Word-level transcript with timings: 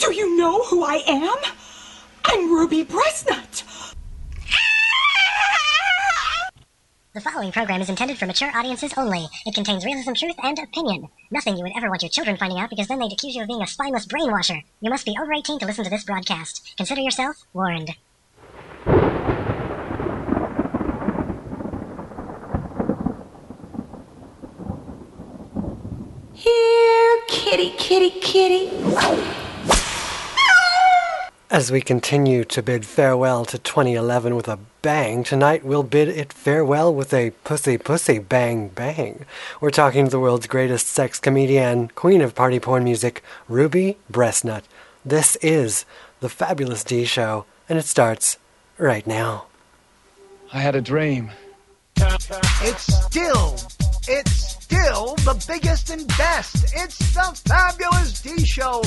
Do 0.00 0.14
you 0.14 0.34
know 0.34 0.64
who 0.64 0.82
I 0.82 1.02
am? 1.06 1.36
I'm 2.24 2.50
Ruby 2.50 2.86
Breastnut. 2.86 3.92
The 7.12 7.20
following 7.20 7.52
program 7.52 7.82
is 7.82 7.90
intended 7.90 8.16
for 8.16 8.24
mature 8.24 8.50
audiences 8.54 8.94
only. 8.96 9.28
It 9.44 9.54
contains 9.54 9.84
realism, 9.84 10.14
truth, 10.14 10.36
and 10.42 10.58
opinion. 10.58 11.08
Nothing 11.30 11.58
you 11.58 11.64
would 11.64 11.74
ever 11.76 11.90
want 11.90 12.00
your 12.02 12.08
children 12.08 12.38
finding 12.38 12.58
out 12.58 12.70
because 12.70 12.88
then 12.88 12.98
they'd 12.98 13.12
accuse 13.12 13.36
you 13.36 13.42
of 13.42 13.48
being 13.48 13.62
a 13.62 13.66
spineless 13.66 14.06
brainwasher. 14.06 14.62
You 14.80 14.88
must 14.88 15.04
be 15.04 15.14
over 15.20 15.34
18 15.34 15.58
to 15.58 15.66
listen 15.66 15.84
to 15.84 15.90
this 15.90 16.04
broadcast. 16.04 16.72
Consider 16.78 17.02
yourself 17.02 17.36
warned. 17.52 17.90
Here, 26.32 27.20
kitty, 27.28 27.74
kitty, 27.76 28.18
kitty. 28.20 29.39
As 31.52 31.72
we 31.72 31.80
continue 31.80 32.44
to 32.44 32.62
bid 32.62 32.86
farewell 32.86 33.44
to 33.46 33.58
2011 33.58 34.36
with 34.36 34.46
a 34.46 34.60
bang, 34.82 35.24
tonight 35.24 35.64
we'll 35.64 35.82
bid 35.82 36.06
it 36.06 36.32
farewell 36.32 36.94
with 36.94 37.12
a 37.12 37.32
pussy 37.42 37.76
pussy 37.76 38.20
bang 38.20 38.68
bang. 38.68 39.24
We're 39.60 39.70
talking 39.70 40.04
to 40.04 40.10
the 40.12 40.20
world's 40.20 40.46
greatest 40.46 40.86
sex 40.86 41.18
comedian, 41.18 41.88
queen 41.96 42.20
of 42.20 42.36
party 42.36 42.60
porn 42.60 42.84
music, 42.84 43.24
Ruby 43.48 43.98
Breastnut. 44.08 44.62
This 45.04 45.34
is 45.42 45.84
the 46.20 46.28
Fabulous 46.28 46.84
D 46.84 47.04
Show, 47.04 47.46
and 47.68 47.80
it 47.80 47.84
starts 47.84 48.38
right 48.78 49.04
now. 49.04 49.46
I 50.52 50.60
had 50.60 50.76
a 50.76 50.80
dream. 50.80 51.32
It's 51.96 53.06
still, 53.06 53.56
it's 54.06 54.52
still 54.62 55.16
the 55.16 55.44
biggest 55.48 55.90
and 55.90 56.06
best. 56.16 56.72
It's 56.76 57.12
the 57.12 57.40
Fabulous 57.44 58.22
D 58.22 58.44
Show. 58.44 58.84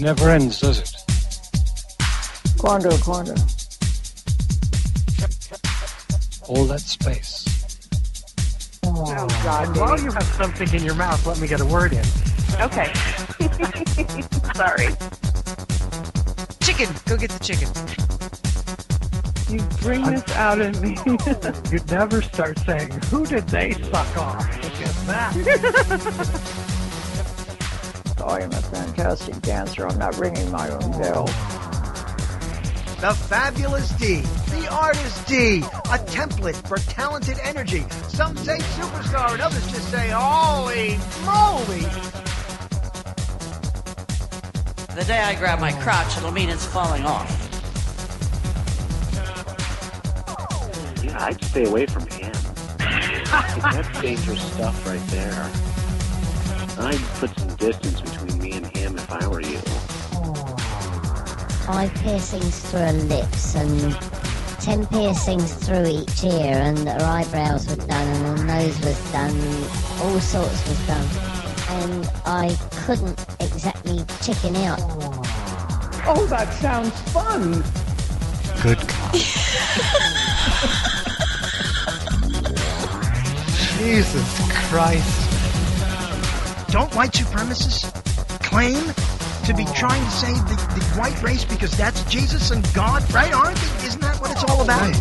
It 0.00 0.04
never 0.04 0.30
ends, 0.30 0.60
does 0.60 0.78
it? 0.78 0.96
Quando, 2.56 2.96
quando. 3.02 3.34
All 6.48 6.64
that 6.64 6.80
space. 6.80 7.44
Oh, 8.82 9.28
God, 9.44 9.76
While 9.76 9.96
baby. 9.96 10.04
you 10.04 10.12
have 10.12 10.22
something 10.22 10.72
in 10.72 10.84
your 10.84 10.94
mouth, 10.94 11.26
let 11.26 11.38
me 11.38 11.46
get 11.46 11.60
a 11.60 11.66
word 11.66 11.92
in. 11.92 12.02
Okay. 12.62 12.90
Sorry. 14.54 14.88
Chicken. 16.60 16.88
Go 17.04 17.18
get 17.18 17.28
the 17.28 17.40
chicken. 17.44 17.68
You 19.52 19.60
bring 19.82 20.02
this 20.06 20.26
out 20.32 20.62
in 20.62 20.80
me. 20.80 20.96
You'd 21.70 21.90
never 21.90 22.22
start 22.22 22.58
saying, 22.60 22.90
who 23.10 23.26
did 23.26 23.46
they 23.48 23.72
suck 23.72 24.16
off? 24.16 24.64
Look 24.64 24.80
at 24.80 24.94
that. 25.08 26.66
I 28.20 28.40
am 28.40 28.52
a 28.52 28.60
fantastic 28.60 29.40
dancer. 29.42 29.86
I'm 29.86 29.98
not 29.98 30.16
ringing 30.18 30.50
my 30.50 30.68
own 30.68 30.90
bell. 30.92 31.26
The 33.00 33.14
Fabulous 33.28 33.90
D, 33.92 34.20
the 34.50 34.68
Artist 34.70 35.26
D, 35.26 35.58
a 35.58 35.98
template 35.98 36.56
for 36.68 36.76
talented 36.76 37.38
energy. 37.42 37.84
Some 38.08 38.36
say 38.36 38.58
superstar, 38.58 39.32
and 39.32 39.40
others 39.40 39.70
just 39.70 39.90
say, 39.90 40.10
holy 40.10 40.98
moly. 41.24 41.80
The 44.94 45.04
day 45.06 45.20
I 45.20 45.34
grab 45.36 45.60
my 45.60 45.72
crotch, 45.80 46.16
it'll 46.18 46.32
mean 46.32 46.50
it's 46.50 46.66
falling 46.66 47.04
off. 47.04 47.30
Yeah, 51.02 51.24
I'd 51.24 51.42
stay 51.44 51.64
away 51.64 51.86
from 51.86 52.06
him. 52.08 52.32
That's 52.78 54.00
dangerous 54.02 54.42
stuff 54.52 54.86
right 54.86 55.06
there. 55.08 55.69
I'd 56.80 56.98
put 57.18 57.30
some 57.38 57.54
distance 57.56 58.00
between 58.00 58.38
me 58.38 58.52
and 58.52 58.66
him 58.76 58.96
if 58.96 59.12
I 59.12 59.26
were 59.28 59.42
you. 59.42 59.58
Five 61.66 61.92
piercings 61.96 62.58
through 62.70 62.80
her 62.80 62.92
lips 62.92 63.54
and 63.54 63.94
ten 64.60 64.86
piercings 64.86 65.52
through 65.54 65.86
each 65.86 66.24
ear, 66.24 66.56
and 66.56 66.88
her 66.88 67.02
eyebrows 67.02 67.68
were 67.68 67.76
done, 67.76 68.08
and 68.08 68.38
her 68.38 68.44
nose 68.46 68.80
was 68.80 69.12
done, 69.12 69.36
all 70.00 70.18
sorts 70.20 70.66
was 70.68 70.86
done. 70.86 71.06
And 71.82 72.08
I 72.24 72.56
couldn't 72.86 73.20
exactly 73.40 74.02
chicken 74.22 74.56
out. 74.56 74.80
Oh, 76.06 76.26
that 76.30 76.50
sounds 76.54 76.98
fun. 77.12 77.62
Good 78.62 78.78
God. 78.88 79.14
Jesus 83.78 84.26
Christ. 84.68 85.29
Don't 86.70 86.94
white 86.94 87.10
supremacists 87.10 87.90
claim 88.44 88.94
to 89.44 89.52
be 89.52 89.64
trying 89.74 90.04
to 90.04 90.10
save 90.12 90.38
the, 90.48 90.54
the 90.78 90.84
white 90.96 91.20
race 91.20 91.44
because 91.44 91.76
that's 91.76 92.04
Jesus 92.04 92.52
and 92.52 92.62
God, 92.72 93.02
right? 93.12 93.32
Aren't 93.32 93.56
they? 93.56 93.86
Isn't 93.86 94.00
that 94.02 94.20
what 94.20 94.30
it's 94.30 94.44
all 94.44 94.62
about? 94.62 94.94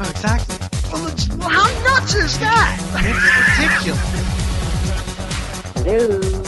Oh, 0.00 0.08
exactly. 0.08 0.56
Well, 0.90 1.06
it's, 1.08 1.28
well, 1.34 1.50
how 1.50 1.68
nuts 1.84 2.14
is 2.14 2.38
that? 2.38 2.78
It's 2.94 3.20
ridiculous. 3.60 4.00
Hello. 5.84 6.42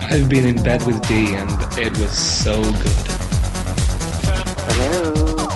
I've 0.00 0.28
been 0.28 0.46
in 0.46 0.62
bed 0.62 0.86
with 0.86 1.04
D 1.08 1.34
and 1.34 1.50
it 1.76 1.98
was 1.98 2.16
so 2.16 2.62
good. 2.62 3.08
Hello. 4.70 5.48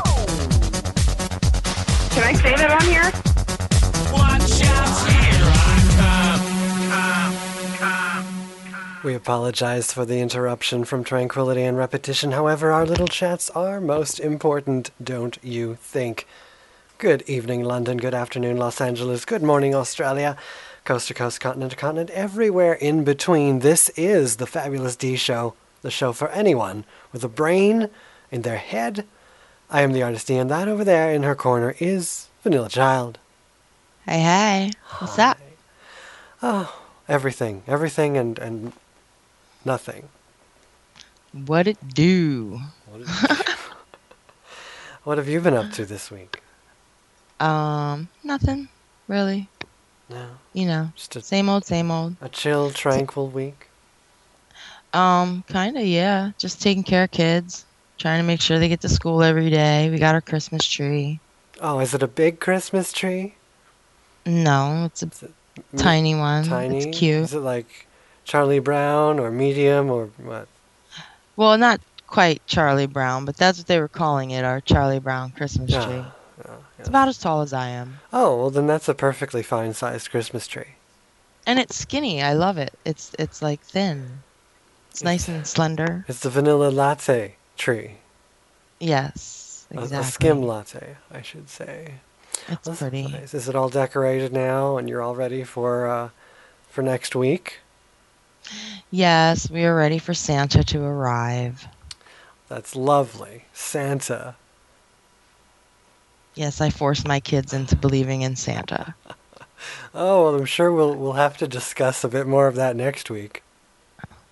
Can 2.11 2.25
I 2.25 2.33
say 2.35 2.57
that 2.57 2.71
on 2.73 2.85
here? 2.89 3.13
We 9.03 9.15
apologize 9.17 9.93
for 9.93 10.05
the 10.05 10.21
interruption 10.21 10.85
from 10.85 11.03
tranquility 11.03 11.65
and 11.65 11.77
repetition. 11.77 12.31
However, 12.31 12.71
our 12.71 12.87
little 12.87 13.09
chats 13.09 13.51
are 13.51 13.81
most 13.81 14.21
important, 14.21 14.93
don't 15.03 15.39
you 15.43 15.75
think? 15.75 16.29
Good 16.99 17.23
evening, 17.23 17.65
London. 17.65 17.99
Good 17.99 18.15
afternoon, 18.15 18.59
Los 18.59 18.81
Angeles. 18.81 19.25
Good 19.25 19.43
morning, 19.43 19.75
Australia. 19.75 20.37
Coast 20.85 21.09
to 21.09 21.15
coast, 21.15 21.41
continent 21.41 21.73
to 21.73 21.77
continent, 21.77 22.11
everywhere 22.11 22.75
in 22.75 23.03
between. 23.03 23.59
This 23.59 23.89
is 23.97 24.37
the 24.37 24.47
Fabulous 24.47 24.95
D 24.95 25.17
Show, 25.17 25.55
the 25.83 25.91
show 25.91 26.13
for 26.13 26.29
anyone 26.29 26.85
with 27.11 27.25
a 27.25 27.29
brain 27.29 27.89
in 28.31 28.43
their 28.43 28.59
head. 28.59 29.05
I 29.69 29.83
am 29.83 29.95
the 29.95 30.05
artist 30.05 30.31
and 30.31 30.49
that 30.49 30.69
over 30.69 30.85
there 30.85 31.13
in 31.13 31.25
her 31.25 31.35
corner 31.35 31.75
is 31.81 32.29
Vanilla 32.45 32.69
Child. 32.69 33.19
Hey, 34.07 34.21
hey. 34.21 34.71
What's 34.99 35.19
up? 35.19 35.39
Oh, 36.41 36.73
everything, 37.09 37.65
everything, 37.67 38.17
and 38.17 38.39
and 38.39 38.73
nothing. 39.65 40.09
What 41.33 41.67
it 41.67 41.79
do? 41.95 42.61
What 45.05 45.19
have 45.19 45.29
you 45.29 45.41
been 45.41 45.55
up 45.55 45.73
to 45.73 45.85
this 45.85 46.13
week? 46.13 46.41
Um, 47.41 48.09
nothing 48.23 48.69
really. 49.09 49.49
No, 50.09 50.29
You 50.53 50.67
know, 50.67 50.93
just 50.95 51.17
a, 51.17 51.21
same 51.23 51.49
old, 51.49 51.65
same 51.65 51.91
old. 51.91 52.15
a 52.21 52.29
chill, 52.29 52.71
tranquil 52.71 53.27
week. 53.29 53.67
Um, 54.93 55.43
kind 55.49 55.77
of, 55.77 55.85
yeah. 55.85 56.33
Just 56.39 56.61
taking 56.63 56.85
care 56.85 57.05
of 57.05 57.11
kids, 57.11 57.65
trying 57.99 58.21
to 58.21 58.27
make 58.27 58.41
sure 58.41 58.59
they 58.61 58.69
get 58.69 58.81
to 58.83 58.89
school 58.89 59.23
every 59.25 59.51
day. 59.51 59.91
We 59.91 59.99
got 59.99 60.15
our 60.15 60.21
Christmas 60.21 60.65
tree. 60.65 61.19
Oh, 61.61 61.81
is 61.81 61.95
it 61.95 62.03
a 62.03 62.09
big 62.09 62.39
Christmas 62.39 62.93
tree? 62.93 63.35
No, 64.25 64.85
it's 64.85 65.03
a 65.03 65.07
it 65.07 65.33
tiny 65.79 66.15
one. 66.15 66.45
tiny? 66.45 66.79
It's 66.79 66.97
cute. 66.99 67.25
Is 67.25 67.35
it 67.35 67.41
like 67.41 67.87
Charlie 68.25 68.59
Brown 68.61 69.19
or 69.19 69.31
medium 69.31 69.91
or 69.91 70.07
what? 70.19 70.49
Well, 71.37 71.57
not 71.59 71.81
quite 72.07 72.47
Charlie 72.47 72.87
Brown, 72.87 73.25
but 73.25 73.37
that's 73.37 73.59
what 73.59 73.67
they 73.67 73.81
were 73.81 73.89
calling 73.89 74.31
it, 74.31 74.45
our 74.45 74.61
Charlie 74.61 74.99
Brown 75.01 75.31
Christmas 75.31 75.71
Yeah, 75.71 75.85
tree. 75.85 76.05
yeah, 76.45 76.55
It's 76.79 76.89
about 76.89 77.09
as 77.09 77.19
tall 77.19 77.41
as 77.43 77.53
I 77.53 77.69
am. 77.69 77.99
Oh, 78.13 78.37
well 78.37 78.51
then 78.51 78.67
that's 78.67 78.89
a 78.89 78.95
perfectly 78.95 79.43
fine 79.43 79.73
sized 79.75 80.11
Christmas 80.11 80.47
tree. 80.47 80.75
And 81.47 81.59
it's 81.59 81.75
skinny. 81.75 82.23
I 82.23 82.35
love 82.35 82.59
it. 82.59 82.73
It's 82.85 83.13
it's 83.19 83.43
like 83.43 83.61
thin. 83.63 84.21
It's 84.91 85.03
nice 85.03 85.27
and 85.27 85.47
slender. 85.47 86.05
It's 86.07 86.21
the 86.21 86.31
vanilla 86.31 86.69
latte 86.71 87.37
tree. 87.57 87.93
Yes, 88.79 89.67
A- 89.71 89.81
exactly. 89.81 89.99
A, 89.99 90.05
skim 90.11 90.43
latte, 90.43 90.97
I 91.11 91.23
should 91.23 91.49
say. 91.49 91.95
It's 92.49 92.67
That's 92.67 92.79
pretty. 92.81 93.09
nice. 93.09 93.35
Is 93.35 93.49
it 93.49 93.55
all 93.57 93.69
decorated 93.69 94.33
now 94.33 94.77
and 94.77 94.89
you're 94.89 95.01
all 95.03 95.15
ready 95.17 95.45
for 95.45 95.87
uh, 95.87 96.09
for 96.69 96.83
next 96.83 97.15
week? 97.17 97.61
Yes, 98.91 99.51
we 99.51 99.65
are 99.65 99.75
ready 99.75 99.99
for 99.99 100.15
Santa 100.15 100.63
to 100.65 100.83
arrive. 100.83 101.67
That's 102.49 102.77
lovely. 102.77 103.45
Santa. 103.53 104.37
Yes, 106.35 106.61
I 106.61 106.71
forced 106.71 107.07
my 107.07 107.21
kids 107.21 107.53
into 107.53 107.77
believing 107.77 108.23
in 108.23 108.37
Santa. 108.37 108.95
Oh, 109.95 110.25
well, 110.25 110.35
I'm 110.35 110.45
sure 110.45 110.73
we'll 110.73 110.95
we'll 110.97 111.13
have 111.13 111.37
to 111.37 111.47
discuss 111.47 112.03
a 112.03 112.09
bit 112.09 112.27
more 112.27 112.49
of 112.49 112.57
that 112.57 112.75
next 112.75 113.11
week. 113.11 113.45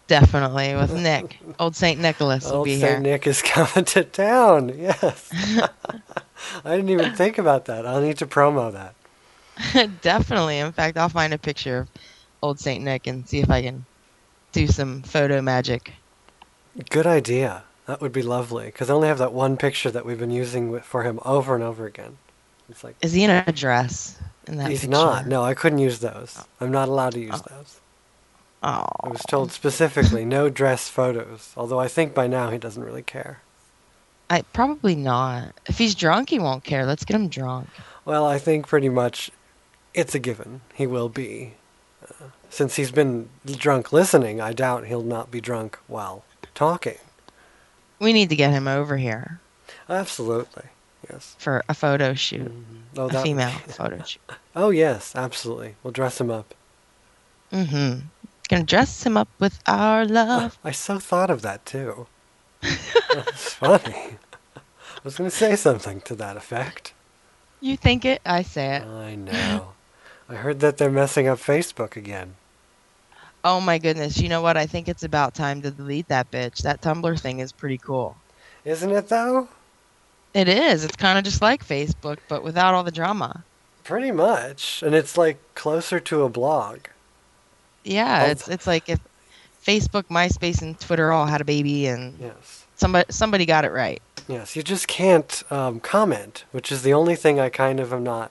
Definitely 0.08 0.74
with 0.74 0.92
Nick. 1.00 1.38
Old 1.60 1.76
Saint 1.76 2.00
Nicholas 2.00 2.46
will 2.46 2.56
Old 2.56 2.64
be 2.64 2.80
Saint 2.80 2.90
here. 2.90 2.98
Nick 2.98 3.28
is 3.28 3.40
coming 3.44 3.84
to 3.84 4.02
town. 4.02 4.76
Yes. 4.76 5.30
I 6.64 6.74
didn't 6.76 6.88
even 6.88 7.14
think 7.14 7.38
about 7.38 7.66
that. 7.66 7.86
I'll 7.86 8.00
need 8.00 8.18
to 8.18 8.26
promo 8.26 8.72
that. 8.72 10.00
Definitely. 10.02 10.58
In 10.58 10.72
fact, 10.72 10.96
I'll 10.96 11.08
find 11.08 11.32
a 11.32 11.38
picture 11.38 11.78
of 11.78 11.88
Old 12.42 12.58
Saint 12.58 12.82
Nick 12.82 13.06
and 13.06 13.28
see 13.28 13.38
if 13.38 13.50
I 13.50 13.62
can 13.62 13.84
do 14.52 14.66
some 14.66 15.02
photo 15.02 15.40
magic. 15.40 15.92
Good 16.88 17.06
idea. 17.06 17.64
That 17.86 18.00
would 18.00 18.12
be 18.12 18.22
lovely. 18.22 18.66
Because 18.66 18.90
I 18.90 18.94
only 18.94 19.08
have 19.08 19.18
that 19.18 19.32
one 19.32 19.56
picture 19.56 19.90
that 19.90 20.04
we've 20.04 20.18
been 20.18 20.30
using 20.30 20.78
for 20.80 21.02
him 21.02 21.18
over 21.24 21.54
and 21.54 21.64
over 21.64 21.86
again. 21.86 22.18
It's 22.68 22.84
like 22.84 22.96
Is 23.02 23.12
he 23.12 23.24
in 23.24 23.30
a 23.30 23.50
dress 23.52 24.18
in 24.46 24.56
that 24.58 24.70
he's 24.70 24.82
picture? 24.82 24.92
not. 24.92 25.26
No, 25.26 25.42
I 25.42 25.54
couldn't 25.54 25.78
use 25.78 25.98
those. 25.98 26.36
Oh. 26.38 26.44
I'm 26.60 26.70
not 26.70 26.88
allowed 26.88 27.14
to 27.14 27.20
use 27.20 27.34
oh. 27.34 27.56
those. 27.56 27.80
Oh. 28.62 28.86
I 29.02 29.08
was 29.08 29.22
told 29.28 29.50
specifically 29.52 30.24
no 30.24 30.48
dress 30.48 30.88
photos. 30.88 31.52
Although 31.56 31.80
I 31.80 31.88
think 31.88 32.14
by 32.14 32.26
now 32.26 32.50
he 32.50 32.58
doesn't 32.58 32.82
really 32.82 33.02
care. 33.02 33.40
I 34.28 34.42
probably 34.52 34.94
not. 34.94 35.52
If 35.66 35.78
he's 35.78 35.96
drunk, 35.96 36.30
he 36.30 36.38
won't 36.38 36.62
care. 36.62 36.86
Let's 36.86 37.04
get 37.04 37.16
him 37.16 37.28
drunk. 37.28 37.68
Well, 38.04 38.24
I 38.24 38.38
think 38.38 38.68
pretty 38.68 38.88
much 38.88 39.32
it's 39.92 40.14
a 40.14 40.20
given. 40.20 40.60
He 40.74 40.86
will 40.86 41.08
be. 41.08 41.54
Since 42.50 42.76
he's 42.76 42.90
been 42.90 43.28
drunk 43.46 43.92
listening, 43.92 44.40
I 44.40 44.52
doubt 44.52 44.86
he'll 44.86 45.02
not 45.02 45.30
be 45.30 45.40
drunk 45.40 45.78
while 45.86 46.24
talking. 46.54 46.98
We 47.98 48.12
need 48.12 48.28
to 48.30 48.36
get 48.36 48.50
him 48.50 48.66
over 48.66 48.96
here 48.96 49.40
Absolutely. 49.88 50.64
Yes. 51.10 51.34
for 51.38 51.62
a 51.68 51.74
photo 51.74 52.12
shoot, 52.14 52.52
Oh, 52.96 53.06
a 53.08 53.22
female 53.22 53.50
photo 53.68 54.02
shoot. 54.02 54.20
Oh, 54.54 54.70
yes, 54.70 55.14
absolutely. 55.16 55.76
We'll 55.82 55.92
dress 55.92 56.20
him 56.20 56.30
up. 56.30 56.54
Mm-hmm. 57.52 58.00
Gonna 58.48 58.64
dress 58.64 59.04
him 59.06 59.16
up 59.16 59.28
with 59.38 59.60
our 59.66 60.04
love. 60.04 60.58
I 60.64 60.72
so 60.72 60.98
thought 60.98 61.30
of 61.30 61.42
that 61.42 61.64
too. 61.64 62.06
That's 62.62 63.54
funny. 63.54 64.16
I 64.56 65.00
was 65.04 65.16
going 65.16 65.30
to 65.30 65.34
say 65.36 65.56
something 65.56 66.00
to 66.02 66.14
that 66.16 66.36
effect. 66.36 66.92
You 67.60 67.76
think 67.76 68.04
it? 68.04 68.20
I 68.26 68.42
say 68.42 68.76
it. 68.76 68.82
I 68.82 69.14
know. 69.14 69.72
I 70.28 70.34
heard 70.34 70.60
that 70.60 70.76
they're 70.76 70.90
messing 70.90 71.26
up 71.26 71.38
Facebook 71.38 71.96
again. 71.96 72.34
Oh 73.42 73.60
my 73.60 73.78
goodness! 73.78 74.18
You 74.20 74.28
know 74.28 74.42
what? 74.42 74.56
I 74.56 74.66
think 74.66 74.88
it's 74.88 75.02
about 75.02 75.34
time 75.34 75.62
to 75.62 75.70
delete 75.70 76.08
that 76.08 76.30
bitch. 76.30 76.62
That 76.62 76.82
Tumblr 76.82 77.18
thing 77.20 77.38
is 77.40 77.52
pretty 77.52 77.78
cool. 77.78 78.16
Isn't 78.64 78.90
it 78.90 79.08
though? 79.08 79.48
It 80.34 80.48
is. 80.48 80.84
It's 80.84 80.96
kind 80.96 81.18
of 81.18 81.24
just 81.24 81.40
like 81.42 81.66
Facebook, 81.66 82.18
but 82.28 82.44
without 82.44 82.74
all 82.74 82.84
the 82.84 82.90
drama. 82.92 83.42
Pretty 83.82 84.10
much. 84.12 84.82
And 84.82 84.94
it's 84.94 85.16
like 85.16 85.38
closer 85.54 85.98
to 86.00 86.22
a 86.22 86.28
blog. 86.28 86.80
Yeah, 87.82 88.24
Oh, 88.26 88.30
it's 88.30 88.46
it's 88.48 88.66
like 88.66 88.88
if 88.88 89.00
Facebook, 89.66 90.04
MySpace, 90.04 90.60
and 90.62 90.78
Twitter 90.78 91.10
all 91.12 91.26
had 91.26 91.40
a 91.40 91.44
baby, 91.44 91.86
and 91.86 92.14
Yes. 92.20 92.66
somebody 92.76 93.06
somebody 93.10 93.46
got 93.46 93.64
it 93.64 93.70
right. 93.72 94.02
Yes, 94.28 94.54
you 94.54 94.62
just 94.62 94.86
can't 94.86 95.42
um, 95.50 95.80
comment, 95.80 96.44
which 96.52 96.70
is 96.70 96.82
the 96.82 96.92
only 96.92 97.16
thing 97.16 97.40
I 97.40 97.48
kind 97.48 97.80
of 97.80 97.92
am 97.92 98.04
not 98.04 98.30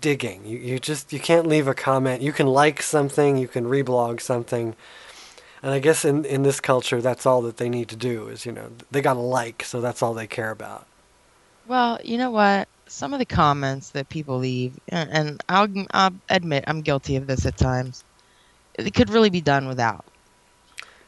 digging. 0.00 0.44
You 0.44 0.58
you 0.58 0.78
just 0.78 1.12
you 1.12 1.20
can't 1.20 1.46
leave 1.46 1.68
a 1.68 1.74
comment. 1.74 2.22
You 2.22 2.32
can 2.32 2.46
like 2.46 2.82
something, 2.82 3.36
you 3.36 3.48
can 3.48 3.64
reblog 3.66 4.20
something, 4.20 4.74
and 5.62 5.72
I 5.72 5.78
guess 5.78 6.04
in 6.04 6.24
in 6.24 6.42
this 6.42 6.60
culture, 6.60 7.00
that's 7.00 7.26
all 7.26 7.42
that 7.42 7.56
they 7.58 7.68
need 7.68 7.88
to 7.88 7.96
do 7.96 8.28
is 8.28 8.46
you 8.46 8.52
know 8.52 8.70
they 8.90 9.00
got 9.00 9.14
to 9.14 9.20
like, 9.20 9.64
so 9.64 9.80
that's 9.80 10.02
all 10.02 10.14
they 10.14 10.26
care 10.26 10.50
about. 10.50 10.86
Well, 11.66 11.98
you 12.04 12.18
know 12.18 12.30
what? 12.30 12.68
Some 12.86 13.12
of 13.12 13.20
the 13.20 13.24
comments 13.26 13.90
that 13.90 14.08
people 14.08 14.38
leave, 14.38 14.78
and, 14.88 15.10
and 15.10 15.44
I'll, 15.48 15.68
I'll 15.92 16.12
admit 16.28 16.64
I'm 16.66 16.80
guilty 16.82 17.14
of 17.16 17.28
this 17.28 17.46
at 17.46 17.56
times. 17.56 18.02
It 18.74 18.92
could 18.94 19.10
really 19.10 19.30
be 19.30 19.40
done 19.40 19.68
without. 19.68 20.04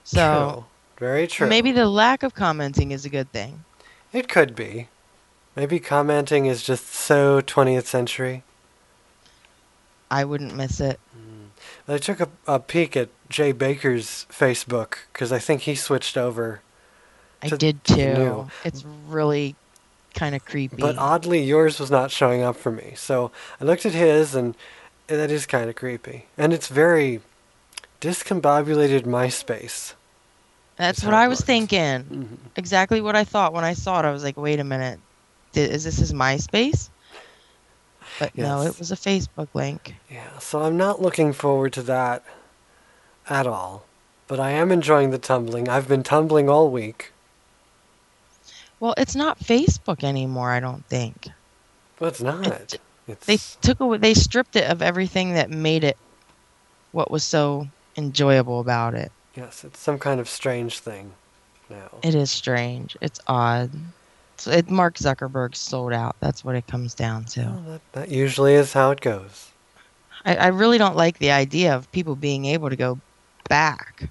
So 0.04 0.66
True. 0.98 1.06
very 1.06 1.26
true. 1.26 1.48
maybe 1.48 1.72
the 1.72 1.88
lack 1.88 2.22
of 2.22 2.34
commenting 2.34 2.92
is 2.92 3.04
a 3.04 3.08
good 3.08 3.30
thing. 3.32 3.64
it 4.12 4.28
could 4.28 4.54
be. 4.54 4.88
Maybe 5.56 5.80
commenting 5.80 6.46
is 6.46 6.62
just 6.62 6.86
so 6.86 7.40
20th 7.42 7.84
century. 7.86 8.42
I 10.12 10.24
wouldn't 10.24 10.54
miss 10.54 10.78
it. 10.80 11.00
I 11.88 11.98
took 11.98 12.20
a, 12.20 12.28
a 12.46 12.60
peek 12.60 12.96
at 12.96 13.08
Jay 13.28 13.50
Baker's 13.52 14.26
Facebook 14.30 14.98
because 15.12 15.32
I 15.32 15.38
think 15.38 15.62
he 15.62 15.74
switched 15.74 16.16
over. 16.16 16.60
I 17.42 17.48
to- 17.48 17.56
did 17.56 17.82
too. 17.82 18.14
new. 18.14 18.50
It's 18.64 18.84
really 19.08 19.56
kind 20.14 20.34
of 20.34 20.44
creepy. 20.44 20.76
But 20.76 20.96
oddly, 20.98 21.42
yours 21.42 21.80
was 21.80 21.90
not 21.90 22.10
showing 22.10 22.42
up 22.42 22.56
for 22.56 22.70
me. 22.70 22.92
So 22.96 23.32
I 23.60 23.64
looked 23.64 23.84
at 23.86 23.92
his, 23.94 24.34
and 24.34 24.54
that 25.06 25.30
is 25.30 25.46
kind 25.46 25.68
of 25.70 25.74
creepy. 25.74 26.26
And 26.38 26.52
it's 26.52 26.68
very 26.68 27.20
discombobulated 28.00 29.02
MySpace. 29.02 29.94
That's 30.76 31.02
what 31.04 31.14
I 31.14 31.28
was 31.28 31.40
looks. 31.40 31.46
thinking. 31.46 32.04
Mhm. 32.04 32.36
Exactly 32.56 33.00
what 33.00 33.16
I 33.16 33.24
thought 33.24 33.52
when 33.52 33.64
I 33.64 33.74
saw 33.74 34.00
it. 34.00 34.04
I 34.04 34.10
was 34.12 34.22
like, 34.24 34.36
wait 34.36 34.60
a 34.60 34.64
minute. 34.64 35.00
Is 35.54 35.84
this 35.84 35.96
his 35.98 36.12
MySpace? 36.12 36.88
But 38.30 38.36
no, 38.38 38.62
it 38.62 38.78
was 38.78 38.92
a 38.92 38.96
Facebook 38.96 39.48
link. 39.54 39.94
Yeah, 40.10 40.38
so 40.38 40.62
I'm 40.62 40.76
not 40.76 41.02
looking 41.02 41.32
forward 41.32 41.72
to 41.74 41.82
that 41.82 42.22
at 43.28 43.46
all. 43.46 43.84
But 44.28 44.38
I 44.40 44.50
am 44.52 44.70
enjoying 44.70 45.10
the 45.10 45.18
tumbling. 45.18 45.68
I've 45.68 45.88
been 45.88 46.02
tumbling 46.02 46.48
all 46.48 46.70
week. 46.70 47.12
Well, 48.80 48.94
it's 48.96 49.14
not 49.16 49.38
Facebook 49.40 50.02
anymore, 50.04 50.50
I 50.50 50.60
don't 50.60 50.84
think. 50.86 51.28
But 51.98 52.06
it's 52.08 52.20
not. 52.20 52.46
It- 52.46 52.80
It's 53.08 53.26
They 53.26 53.38
took 53.60 53.80
away, 53.80 53.98
they 53.98 54.14
stripped 54.14 54.54
it 54.54 54.70
of 54.70 54.80
everything 54.80 55.34
that 55.34 55.50
made 55.50 55.82
it 55.82 55.96
what 56.92 57.10
was 57.10 57.24
so 57.24 57.66
enjoyable 57.96 58.60
about 58.60 58.94
it. 58.94 59.10
yes, 59.34 59.64
it's 59.64 59.80
some 59.80 59.98
kind 59.98 60.20
of 60.20 60.28
strange 60.28 60.78
thing 60.78 61.12
now. 61.68 61.88
It 62.04 62.14
is 62.14 62.30
strange. 62.30 62.96
It's 63.00 63.18
odd. 63.26 63.70
So 64.42 64.50
it, 64.50 64.68
Mark 64.68 64.96
Zuckerberg 64.96 65.54
sold 65.54 65.92
out. 65.92 66.16
That's 66.18 66.44
what 66.44 66.56
it 66.56 66.66
comes 66.66 66.94
down 66.94 67.26
to. 67.26 67.42
Well, 67.42 67.64
that, 67.68 67.80
that 67.92 68.08
usually 68.08 68.54
is 68.54 68.72
how 68.72 68.90
it 68.90 69.00
goes. 69.00 69.52
I, 70.24 70.34
I 70.34 70.46
really 70.48 70.78
don't 70.78 70.96
like 70.96 71.18
the 71.18 71.30
idea 71.30 71.76
of 71.76 71.90
people 71.92 72.16
being 72.16 72.46
able 72.46 72.68
to 72.68 72.74
go 72.74 72.98
back. 73.48 74.10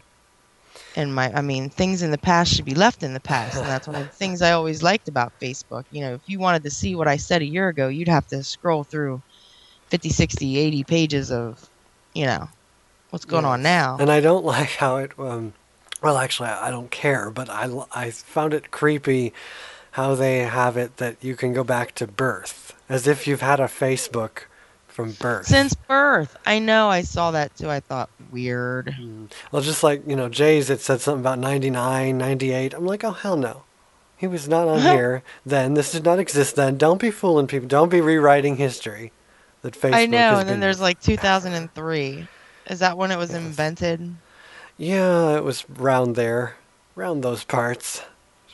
And 0.96 1.14
my, 1.14 1.34
I 1.34 1.42
mean, 1.42 1.70
things 1.70 2.02
in 2.02 2.12
the 2.12 2.18
past 2.18 2.54
should 2.54 2.64
be 2.64 2.76
left 2.76 3.04
in 3.04 3.14
the 3.14 3.20
past, 3.20 3.58
and 3.58 3.68
that's 3.68 3.88
one 3.88 3.98
of 3.98 4.04
the 4.04 4.16
things 4.16 4.42
I 4.42 4.54
always 4.54 4.82
liked 4.82 5.10
about 5.10 5.38
Facebook. 5.42 5.84
You 5.92 6.00
know, 6.00 6.14
if 6.14 6.22
you 6.28 6.40
wanted 6.40 6.64
to 6.64 6.70
see 6.70 6.96
what 6.96 7.10
I 7.10 7.18
said 7.18 7.42
a 7.42 7.46
year 7.46 7.68
ago, 7.68 7.90
you'd 7.90 8.08
have 8.08 8.28
to 8.28 8.42
scroll 8.42 8.86
through 8.86 9.22
50, 9.90 10.08
60, 10.08 10.58
80 10.58 10.84
pages 10.86 11.30
of, 11.30 11.70
you 12.14 12.26
know, 12.26 12.48
what's 13.10 13.26
going 13.26 13.44
on 13.44 13.62
now. 13.62 13.98
And 14.00 14.10
I 14.10 14.22
don't 14.22 14.46
like 14.56 14.70
how 14.70 14.96
it. 14.96 15.12
Um, 15.20 15.52
well, 16.02 16.18
actually, 16.18 16.48
I 16.48 16.70
I 16.70 16.72
don't 16.72 16.90
care, 16.90 17.30
but 17.30 17.50
I 17.50 17.70
I 17.92 18.12
found 18.12 18.54
it 18.54 18.72
creepy 18.72 19.34
how 19.92 20.16
they 20.16 20.40
have 20.40 20.78
it 20.78 20.98
that 20.98 21.18
you 21.22 21.36
can 21.36 21.54
go 21.54 21.64
back 21.64 21.94
to 21.96 22.08
birth, 22.08 22.76
as 22.90 23.08
if 23.08 23.28
you've 23.28 23.42
had 23.42 23.60
a 23.60 23.66
Facebook 23.66 24.44
from 24.88 25.12
birth. 25.14 25.48
Since 25.48 25.74
birth, 25.74 26.38
I 26.46 26.60
know. 26.60 26.90
I 26.90 27.02
saw 27.02 27.32
that 27.32 27.56
too. 27.56 27.70
I 27.70 27.80
thought 27.80 28.10
weird. 28.32 28.88
Mm-hmm. 28.88 29.26
well, 29.52 29.62
just 29.62 29.84
like 29.84 30.08
you 30.08 30.16
know, 30.16 30.30
Jay's 30.30 30.70
it 30.70 30.82
said 30.82 31.02
something 31.02 31.22
about 31.22 31.40
99, 31.40 32.18
98. 32.18 32.74
I'm 32.74 32.86
like, 32.86 33.04
oh 33.04 33.12
hell 33.12 33.38
no, 33.38 33.64
he 34.18 34.28
was 34.28 34.48
not 34.48 34.68
on 34.68 34.82
here 34.82 35.24
then. 35.46 35.74
This 35.74 35.92
did 35.92 36.06
not 36.06 36.20
exist 36.20 36.56
then. 36.56 36.78
Don't 36.78 37.02
be 37.02 37.12
fooling 37.12 37.48
people. 37.48 37.68
Don't 37.68 37.90
be 37.90 38.02
rewriting 38.02 38.58
history. 38.58 39.12
That 39.62 39.74
Facebook. 39.74 39.96
I 39.96 40.06
know. 40.06 40.40
And 40.40 40.50
then 40.50 40.60
there's 40.60 40.82
like 40.82 41.00
2003. 41.02 42.28
Is 42.70 42.80
that 42.80 42.98
when 42.98 43.12
it 43.12 43.18
was 43.18 43.34
invented? 43.34 44.16
Yeah, 44.78 45.38
it 45.38 45.44
was 45.44 45.70
round 45.70 46.16
there, 46.16 46.56
round 46.96 47.24
those 47.24 47.44
parts. 47.44 48.04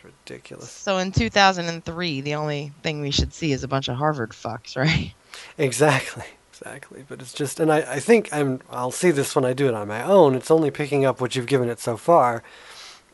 It's 0.07 0.15
ridiculous. 0.29 0.69
So 0.69 0.97
in 0.97 1.11
2003, 1.11 2.21
the 2.21 2.35
only 2.35 2.71
thing 2.83 3.01
we 3.01 3.11
should 3.11 3.33
see 3.33 3.51
is 3.51 3.63
a 3.63 3.67
bunch 3.67 3.87
of 3.87 3.97
Harvard 3.97 4.31
fucks, 4.31 4.75
right? 4.77 5.13
Exactly, 5.59 6.23
exactly. 6.51 7.05
But 7.07 7.21
it's 7.21 7.33
just, 7.33 7.59
and 7.59 7.71
I, 7.71 7.79
I 7.79 7.99
think 7.99 8.29
I'm, 8.33 8.59
I'll 8.71 8.89
see 8.89 9.11
this 9.11 9.35
when 9.35 9.45
I 9.45 9.53
do 9.53 9.67
it 9.67 9.75
on 9.75 9.87
my 9.87 10.01
own. 10.01 10.33
It's 10.33 10.49
only 10.49 10.71
picking 10.71 11.05
up 11.05 11.21
what 11.21 11.35
you've 11.35 11.45
given 11.45 11.69
it 11.69 11.79
so 11.79 11.95
far. 11.95 12.41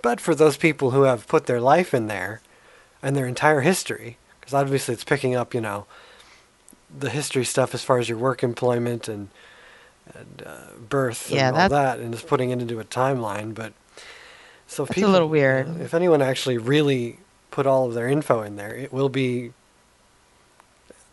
But 0.01 0.21
for 0.21 0.33
those 0.33 0.55
people 0.55 0.91
who 0.91 1.03
have 1.03 1.27
put 1.27 1.47
their 1.47 1.59
life 1.59 1.93
in 1.93 2.07
there 2.07 2.41
and 3.01 3.15
their 3.15 3.27
entire 3.27 3.61
history, 3.61 4.17
because 4.39 4.53
obviously 4.53 4.93
it's 4.93 5.03
picking 5.03 5.35
up, 5.35 5.53
you 5.53 5.59
know, 5.59 5.85
the 6.97 7.09
history 7.09 7.43
stuff 7.43 7.73
as 7.73 7.83
far 7.83 7.97
as 7.99 8.07
your 8.07 8.17
work 8.17 8.43
employment 8.43 9.07
and 9.09 9.29
and 10.13 10.43
uh, 10.45 10.73
birth 10.89 11.31
Yeah, 11.31 11.49
and 11.49 11.57
all 11.57 11.69
that, 11.69 11.99
and 11.99 12.13
just 12.13 12.27
putting 12.27 12.51
it 12.51 12.61
into 12.61 12.79
a 12.79 12.83
timeline. 12.85 13.53
But 13.53 13.73
so 14.67 14.85
That's 14.85 15.01
a 15.01 15.07
little 15.07 15.29
weird. 15.29 15.79
if 15.81 15.93
anyone 15.93 16.21
actually 16.21 16.57
really 16.57 17.19
put 17.51 17.65
all 17.67 17.85
of 17.87 17.93
their 17.93 18.07
info 18.07 18.41
in 18.41 18.55
there, 18.55 18.73
it 18.75 18.91
will 18.91 19.09
be 19.09 19.53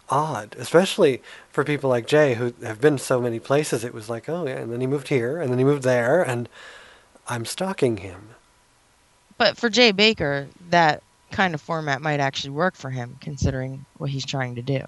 odd, 0.08 0.56
especially 0.58 1.22
for 1.50 1.62
people 1.64 1.88
like 1.90 2.06
Jay 2.06 2.34
who 2.34 2.52
have 2.62 2.80
been 2.80 2.98
so 2.98 3.20
many 3.20 3.38
places. 3.38 3.84
It 3.84 3.94
was 3.94 4.08
like, 4.08 4.28
oh 4.28 4.46
yeah, 4.46 4.56
and 4.58 4.72
then 4.72 4.80
he 4.80 4.86
moved 4.86 5.08
here, 5.08 5.40
and 5.40 5.50
then 5.50 5.58
he 5.58 5.64
moved 5.64 5.82
there, 5.82 6.22
and 6.22 6.48
I'm 7.28 7.44
stalking 7.44 7.98
him. 7.98 8.30
But 9.38 9.56
for 9.56 9.70
Jay 9.70 9.92
Baker, 9.92 10.48
that 10.70 11.02
kind 11.30 11.54
of 11.54 11.60
format 11.60 12.02
might 12.02 12.20
actually 12.20 12.50
work 12.50 12.74
for 12.74 12.90
him, 12.90 13.16
considering 13.20 13.84
what 13.98 14.10
he's 14.10 14.26
trying 14.26 14.56
to 14.56 14.62
do. 14.62 14.80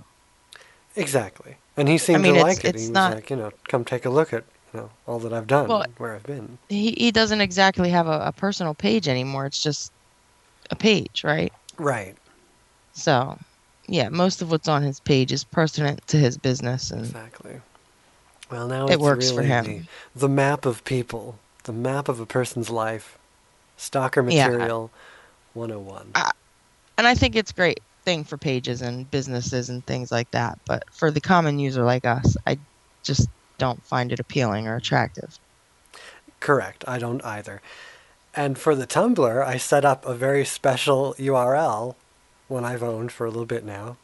Exactly, 0.97 1.57
and 1.77 1.89
he 1.89 1.99
seemed 1.99 2.23
mean, 2.23 2.35
to 2.35 2.41
it's- 2.41 2.57
like 2.57 2.65
it. 2.65 2.75
it's 2.75 2.83
He 2.83 2.89
was 2.89 2.95
not- 2.95 3.15
like, 3.15 3.31
you 3.31 3.37
know, 3.37 3.51
come 3.69 3.85
take 3.85 4.05
a 4.05 4.11
look 4.11 4.33
at 4.33 4.45
you 4.73 4.81
know 4.81 4.91
all 5.07 5.19
that 5.21 5.33
I've 5.33 5.47
done, 5.47 5.69
Well, 5.69 5.85
where 5.99 6.15
I've 6.15 6.23
been. 6.25 6.59
He 6.69 6.93
he 6.97 7.11
doesn't 7.11 7.41
exactly 7.41 7.91
have 7.91 8.07
a, 8.07 8.21
a 8.27 8.33
personal 8.33 8.75
page 8.75 9.09
anymore. 9.09 9.47
It's 9.47 9.63
just 9.63 9.93
a 10.71 10.77
page, 10.77 11.23
right? 11.25 11.53
Right, 11.79 12.15
So, 12.93 13.39
yeah, 13.89 14.09
most 14.11 14.43
of 14.43 14.51
what's 14.51 14.69
on 14.69 14.83
his 14.83 15.01
page 15.01 15.33
is 15.33 15.45
pertinent 15.45 16.07
to 16.09 16.17
his 16.19 16.37
business, 16.39 16.91
and 16.91 17.07
exactly. 17.07 17.61
Well, 18.51 18.69
now 18.69 18.87
It 18.89 18.95
it's 18.95 19.03
works 19.03 19.31
for 19.31 19.43
him. 19.43 19.65
The, 20.15 20.21
the 20.21 20.29
map 20.29 20.67
of 20.67 20.85
people 20.85 21.39
the 21.65 21.73
map 21.73 22.09
of 22.09 22.21
a 22.21 22.27
person's 22.27 22.71
life. 22.71 23.19
Stalker 23.77 24.23
Yeah. 24.23 24.49
material 24.49 24.91
101. 25.55 26.11
I- 26.15 26.31
and 26.99 27.07
I 27.07 27.15
think 27.15 27.37
it's 27.37 27.51
a 27.51 27.55
great 27.55 27.81
thing 28.05 28.25
for 28.25 28.37
pages 28.37 28.83
and 28.83 29.11
businesses 29.11 29.71
and 29.71 29.85
things 29.87 30.11
like 30.13 30.31
that. 30.33 30.59
But 30.67 30.83
for 30.93 31.11
the 31.11 31.21
common 31.21 31.59
user 31.59 31.85
like 31.85 32.05
us, 32.05 32.37
I 32.47 32.59
just 33.05 33.29
don't 33.63 33.85
find 33.85 34.11
it 34.11 34.19
appealing 34.19 34.67
or 34.67 34.75
attractive. 34.75 35.39
Correct. 36.41 36.83
I 36.89 36.99
don't 36.99 37.25
either. 37.25 37.63
And 38.35 38.59
for 38.59 38.75
the 38.75 38.89
Tumblr, 38.89 39.47
I 39.47 39.57
set 39.57 39.85
up 39.85 40.05
a 40.05 40.17
very 40.17 40.45
special 40.45 41.15
URL, 41.15 41.95
one 42.49 42.65
I've 42.65 42.83
owned 42.83 43.13
for 43.13 43.25
a 43.25 43.31
little 43.31 43.47
bit 43.47 43.65
now, 43.65 43.99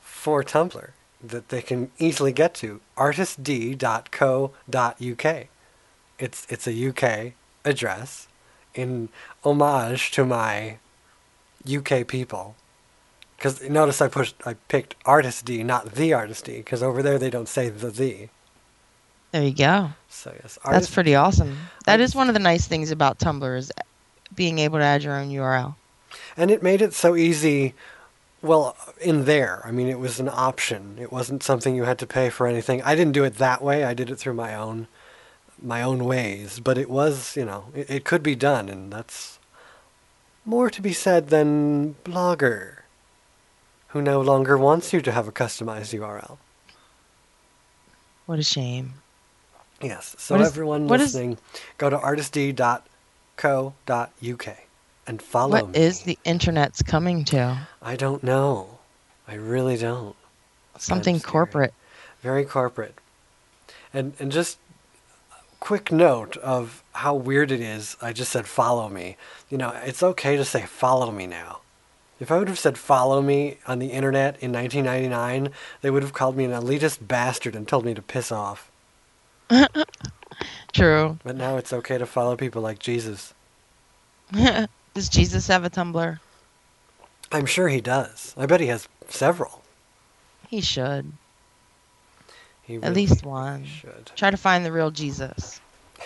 for 0.00 0.44
Tumblr 0.44 0.90
that 1.20 1.48
they 1.48 1.62
can 1.62 1.90
easily 1.98 2.30
get 2.30 2.54
to 2.54 2.80
artistd.co.uk. 2.96 5.46
It's 6.18 6.46
it's 6.48 6.66
a 6.68 6.88
UK 6.88 7.32
address 7.64 8.28
in 8.74 9.08
homage 9.42 10.12
to 10.12 10.24
my 10.24 10.78
UK 11.68 12.06
people. 12.06 12.54
Because 13.36 13.68
notice 13.68 14.00
I 14.00 14.06
pushed 14.08 14.36
I 14.46 14.54
picked 14.68 14.94
artist 15.04 15.44
D, 15.44 15.64
not 15.64 15.94
the 15.94 16.12
artist 16.12 16.44
D, 16.44 16.58
because 16.58 16.84
over 16.84 17.02
there 17.02 17.18
they 17.18 17.30
don't 17.30 17.48
say 17.48 17.68
the 17.68 17.90
the. 17.90 18.28
There 19.32 19.42
you 19.42 19.54
go. 19.54 19.90
So 20.08 20.32
yes, 20.42 20.58
That's 20.64 20.90
pretty 20.90 21.14
awesome. 21.14 21.56
That 21.84 22.00
is 22.00 22.14
one 22.14 22.28
of 22.28 22.34
the 22.34 22.40
nice 22.40 22.66
things 22.66 22.90
about 22.90 23.18
Tumblr 23.18 23.56
is 23.56 23.70
being 24.34 24.58
able 24.58 24.78
to 24.78 24.84
add 24.84 25.02
your 25.02 25.16
own 25.16 25.28
URL. 25.28 25.74
And 26.36 26.50
it 26.50 26.62
made 26.62 26.82
it 26.82 26.94
so 26.94 27.16
easy. 27.16 27.74
Well, 28.42 28.76
in 29.00 29.24
there, 29.24 29.62
I 29.64 29.70
mean, 29.70 29.88
it 29.88 29.98
was 29.98 30.20
an 30.20 30.28
option. 30.28 30.96
It 31.00 31.12
wasn't 31.12 31.42
something 31.42 31.74
you 31.74 31.84
had 31.84 31.98
to 31.98 32.06
pay 32.06 32.30
for 32.30 32.46
anything. 32.46 32.82
I 32.82 32.94
didn't 32.94 33.12
do 33.12 33.24
it 33.24 33.36
that 33.36 33.62
way. 33.62 33.84
I 33.84 33.94
did 33.94 34.10
it 34.10 34.16
through 34.16 34.34
my 34.34 34.54
own, 34.54 34.88
my 35.60 35.82
own 35.82 36.04
ways. 36.04 36.60
But 36.60 36.78
it 36.78 36.88
was, 36.90 37.36
you 37.36 37.44
know, 37.44 37.66
it, 37.74 37.90
it 37.90 38.04
could 38.04 38.22
be 38.22 38.34
done, 38.34 38.68
and 38.68 38.92
that's 38.92 39.38
more 40.44 40.70
to 40.70 40.80
be 40.80 40.92
said 40.92 41.28
than 41.28 41.96
Blogger, 42.04 42.82
who 43.88 44.00
no 44.00 44.20
longer 44.20 44.56
wants 44.56 44.92
you 44.92 45.00
to 45.00 45.12
have 45.12 45.26
a 45.26 45.32
customized 45.32 45.98
URL. 45.98 46.38
What 48.26 48.38
a 48.38 48.44
shame. 48.44 48.94
Yes. 49.82 50.14
So 50.18 50.34
What 50.34 50.42
is- 50.42 50.48
everyone 50.48 50.88
what 50.88 51.00
is- 51.00 51.14
listening, 51.14 51.38
go 51.78 51.90
to 51.90 51.98
artistd.co.uk 51.98 52.82
and 55.06 55.22
follow 55.22 55.50
What 55.52 55.68
me. 55.70 55.78
is 55.78 56.02
the 56.02 56.18
internet's 56.24 56.82
coming 56.82 57.24
to? 57.26 57.66
I 57.82 57.96
don't 57.96 58.22
know. 58.24 58.78
I 59.28 59.34
really 59.34 59.76
don't. 59.76 60.16
Something 60.78 61.20
corporate. 61.20 61.74
Very 62.22 62.44
corporate. 62.44 62.94
And 63.92 64.14
and 64.18 64.30
just 64.32 64.58
quick 65.60 65.90
note 65.90 66.36
of 66.38 66.82
how 66.92 67.14
weird 67.14 67.50
it 67.50 67.60
is. 67.60 67.96
I 68.02 68.12
just 68.12 68.30
said 68.32 68.46
follow 68.46 68.88
me. 68.88 69.16
You 69.50 69.58
know, 69.58 69.70
it's 69.84 70.02
okay 70.02 70.36
to 70.36 70.44
say 70.44 70.62
follow 70.66 71.10
me 71.10 71.26
now. 71.26 71.60
If 72.20 72.30
I 72.30 72.38
would 72.38 72.48
have 72.48 72.58
said 72.58 72.78
follow 72.78 73.20
me 73.20 73.58
on 73.66 73.78
the 73.78 73.88
internet 73.88 74.36
in 74.40 74.52
1999, 74.52 75.50
they 75.82 75.90
would 75.90 76.02
have 76.02 76.14
called 76.14 76.36
me 76.36 76.44
an 76.44 76.52
elitist 76.52 77.06
bastard 77.06 77.54
and 77.54 77.68
told 77.68 77.84
me 77.84 77.94
to 77.94 78.02
piss 78.02 78.32
off. 78.32 78.70
True. 80.72 81.18
But 81.24 81.36
now 81.36 81.56
it's 81.56 81.72
okay 81.72 81.98
to 81.98 82.06
follow 82.06 82.36
people 82.36 82.62
like 82.62 82.78
Jesus. 82.78 83.32
Does 84.32 85.08
Jesus 85.08 85.46
have 85.48 85.64
a 85.64 85.70
Tumblr? 85.70 86.18
I'm 87.32 87.46
sure 87.46 87.68
he 87.68 87.80
does. 87.80 88.34
I 88.36 88.46
bet 88.46 88.60
he 88.60 88.66
has 88.68 88.88
several. 89.08 89.62
He 90.48 90.60
should. 90.60 91.12
He 92.62 92.76
At 92.76 92.94
least 92.94 93.24
one. 93.24 93.64
should. 93.64 94.10
Try 94.16 94.30
to 94.30 94.36
find 94.36 94.64
the 94.64 94.72
real 94.72 94.90
Jesus. 94.90 95.60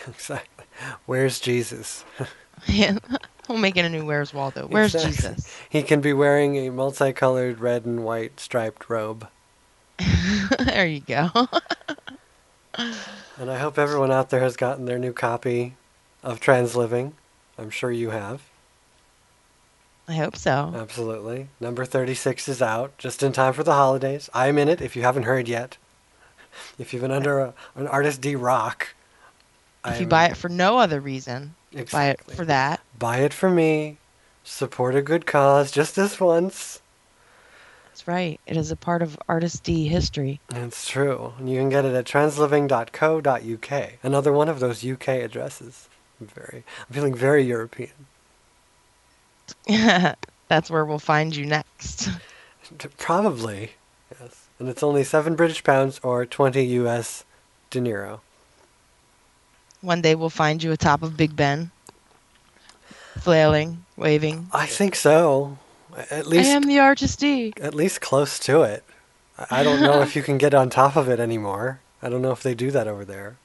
exactly. 0.06 0.64
Where's 1.06 1.40
Jesus? 1.40 2.04
yeah. 2.66 2.98
we'll 3.48 3.58
make 3.58 3.76
it 3.76 3.84
a 3.84 3.88
new 3.88 4.04
Where's 4.04 4.32
Waldo. 4.32 4.66
Where's 4.66 4.94
Exactly. 4.94 5.34
Jesus? 5.34 5.56
He 5.68 5.82
can 5.82 6.00
be 6.00 6.12
wearing 6.12 6.56
a 6.56 6.70
multicolored 6.70 7.60
red 7.60 7.84
and 7.84 8.04
white 8.04 8.40
striped 8.40 8.88
robe. 8.88 9.26
there 10.58 10.86
you 10.86 11.00
go. 11.00 11.28
And 13.38 13.50
I 13.50 13.58
hope 13.58 13.78
everyone 13.78 14.10
out 14.12 14.30
there 14.30 14.40
has 14.40 14.56
gotten 14.56 14.84
their 14.84 14.98
new 14.98 15.12
copy 15.12 15.74
of 16.22 16.40
Transliving. 16.40 17.12
I'm 17.58 17.70
sure 17.70 17.90
you 17.90 18.10
have. 18.10 18.42
I 20.08 20.14
hope 20.14 20.36
so. 20.36 20.72
Absolutely. 20.74 21.48
Number 21.60 21.84
36 21.84 22.48
is 22.48 22.60
out 22.60 22.96
just 22.98 23.22
in 23.22 23.32
time 23.32 23.52
for 23.52 23.62
the 23.62 23.74
holidays. 23.74 24.28
I'm 24.34 24.58
in 24.58 24.68
it 24.68 24.80
if 24.80 24.96
you 24.96 25.02
haven't 25.02 25.22
heard 25.22 25.46
yet. 25.48 25.76
If 26.78 26.92
you've 26.92 27.02
been 27.02 27.10
under 27.12 27.38
a, 27.38 27.54
an 27.76 27.86
Artist 27.86 28.20
D 28.20 28.34
rock, 28.34 28.88
If 29.86 29.92
you 29.94 30.00
I'm- 30.00 30.08
buy 30.08 30.24
it 30.26 30.36
for 30.36 30.48
no 30.48 30.78
other 30.78 31.00
reason, 31.00 31.54
buy 31.92 32.06
it 32.08 32.20
for 32.32 32.44
that. 32.44 32.80
buy 32.98 33.18
it 33.18 33.32
for 33.32 33.48
me. 33.50 33.98
Support 34.42 34.96
a 34.96 35.02
good 35.02 35.26
cause 35.26 35.70
just 35.70 35.94
this 35.94 36.18
once. 36.18 36.79
That's 38.00 38.08
right. 38.08 38.40
It 38.46 38.56
is 38.56 38.70
a 38.70 38.76
part 38.76 39.02
of 39.02 39.18
Artist 39.28 39.62
D 39.62 39.86
history. 39.86 40.40
It's 40.54 40.88
true. 40.88 41.34
And 41.38 41.50
you 41.50 41.58
can 41.58 41.68
get 41.68 41.84
it 41.84 41.94
at 41.94 42.06
transliving.co.uk. 42.06 43.92
Another 44.02 44.32
one 44.32 44.48
of 44.48 44.58
those 44.58 44.82
UK 44.82 45.08
addresses. 45.08 45.86
I'm 46.18 46.28
very 46.28 46.64
I'm 46.88 46.94
feeling 46.94 47.14
very 47.14 47.42
European. 47.42 47.90
That's 50.48 50.70
where 50.70 50.86
we'll 50.86 50.98
find 50.98 51.36
you 51.36 51.44
next. 51.44 52.08
Probably. 52.96 53.72
Yes. 54.18 54.46
And 54.58 54.70
it's 54.70 54.82
only 54.82 55.04
7 55.04 55.36
British 55.36 55.62
pounds 55.62 56.00
or 56.02 56.24
20 56.24 56.64
US 56.64 57.26
De 57.68 57.80
Niro. 57.80 58.20
One 59.82 60.00
day 60.00 60.14
we'll 60.14 60.30
find 60.30 60.62
you 60.62 60.72
atop 60.72 61.02
of 61.02 61.18
Big 61.18 61.36
Ben, 61.36 61.70
flailing, 63.18 63.84
waving. 63.98 64.48
I 64.54 64.64
think 64.64 64.94
so. 64.94 65.58
At 66.10 66.26
least 66.26 66.48
I 66.50 66.52
am 66.54 66.62
the 66.62 66.78
Artist 66.78 67.18
D. 67.20 67.52
at 67.60 67.74
least 67.74 68.00
close 68.00 68.38
to 68.40 68.62
it. 68.62 68.84
I 69.38 69.60
I 69.60 69.62
don't 69.62 69.80
know 69.80 70.00
if 70.02 70.14
you 70.16 70.22
can 70.22 70.38
get 70.38 70.54
on 70.54 70.70
top 70.70 70.96
of 70.96 71.08
it 71.08 71.18
anymore. 71.20 71.80
I 72.02 72.08
don't 72.08 72.22
know 72.22 72.32
if 72.32 72.42
they 72.42 72.54
do 72.54 72.70
that 72.70 72.86
over 72.88 73.04
there, 73.04 73.36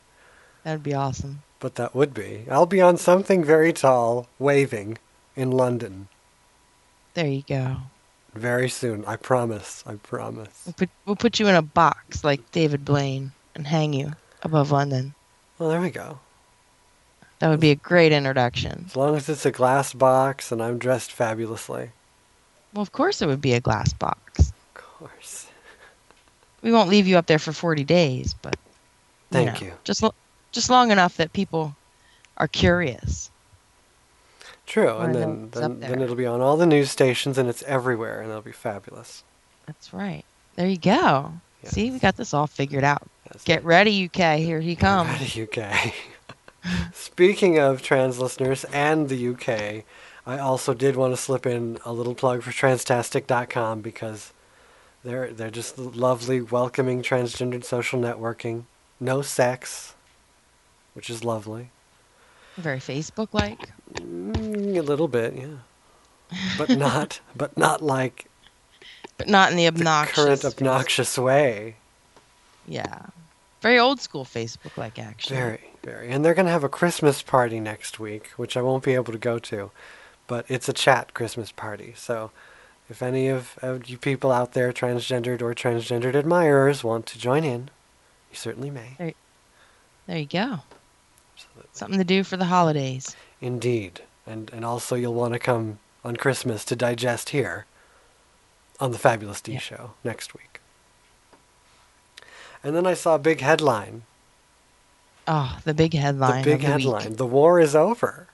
That'd 0.64 0.84
be 0.84 0.94
awesome. 0.94 1.42
but 1.60 1.76
that 1.76 1.94
would 1.96 2.14
be. 2.14 2.46
I'll 2.50 2.66
be 2.66 2.82
on 2.82 2.98
something 2.98 3.44
very 3.44 3.74
tall 3.74 4.28
waving 4.40 4.98
in 5.36 5.52
London 5.52 6.08
There 7.16 7.28
you 7.28 7.44
go. 7.48 7.78
very 8.34 8.70
soon. 8.70 9.04
I 9.06 9.16
promise. 9.18 9.84
I 9.88 9.96
promise. 9.96 10.64
We'll 10.66 10.74
put, 10.74 10.90
we'll 11.06 11.16
put 11.16 11.40
you 11.40 11.48
in 11.48 11.56
a 11.56 11.62
box 11.62 12.24
like 12.24 12.52
David 12.52 12.84
Blaine 12.86 13.32
and 13.56 13.68
hang 13.68 13.94
you 13.94 14.14
above 14.44 14.72
London. 14.72 15.14
Well, 15.60 15.70
there 15.70 15.82
we 15.82 15.90
go. 15.90 16.20
That 17.40 17.50
would 17.50 17.60
be 17.60 17.72
a 17.72 17.76
great 17.76 18.12
introduction. 18.14 18.86
As 18.88 18.96
long 18.96 19.16
as 19.16 19.28
it's 19.28 19.46
a 19.46 19.52
glass 19.52 19.94
box 19.94 20.52
and 20.52 20.62
I'm 20.64 20.78
dressed 20.78 21.12
fabulously. 21.12 21.92
Well, 22.76 22.82
of 22.82 22.92
course 22.92 23.22
it 23.22 23.28
would 23.28 23.42
be 23.42 23.54
a 23.54 23.62
glass 23.62 23.94
box. 23.94 24.50
Of 24.50 24.74
course. 24.74 25.48
We 26.62 26.74
won't 26.74 26.90
leave 26.90 27.08
you 27.08 27.18
up 27.18 27.26
there 27.26 27.40
for 27.40 27.54
40 27.54 27.86
days, 27.86 28.36
but 28.42 28.58
Thank 29.32 29.62
know, 29.62 29.68
you. 29.68 29.74
Just 29.86 30.04
just 30.52 30.70
long 30.70 30.92
enough 30.92 31.16
that 31.18 31.32
people 31.32 31.76
are 32.38 32.50
curious. 32.50 33.32
True, 34.66 34.98
and 34.98 35.16
then 35.16 35.50
then, 35.52 35.80
then 35.80 36.02
it'll 36.02 36.16
be 36.16 36.26
on 36.26 36.42
all 36.42 36.58
the 36.58 36.66
news 36.66 36.92
stations 36.92 37.38
and 37.38 37.48
it's 37.48 37.64
everywhere 37.64 38.20
and 38.20 38.30
it'll 38.30 38.42
be 38.42 38.52
fabulous. 38.52 39.24
That's 39.68 39.94
right. 39.94 40.26
There 40.56 40.68
you 40.68 40.78
go. 40.78 41.32
Yes. 41.64 41.74
See, 41.74 41.92
we 41.92 42.00
got 42.00 42.18
this 42.18 42.34
all 42.34 42.48
figured 42.48 42.84
out. 42.84 43.08
Yes. 43.32 43.44
Get 43.46 43.64
ready, 43.64 44.06
UK. 44.06 44.38
Here 44.40 44.60
he 44.60 44.76
comes. 44.76 45.10
Ready, 45.12 45.44
UK. 45.44 45.94
Speaking 46.94 47.58
of 47.58 47.82
trans 47.82 48.20
listeners 48.20 48.66
and 48.66 49.08
the 49.08 49.30
UK, 49.30 49.86
I 50.26 50.40
also 50.40 50.74
did 50.74 50.96
want 50.96 51.14
to 51.14 51.18
slip 51.22 51.46
in 51.46 51.78
a 51.86 51.94
little 51.94 52.16
plug 52.16 52.42
for 52.42 52.52
transtastic.com 52.52 53.82
because 53.82 54.34
they're 55.04 55.32
they're 55.32 55.52
just 55.52 55.78
lovely, 55.78 56.42
welcoming 56.42 57.02
transgendered 57.04 57.64
social 57.64 58.00
networking. 58.00 58.64
No 59.00 59.22
sex, 59.22 59.94
which 60.94 61.10
is 61.10 61.24
lovely. 61.24 61.70
Very 62.58 62.80
Facebook 62.80 63.30
like. 63.34 63.70
Mm, 63.94 64.78
a 64.78 64.82
little 64.82 65.08
bit, 65.08 65.36
yeah. 65.36 65.58
But 66.58 66.70
not 66.78 67.20
but 67.36 67.56
not 67.58 67.82
like 67.84 68.26
But 69.18 69.28
not 69.28 69.52
in 69.52 69.58
the 69.58 69.64
the 69.64 69.68
obnoxious. 69.68 70.16
current 70.16 70.46
obnoxious 70.46 71.18
way. 71.18 71.76
Yeah. 72.68 73.04
Very 73.62 73.78
old 73.80 74.00
school 74.02 74.26
Facebook 74.26 74.78
like, 74.78 74.98
actually. 75.00 75.36
Very, 75.36 75.60
very. 75.84 76.10
And 76.10 76.24
they're 76.24 76.34
going 76.34 76.46
to 76.46 76.52
have 76.52 76.64
a 76.64 76.70
Christmas 76.70 77.22
party 77.22 77.60
next 77.60 78.00
week, 78.00 78.28
which 78.38 78.56
I 78.58 78.62
won't 78.62 78.84
be 78.84 78.94
able 78.94 79.12
to 79.14 79.20
go 79.20 79.40
to. 79.40 79.72
But 80.28 80.46
it's 80.50 80.68
a 80.70 80.74
chat 80.74 81.14
Christmas 81.14 81.52
party. 81.52 81.94
So 81.96 82.32
if 82.90 83.02
any 83.04 83.28
of, 83.28 83.58
of 83.62 83.90
you 83.90 83.98
people 83.98 84.32
out 84.32 84.54
there, 84.54 84.72
transgendered 84.74 85.42
or 85.42 85.54
transgendered 85.54 86.16
admirers, 86.16 86.84
want 86.84 87.06
to 87.08 87.20
join 87.20 87.44
in, 87.44 87.70
you 88.32 88.36
certainly 88.36 88.70
may. 88.72 88.96
There 90.08 90.18
you 90.18 90.26
go. 90.26 90.60
Something 91.74 91.98
to 92.00 92.04
do 92.06 92.24
for 92.24 92.38
the 92.38 92.46
holidays. 92.46 93.16
Indeed. 93.42 94.02
And, 94.26 94.52
and 94.54 94.64
also, 94.66 94.96
you'll 94.96 95.14
want 95.14 95.34
to 95.34 95.40
come 95.40 95.80
on 96.04 96.16
Christmas 96.16 96.64
to 96.66 96.76
digest 96.76 97.30
here 97.30 97.66
on 98.80 98.92
the 98.92 98.98
Fabulous 98.98 99.42
D 99.42 99.54
Yeah. 99.54 99.60
Show 99.60 99.92
next 100.04 100.34
week. 100.34 100.60
And 102.64 102.76
then 102.76 102.88
I 102.88 102.94
saw 102.96 103.16
a 103.16 103.20
big 103.20 103.42
headline 103.42 104.04
Oh, 105.28 105.58
the 105.64 105.74
big 105.74 105.94
headline. 105.94 106.44
the 106.44 106.52
big 106.52 106.62
the 106.62 106.68
week. 106.68 106.72
headline. 106.84 107.16
The 107.16 107.26
war 107.26 107.60
is 107.60 107.76
over. 107.76 108.28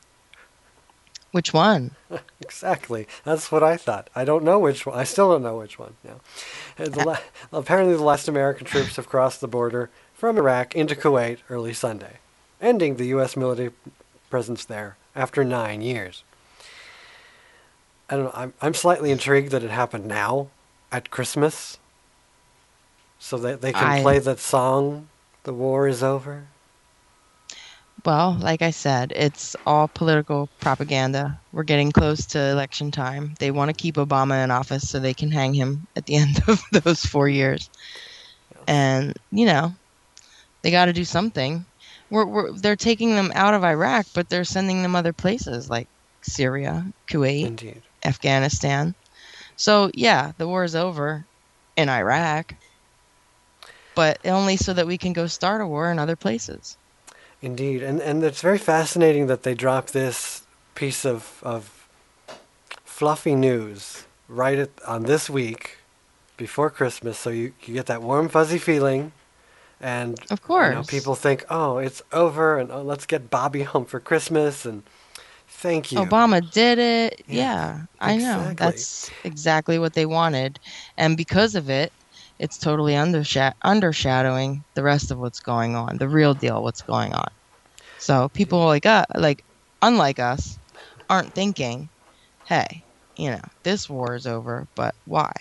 Which 1.32 1.54
one? 1.54 1.92
Exactly. 2.42 3.08
That's 3.24 3.50
what 3.52 3.64
I 3.64 3.78
thought. 3.78 4.10
I 4.14 4.26
don't 4.26 4.44
know 4.44 4.60
which 4.60 4.86
one. 4.86 4.98
I 5.00 5.06
still 5.06 5.32
don't 5.32 5.42
know 5.44 5.58
which 5.60 5.80
one. 5.80 5.94
Uh, 6.06 6.16
the 6.78 7.04
la- 7.06 7.18
apparently, 7.54 7.96
the 7.96 8.04
last 8.04 8.28
American 8.28 8.66
troops 8.68 8.98
have 8.98 9.08
crossed 9.08 9.40
the 9.40 9.48
border 9.48 9.90
from 10.14 10.38
Iraq 10.38 10.76
into 10.76 10.94
Kuwait 10.96 11.38
early 11.50 11.72
Sunday, 11.74 12.18
ending 12.60 12.98
the 12.98 13.06
U.S. 13.08 13.38
military 13.38 13.72
presence 14.30 14.66
there 14.66 14.98
after 15.16 15.46
nine 15.46 15.82
years. 15.82 16.24
I 18.10 18.16
don't 18.16 18.26
know. 18.26 18.32
I'm, 18.34 18.54
I'm 18.62 18.74
slightly 18.74 19.12
intrigued 19.12 19.52
that 19.52 19.64
it 19.64 19.72
happened 19.72 20.06
now 20.08 20.48
at 20.92 21.10
Christmas 21.10 21.78
so 23.18 23.38
that 23.38 23.62
they 23.62 23.72
can 23.72 23.88
I- 23.88 24.02
play 24.02 24.20
that 24.20 24.40
song, 24.40 25.08
The 25.44 25.54
War 25.54 25.88
is 25.88 26.04
Over. 26.04 26.48
Well, 28.04 28.38
like 28.40 28.64
I 28.64 28.72
said, 28.72 29.14
it's 29.16 29.56
all 29.66 29.88
political 29.88 30.50
propaganda. 30.60 31.40
We're 31.52 31.64
getting 31.64 31.92
close 31.92 32.26
to 32.28 32.40
election 32.40 32.90
time. 32.90 33.36
They 33.40 33.52
want 33.52 33.70
to 33.70 33.80
keep 33.80 33.96
Obama 33.96 34.44
in 34.44 34.50
office 34.50 34.90
so 34.90 35.00
they 35.00 35.14
can 35.14 35.30
hang 35.32 35.54
him 35.54 35.88
at 35.96 36.06
the 36.06 36.16
end 36.18 36.42
of 36.48 36.62
those 36.84 37.06
four 37.06 37.30
years. 37.30 37.70
And, 38.68 39.14
you 39.32 39.46
know, 39.46 39.74
they 40.64 40.72
got 40.72 40.86
to 40.86 40.94
do 40.94 41.06
something. 41.06 41.66
We're, 42.10 42.26
we're, 42.26 42.52
they're 42.54 42.76
taking 42.76 43.12
them 43.16 43.32
out 43.36 43.54
of 43.54 43.64
Iraq, 43.64 44.08
but 44.16 44.30
they're 44.30 44.44
sending 44.44 44.82
them 44.82 44.96
other 44.96 45.14
places 45.14 45.70
like 45.70 45.88
Syria, 46.24 46.86
Kuwait, 47.10 47.46
Indeed. 47.46 47.84
Afghanistan. 48.04 48.96
So, 49.58 49.92
yeah, 49.94 50.32
the 50.38 50.48
war 50.48 50.64
is 50.64 50.76
over 50.76 51.26
in 51.78 51.88
Iraq, 51.90 52.56
but 53.96 54.18
only 54.26 54.58
so 54.58 54.74
that 54.74 54.88
we 54.88 54.98
can 54.98 55.14
go 55.14 55.28
start 55.28 55.62
a 55.62 55.68
war 55.68 55.92
in 55.92 56.00
other 56.00 56.16
places. 56.16 56.78
Indeed, 57.42 57.82
and 57.84 58.00
and 58.02 58.24
it's 58.24 58.42
very 58.42 58.58
fascinating 58.60 59.28
that 59.28 59.44
they 59.44 59.54
drop 59.56 59.88
this 59.88 60.44
piece 60.76 61.06
of 61.06 61.40
of 61.44 61.88
fluffy 62.86 63.36
news 63.36 64.06
right 64.28 64.60
at, 64.60 64.70
on 64.88 65.04
this 65.04 65.30
week 65.30 65.78
before 66.38 66.70
Christmas, 66.70 67.18
so 67.18 67.30
you, 67.30 67.54
you 67.64 67.74
get 67.74 67.86
that 67.88 68.02
warm 68.02 68.30
fuzzy 68.30 68.58
feeling, 68.58 69.12
and 69.80 70.20
Of 70.30 70.30
you 70.30 70.36
know, 70.36 70.38
course. 70.48 70.88
people 70.88 71.16
think, 71.16 71.46
oh, 71.50 71.78
it's 71.78 72.02
over, 72.12 72.58
and 72.58 72.72
oh, 72.72 72.82
let's 72.82 73.06
get 73.06 73.30
Bobby 73.30 73.64
home 73.64 73.86
for 73.86 74.00
Christmas, 74.00 74.66
and 74.66 74.84
thank 75.48 75.92
you. 75.92 76.00
Obama 76.00 76.42
did 76.52 76.80
it. 76.80 77.24
Yeah, 77.28 77.44
Yeah, 77.44 77.80
I 78.00 78.18
know. 78.18 78.54
That's 78.56 79.12
exactly 79.24 79.78
what 79.80 79.94
they 79.94 80.06
wanted. 80.06 80.60
And 80.98 81.18
because 81.18 81.56
of 81.56 81.70
it, 81.70 81.92
it's 82.42 82.58
totally 82.58 82.94
undersha- 82.94 83.54
undershadowing 83.64 84.64
the 84.74 84.84
rest 84.84 85.12
of 85.12 85.20
what's 85.20 85.40
going 85.40 85.76
on, 85.76 85.98
the 85.98 86.10
real 86.10 86.34
deal, 86.34 86.64
what's 86.64 86.82
going 86.82 87.14
on. 87.14 87.30
So 88.00 88.30
people 88.30 88.66
like 88.66 88.86
uh, 88.86 89.06
like 89.16 89.46
unlike 89.82 90.20
us 90.20 90.58
aren't 91.08 91.34
thinking, 91.34 91.88
"Hey, 92.46 92.84
you 93.16 93.30
know, 93.30 93.42
this 93.64 93.88
war 93.88 94.16
is 94.16 94.26
over, 94.26 94.68
but 94.76 94.96
why?" 95.06 95.32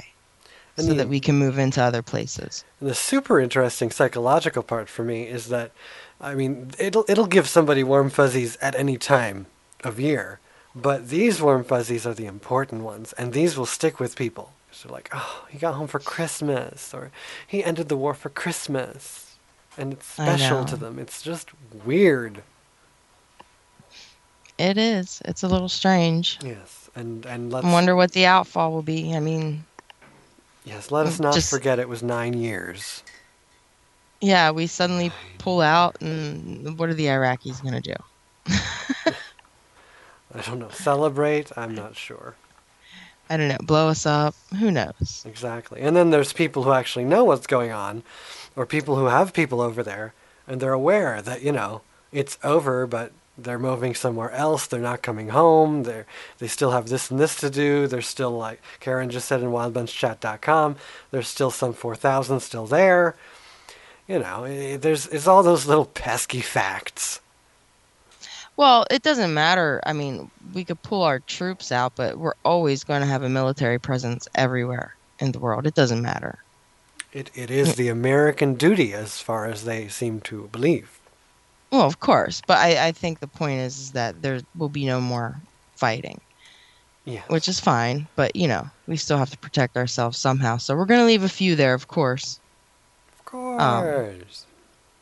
And 0.76 0.86
so 0.86 0.92
the- 0.92 0.98
that 0.98 1.08
we 1.08 1.20
can 1.20 1.36
move 1.36 1.58
into 1.58 1.82
other 1.82 2.02
places. 2.02 2.64
And 2.80 2.88
the 2.88 2.94
super 2.94 3.40
interesting 3.40 3.90
psychological 3.90 4.62
part 4.62 4.88
for 4.88 5.02
me 5.02 5.26
is 5.26 5.48
that, 5.48 5.72
I 6.20 6.34
mean, 6.34 6.70
it'll 6.78 7.06
it'll 7.08 7.26
give 7.26 7.48
somebody 7.48 7.82
warm 7.82 8.10
fuzzies 8.10 8.56
at 8.60 8.74
any 8.74 8.98
time 8.98 9.46
of 9.82 9.98
year, 9.98 10.38
but 10.74 11.08
these 11.08 11.40
warm 11.40 11.64
fuzzies 11.64 12.06
are 12.06 12.14
the 12.14 12.26
important 12.26 12.82
ones, 12.82 13.14
and 13.14 13.32
these 13.32 13.56
will 13.56 13.66
stick 13.66 13.98
with 13.98 14.16
people. 14.16 14.52
So 14.80 14.90
like, 14.90 15.10
oh, 15.12 15.44
he 15.50 15.58
got 15.58 15.74
home 15.74 15.88
for 15.88 15.98
Christmas, 15.98 16.94
or 16.94 17.10
he 17.46 17.62
ended 17.62 17.90
the 17.90 17.98
war 17.98 18.14
for 18.14 18.30
Christmas, 18.30 19.36
and 19.76 19.92
it's 19.92 20.06
special 20.06 20.64
to 20.64 20.74
them. 20.74 20.98
It's 20.98 21.20
just 21.20 21.50
weird. 21.84 22.42
It 24.56 24.78
is. 24.78 25.20
It's 25.26 25.42
a 25.42 25.48
little 25.48 25.68
strange. 25.68 26.38
Yes, 26.42 26.88
and 26.94 27.26
and 27.26 27.52
let's 27.52 27.66
I 27.66 27.72
wonder 27.72 27.94
what 27.94 28.12
the 28.12 28.24
outfall 28.24 28.72
will 28.72 28.80
be. 28.80 29.14
I 29.14 29.20
mean, 29.20 29.66
yes, 30.64 30.90
let 30.90 31.06
us 31.06 31.20
not 31.20 31.34
just- 31.34 31.50
forget 31.50 31.78
it 31.78 31.86
was 31.88 32.02
nine 32.02 32.32
years. 32.32 33.02
Yeah, 34.22 34.50
we 34.50 34.66
suddenly 34.66 35.12
pull 35.36 35.60
out, 35.60 36.00
and 36.00 36.78
what 36.78 36.88
are 36.88 36.94
the 36.94 37.06
Iraqis 37.06 37.62
going 37.62 37.82
to 37.82 37.82
do? 37.82 37.96
I 40.34 40.40
don't 40.46 40.58
know. 40.58 40.70
Celebrate? 40.70 41.52
I'm 41.54 41.74
not 41.74 41.96
sure. 41.96 42.34
I 43.30 43.36
don't 43.36 43.48
know, 43.48 43.56
blow 43.62 43.88
us 43.88 44.06
up? 44.06 44.34
Who 44.58 44.72
knows? 44.72 45.24
Exactly. 45.24 45.80
And 45.80 45.94
then 45.94 46.10
there's 46.10 46.32
people 46.32 46.64
who 46.64 46.72
actually 46.72 47.04
know 47.04 47.24
what's 47.24 47.46
going 47.46 47.70
on, 47.70 48.02
or 48.56 48.66
people 48.66 48.96
who 48.96 49.06
have 49.06 49.32
people 49.32 49.60
over 49.60 49.84
there, 49.84 50.12
and 50.48 50.60
they're 50.60 50.72
aware 50.72 51.22
that, 51.22 51.40
you 51.40 51.52
know, 51.52 51.82
it's 52.12 52.36
over, 52.42 52.88
but 52.88 53.12
they're 53.38 53.58
moving 53.58 53.94
somewhere 53.94 54.32
else. 54.32 54.66
They're 54.66 54.80
not 54.80 55.02
coming 55.02 55.28
home. 55.28 55.84
They're, 55.84 56.06
they 56.38 56.48
still 56.48 56.72
have 56.72 56.88
this 56.88 57.08
and 57.10 57.20
this 57.20 57.36
to 57.36 57.50
do. 57.50 57.86
They're 57.86 58.02
still, 58.02 58.32
like 58.32 58.60
Karen 58.80 59.10
just 59.10 59.28
said 59.28 59.42
in 59.42 59.50
wildbunchchat.com, 59.50 60.76
there's 61.12 61.28
still 61.28 61.52
some 61.52 61.72
4,000 61.72 62.40
still 62.40 62.66
there. 62.66 63.14
You 64.08 64.18
know, 64.18 64.76
there's 64.76 65.06
it's 65.06 65.28
all 65.28 65.44
those 65.44 65.66
little 65.66 65.86
pesky 65.86 66.40
facts. 66.40 67.20
Well, 68.60 68.84
it 68.90 69.00
doesn't 69.02 69.32
matter. 69.32 69.80
I 69.86 69.94
mean, 69.94 70.30
we 70.52 70.66
could 70.66 70.82
pull 70.82 71.02
our 71.02 71.20
troops 71.20 71.72
out, 71.72 71.96
but 71.96 72.18
we're 72.18 72.34
always 72.44 72.84
going 72.84 73.00
to 73.00 73.06
have 73.06 73.22
a 73.22 73.28
military 73.30 73.78
presence 73.78 74.28
everywhere 74.34 74.94
in 75.18 75.32
the 75.32 75.38
world. 75.38 75.66
It 75.66 75.74
doesn't 75.74 76.02
matter. 76.02 76.36
It, 77.10 77.30
it 77.34 77.50
is 77.50 77.76
the 77.76 77.88
American 77.88 78.56
duty 78.56 78.92
as 78.92 79.18
far 79.18 79.46
as 79.46 79.64
they 79.64 79.88
seem 79.88 80.20
to 80.28 80.50
believe. 80.52 81.00
Well, 81.70 81.86
of 81.86 82.00
course, 82.00 82.42
but 82.46 82.58
I, 82.58 82.88
I 82.88 82.92
think 82.92 83.20
the 83.20 83.26
point 83.28 83.60
is, 83.60 83.78
is 83.78 83.92
that 83.92 84.20
there 84.20 84.42
will 84.54 84.68
be 84.68 84.84
no 84.84 85.00
more 85.00 85.40
fighting, 85.76 86.20
Yeah. 87.06 87.22
which 87.28 87.48
is 87.48 87.60
fine. 87.60 88.08
But 88.14 88.36
you 88.36 88.46
know, 88.46 88.68
we 88.86 88.98
still 88.98 89.16
have 89.16 89.30
to 89.30 89.38
protect 89.38 89.78
ourselves 89.78 90.18
somehow. 90.18 90.58
So 90.58 90.76
we're 90.76 90.84
going 90.84 91.00
to 91.00 91.06
leave 91.06 91.24
a 91.24 91.30
few 91.30 91.56
there, 91.56 91.72
of 91.72 91.88
course. 91.88 92.38
Of 93.20 93.24
course. 93.24 93.62
Um, 93.62 94.20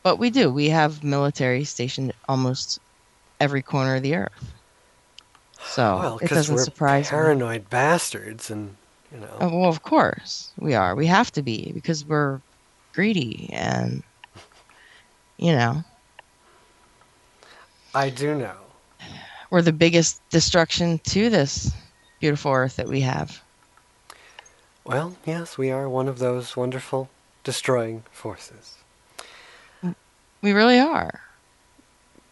but 0.01 0.15
we 0.15 0.29
do. 0.29 0.49
We 0.49 0.69
have 0.69 1.03
military 1.03 1.65
stationed 1.65 2.13
almost 2.29 2.79
every 3.39 3.61
corner 3.61 3.95
of 3.95 4.03
the 4.03 4.15
earth. 4.15 4.53
So 5.61 5.97
well, 5.97 6.19
it 6.19 6.29
doesn't 6.29 6.55
we're 6.55 6.63
surprise 6.63 7.05
me. 7.05 7.09
paranoid 7.09 7.69
bastards, 7.69 8.49
and 8.49 8.75
you 9.13 9.19
know. 9.19 9.37
Oh, 9.39 9.59
well, 9.59 9.69
of 9.69 9.83
course 9.83 10.51
we 10.57 10.73
are. 10.73 10.95
We 10.95 11.05
have 11.07 11.31
to 11.33 11.41
be 11.41 11.71
because 11.73 12.05
we're 12.05 12.41
greedy 12.93 13.49
and 13.53 14.03
you 15.37 15.53
know 15.53 15.83
I 17.93 18.09
do 18.09 18.35
know. 18.35 18.55
we're 19.49 19.61
the 19.61 19.73
biggest 19.73 20.27
destruction 20.29 20.99
to 20.99 21.29
this 21.29 21.71
beautiful 22.19 22.51
earth 22.51 22.75
that 22.75 22.87
we 22.87 23.01
have. 23.01 23.41
Well, 24.83 25.15
yes, 25.25 25.57
we 25.57 25.71
are 25.71 25.87
one 25.87 26.07
of 26.07 26.19
those 26.19 26.57
wonderful 26.57 27.09
destroying 27.43 28.03
forces. 28.11 28.75
We 30.41 30.51
really 30.51 30.79
are. 30.79 31.21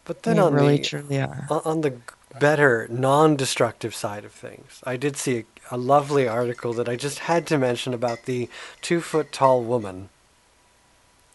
But 0.08 0.22
then 0.22 0.38
on 0.38 0.54
really 0.54 0.78
the 0.78 0.82
truly 0.82 1.20
are. 1.20 1.46
on- 1.50 1.82
the 1.82 1.98
better 2.40 2.88
non-destructive 2.90 3.94
side 3.94 4.24
of 4.24 4.32
things, 4.32 4.80
I 4.84 4.96
did 4.96 5.16
see 5.18 5.38
a, 5.70 5.76
a 5.76 5.76
lovely 5.76 6.26
article 6.26 6.72
that 6.72 6.88
I 6.88 6.96
just 6.96 7.20
had 7.20 7.46
to 7.48 7.58
mention 7.58 7.92
about 7.92 8.24
the 8.24 8.48
two-foot 8.80 9.32
tall 9.32 9.62
woman. 9.62 10.08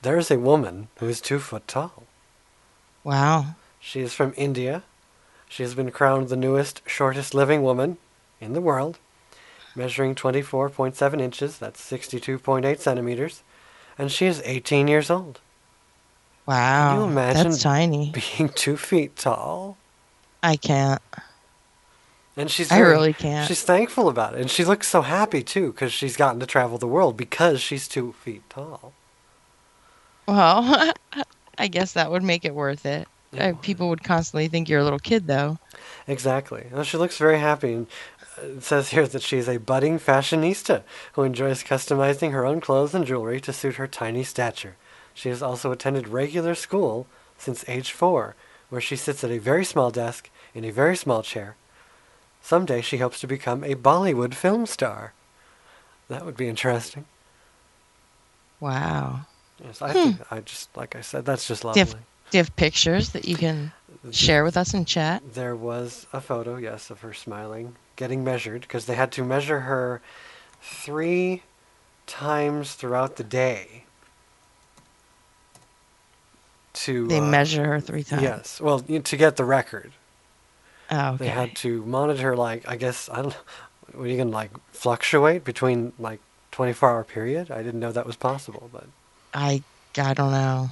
There 0.01 0.17
is 0.17 0.31
a 0.31 0.39
woman 0.39 0.88
who 0.97 1.07
is 1.07 1.21
two 1.21 1.39
foot 1.39 1.67
tall. 1.67 2.03
Wow. 3.03 3.55
She 3.79 4.01
is 4.01 4.13
from 4.13 4.33
India. 4.36 4.83
She 5.47 5.62
has 5.62 5.75
been 5.75 5.91
crowned 5.91 6.29
the 6.29 6.36
newest, 6.36 6.81
shortest 6.88 7.36
living 7.36 7.62
woman 7.62 7.97
in 8.41 8.53
the 8.53 8.62
world, 8.62 8.97
measuring 9.75 10.15
24.7 10.15 11.21
inches, 11.21 11.59
that's 11.59 11.79
62.8 11.79 12.79
centimeters, 12.79 13.43
and 13.99 14.12
she 14.12 14.25
is 14.25 14.41
18 14.45 14.88
years 14.88 15.12
old. 15.12 15.39
Wow. 16.45 16.97
you 16.97 17.03
imagine 17.06 17.51
That's 17.51 17.63
tiny. 17.63 18.12
Being 18.38 18.49
two 18.49 18.77
feet 18.77 19.15
tall. 19.15 19.77
I 20.41 20.56
can't. 20.58 21.01
And 22.36 22.49
she's 22.49 22.71
I 22.71 22.77
very- 22.79 22.91
really 22.91 23.13
can't. 23.13 23.47
She's 23.47 23.62
thankful 23.63 24.10
about 24.10 24.34
it. 24.36 24.41
And 24.41 24.49
she 24.51 24.65
looks 24.65 24.88
so 24.88 25.03
happy, 25.03 25.43
too, 25.43 25.71
because 25.71 25.93
she's 25.93 26.17
gotten 26.17 26.39
to 26.39 26.45
travel 26.45 26.77
the 26.77 26.88
world 26.88 27.15
because 27.15 27.62
she's 27.62 27.88
two 27.88 28.13
feet 28.23 28.41
tall. 28.49 28.93
Well, 30.27 30.93
I 31.58 31.67
guess 31.67 31.93
that 31.93 32.12
would 32.12 32.23
make 32.23 32.43
it 32.45 32.56
worth 32.56 32.86
it. 32.86 33.08
It 33.32 33.39
Uh, 33.41 33.53
people 33.62 33.89
would 33.89 34.03
constantly 34.03 34.47
think 34.47 34.67
you're 34.67 34.79
a 34.79 34.84
little 34.84 34.99
kid, 34.99 35.27
though. 35.27 35.60
Exactly. 36.08 36.67
Well, 36.71 36.84
she 36.84 36.97
looks 36.97 37.17
very 37.17 37.39
happy. 37.39 37.73
And 37.73 37.88
uh, 38.41 38.45
it 38.58 38.63
says 38.63 38.89
here 38.89 39.08
that 39.08 39.21
she's 39.21 39.47
a 39.47 39.58
budding 39.60 39.99
fashionista 39.99 40.84
who 41.13 41.23
enjoys 41.23 41.63
customizing 41.63 42.32
her 42.32 42.45
own 42.45 42.62
clothes 42.62 42.93
and 42.95 43.06
jewelry 43.06 43.39
to 43.41 43.53
suit 43.53 43.75
her 43.75 43.88
tiny 43.88 44.23
stature. 44.23 44.75
She 45.13 45.30
has 45.30 45.41
also 45.41 45.71
attended 45.71 46.08
regular 46.08 46.56
school 46.56 47.08
since 47.38 47.67
age 47.67 47.91
four, 47.91 48.36
where 48.69 48.82
she 48.82 48.95
sits 48.95 49.23
at 49.23 49.32
a 49.32 49.38
very 49.38 49.65
small 49.65 49.91
desk 49.91 50.30
in 50.54 50.63
a 50.65 50.71
very 50.71 50.95
small 50.95 51.21
chair. 51.21 51.56
Someday 52.41 52.82
she 52.82 52.97
hopes 52.97 53.19
to 53.21 53.28
become 53.28 53.63
a 53.63 53.76
Bollywood 53.76 54.34
film 54.34 54.65
star. 54.65 55.13
That 56.10 56.26
would 56.26 56.38
be 56.38 56.47
interesting. 56.47 57.06
Wow. 58.60 59.21
Yes, 59.63 59.82
I 59.82 59.91
hmm. 59.91 59.93
think 59.93 60.32
I 60.32 60.39
just 60.41 60.76
like 60.76 60.95
I 60.95 61.02
said, 61.02 61.26
that's 61.26 61.47
just 61.47 61.62
Do 61.62 61.67
you 61.69 61.73
lovely. 61.76 61.84
have, 61.84 61.91
Do 62.32 62.38
you 62.38 62.43
have 62.43 62.56
pictures 62.56 63.10
that 63.10 63.26
you 63.26 63.36
can 63.36 63.71
share 64.12 64.43
with 64.43 64.58
us 64.58 64.73
in 64.73 64.86
chat? 64.86 65.21
There 65.34 65.56
was 65.56 66.08
a 66.12 66.19
photo, 66.21 66.58
yes, 66.58 66.89
of 66.89 67.02
her 67.02 67.13
smiling, 67.13 67.76
getting 67.95 68.23
measured, 68.23 68.62
because 68.62 68.86
they 68.86 68.95
had 68.95 69.12
to 69.13 69.23
measure 69.23 69.62
her 69.62 70.02
three 70.62 71.43
times 72.08 72.73
throughout 72.73 73.15
the 73.17 73.23
day. 73.23 73.83
To 76.73 77.07
They 77.07 77.19
uh, 77.19 77.23
measure 77.23 77.65
her 77.65 77.79
three 77.79 78.03
times. 78.03 78.23
Yes, 78.23 78.59
well, 78.59 78.79
to 78.79 79.17
get 79.17 79.36
the 79.36 79.45
record, 79.45 79.91
Oh, 80.89 81.09
okay. 81.13 81.25
they 81.25 81.29
had 81.29 81.55
to 81.57 81.83
monitor 81.86 82.36
like 82.36 82.67
I 82.67 82.75
guess 82.75 83.09
I 83.09 83.21
don't. 83.21 83.38
Were 83.93 84.07
you 84.07 84.17
gonna 84.17 84.31
like 84.31 84.51
fluctuate 84.71 85.43
between 85.43 85.93
like 85.99 86.19
24 86.51 86.89
hour 86.89 87.03
period? 87.03 87.51
I 87.51 87.62
didn't 87.62 87.79
know 87.79 87.91
that 87.91 88.07
was 88.07 88.15
possible, 88.15 88.69
but 88.73 88.88
I 89.33 89.62
I 89.97 90.13
don't 90.15 90.31
know. 90.31 90.69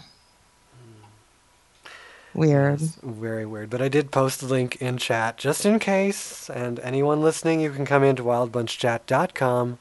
Weird. 2.33 2.81
It's 2.81 2.95
very 3.03 3.45
weird. 3.45 3.69
But 3.69 3.81
I 3.81 3.89
did 3.89 4.09
post 4.11 4.39
the 4.39 4.47
link 4.47 4.81
in 4.81 4.97
chat 4.97 5.37
just 5.37 5.65
in 5.65 5.79
case. 5.79 6.49
And 6.49 6.79
anyone 6.79 7.21
listening, 7.21 7.59
you 7.59 7.71
can 7.71 7.85
come 7.85 8.03
into 8.03 8.23
wildbunchchat.com 8.23 9.79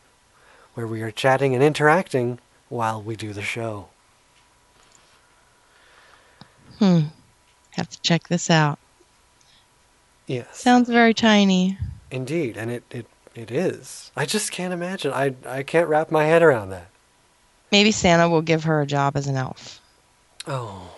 where 0.74 0.86
we 0.86 1.02
are 1.02 1.10
chatting 1.12 1.54
and 1.54 1.62
interacting 1.62 2.40
while 2.68 3.00
we 3.00 3.14
do 3.16 3.32
the 3.32 3.42
show. 3.42 3.88
Hmm. 6.80 7.00
Have 7.72 7.90
to 7.90 8.00
check 8.00 8.28
this 8.28 8.50
out. 8.50 8.78
Yes. 10.26 10.58
Sounds 10.58 10.88
very 10.88 11.12
tiny. 11.12 11.76
Indeed. 12.10 12.56
And 12.56 12.70
it, 12.70 12.84
it, 12.90 13.06
it 13.34 13.50
is. 13.50 14.10
I 14.16 14.24
just 14.24 14.50
can't 14.50 14.72
imagine. 14.72 15.12
I, 15.12 15.34
I 15.46 15.62
can't 15.62 15.88
wrap 15.88 16.10
my 16.10 16.24
head 16.24 16.42
around 16.42 16.70
that. 16.70 16.88
Maybe 17.70 17.92
Santa 17.92 18.28
will 18.28 18.42
give 18.42 18.64
her 18.64 18.80
a 18.80 18.86
job 18.86 19.14
as 19.14 19.26
an 19.26 19.36
elf. 19.36 19.80
Oh. 20.46 20.90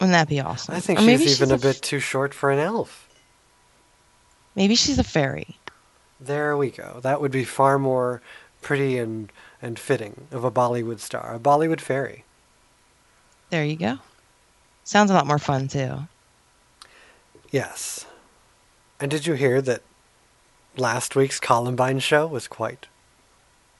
Wouldn't 0.00 0.12
that 0.12 0.28
be 0.28 0.40
awesome? 0.40 0.74
I 0.74 0.80
think 0.80 1.00
Or 1.00 1.02
maybe 1.02 1.24
she's 1.24 1.42
even 1.42 1.54
a 1.54 1.58
bit 1.58 1.82
too 1.82 1.98
short 1.98 2.32
for 2.32 2.50
an 2.50 2.60
elf. 2.60 3.08
Maybe 4.54 4.76
she's 4.76 4.98
a 4.98 5.04
fairy. 5.04 5.56
There 6.20 6.56
we 6.56 6.70
go. 6.70 7.00
That 7.02 7.20
would 7.20 7.32
be 7.32 7.44
far 7.44 7.78
more 7.78 8.22
pretty 8.62 8.96
and, 8.98 9.32
and 9.60 9.76
fitting 9.76 10.28
of 10.30 10.44
a 10.44 10.50
Bollywood 10.50 11.00
star. 11.00 11.34
A 11.34 11.38
Bollywood 11.38 11.80
fairy. 11.80 12.24
There 13.50 13.64
you 13.64 13.76
go. 13.76 13.98
Sounds 14.84 15.10
a 15.10 15.14
lot 15.14 15.26
more 15.26 15.38
fun 15.38 15.68
too. 15.68 16.08
Yes. 17.50 18.06
And 19.00 19.10
did 19.10 19.26
you 19.26 19.34
hear 19.34 19.60
that 19.62 19.82
last 20.76 21.16
week's 21.16 21.40
Columbine 21.40 21.98
show 21.98 22.26
was 22.26 22.48
quite 22.48 22.86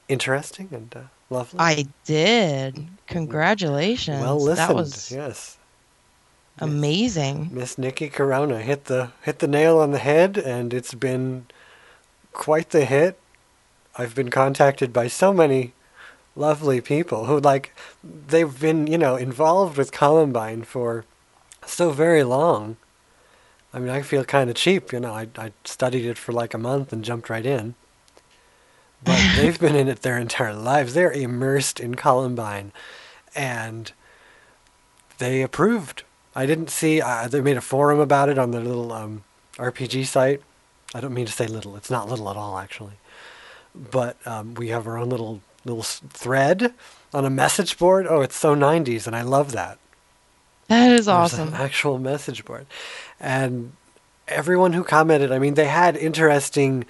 interesting 0.07 0.69
and 0.71 0.95
uh, 0.95 1.01
lovely? 1.29 1.59
I 1.59 1.85
did. 2.05 2.87
Congratulations. 3.07 4.21
well 4.21 4.39
listened. 4.39 4.69
That 4.69 4.75
was 4.75 5.11
yes. 5.11 5.57
amazing. 6.59 7.49
Miss 7.51 7.77
Nikki 7.77 8.09
Corona 8.09 8.61
hit 8.61 8.85
the 8.85 9.11
hit 9.23 9.39
the 9.39 9.47
nail 9.47 9.79
on 9.79 9.91
the 9.91 9.99
head, 9.99 10.37
and 10.37 10.73
it's 10.73 10.93
been 10.93 11.47
quite 12.33 12.69
the 12.69 12.85
hit. 12.85 13.19
I've 13.97 14.13
been 14.13 14.29
contacted 14.29 14.93
by 14.93 15.07
so 15.07 15.33
many 15.33 15.73
lovely 16.37 16.81
people 16.81 17.25
who 17.25 17.39
like 17.39 17.73
they've 18.03 18.59
been 18.59 18.87
you 18.87 18.97
know 18.97 19.15
involved 19.15 19.77
with 19.77 19.91
Columbine 19.91 20.63
for 20.63 21.05
so 21.65 21.91
very 21.91 22.23
long. 22.23 22.77
I 23.73 23.79
mean, 23.79 23.89
I 23.89 24.01
feel 24.01 24.23
kind 24.23 24.49
of 24.49 24.55
cheap, 24.55 24.91
you 24.91 24.99
know. 24.99 25.13
I 25.13 25.27
I 25.37 25.51
studied 25.65 26.05
it 26.05 26.17
for 26.17 26.31
like 26.31 26.53
a 26.53 26.57
month 26.57 26.93
and 26.93 27.03
jumped 27.03 27.29
right 27.29 27.45
in. 27.45 27.75
But 29.03 29.19
they've 29.35 29.59
been 29.59 29.75
in 29.75 29.87
it 29.87 30.01
their 30.01 30.17
entire 30.17 30.53
lives. 30.53 30.93
They're 30.93 31.11
immersed 31.11 31.79
in 31.79 31.95
Columbine, 31.95 32.71
and 33.35 33.91
they 35.17 35.41
approved. 35.41 36.03
I 36.35 36.45
didn't 36.45 36.69
see. 36.69 37.01
Uh, 37.01 37.27
they 37.27 37.41
made 37.41 37.57
a 37.57 37.61
forum 37.61 37.99
about 37.99 38.29
it 38.29 38.37
on 38.37 38.51
their 38.51 38.61
little 38.61 38.93
um, 38.93 39.23
RPG 39.57 40.05
site. 40.05 40.41
I 40.93 41.01
don't 41.01 41.13
mean 41.13 41.25
to 41.25 41.31
say 41.31 41.47
little. 41.47 41.75
It's 41.75 41.89
not 41.89 42.09
little 42.09 42.29
at 42.29 42.37
all, 42.37 42.57
actually. 42.57 42.93
But 43.75 44.17
um, 44.25 44.53
we 44.53 44.69
have 44.69 44.87
our 44.87 44.97
own 44.97 45.09
little 45.09 45.41
little 45.67 45.83
thread 45.83 46.73
on 47.13 47.25
a 47.25 47.29
message 47.29 47.77
board. 47.77 48.07
Oh, 48.09 48.21
it's 48.21 48.35
so 48.35 48.55
90s, 48.55 49.07
and 49.07 49.15
I 49.15 49.21
love 49.21 49.51
that. 49.53 49.77
That 50.67 50.91
is 50.91 51.05
There's 51.05 51.07
awesome. 51.07 51.49
An 51.49 51.53
actual 51.53 51.97
message 51.97 52.43
board, 52.43 52.65
and 53.19 53.71
everyone 54.27 54.73
who 54.73 54.83
commented. 54.83 55.31
I 55.31 55.39
mean, 55.39 55.53
they 55.53 55.67
had 55.67 55.95
interesting 55.95 56.85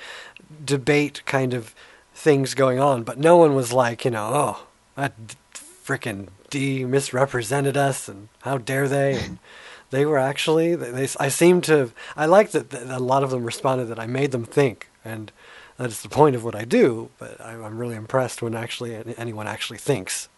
debate 0.63 1.21
kind 1.25 1.53
of 1.53 1.75
things 2.13 2.55
going 2.55 2.79
on, 2.79 3.03
but 3.03 3.19
no 3.19 3.37
one 3.37 3.53
was 3.53 3.71
like, 3.71 4.05
you 4.05 4.11
know, 4.11 4.31
oh, 4.33 4.67
that 4.95 5.13
frickin' 5.53 6.29
D 6.49 6.85
misrepresented 6.85 7.77
us, 7.77 8.07
and 8.07 8.29
how 8.41 8.57
dare 8.57 8.87
they? 8.87 9.19
And 9.19 9.37
they 9.91 10.05
were 10.05 10.17
actually. 10.17 10.75
They, 10.75 10.91
they 10.91 11.07
I 11.19 11.29
seem 11.29 11.61
to. 11.61 11.91
I 12.15 12.25
like 12.25 12.51
that, 12.51 12.71
that 12.71 12.87
a 12.87 12.99
lot 12.99 13.23
of 13.23 13.29
them 13.29 13.45
responded 13.45 13.85
that 13.85 13.99
I 13.99 14.07
made 14.07 14.31
them 14.31 14.45
think, 14.45 14.89
and 15.05 15.31
that's 15.77 16.01
the 16.01 16.09
point 16.09 16.35
of 16.35 16.43
what 16.43 16.55
I 16.55 16.65
do. 16.65 17.09
But 17.17 17.39
I, 17.39 17.51
I'm 17.53 17.77
really 17.77 17.95
impressed 17.95 18.41
when 18.41 18.55
actually 18.55 18.95
anyone 19.17 19.47
actually 19.47 19.79
thinks. 19.79 20.29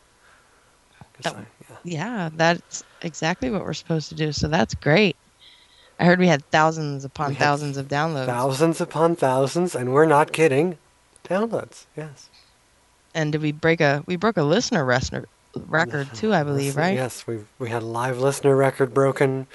Oh. 1.25 1.31
I- 1.31 1.33
yeah. 1.33 1.45
Yeah, 1.83 2.29
that's 2.35 2.83
exactly 3.01 3.49
what 3.49 3.63
we're 3.63 3.73
supposed 3.73 4.09
to 4.09 4.15
do. 4.15 4.31
So 4.31 4.47
that's 4.47 4.73
great. 4.75 5.15
I 5.99 6.05
heard 6.05 6.19
we 6.19 6.27
had 6.27 6.45
thousands 6.49 7.03
upon 7.05 7.29
We 7.29 7.35
thousands 7.35 7.77
of 7.77 7.87
downloads. 7.89 8.25
Thousands 8.25 8.79
upon 8.81 9.15
thousands, 9.17 9.75
and 9.75 9.93
we're 9.93 10.05
not 10.05 10.31
kidding. 10.31 10.77
Downloads, 11.27 11.85
yes. 11.95 12.29
And 13.13 13.31
did 13.33 13.41
we 13.41 13.51
break 13.51 13.81
a 13.81 14.03
we 14.05 14.15
broke 14.15 14.37
a 14.37 14.43
listener 14.43 14.85
resner, 14.85 15.25
record 15.67 16.13
too, 16.13 16.33
I 16.33 16.43
believe, 16.43 16.77
right? 16.77 16.95
Yes, 16.95 17.27
we 17.27 17.39
we 17.59 17.69
had 17.69 17.83
a 17.83 17.85
live 17.87 18.19
listener 18.19 18.55
record 18.55 18.93
broken. 18.93 19.47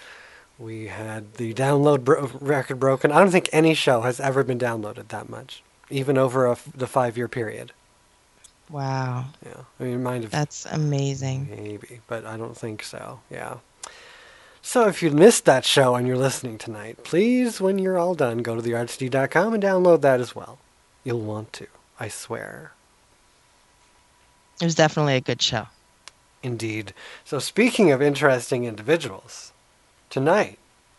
We 0.59 0.87
had 0.88 1.35
the 1.35 1.55
download 1.55 2.05
bro- 2.05 2.31
record 2.40 2.79
broken. 2.79 3.11
I 3.11 3.20
don't 3.20 3.31
think 3.31 3.49
any 3.53 3.75
show 3.75 4.03
has 4.03 4.20
ever 4.20 4.44
been 4.44 4.59
downloaded 4.59 5.09
that 5.09 5.29
much, 5.29 5.62
even 5.90 6.18
over 6.18 6.47
a 6.47 6.57
the 6.75 6.87
five 6.87 7.16
year 7.16 7.29
period. 7.29 7.73
Wow. 8.70 9.27
Yeah, 9.44 9.61
I 9.79 9.85
mean, 9.85 10.03
mind 10.03 10.25
if 10.25 10.31
That's 10.31 10.64
amazing. 10.66 11.49
maybe, 11.51 12.01
but 12.07 12.25
I 12.25 12.37
don't 12.37 12.57
think 12.57 12.83
so. 12.83 13.20
Yeah. 13.31 13.59
So 14.62 14.88
if 14.88 15.03
you 15.03 15.11
missed 15.11 15.44
that 15.44 15.66
show 15.66 15.94
and 15.94 16.07
you're 16.07 16.16
listening 16.16 16.57
tonight, 16.57 17.05
please, 17.05 17.61
when 17.61 17.79
you're 17.79 17.99
all 17.99 18.14
done, 18.14 18.38
go 18.38 18.57
to 18.57 18.62
theartistd.com 18.62 19.53
and 19.53 19.62
download 19.62 20.01
that 20.01 20.20
as 20.20 20.35
well. 20.35 20.59
You'll 21.05 21.20
want 21.20 21.53
to, 21.55 21.66
I 22.01 22.09
swear. 22.09 22.73
It 24.61 24.64
was 24.64 24.75
definitely 24.75 25.16
a 25.16 25.20
good 25.20 25.42
show. 25.42 25.66
Indeed. 26.42 26.94
So, 27.25 27.38
speaking 27.38 27.90
of 27.90 28.01
interesting 28.01 28.64
individuals, 28.64 29.53
tonight 30.09 30.59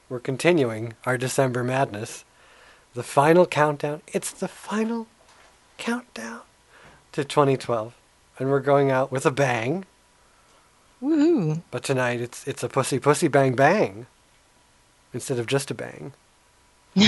we're 0.10 0.20
continuing 0.20 0.94
our 1.06 1.18
December 1.18 1.64
madness. 1.64 2.24
The 2.96 3.04
final 3.04 3.46
countdown. 3.46 4.02
It's 4.08 4.32
the 4.32 4.48
final 4.48 5.08
countdown 5.78 6.40
to 7.12 7.26
2012. 7.26 7.94
And 8.40 8.50
we're 8.50 8.62
going 8.62 8.90
out 8.90 9.12
with 9.12 9.26
a 9.26 9.32
bang. 9.32 9.84
Woohoo. 11.04 11.62
But 11.72 11.84
tonight 11.84 12.22
it's 12.22 12.48
it's 12.48 12.64
a 12.64 12.70
pussy 12.70 13.00
pussy 13.00 13.28
bang 13.28 13.54
bang 13.54 14.08
instead 15.14 15.40
of 15.40 15.46
just 15.46 15.70
a 15.72 15.74
bang. 15.74 16.14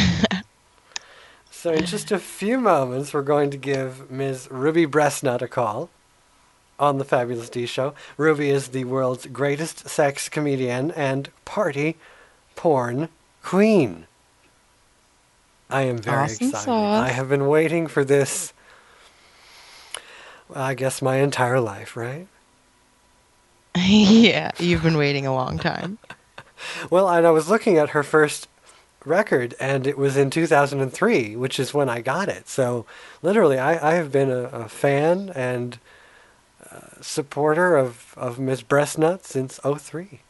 so 1.52 1.72
in 1.72 1.86
just 1.86 2.12
a 2.12 2.20
few 2.20 2.60
moments 2.60 3.14
we're 3.14 3.22
going 3.22 3.50
to 3.52 3.58
give 3.58 4.12
Ms. 4.12 4.50
Ruby 4.52 4.86
Breastnut 4.86 5.42
a 5.42 5.48
call 5.48 5.90
on 6.78 6.98
the 6.98 7.06
Fabulous 7.06 7.50
D 7.50 7.66
show. 7.66 7.94
Ruby 8.18 8.50
is 8.50 8.70
the 8.70 8.84
world's 8.84 9.26
greatest 9.28 9.88
sex 9.88 10.28
comedian 10.28 10.92
and 10.92 11.30
party 11.46 11.96
porn 12.58 13.08
queen. 13.42 14.07
I 15.70 15.84
am 15.84 15.98
very 15.98 16.18
Awesome 16.24 16.48
excited. 16.48 16.66
sauce. 16.66 17.06
I 17.06 17.10
have 17.10 17.30
been 17.30 17.48
waiting 17.48 17.88
for 17.88 18.04
this 18.04 18.54
I 20.56 20.74
guess 20.76 21.02
my 21.02 21.18
entire 21.18 21.60
life, 21.60 21.98
right? 21.98 22.28
yeah, 23.78 24.52
you've 24.60 24.82
been 24.84 24.98
waiting 24.98 25.26
a 25.26 25.34
long 25.34 25.58
time. 25.60 25.98
Well, 26.90 27.08
and 27.08 27.28
I 27.28 27.30
was 27.30 27.50
looking 27.52 27.78
at 27.78 27.92
her 27.92 28.02
first 28.02 28.48
record, 29.06 29.54
and 29.60 29.86
it 29.86 29.96
was 29.96 30.18
in 30.18 30.32
2003, 30.32 31.36
which 31.36 31.60
is 31.60 31.72
when 31.72 31.88
I 31.88 32.02
got 32.02 32.30
it. 32.30 32.50
So, 32.50 32.84
literally, 33.22 33.60
I, 33.60 33.92
I 33.92 33.94
have 33.94 34.12
been 34.12 34.32
a, 34.32 34.46
a 34.46 34.68
fan 34.68 35.32
and 35.36 35.78
uh, 36.72 36.80
supporter 37.00 37.78
of, 37.78 38.16
of 38.18 38.40
Miss 38.40 38.64
Breastnut 38.64 39.24
since 39.24 39.60
03. 39.64 40.22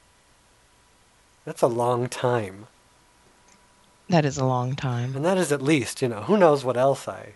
That's 1.45 1.61
a 1.61 1.67
long 1.67 2.09
time. 2.09 2.67
That 4.09 4.25
is 4.25 4.37
a 4.37 4.45
long 4.45 4.75
time. 4.75 5.15
And 5.15 5.25
that 5.25 5.37
is 5.37 5.51
at 5.51 5.61
least, 5.61 6.01
you 6.01 6.07
know, 6.07 6.21
who 6.21 6.37
knows 6.37 6.63
what 6.63 6.77
else 6.77 7.07
I. 7.07 7.33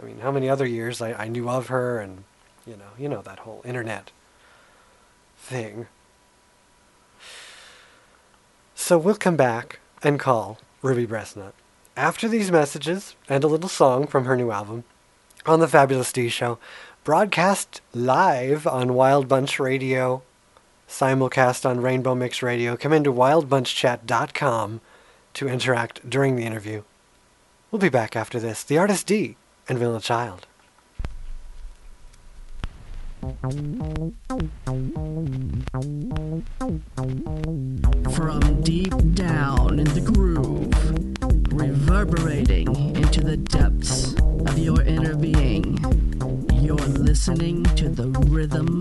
I 0.00 0.04
mean, 0.04 0.20
how 0.20 0.30
many 0.30 0.48
other 0.48 0.66
years 0.66 1.00
I, 1.00 1.12
I 1.14 1.28
knew 1.28 1.48
of 1.48 1.68
her, 1.68 2.00
and, 2.00 2.24
you 2.66 2.76
know, 2.76 2.90
you 2.98 3.08
know, 3.08 3.22
that 3.22 3.40
whole 3.40 3.62
internet 3.64 4.10
thing. 5.38 5.86
So 8.74 8.98
we'll 8.98 9.14
come 9.16 9.36
back 9.36 9.80
and 10.02 10.20
call 10.20 10.58
Ruby 10.82 11.06
Breastnut 11.06 11.52
after 11.96 12.28
these 12.28 12.52
messages 12.52 13.16
and 13.28 13.42
a 13.42 13.48
little 13.48 13.68
song 13.68 14.06
from 14.06 14.26
her 14.26 14.36
new 14.36 14.50
album 14.50 14.84
on 15.46 15.60
the 15.60 15.68
Fabulous 15.68 16.12
D 16.12 16.28
Show, 16.28 16.58
broadcast 17.04 17.80
live 17.94 18.66
on 18.66 18.94
Wild 18.94 19.28
Bunch 19.28 19.58
Radio 19.58 20.22
simulcast 20.88 21.68
on 21.68 21.80
Rainbow 21.80 22.14
Mix 22.14 22.42
Radio. 22.42 22.76
Come 22.76 22.92
into 22.92 23.12
wildbunchchat.com 23.12 24.80
to 25.36 25.48
interact 25.48 26.08
during 26.08 26.34
the 26.36 26.44
interview. 26.44 26.82
We'll 27.70 27.78
be 27.78 27.90
back 27.90 28.16
after 28.16 28.40
this. 28.40 28.64
The 28.64 28.78
artist 28.78 29.06
D 29.06 29.36
and 29.68 29.78
Vanilla 29.78 30.00
Child. 30.00 30.46
From 38.14 38.62
deep 38.62 38.94
down 39.14 39.78
in 39.78 39.84
the 39.84 40.00
groove, 40.00 40.72
reverberating 41.52 42.96
into 42.96 43.20
the 43.20 43.36
depths 43.36 44.14
of 44.14 44.58
your 44.58 44.80
inner 44.82 45.16
being, 45.16 45.76
you're 46.62 46.76
listening 46.76 47.64
to 47.76 47.90
the 47.90 48.08
rhythm 48.30 48.80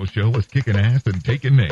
Show 0.08 0.30
is 0.36 0.46
kicking 0.46 0.76
ass 0.76 1.02
and 1.06 1.22
taking 1.24 1.56
names. 1.56 1.67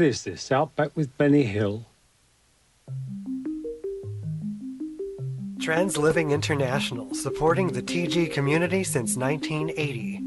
What 0.00 0.06
is 0.06 0.24
this? 0.24 0.50
Outback 0.50 0.96
with 0.96 1.14
Benny 1.18 1.42
Hill? 1.42 1.84
Trans 5.60 5.98
Living 5.98 6.30
International, 6.30 7.12
supporting 7.12 7.68
the 7.68 7.82
TG 7.82 8.32
community 8.32 8.82
since 8.82 9.18
1980. 9.18 10.20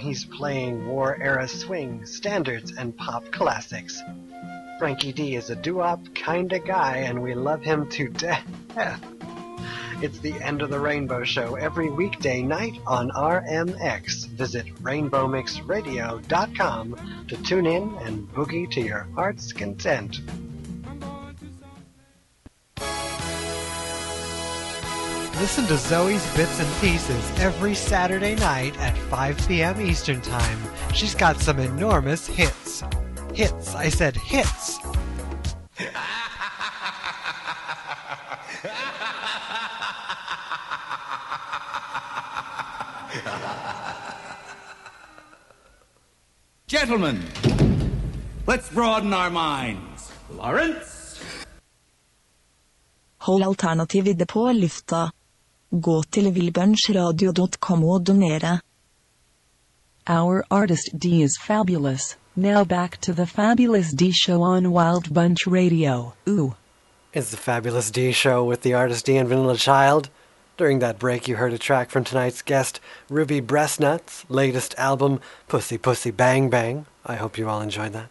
He's 0.00 0.24
playing 0.24 0.86
war 0.86 1.16
era 1.20 1.46
swing, 1.46 2.06
standards, 2.06 2.72
and 2.72 2.96
pop 2.96 3.30
classics. 3.30 4.02
Frankie 4.78 5.12
D 5.12 5.36
is 5.36 5.50
a 5.50 5.56
doo-wop 5.56 6.14
kinda 6.14 6.58
guy, 6.58 6.96
and 6.96 7.22
we 7.22 7.34
love 7.34 7.62
him 7.62 7.86
to 7.90 8.08
death. 8.08 8.46
It's 10.02 10.18
the 10.20 10.32
end 10.42 10.62
of 10.62 10.70
the 10.70 10.80
Rainbow 10.80 11.24
Show 11.24 11.56
every 11.56 11.90
weekday 11.90 12.40
night 12.40 12.80
on 12.86 13.10
RMX. 13.10 14.28
Visit 14.28 14.74
rainbowmixradio.com 14.76 17.26
to 17.28 17.36
tune 17.42 17.66
in 17.66 17.94
and 17.96 18.26
boogie 18.32 18.70
to 18.70 18.80
your 18.80 19.06
heart's 19.14 19.52
content. 19.52 20.22
Listen 25.40 25.66
to 25.68 25.78
Zoe's 25.78 26.36
Bits 26.36 26.60
and 26.60 26.68
Pieces 26.82 27.40
every 27.40 27.74
Saturday 27.74 28.34
night 28.34 28.78
at 28.78 28.94
5 29.08 29.48
p.m. 29.48 29.80
Eastern 29.80 30.20
Time. 30.20 30.58
She's 30.92 31.14
got 31.14 31.38
some 31.38 31.58
enormous 31.58 32.26
hits. 32.26 32.84
Hits, 33.32 33.74
I 33.74 33.88
said 33.88 34.16
hits. 34.16 34.78
Gentlemen, 46.66 47.22
let's 48.46 48.68
broaden 48.68 49.14
our 49.14 49.30
minds. 49.30 50.12
Lawrence? 50.30 51.18
Hold 53.18 53.42
alternativet 53.42 54.28
på 54.28 54.52
lufta. 54.52 55.10
Gå 55.70 56.02
til 56.02 56.32
wildbunchradio.com 56.34 57.84
og 57.84 58.06
donere. 58.06 58.58
Our 60.08 60.42
artist 60.50 60.88
D 60.98 61.22
is 61.22 61.38
fabulous. 61.38 62.16
Now 62.34 62.64
back 62.64 63.00
to 63.02 63.12
the 63.12 63.26
Fabulous 63.26 63.92
D 63.92 64.10
show 64.10 64.42
on 64.42 64.72
Wild 64.72 65.14
Bunch 65.14 65.46
Radio. 65.46 66.14
Ooh. 66.28 66.56
It's 67.14 67.30
the 67.30 67.36
Fabulous 67.36 67.92
D 67.92 68.10
show 68.10 68.42
with 68.42 68.62
the 68.62 68.74
artist 68.74 69.06
D 69.06 69.16
and 69.16 69.28
Vanilla 69.28 69.56
Child. 69.56 70.10
During 70.56 70.80
that 70.80 70.98
break, 70.98 71.28
you 71.28 71.36
heard 71.36 71.52
a 71.52 71.58
track 71.58 71.90
from 71.90 72.02
tonight's 72.02 72.42
guest, 72.42 72.80
Ruby 73.08 73.40
Breastnuts' 73.40 74.24
latest 74.28 74.74
album, 74.76 75.20
Pussy 75.46 75.78
Pussy 75.78 76.10
Bang 76.10 76.50
Bang. 76.50 76.86
I 77.06 77.14
hope 77.14 77.38
you 77.38 77.48
all 77.48 77.60
enjoyed 77.60 77.92
that. 77.92 78.08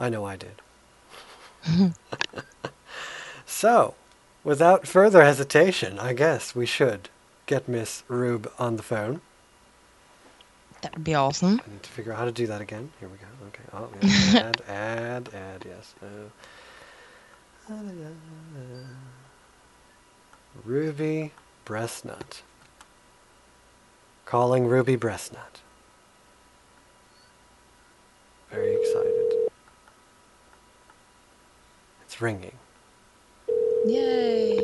I 0.00 0.08
know 0.08 0.24
I 0.24 0.36
did. 0.36 0.56
so, 3.46 3.94
without 4.44 4.86
further 4.86 5.24
hesitation, 5.24 5.98
I 5.98 6.12
guess 6.12 6.54
we 6.54 6.66
should 6.66 7.08
get 7.46 7.68
Miss 7.68 8.02
Rube 8.08 8.50
on 8.58 8.76
the 8.76 8.82
phone. 8.82 9.20
That 10.82 10.94
would 10.94 11.04
be 11.04 11.14
awesome. 11.14 11.60
I 11.64 11.70
need 11.70 11.82
to 11.82 11.90
figure 11.90 12.12
out 12.12 12.18
how 12.18 12.24
to 12.24 12.32
do 12.32 12.46
that 12.48 12.60
again. 12.60 12.90
Here 12.98 13.08
we 13.08 13.16
go. 13.16 13.26
Okay. 13.48 13.62
Oh, 13.72 13.88
yeah. 14.02 14.40
add, 14.40 14.62
add, 14.68 15.28
add, 15.32 15.64
yes. 15.66 15.94
Uh, 16.02 16.28
Ruby 20.64 21.32
Breastnut. 21.64 22.42
Calling 24.24 24.66
Ruby 24.66 24.96
Breastnut. 24.96 25.60
Very 28.50 28.74
excited. 28.74 29.50
It's 32.02 32.20
ringing. 32.20 32.58
Yay. 33.84 34.58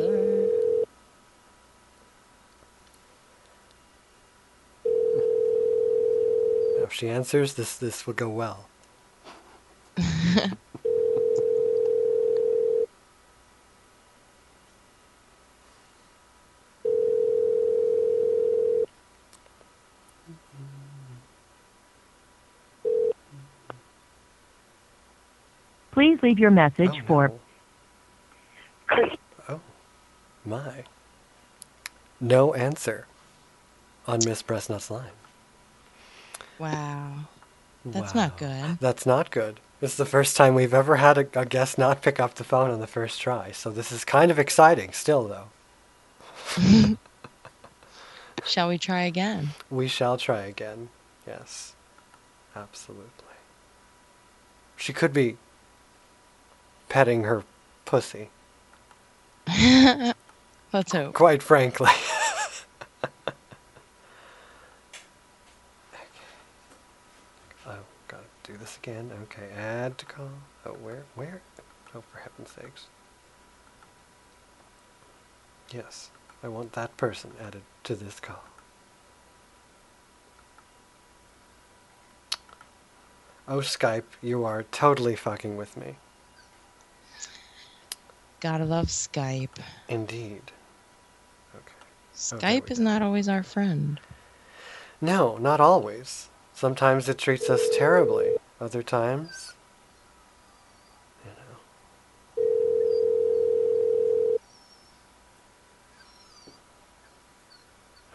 Now, 6.76 6.84
if 6.84 6.92
she 6.92 7.08
answers, 7.08 7.54
this 7.54 7.76
this 7.76 8.06
will 8.06 8.14
go 8.14 8.28
well. 8.28 8.68
Please 25.90 26.22
leave 26.22 26.38
your 26.38 26.52
message 26.52 26.92
oh, 27.02 27.06
for 27.08 27.32
Oh, 29.48 29.60
my. 30.48 30.84
No 32.20 32.54
answer 32.54 33.06
on 34.06 34.20
Miss 34.24 34.42
Breastnut's 34.42 34.90
line. 34.90 35.10
Wow. 36.58 37.12
That's 37.84 38.14
Wow. 38.14 38.22
not 38.22 38.38
good. 38.38 38.78
That's 38.80 39.06
not 39.06 39.30
good. 39.30 39.60
It's 39.80 39.96
the 39.96 40.04
first 40.04 40.36
time 40.36 40.54
we've 40.56 40.74
ever 40.74 40.96
had 40.96 41.18
a, 41.18 41.40
a 41.40 41.44
guest 41.46 41.78
not 41.78 42.02
pick 42.02 42.18
up 42.18 42.34
the 42.34 42.42
phone 42.44 42.70
on 42.70 42.80
the 42.80 42.86
first 42.88 43.20
try, 43.20 43.52
so 43.52 43.70
this 43.70 43.92
is 43.92 44.04
kind 44.04 44.30
of 44.32 44.38
exciting 44.38 44.92
still, 44.92 45.28
though. 45.28 45.48
Shall 48.44 48.68
we 48.68 48.78
try 48.78 49.02
again? 49.02 49.50
We 49.70 49.86
shall 49.88 50.16
try 50.16 50.40
again. 50.42 50.88
Yes. 51.26 51.74
Absolutely. 52.56 53.12
She 54.76 54.92
could 54.92 55.12
be 55.12 55.36
petting 56.88 57.24
her 57.24 57.44
pussy, 57.84 58.30
Let's 60.72 60.92
hope. 60.92 61.14
quite 61.14 61.42
frankly. 61.42 61.90
Okay. 63.04 63.12
Oh, 67.66 67.78
gotta 68.06 68.24
do 68.44 68.56
this 68.56 68.78
again. 68.82 69.10
Okay, 69.24 69.48
add 69.54 69.98
to 69.98 70.06
call. 70.06 70.30
Oh, 70.64 70.72
where? 70.72 71.04
Where? 71.14 71.42
Oh, 71.94 72.00
for 72.00 72.18
heaven's 72.20 72.50
sakes. 72.50 72.86
Yes, 75.72 76.10
I 76.42 76.48
want 76.48 76.72
that 76.72 76.96
person 76.96 77.32
added 77.40 77.62
to 77.84 77.94
this 77.94 78.20
call. 78.20 78.42
Oh, 83.46 83.58
Skype, 83.58 84.04
you 84.22 84.44
are 84.44 84.62
totally 84.64 85.16
fucking 85.16 85.56
with 85.56 85.76
me. 85.76 85.96
Gotta 88.40 88.64
love 88.64 88.86
Skype. 88.86 89.58
Indeed. 89.88 90.52
Oh, 92.20 92.36
okay. 92.36 92.60
Skype 92.60 92.70
is 92.70 92.80
not 92.80 93.02
always 93.02 93.28
our 93.28 93.42
friend. 93.42 94.00
No, 95.00 95.36
not 95.36 95.60
always. 95.60 96.28
Sometimes 96.52 97.08
it 97.08 97.18
treats 97.18 97.48
us 97.48 97.68
terribly. 97.76 98.36
Other 98.60 98.82
times, 98.82 99.52
you 101.24 101.30
know. 101.30 102.42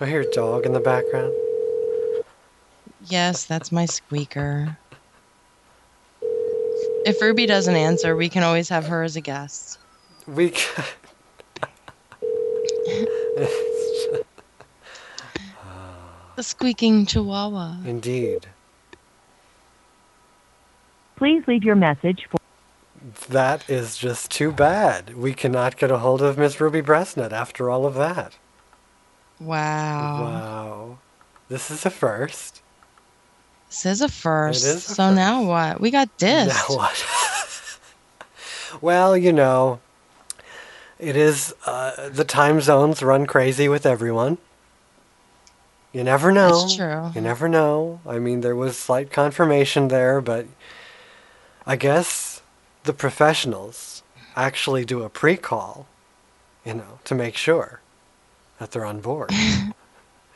I 0.01 0.05
hear 0.05 0.21
a 0.21 0.31
dog 0.31 0.65
in 0.65 0.73
the 0.73 0.81
background. 0.81 1.33
Yes, 3.05 3.45
that's 3.45 3.71
my 3.71 3.85
squeaker. 3.85 4.77
If 7.05 7.21
Ruby 7.21 7.45
doesn't 7.45 7.75
answer, 7.75 8.17
we 8.17 8.27
can 8.27 8.43
always 8.43 8.67
have 8.67 8.85
her 8.87 9.03
as 9.03 9.15
a 9.15 9.21
guest. 9.21 9.79
We 10.27 10.49
can... 10.49 10.83
The 16.43 16.49
squeaking 16.49 17.05
chihuahua. 17.05 17.77
Indeed. 17.85 18.47
Please 21.15 21.41
leave 21.47 21.63
your 21.63 21.77
message 21.77 22.27
for 22.29 22.37
That 23.29 23.69
is 23.69 23.95
just 23.95 24.29
too 24.29 24.51
bad. 24.51 25.15
We 25.15 25.33
cannot 25.33 25.77
get 25.77 25.89
a 25.89 25.99
hold 25.99 26.21
of 26.21 26.37
Miss 26.37 26.59
Ruby 26.59 26.81
Breastnut 26.81 27.31
after 27.31 27.69
all 27.69 27.85
of 27.85 27.93
that. 27.93 28.35
Wow. 29.39 30.21
Wow. 30.21 30.97
This 31.47 31.71
is 31.71 31.85
a 31.85 31.89
first. 31.89 32.61
This 33.69 33.85
is 33.85 34.01
a 34.01 34.09
first. 34.09 34.65
It 34.65 34.67
is 34.67 34.89
a 34.89 34.95
so 34.95 35.13
now 35.13 35.43
what? 35.43 35.79
We 35.79 35.91
got 35.91 36.09
this. 36.17 36.49
Now 36.49 36.75
what? 36.75 37.79
well, 38.81 39.15
you 39.15 39.31
know, 39.31 39.79
it 40.99 41.15
is 41.15 41.55
uh, 41.65 42.09
the 42.09 42.25
time 42.25 42.59
zones 42.59 43.01
run 43.01 43.27
crazy 43.27 43.69
with 43.69 43.85
everyone. 43.85 44.39
You 45.93 46.03
never 46.03 46.31
know. 46.31 46.61
That's 46.61 46.75
true. 46.75 47.11
You 47.15 47.21
never 47.21 47.47
know. 47.47 48.01
I 48.05 48.17
mean, 48.19 48.41
there 48.41 48.55
was 48.55 48.75
slight 48.77 49.11
confirmation 49.11 49.87
there, 49.89 50.19
but 50.21 50.47
I 51.67 51.75
guess 51.75 52.41
the 52.83 52.93
professionals 52.93 54.01
actually 54.35 54.85
do 54.85 55.03
a 55.03 55.09
pre-call, 55.09 55.85
you 56.65 56.73
know, 56.73 56.99
to 57.05 57.13
make 57.15 57.37
sure 57.37 57.79
that 58.59 58.71
they're 58.71 58.85
on 58.85 58.99
board. 59.01 59.31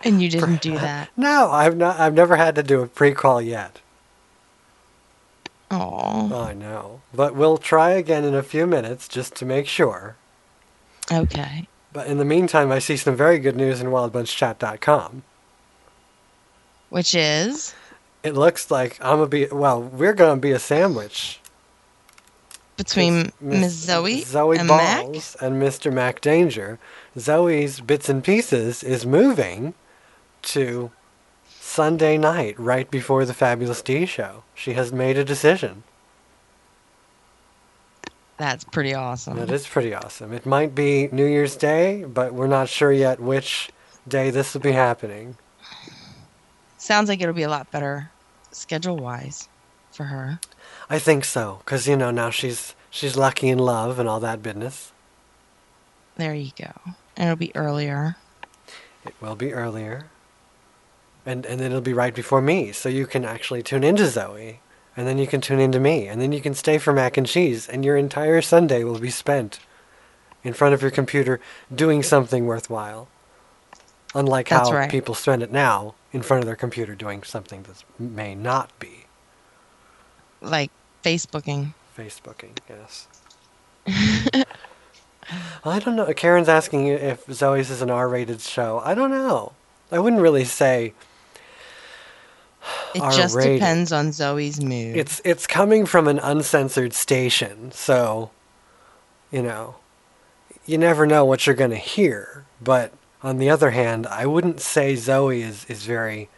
And 0.03 0.21
you 0.21 0.29
didn't 0.29 0.61
do 0.61 0.73
that. 0.77 1.09
no, 1.17 1.49
I've 1.51 1.75
not. 1.75 1.99
I've 1.99 2.13
never 2.13 2.35
had 2.35 2.53
to 2.53 2.61
do 2.61 2.81
a 2.83 2.87
pre-call 2.87 3.41
yet. 3.41 3.79
Oh. 5.71 6.31
I 6.39 6.53
know, 6.53 7.01
but 7.13 7.33
we'll 7.35 7.57
try 7.57 7.89
again 7.91 8.23
in 8.23 8.35
a 8.35 8.43
few 8.43 8.67
minutes 8.67 9.07
just 9.07 9.33
to 9.37 9.45
make 9.45 9.65
sure. 9.65 10.15
Okay. 11.11 11.67
But 11.91 12.05
in 12.05 12.19
the 12.19 12.25
meantime, 12.25 12.71
I 12.71 12.77
see 12.77 12.95
some 12.95 13.15
very 13.15 13.39
good 13.39 13.55
news 13.55 13.81
in 13.81 13.87
wildbunchchat.com. 13.87 15.23
Which 16.89 17.13
is? 17.15 17.73
It 18.23 18.33
looks 18.33 18.71
like 18.71 18.97
I'm 19.01 19.17
gonna 19.17 19.27
be 19.27 19.47
well. 19.47 19.81
We're 19.81 20.13
gonna 20.13 20.39
be 20.39 20.51
a 20.51 20.59
sandwich 20.59 21.39
Between 22.75 23.31
Miss- 23.39 23.73
Zoe, 23.73 24.21
Zoe 24.21 24.57
and 24.57 24.67
Mac? 24.67 25.05
And 25.05 25.61
Mr. 25.61 25.91
Mac 25.91 26.21
Danger. 26.21 26.79
Zoe's 27.17 27.79
bits 27.79 28.09
and 28.09 28.23
pieces 28.23 28.83
is 28.83 29.05
moving 29.05 29.73
to 30.43 30.91
Sunday 31.59 32.17
night, 32.17 32.59
right 32.59 32.89
before 32.89 33.25
the 33.25 33.33
Fabulous 33.33 33.81
D 33.81 34.05
show. 34.05 34.43
She 34.55 34.73
has 34.73 34.91
made 34.93 35.17
a 35.17 35.23
decision. 35.23 35.83
That's 38.37 38.63
pretty 38.63 38.93
awesome. 38.93 39.37
That 39.37 39.49
is 39.51 39.65
pretty 39.67 39.93
awesome. 39.93 40.31
It 40.31 40.45
might 40.45 40.75
be 40.75 41.09
New 41.11 41.25
Year's 41.25 41.55
Day, 41.55 42.03
but 42.03 42.33
we're 42.33 42.47
not 42.47 42.69
sure 42.69 42.91
yet 42.91 43.19
which 43.19 43.69
day 44.07 44.29
this 44.29 44.53
will 44.53 44.61
be 44.61 44.73
happening. 44.73 45.37
Sounds 46.87 47.09
like 47.09 47.19
it'll 47.19 47.33
be 47.33 47.43
a 47.43 47.49
lot 47.49 47.69
better 47.69 48.11
schedule 48.51 48.95
wise 48.95 49.49
for 49.91 50.05
her. 50.05 50.39
I 50.89 50.99
think 50.99 51.25
so, 51.25 51.59
because 51.65 51.85
you 51.85 51.97
know 51.97 52.11
now 52.11 52.29
she's 52.29 52.75
she's 52.89 53.17
lucky 53.17 53.49
in 53.49 53.59
love 53.59 53.99
and 53.99 54.07
all 54.07 54.21
that 54.21 54.41
business. 54.41 54.93
There 56.15 56.33
you 56.33 56.51
go. 56.57 56.71
And 57.17 57.27
it'll 57.27 57.35
be 57.35 57.53
earlier. 57.57 58.15
It 59.05 59.13
will 59.19 59.35
be 59.35 59.53
earlier, 59.53 60.05
and 61.25 61.45
and 61.45 61.59
then 61.59 61.71
it'll 61.71 61.81
be 61.81 61.91
right 61.91 62.15
before 62.15 62.41
me, 62.41 62.71
so 62.71 62.87
you 62.87 63.05
can 63.05 63.25
actually 63.25 63.63
tune 63.63 63.83
into 63.83 64.07
Zoe, 64.07 64.61
and 64.95 65.05
then 65.05 65.17
you 65.17 65.27
can 65.27 65.41
tune 65.41 65.59
into 65.59 65.81
me, 65.81 66.07
and 66.07 66.21
then 66.21 66.31
you 66.31 66.39
can 66.39 66.53
stay 66.53 66.77
for 66.77 66.93
mac 66.93 67.17
and 67.17 67.27
cheese, 67.27 67.67
and 67.67 67.83
your 67.83 67.97
entire 67.97 68.41
Sunday 68.41 68.85
will 68.85 68.99
be 68.99 69.09
spent 69.09 69.59
in 70.41 70.53
front 70.53 70.73
of 70.73 70.81
your 70.81 70.91
computer 70.91 71.41
doing 71.69 72.01
something 72.01 72.45
worthwhile. 72.45 73.09
Unlike 74.15 74.47
That's 74.47 74.69
how 74.69 74.75
right. 74.75 74.89
people 74.89 75.15
spend 75.15 75.43
it 75.43 75.51
now 75.51 75.95
in 76.13 76.21
front 76.21 76.41
of 76.41 76.47
their 76.47 76.55
computer 76.55 76.95
doing 76.95 77.23
something 77.23 77.63
that 77.63 77.83
may 77.99 78.33
not 78.35 78.77
be 78.79 79.05
Like 80.41 80.71
Facebooking. 81.03 81.73
Facebooking. 81.97 82.57
Yes. 82.69 83.07
I 85.65 85.79
don't 85.79 85.95
know. 85.95 86.11
Karen's 86.13 86.47
asking 86.49 86.87
if 86.87 87.25
Zoe's 87.31 87.69
is 87.69 87.81
an 87.81 87.89
R-rated 87.89 88.39
show. 88.41 88.81
I 88.83 88.93
don't 88.93 89.11
know. 89.11 89.53
I 89.91 89.99
wouldn't 89.99 90.21
really 90.21 90.45
say 90.45 90.93
It 92.95 92.99
just 93.15 93.35
R-rated. 93.35 93.59
depends 93.59 93.91
on 93.91 94.11
Zoe's 94.11 94.61
mood. 94.61 94.95
It's 94.97 95.21
it's 95.25 95.47
coming 95.47 95.85
from 95.85 96.07
an 96.07 96.19
uncensored 96.19 96.93
station, 96.93 97.71
so 97.71 98.31
you 99.31 99.41
know, 99.41 99.75
you 100.65 100.77
never 100.77 101.05
know 101.05 101.25
what 101.25 101.45
you're 101.45 101.55
going 101.55 101.71
to 101.71 101.77
hear. 101.77 102.45
But 102.61 102.93
on 103.23 103.37
the 103.37 103.49
other 103.49 103.71
hand, 103.71 104.07
I 104.07 104.25
wouldn't 104.25 104.59
say 104.61 104.95
Zoe 104.95 105.41
is 105.41 105.65
is 105.65 105.85
very 105.85 106.29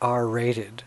R-rated. 0.00 0.84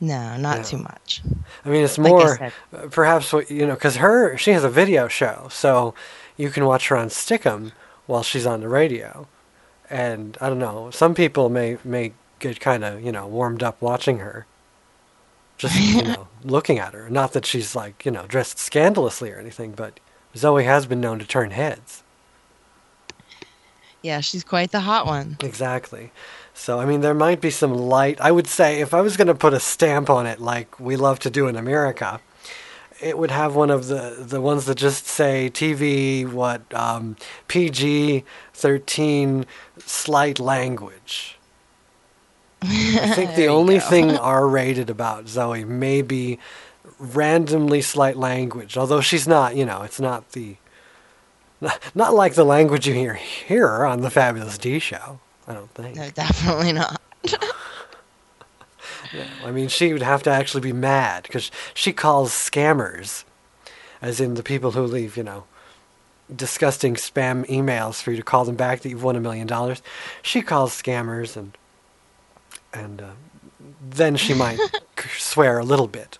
no, 0.00 0.36
not 0.36 0.58
No. 0.58 0.62
too 0.62 0.78
much. 0.78 1.22
I 1.64 1.68
mean, 1.70 1.84
it's 1.84 1.98
Like 1.98 2.10
more 2.10 2.36
said. 2.36 2.52
uh, 2.74 2.88
perhaps 2.90 3.32
what 3.32 3.50
you 3.50 3.66
know, 3.66 3.74
because 3.74 3.96
her 3.96 4.36
she 4.36 4.52
has 4.52 4.64
a 4.64 4.68
video 4.70 5.08
show, 5.08 5.48
so 5.50 5.94
you 6.36 6.50
can 6.50 6.66
watch 6.66 6.88
her 6.88 6.96
on 6.96 7.08
Stickam 7.08 7.72
while 8.06 8.22
she's 8.22 8.46
on 8.46 8.60
the 8.60 8.68
radio, 8.68 9.28
and 9.90 10.36
I 10.40 10.48
don't 10.48 10.58
know. 10.58 10.90
Some 10.90 11.14
people 11.14 11.48
may 11.48 11.78
may 11.84 12.12
get 12.38 12.60
kind 12.60 12.84
of 12.84 13.02
you 13.02 13.12
know 13.12 13.26
warmed 13.26 13.62
up 13.62 13.80
watching 13.80 14.18
her, 14.18 14.46
just 15.58 15.76
you 15.80 16.02
know 16.12 16.28
looking 16.44 16.78
at 16.78 16.94
her. 16.94 17.08
Not 17.10 17.32
that 17.32 17.46
she's 17.46 17.74
like 17.76 18.04
you 18.04 18.10
know 18.12 18.26
dressed 18.26 18.58
scandalously 18.58 19.30
or 19.32 19.38
anything, 19.38 19.72
but 19.72 20.00
Zoe 20.36 20.64
has 20.64 20.86
been 20.86 21.00
known 21.00 21.18
to 21.18 21.26
turn 21.26 21.50
heads. 21.50 22.02
Yeah, 24.02 24.20
she's 24.20 24.44
quite 24.44 24.70
the 24.70 24.80
hot 24.80 25.06
one. 25.06 25.38
Exactly. 25.40 26.12
So, 26.52 26.78
I 26.78 26.84
mean, 26.84 27.00
there 27.00 27.14
might 27.14 27.40
be 27.40 27.50
some 27.50 27.72
light. 27.72 28.20
I 28.20 28.30
would 28.30 28.46
say 28.46 28.80
if 28.80 28.92
I 28.92 29.00
was 29.00 29.16
going 29.16 29.28
to 29.28 29.34
put 29.34 29.54
a 29.54 29.60
stamp 29.60 30.10
on 30.10 30.26
it, 30.26 30.40
like 30.40 30.78
we 30.78 30.96
love 30.96 31.18
to 31.20 31.30
do 31.30 31.48
in 31.48 31.56
America, 31.56 32.20
it 33.00 33.18
would 33.18 33.30
have 33.30 33.54
one 33.54 33.70
of 33.70 33.88
the, 33.88 34.16
the 34.18 34.40
ones 34.40 34.66
that 34.66 34.76
just 34.76 35.06
say 35.06 35.50
TV, 35.52 36.30
what, 36.30 36.62
um, 36.74 37.16
PG 37.48 38.24
13 38.52 39.46
slight 39.78 40.38
language. 40.38 41.38
I 42.62 43.12
think 43.14 43.34
the 43.36 43.48
only 43.48 43.78
go. 43.78 43.84
thing 43.84 44.16
R 44.18 44.46
rated 44.46 44.90
about 44.90 45.28
Zoe 45.28 45.64
may 45.64 46.02
be 46.02 46.38
randomly 47.04 47.82
slight 47.82 48.16
language, 48.16 48.76
although 48.76 49.00
she's 49.00 49.28
not, 49.28 49.56
you 49.56 49.64
know, 49.64 49.82
it's 49.82 50.00
not 50.00 50.32
the. 50.32 50.56
Not 51.94 52.12
like 52.12 52.34
the 52.34 52.44
language 52.44 52.86
you 52.86 52.92
hear 52.92 53.14
here 53.14 53.86
on 53.86 54.02
the 54.02 54.10
Fabulous 54.10 54.58
D 54.58 54.78
Show. 54.78 55.18
I 55.48 55.54
don't 55.54 55.70
think. 55.70 55.96
No, 55.96 56.10
definitely 56.10 56.72
not. 56.72 57.00
No, 59.12 59.24
I 59.44 59.52
mean, 59.52 59.68
she 59.68 59.92
would 59.92 60.02
have 60.02 60.22
to 60.24 60.30
actually 60.30 60.62
be 60.62 60.72
mad 60.72 61.22
because 61.22 61.50
she 61.72 61.92
calls 61.92 62.32
scammers, 62.32 63.24
as 64.02 64.20
in 64.20 64.34
the 64.34 64.42
people 64.42 64.72
who 64.72 64.82
leave, 64.82 65.16
you 65.16 65.22
know, 65.22 65.44
disgusting 66.34 66.94
spam 66.94 67.46
emails 67.46 68.02
for 68.02 68.10
you 68.10 68.16
to 68.16 68.22
call 68.22 68.44
them 68.44 68.56
back 68.56 68.80
that 68.80 68.88
you've 68.88 69.04
won 69.04 69.16
a 69.16 69.20
million 69.20 69.46
dollars. 69.46 69.82
She 70.22 70.42
calls 70.42 70.72
scammers, 70.72 71.36
and 71.36 71.56
and 72.72 73.02
uh, 73.02 73.10
then 73.80 74.16
she 74.16 74.34
might 74.34 74.58
swear 75.18 75.58
a 75.58 75.64
little 75.64 75.88
bit. 75.88 76.18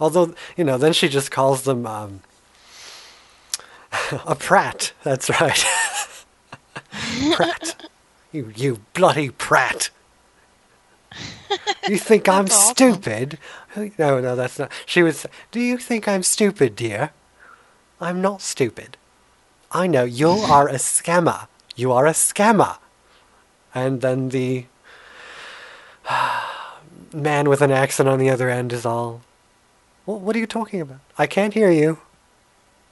Although, 0.00 0.34
you 0.56 0.64
know, 0.64 0.78
then 0.78 0.92
she 0.92 1.08
just 1.08 1.30
calls 1.30 1.62
them 1.62 1.86
um, 1.86 2.20
a 4.26 4.34
prat. 4.34 4.92
That's 5.02 5.28
right, 5.30 5.64
prat. 7.34 7.88
You 8.32 8.52
you 8.54 8.80
bloody 8.94 9.30
prat. 9.30 9.90
You 11.88 11.98
think 11.98 12.28
I'm 12.28 12.46
awesome. 12.46 12.74
stupid? 12.74 13.38
No, 13.98 14.20
no, 14.20 14.36
that's 14.36 14.58
not. 14.58 14.70
She 14.84 15.02
was. 15.02 15.26
Do 15.50 15.60
you 15.60 15.78
think 15.78 16.08
I'm 16.08 16.22
stupid, 16.22 16.76
dear? 16.76 17.10
I'm 18.00 18.20
not 18.20 18.42
stupid. 18.42 18.96
I 19.72 19.86
know 19.86 20.04
you 20.04 20.28
are 20.28 20.68
a 20.68 20.74
scammer. 20.74 21.48
You 21.74 21.92
are 21.92 22.06
a 22.06 22.12
scammer. 22.12 22.78
And 23.74 24.00
then 24.00 24.30
the 24.30 24.66
man 27.12 27.48
with 27.48 27.62
an 27.62 27.70
accent 27.70 28.08
on 28.08 28.18
the 28.18 28.30
other 28.30 28.48
end 28.48 28.72
is 28.72 28.86
all. 28.86 29.22
What, 30.06 30.20
what 30.20 30.34
are 30.34 30.38
you 30.38 30.46
talking 30.46 30.80
about? 30.80 31.00
I 31.18 31.26
can't 31.26 31.52
hear 31.52 31.70
you. 31.70 31.98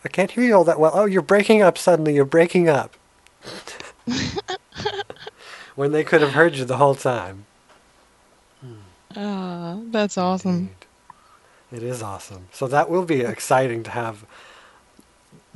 I 0.05 0.09
can't 0.09 0.31
hear 0.33 0.45
you 0.45 0.55
all 0.55 0.65
that 0.65 0.79
well. 0.79 0.93
Oh, 0.95 1.07
you're 1.07 1.23
breaking 1.23 1.63
up 1.63 1.79
suddenly. 1.79 2.15
You're 2.15 2.27
breaking 2.27 2.69
up. 2.69 2.95
when 5.75 5.93
they 5.93 6.05
could 6.05 6.21
have 6.21 6.33
heard 6.33 6.57
you 6.57 6.67
the 6.67 6.77
whole 6.77 6.95
time. 6.95 7.47
Oh, 9.17 9.85
that's 9.91 10.19
awesome. 10.19 10.71
It 11.73 11.83
is 11.83 12.03
awesome. 12.03 12.49
So 12.53 12.67
that 12.69 12.91
will 12.91 13.05
be 13.05 13.21
exciting 13.23 13.83
to 13.85 13.91
have. 13.91 14.27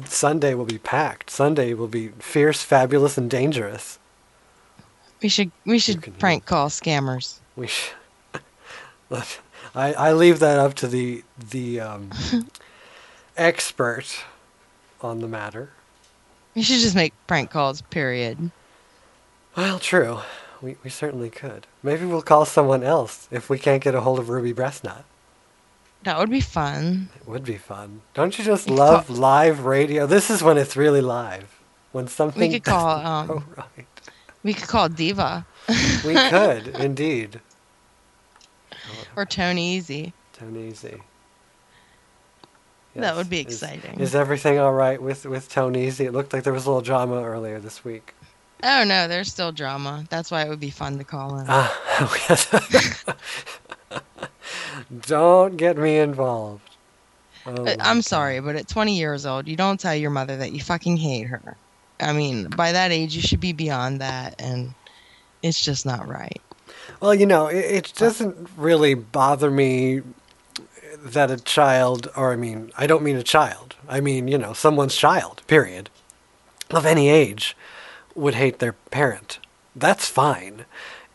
Sunday 0.05 0.55
will 0.55 0.65
be 0.65 0.79
packed. 0.79 1.29
Sunday 1.29 1.75
will 1.75 1.89
be 1.89 2.09
fierce, 2.19 2.63
fabulous, 2.63 3.19
and 3.19 3.29
dangerous. 3.29 3.99
We 5.23 5.29
should 5.29 5.51
we 5.65 5.79
should 5.81 6.19
prank 6.19 6.47
call 6.47 6.69
scammers. 6.69 7.39
We 7.57 7.67
sh- 7.67 7.91
Look, 9.11 9.27
I, 9.79 9.93
I 9.93 10.13
leave 10.13 10.41
that 10.41 10.59
up 10.59 10.75
to 10.75 10.89
the 10.89 11.23
the 11.51 11.79
um, 11.81 12.11
expert 13.37 14.25
on 15.01 15.21
the 15.21 15.29
matter. 15.29 15.71
We 16.57 16.63
should 16.63 16.81
just 16.81 16.97
make 16.97 17.15
prank 17.29 17.51
calls. 17.51 17.83
Period. 17.83 18.51
Well, 19.57 19.79
true. 19.79 20.19
We, 20.61 20.77
we 20.83 20.91
certainly 20.91 21.31
could. 21.31 21.69
Maybe 21.85 22.05
we'll 22.05 22.23
call 22.23 22.45
someone 22.45 22.83
else 22.83 23.29
if 23.31 23.49
we 23.49 23.59
can't 23.61 23.83
get 23.83 23.95
a 23.95 24.01
hold 24.01 24.19
of 24.19 24.29
Ruby 24.29 24.53
Breastnut. 24.53 25.05
That 26.03 26.19
would 26.19 26.31
be 26.31 26.41
fun. 26.41 27.11
It 27.15 27.29
would 27.29 27.45
be 27.45 27.57
fun. 27.57 28.03
Don't 28.15 28.37
you 28.37 28.45
just 28.45 28.69
love 28.69 29.09
live 29.09 29.65
radio? 29.65 30.07
This 30.07 30.29
is 30.31 30.43
when 30.43 30.59
it's 30.59 30.77
really 30.77 31.01
live. 31.01 31.61
When 31.93 32.09
something 32.09 32.41
We 32.41 32.55
could 32.55 32.65
call 32.65 32.89
um. 32.89 33.45
right. 33.57 33.87
We 34.43 34.55
could 34.55 34.69
call 34.69 34.89
Diva. 34.89 35.47
We 36.05 36.15
could, 36.15 36.69
indeed. 36.81 37.41
Or 39.19 39.27
Tony 39.27 39.75
Easy. 39.75 40.13
Tony 40.33 40.69
Easy. 40.69 41.03
That 42.95 43.17
would 43.17 43.29
be 43.31 43.39
exciting. 43.39 44.01
Is, 44.01 44.15
everything 44.15 44.59
all 44.59 44.73
right 44.73 45.01
with 45.01 45.25
with 45.27 45.49
Tony 45.49 45.87
Easy? 45.87 46.07
It 46.07 46.13
looked 46.13 46.33
like 46.33 46.43
there 46.45 46.53
was 46.53 46.67
a 46.67 46.71
little 46.71 46.83
drama 46.83 47.23
earlier 47.23 47.61
this 47.61 47.85
week. 47.85 48.15
Oh 48.63 48.83
no, 48.85 49.07
there's 49.07 49.31
still 49.31 49.53
drama. 49.53 50.05
That's 50.11 50.31
why 50.31 50.43
it 50.43 50.49
would 50.49 50.59
be 50.61 50.71
fun 50.71 50.99
to 50.99 51.05
call 51.05 51.37
him. 51.37 51.47
Ah, 51.49 53.15
don't 55.07 55.57
get 55.57 55.77
me 55.77 55.99
involved. 55.99 56.63
Oh, 57.47 57.67
Uh, 57.67 57.77
I'm 57.81 58.03
sorry, 58.03 58.41
but 58.41 58.57
at 58.57 58.67
20 58.69 58.97
years 58.97 59.27
old, 59.27 59.47
you 59.47 59.57
don't 59.57 59.79
tell 59.79 59.95
your 59.95 60.11
mother 60.11 60.37
that 60.37 60.53
you 60.53 60.61
fucking 60.61 60.97
hate 60.97 61.29
her. 61.29 61.57
I 62.01 62.13
mean, 62.13 62.49
by 62.49 62.73
that 62.73 62.91
age, 62.91 63.15
you 63.15 63.23
should 63.23 63.41
be 63.41 63.53
beyond 63.53 64.01
that, 64.01 64.41
and 64.41 64.75
it's 65.43 65.61
just 65.65 65.87
not 65.87 66.09
right. 66.09 66.41
Well, 67.01 67.15
you 67.15 67.27
know, 67.27 67.47
it, 67.47 67.57
it 67.65 67.93
doesn't 67.97 68.49
really 68.57 68.95
bother 68.95 69.51
me 69.51 70.03
that 71.01 71.31
a 71.31 71.37
child, 71.39 72.11
or 72.17 72.33
I 72.33 72.37
mean, 72.37 72.73
I 72.77 72.87
don't 72.87 73.03
mean 73.03 73.17
a 73.17 73.23
child. 73.23 73.77
I 73.89 74.01
mean, 74.01 74.29
you 74.29 74.37
know, 74.39 74.53
someone's 74.53 74.97
child, 74.97 75.43
period, 75.47 75.91
of 76.71 76.85
any 76.85 77.09
age, 77.09 77.57
would 78.15 78.35
hate 78.35 78.59
their 78.59 78.73
parent. 78.73 79.39
That's 79.77 80.09
fine. 80.09 80.65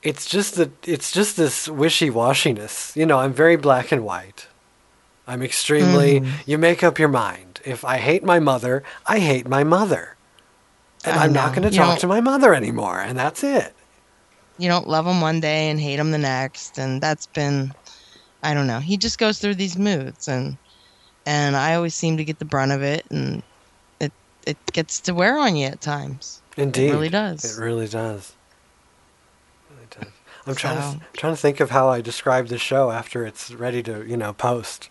It's 0.01 0.25
just 0.25 0.55
that 0.55 0.71
it's 0.88 1.11
just 1.11 1.38
this 1.38 1.67
wishy-washiness. 1.67 2.95
You 2.95 3.05
know, 3.05 3.19
I'm 3.19 3.34
very 3.34 3.55
black 3.57 3.91
and 3.91 4.03
white. 4.05 4.47
I'm 5.27 5.41
extremely. 5.41 6.19
Mhm. 6.21 6.31
You 6.45 6.57
make 6.57 6.84
up 6.84 6.99
your 6.99 7.07
mind. 7.09 7.61
If 7.65 7.86
I 7.86 7.97
hate 7.97 8.23
my 8.23 8.39
mother, 8.39 8.84
I 9.05 9.19
hate 9.19 9.47
my 9.47 9.63
mother, 9.63 10.15
and 11.05 11.17
I 11.17 11.25
I'm 11.25 11.34
not 11.34 11.55
going 11.55 11.69
to 11.69 11.75
talk 11.75 11.88
don't- 11.91 11.99
to 12.01 12.07
my 12.07 12.19
mother 12.21 12.53
anymore, 12.53 12.99
and 12.99 13.17
that's 13.17 13.43
it. 13.43 13.73
You 14.57 14.69
don't 14.69 14.87
love 14.87 15.05
him 15.07 15.19
one 15.21 15.39
day 15.39 15.69
and 15.69 15.79
hate 15.79 15.99
him 15.99 16.11
the 16.11 16.17
next, 16.17 16.77
and 16.77 17.01
that's 17.01 17.25
been, 17.25 17.73
I 18.43 18.53
don't 18.53 18.67
know. 18.67 18.79
He 18.79 18.97
just 18.97 19.17
goes 19.17 19.39
through 19.39 19.55
these 19.55 19.77
moods, 19.77 20.27
and 20.27 20.57
and 21.25 21.55
I 21.55 21.73
always 21.75 21.95
seem 21.95 22.17
to 22.17 22.23
get 22.23 22.39
the 22.39 22.45
brunt 22.45 22.71
of 22.71 22.83
it, 22.83 23.05
and 23.09 23.41
it 23.99 24.11
it 24.45 24.57
gets 24.73 24.99
to 25.01 25.13
wear 25.13 25.37
on 25.39 25.55
you 25.55 25.67
at 25.67 25.81
times. 25.81 26.41
Indeed, 26.55 26.89
it 26.89 26.91
really 26.93 27.09
does. 27.09 27.43
It 27.57 27.61
really 27.61 27.87
does. 27.87 28.33
Really 29.71 29.87
does. 29.89 30.11
I'm 30.45 30.55
trying 30.55 30.81
So- 30.93 30.99
to 30.99 31.17
trying 31.17 31.33
to 31.33 31.41
think 31.41 31.59
of 31.59 31.71
how 31.71 31.89
I 31.89 32.01
describe 32.01 32.47
the 32.47 32.57
show 32.59 32.91
after 32.91 33.25
it's 33.25 33.51
ready 33.51 33.81
to 33.83 34.05
you 34.07 34.17
know 34.17 34.33
post. 34.33 34.89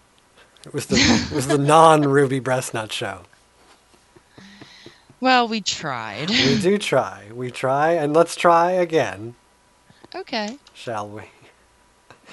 It 0.66 0.72
was 0.74 0.86
the 0.86 0.96
it 0.96 1.30
was 1.32 1.46
the 1.46 1.58
non 1.76 2.02
Ruby 2.02 2.40
Breastnut 2.40 2.90
show. 2.90 3.22
Well, 5.20 5.46
we 5.46 5.60
tried. 5.60 6.30
We 6.30 6.58
do 6.60 6.78
try, 6.92 7.26
we 7.32 7.52
try, 7.52 7.92
and 7.92 8.12
let's 8.12 8.34
try 8.34 8.72
again, 8.72 9.36
okay, 10.14 10.58
shall 10.74 11.08
we? 11.08 11.22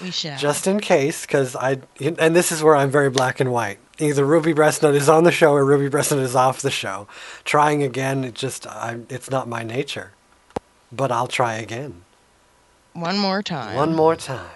we 0.02 0.12
shall. 0.12 0.38
Just 0.38 0.68
in 0.68 0.80
case, 0.80 1.26
because 1.26 1.56
I 1.56 1.80
and 2.00 2.36
this 2.36 2.52
is 2.52 2.64
where 2.64 2.76
I'm 2.76 2.90
very 2.90 3.10
black 3.10 3.40
and 3.40 3.52
white. 3.52 3.80
Either 4.00 4.24
Ruby 4.24 4.54
Breastnut 4.54 4.96
is 4.96 5.10
on 5.10 5.26
the 5.26 5.32
show 5.32 5.52
or 5.52 5.66
Ruby 5.66 5.90
Breastnut 5.90 6.22
is 6.22 6.36
off 6.36 6.62
the 6.62 6.72
show. 6.72 7.08
Trying 7.44 7.84
again, 7.84 8.24
it 8.24 8.34
just 8.34 8.66
I, 8.66 9.00
it's 9.10 9.30
not 9.30 9.48
my 9.48 9.64
nature. 9.64 10.12
But 10.92 11.12
I'll 11.12 11.28
try 11.28 11.56
again. 11.56 12.04
one 12.94 13.18
more 13.20 13.44
time. 13.44 13.76
One 13.76 13.94
more 13.94 14.16
time. 14.16 14.50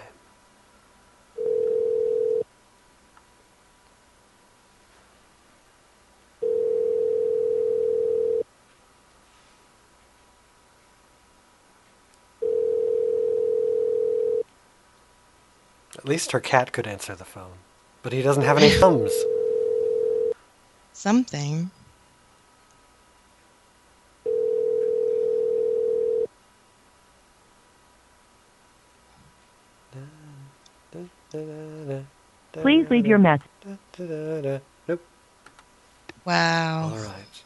At 16.03 16.09
least 16.09 16.33
her 16.33 16.41
cat 16.41 16.73
could 16.73 16.85
answer 16.85 17.15
the 17.15 17.23
phone. 17.23 17.59
But 18.01 18.11
he 18.11 18.21
doesn't 18.21 18.43
have 18.43 18.57
any 18.57 18.69
thumbs. 18.79 19.13
Something. 20.91 21.71
Please 32.53 32.85
leave 32.89 33.05
your 33.05 33.17
message. 33.17 33.47
Nope. 33.97 35.01
Wow. 36.25 36.89
All 36.91 36.97
right. 36.97 37.43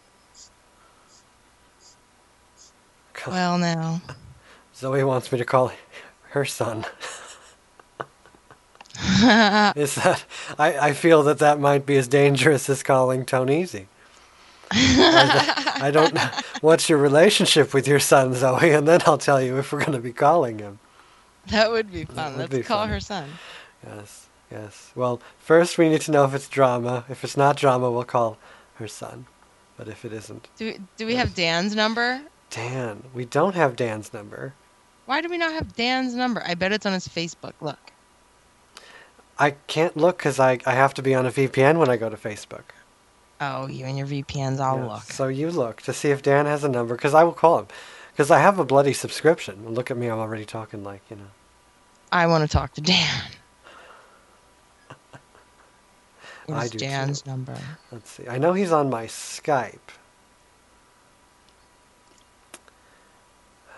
Well, 3.27 3.57
now. 3.59 4.01
Zoe 4.75 5.03
wants 5.03 5.31
me 5.31 5.37
to 5.37 5.45
call 5.45 5.71
her 6.31 6.45
son. 6.45 6.85
Is 9.75 9.95
that 9.95 10.25
I, 10.57 10.77
I 10.89 10.93
feel 10.93 11.23
that 11.23 11.39
that 11.39 11.59
might 11.59 11.85
be 11.85 11.97
as 11.97 12.07
dangerous 12.07 12.69
as 12.69 12.81
calling 12.83 13.25
Tony 13.25 13.61
Easy. 13.61 13.87
I, 14.71 15.75
uh, 15.79 15.85
I 15.85 15.91
don't 15.91 16.13
know. 16.13 16.29
What's 16.61 16.89
your 16.89 16.97
relationship 16.97 17.73
with 17.73 17.87
your 17.87 17.99
son, 17.99 18.33
Zoe? 18.33 18.71
And 18.71 18.87
then 18.87 19.01
I'll 19.05 19.17
tell 19.17 19.41
you 19.41 19.57
if 19.57 19.71
we're 19.71 19.79
going 19.79 19.91
to 19.93 19.99
be 19.99 20.11
calling 20.13 20.59
him. 20.59 20.79
That 21.51 21.71
would 21.71 21.91
be 21.91 22.05
fun. 22.05 22.33
would 22.33 22.39
Let's 22.51 22.55
be 22.55 22.63
call 22.63 22.79
fun. 22.83 22.89
her 22.89 22.99
son. 22.99 23.29
Yes, 23.85 24.27
yes. 24.51 24.91
Well, 24.95 25.21
first 25.39 25.77
we 25.77 25.87
need 25.89 26.01
to 26.01 26.11
know 26.11 26.25
if 26.25 26.33
it's 26.33 26.49
drama. 26.49 27.05
If 27.07 27.23
it's 27.23 27.37
not 27.37 27.55
drama, 27.55 27.89
we'll 27.91 28.03
call 28.03 28.37
her 28.75 28.87
son. 28.87 29.27
But 29.77 29.87
if 29.87 30.03
it 30.03 30.11
isn't, 30.11 30.47
Do 30.57 30.65
we, 30.65 30.79
do 30.97 31.05
we 31.05 31.15
have 31.15 31.35
Dan's 31.35 31.75
number? 31.75 32.19
Dan. 32.49 33.03
We 33.13 33.25
don't 33.25 33.53
have 33.55 33.75
Dan's 33.75 34.11
number. 34.11 34.53
Why 35.05 35.21
do 35.21 35.29
we 35.29 35.37
not 35.37 35.53
have 35.53 35.75
Dan's 35.75 36.15
number? 36.15 36.41
I 36.45 36.55
bet 36.55 36.71
it's 36.73 36.85
on 36.85 36.93
his 36.93 37.07
Facebook. 37.07 37.53
Look. 37.61 37.77
I 39.39 39.51
can't 39.67 39.95
look 39.95 40.17
because 40.17 40.39
I, 40.39 40.59
I 40.65 40.73
have 40.73 40.93
to 40.95 41.01
be 41.01 41.13
on 41.13 41.25
a 41.25 41.31
VPN 41.31 41.77
when 41.77 41.89
I 41.89 41.97
go 41.97 42.09
to 42.09 42.17
Facebook. 42.17 42.63
Oh, 43.39 43.67
you 43.67 43.85
and 43.85 43.97
your 43.97 44.07
VPNs. 44.07 44.59
I'll 44.59 44.87
look. 44.87 45.03
So 45.03 45.27
you 45.27 45.51
look 45.51 45.81
to 45.83 45.93
see 45.93 46.09
if 46.09 46.23
Dan 46.23 46.45
has 46.47 46.63
a 46.63 46.69
number 46.69 46.95
because 46.95 47.13
I 47.13 47.23
will 47.23 47.33
call 47.33 47.59
him. 47.59 47.67
Because 48.11 48.31
I 48.31 48.39
have 48.39 48.57
a 48.57 48.65
bloody 48.65 48.93
subscription. 48.93 49.73
Look 49.75 49.91
at 49.91 49.97
me, 49.97 50.07
I'm 50.07 50.17
already 50.17 50.45
talking 50.45 50.83
like, 50.83 51.01
you 51.09 51.17
know. 51.17 51.27
I 52.11 52.25
want 52.25 52.49
to 52.49 52.57
talk 52.57 52.73
to 52.75 52.81
Dan. 52.81 53.25
I 56.49 56.67
do 56.67 56.79
Dan's 56.79 57.21
too. 57.21 57.29
number? 57.29 57.55
Let's 57.91 58.09
see. 58.09 58.27
I 58.27 58.37
know 58.39 58.53
he's 58.53 58.71
on 58.71 58.89
my 58.89 59.05
Skype. 59.05 59.75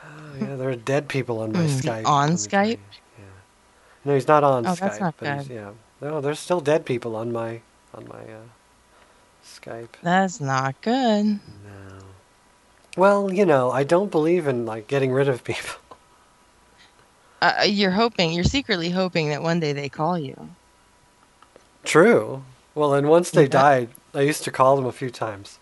Oh, 0.06 0.38
yeah, 0.40 0.56
there 0.56 0.70
are 0.70 0.76
dead 0.76 1.08
people 1.10 1.40
on 1.40 1.52
my 1.52 1.64
Hmm, 1.64 1.80
Skype. 1.80 2.06
on 2.06 2.30
Skype? 2.32 2.78
No, 4.10 4.16
he's 4.16 4.28
not 4.28 4.44
on 4.44 4.66
Oh, 4.66 4.72
Skype. 4.72 4.80
that's 4.80 5.00
not 5.00 5.16
but 5.20 5.28
he's- 5.28 5.48
good. 5.48 5.54
Yeah. 5.54 5.72
No, 6.02 6.20
there's 6.20 6.40
still 6.40 6.62
dead 6.62 6.84
people 6.84 7.16
on 7.16 7.32
my 7.32 7.62
on 7.94 8.08
my 8.08 8.22
uh, 8.22 8.42
Skype. 9.46 9.90
That's 10.02 10.40
not 10.42 10.82
good. 10.82 11.26
No. 11.26 11.40
Well, 12.98 13.32
you 13.32 13.46
know, 13.46 13.70
I 13.70 13.84
don't 13.84 14.10
believe 14.10 14.48
in 14.48 14.66
like 14.66 14.88
getting 14.88 15.12
rid 15.12 15.28
of 15.30 15.44
people. 15.52 15.76
Uh, 17.40 17.64
you're 17.68 17.92
hoping, 17.92 18.32
you're 18.34 18.44
secretly 18.44 18.90
hoping 18.90 19.30
that 19.30 19.44
one 19.44 19.60
day 19.60 19.72
they 19.74 19.90
call 19.90 20.18
you. 20.18 20.50
True. 21.84 22.44
Well, 22.74 22.94
and 22.96 23.08
once 23.08 23.30
they 23.30 23.48
died, 23.48 23.90
I 24.16 24.22
used 24.22 24.44
to 24.46 24.52
call 24.52 24.76
them 24.76 24.86
a 24.86 24.92
few 24.92 25.10
times, 25.12 25.60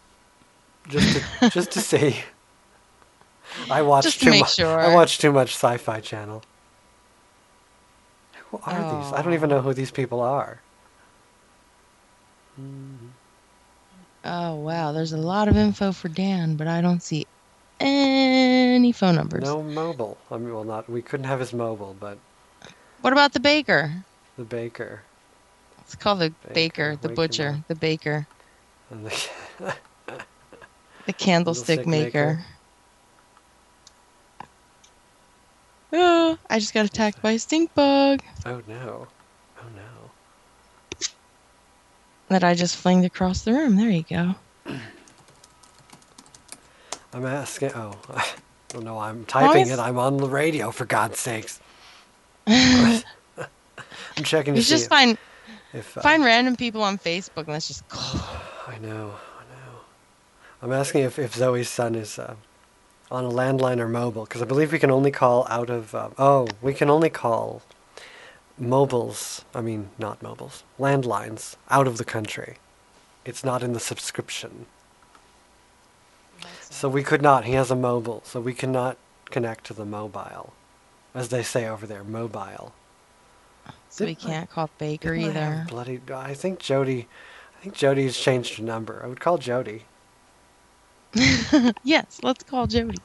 just 0.88 1.18
to 1.42 1.50
just 1.50 1.72
to 1.72 1.82
see. 1.82 2.22
I 3.70 3.82
watched 3.82 4.22
too 4.22 4.40
much. 4.40 4.56
sure. 4.56 4.80
I 4.80 4.94
watched 4.94 5.20
too 5.20 5.32
much 5.34 5.50
Sci-Fi 5.56 6.00
Channel. 6.00 6.44
Who 8.52 8.60
are 8.64 9.02
these? 9.04 9.14
I 9.14 9.22
don't 9.22 9.34
even 9.34 9.50
know 9.50 9.58
oh. 9.58 9.62
who 9.62 9.74
these 9.74 9.92
people 9.92 10.22
are. 10.22 10.62
Oh 14.24 14.56
wow, 14.56 14.92
there's 14.92 15.14
a 15.14 15.18
lot 15.18 15.48
of 15.48 15.58
info 15.58 15.92
for 15.92 16.10
Dan, 16.10 16.56
but 16.56 16.68
I 16.68 16.82
don't 16.82 17.02
see 17.02 17.28
any 17.80 18.92
phone 18.92 19.16
numbers. 19.16 19.44
No 19.44 19.62
mobile. 19.62 20.18
I 20.32 20.38
mean, 20.38 20.54
well, 20.54 20.64
not. 20.64 20.90
We 20.90 21.02
couldn't 21.02 21.26
have 21.26 21.40
his 21.40 21.54
mobile, 21.54 21.96
but 22.00 22.18
What 23.02 23.14
about 23.14 23.34
the 23.34 23.40
baker? 23.40 24.06
the 24.38 24.44
baker. 24.44 25.02
It's 25.82 25.96
called 25.96 26.20
the 26.20 26.34
baker, 26.54 26.98
the 27.02 27.10
wake 27.10 27.12
him 27.12 27.16
butcher, 27.16 27.64
the 27.68 27.76
baker, 27.76 28.28
And 28.90 29.06
the 29.06 29.30
the 31.06 31.14
candlestick 31.14 31.86
maker. 31.86 32.36
maker. 32.36 32.46
Oh, 35.94 36.38
I 36.50 36.60
just 36.60 36.74
got 36.74 36.86
attacked 36.86 37.22
by 37.22 37.32
a 37.32 37.40
stink 37.40 37.74
bug 37.74 38.22
oh 38.48 38.62
no! 38.68 39.08
Oh 39.60 39.66
no! 39.76 39.82
that 42.30 42.44
I 42.44 42.54
just 42.54 42.76
flinged 42.76 43.06
across 43.06 43.42
the 43.42 43.54
room. 43.54 43.76
There 43.76 43.90
you 43.90 44.04
go. 44.04 44.36
I'm 47.14 47.26
asking. 47.26 47.72
Oh, 47.74 47.96
oh 48.76 48.80
no! 48.80 49.00
I'm 49.00 49.26
typing 49.26 49.70
it. 49.70 49.80
I'm 49.80 49.98
on 49.98 50.18
the 50.18 50.28
radio. 50.28 50.72
For 50.72 50.86
God's 50.86 51.20
sakes! 51.20 51.60
I'm 52.48 53.04
checking 54.24 54.54
to 54.54 54.60
You 54.60 54.64
see 54.64 54.70
just 54.70 54.90
find 54.90 55.18
if 55.74 55.98
uh, 55.98 56.02
find 56.02 56.24
random 56.24 56.56
people 56.56 56.82
on 56.82 56.98
Facebook 56.98 57.44
and 57.44 57.50
let's 57.50 57.68
just 57.68 57.84
I 57.92 58.78
know, 58.82 59.14
I 59.40 59.44
know. 59.54 59.80
I'm 60.62 60.72
asking 60.72 61.04
if, 61.04 61.20
if 61.20 61.36
Zoe's 61.36 61.70
son 61.70 61.96
is 61.96 62.18
uh, 62.18 62.36
on 63.10 63.26
a 63.26 63.30
landline 63.30 63.80
or 63.80 63.88
mobile, 63.88 64.26
because 64.26 64.42
I 64.42 64.46
believe 64.46 64.72
we 64.72 64.80
can 64.80 64.92
only 64.92 65.12
call 65.12 65.48
out 65.50 65.70
of. 65.70 65.96
Uh, 65.96 66.10
oh, 66.18 66.48
we 66.62 66.74
can 66.74 66.90
only 66.90 67.10
call 67.10 67.62
mobiles. 68.58 69.46
I 69.54 69.62
mean, 69.62 69.90
not 69.98 70.22
mobiles, 70.22 70.64
landlines 70.80 71.56
out 71.70 71.88
of 71.88 71.98
the 71.98 72.06
country. 72.06 72.58
It's 73.26 73.44
not 73.44 73.64
in 73.64 73.74
the 73.74 73.80
subscription. 73.80 74.66
So 76.62 76.90
we 76.90 77.04
could 77.04 77.22
not. 77.22 77.46
He 77.46 77.54
has 77.54 77.72
a 77.72 77.76
mobile, 77.76 78.22
so 78.26 78.40
we 78.40 78.54
cannot 78.54 78.98
connect 79.26 79.66
to 79.66 79.74
the 79.74 79.86
mobile, 79.86 80.54
as 81.14 81.30
they 81.30 81.44
say 81.44 81.68
over 81.68 81.88
there, 81.88 82.04
mobile. 82.04 82.74
so 83.90 84.06
we 84.06 84.16
can't 84.16 84.50
call 84.50 84.70
Baker 84.78 85.14
I 85.16 85.20
either. 85.20 85.66
Bloody! 85.70 86.02
I 86.14 86.34
think 86.34 86.60
Jody. 86.60 87.08
I 87.58 87.64
think 87.64 87.76
Jody's 87.76 88.18
changed 88.18 88.58
her 88.58 88.64
number. 88.64 89.02
I 89.04 89.08
would 89.08 89.20
call 89.20 89.38
Jody. 89.38 89.86
yes, 91.84 92.20
let's 92.24 92.44
call 92.44 92.68
Jody. 92.68 92.98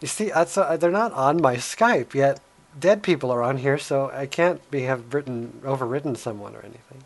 You 0.00 0.08
see, 0.08 0.30
that's 0.30 0.56
uh, 0.56 0.76
they're 0.76 0.90
not 0.90 1.12
on 1.12 1.40
my 1.40 1.56
Skype 1.56 2.14
yet. 2.14 2.40
Dead 2.78 3.02
people 3.02 3.30
are 3.30 3.42
on 3.42 3.58
here, 3.58 3.78
so 3.78 4.10
I 4.14 4.26
can't 4.26 4.68
be 4.70 4.82
have 4.82 5.12
written 5.12 5.60
overridden 5.64 6.16
someone 6.16 6.54
or 6.54 6.60
anything. 6.60 7.04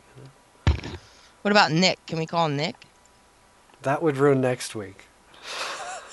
What 1.43 1.51
about 1.51 1.73
Nick? 1.73 2.05
Can 2.07 2.19
we 2.19 2.27
call 2.27 2.49
Nick? 2.49 2.87
That 3.83 4.03
would 4.03 4.17
ruin 4.17 4.41
next 4.41 4.75
week. 4.75 5.05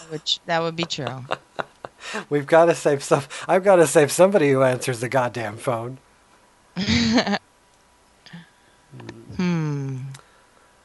Which 0.10 0.40
that 0.46 0.62
would 0.62 0.76
be 0.76 0.84
true. 0.84 1.26
We've 2.30 2.48
got 2.48 2.66
to 2.66 2.76
save 2.76 3.04
some. 3.04 3.24
I've 3.48 3.64
got 3.64 3.78
to 3.78 3.88
save 3.88 4.12
somebody 4.12 4.52
who 4.52 4.64
answers 4.64 5.00
the 5.00 5.08
goddamn 5.10 5.58
phone. 5.58 6.00
hmm. 6.78 7.38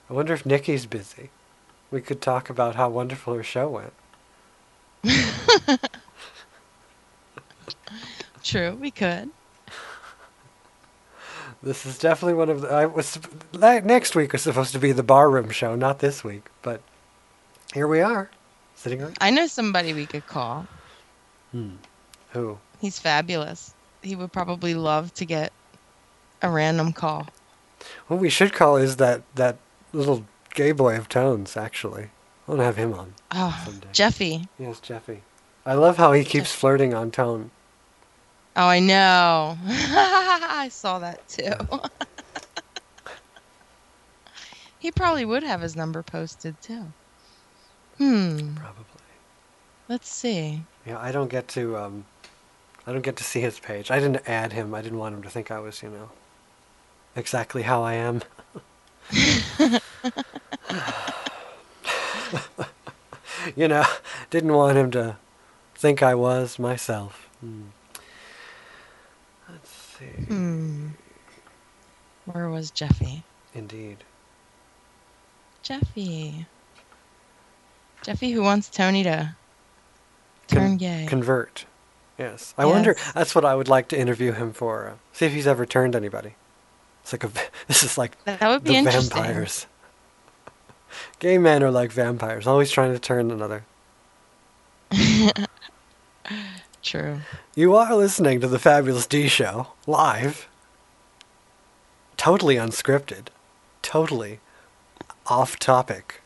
I 0.09 0.12
wonder 0.12 0.35
if 0.35 0.47
Nikki's 0.47 0.87
busy. 0.87 1.31
We 1.91 2.01
could 2.01 2.20
talk 2.20 2.51
about 2.51 2.74
how 2.74 2.89
wonderful 2.89 3.34
her 3.34 3.43
show 3.43 3.68
went. 3.68 3.93
True, 8.43 8.76
we 8.80 8.91
could. 8.91 9.30
This 11.62 11.87
is 11.87 11.99
definitely 11.99 12.34
one 12.34 12.51
of 12.51 12.61
the. 12.61 12.68
I 12.68 12.87
was 12.87 13.18
next 13.53 14.14
week 14.14 14.32
was 14.32 14.43
supposed 14.43 14.72
to 14.72 14.78
be 14.78 14.93
the 14.93 15.03
barroom 15.03 15.51
show, 15.51 15.74
not 15.74 15.99
this 15.99 16.22
week, 16.22 16.49
but 16.62 16.80
here 17.74 17.89
we 17.89 18.01
are, 18.01 18.30
sitting. 18.74 19.05
I 19.20 19.30
know 19.30 19.47
somebody 19.47 19.93
we 19.93 20.07
could 20.07 20.26
call. 20.26 20.66
Hmm. 21.53 21.70
Who? 22.30 22.59
He's 22.80 22.99
fabulous. 22.99 23.74
He 24.03 24.14
would 24.14 24.32
probably 24.32 24.74
love 24.74 25.12
to 25.14 25.24
get 25.24 25.53
a 26.43 26.51
random 26.51 26.93
call. 26.93 27.26
What 28.07 28.20
we 28.20 28.30
should 28.30 28.53
call 28.53 28.76
is 28.76 28.97
that 28.97 29.22
that 29.34 29.57
little 29.93 30.24
gay 30.57 30.73
boy 30.73 30.97
of 30.97 31.09
tones. 31.09 31.57
Actually, 31.57 32.11
I 32.49 32.51
want 32.51 32.61
to 32.61 32.65
have 32.65 32.77
him 32.77 32.93
on. 32.95 33.15
Oh, 33.31 33.73
Jeffy. 33.93 34.49
Yes, 34.59 34.81
Jeffy. 34.81 35.23
I 35.65 35.75
love 35.75 35.97
how 35.99 36.13
he 36.13 36.25
keeps 36.25 36.53
flirting 36.53 36.93
on 36.93 37.13
tone. 37.13 37.53
Oh, 38.57 38.67
I 38.67 38.81
know. 38.81 39.57
I 39.67 40.69
saw 40.73 40.99
that 40.99 41.29
too. 41.29 41.53
he 44.79 44.91
probably 44.91 45.25
would 45.25 45.43
have 45.43 45.61
his 45.61 45.77
number 45.77 46.03
posted 46.03 46.61
too. 46.61 46.87
Hmm. 47.99 48.55
Probably. 48.55 48.85
Let's 49.89 50.09
see. 50.09 50.63
Yeah, 50.87 50.99
I 50.99 51.13
don't 51.13 51.31
get 51.31 51.49
to. 51.49 51.77
Um, 51.77 52.07
I 52.87 52.93
don't 52.93 53.03
get 53.03 53.17
to 53.17 53.25
see 53.25 53.41
his 53.41 53.59
page. 53.59 53.91
I 53.91 53.99
didn't 53.99 54.27
add 54.29 54.53
him. 54.53 54.75
I 54.75 54.81
didn't 54.81 54.99
want 54.99 55.15
him 55.15 55.23
to 55.23 55.31
think 55.31 55.51
I 55.51 55.59
was, 55.59 55.83
you 55.83 55.91
know, 55.91 56.11
exactly 57.15 57.63
how 57.63 57.83
I 57.83 57.95
am. 57.95 58.23
you 63.57 63.69
know, 63.69 63.85
didn't 64.31 64.53
want 64.53 64.77
him 64.77 64.91
to 64.93 65.17
think 65.75 66.03
I 66.03 66.14
was 66.14 66.59
myself. 66.59 67.29
Hmm. 67.41 67.62
Let's 69.49 69.71
see. 69.71 70.25
Hmm. 70.25 70.89
Where 72.27 72.49
was 72.49 72.71
Jeffy? 72.71 73.23
Indeed. 73.55 73.99
Jeffy. 75.62 76.47
Jeffy 78.03 78.33
who 78.33 78.43
wants 78.43 78.69
Tony 78.69 79.03
to 79.05 79.35
turn 80.49 80.71
Con- 80.71 80.77
gay. 80.77 81.07
Convert. 81.09 81.67
Yes. 82.19 82.55
I 82.57 82.64
wonder. 82.64 82.97
That's 83.14 83.35
what 83.35 83.45
I 83.45 83.55
would 83.55 83.69
like 83.69 83.89
to 83.89 83.99
interview 83.99 84.33
him 84.33 84.53
for. 84.53 84.89
Uh, 84.89 84.95
see 85.12 85.27
if 85.27 85.33
he's 85.33 85.47
ever 85.47 85.67
turned 85.67 85.95
anybody. 85.95 86.35
It's 87.07 87.13
like 87.13 87.23
a. 87.25 87.31
This 87.69 87.85
is 87.85 87.97
like 87.97 88.23
That 88.25 88.41
would 88.49 88.65
be 88.65 88.71
the 88.71 88.77
interesting. 88.79 89.17
vampires. 89.23 89.67
Gay 91.21 91.39
men 91.39 91.63
are 91.63 91.71
like 91.71 91.93
vampires, 91.93 92.47
always 92.49 92.71
trying 92.73 92.93
to 92.93 92.99
turn 92.99 93.31
another. 93.31 93.65
True. 96.83 97.21
You 97.55 97.77
are 97.77 97.95
listening 97.95 98.41
to 98.41 98.49
the 98.49 98.59
Fabulous 98.59 99.07
D 99.07 99.29
Show 99.29 99.69
live. 99.87 100.49
Totally 102.17 102.57
unscripted. 102.57 103.29
Totally 103.83 104.41
off 105.27 105.59
topic. 105.61 106.23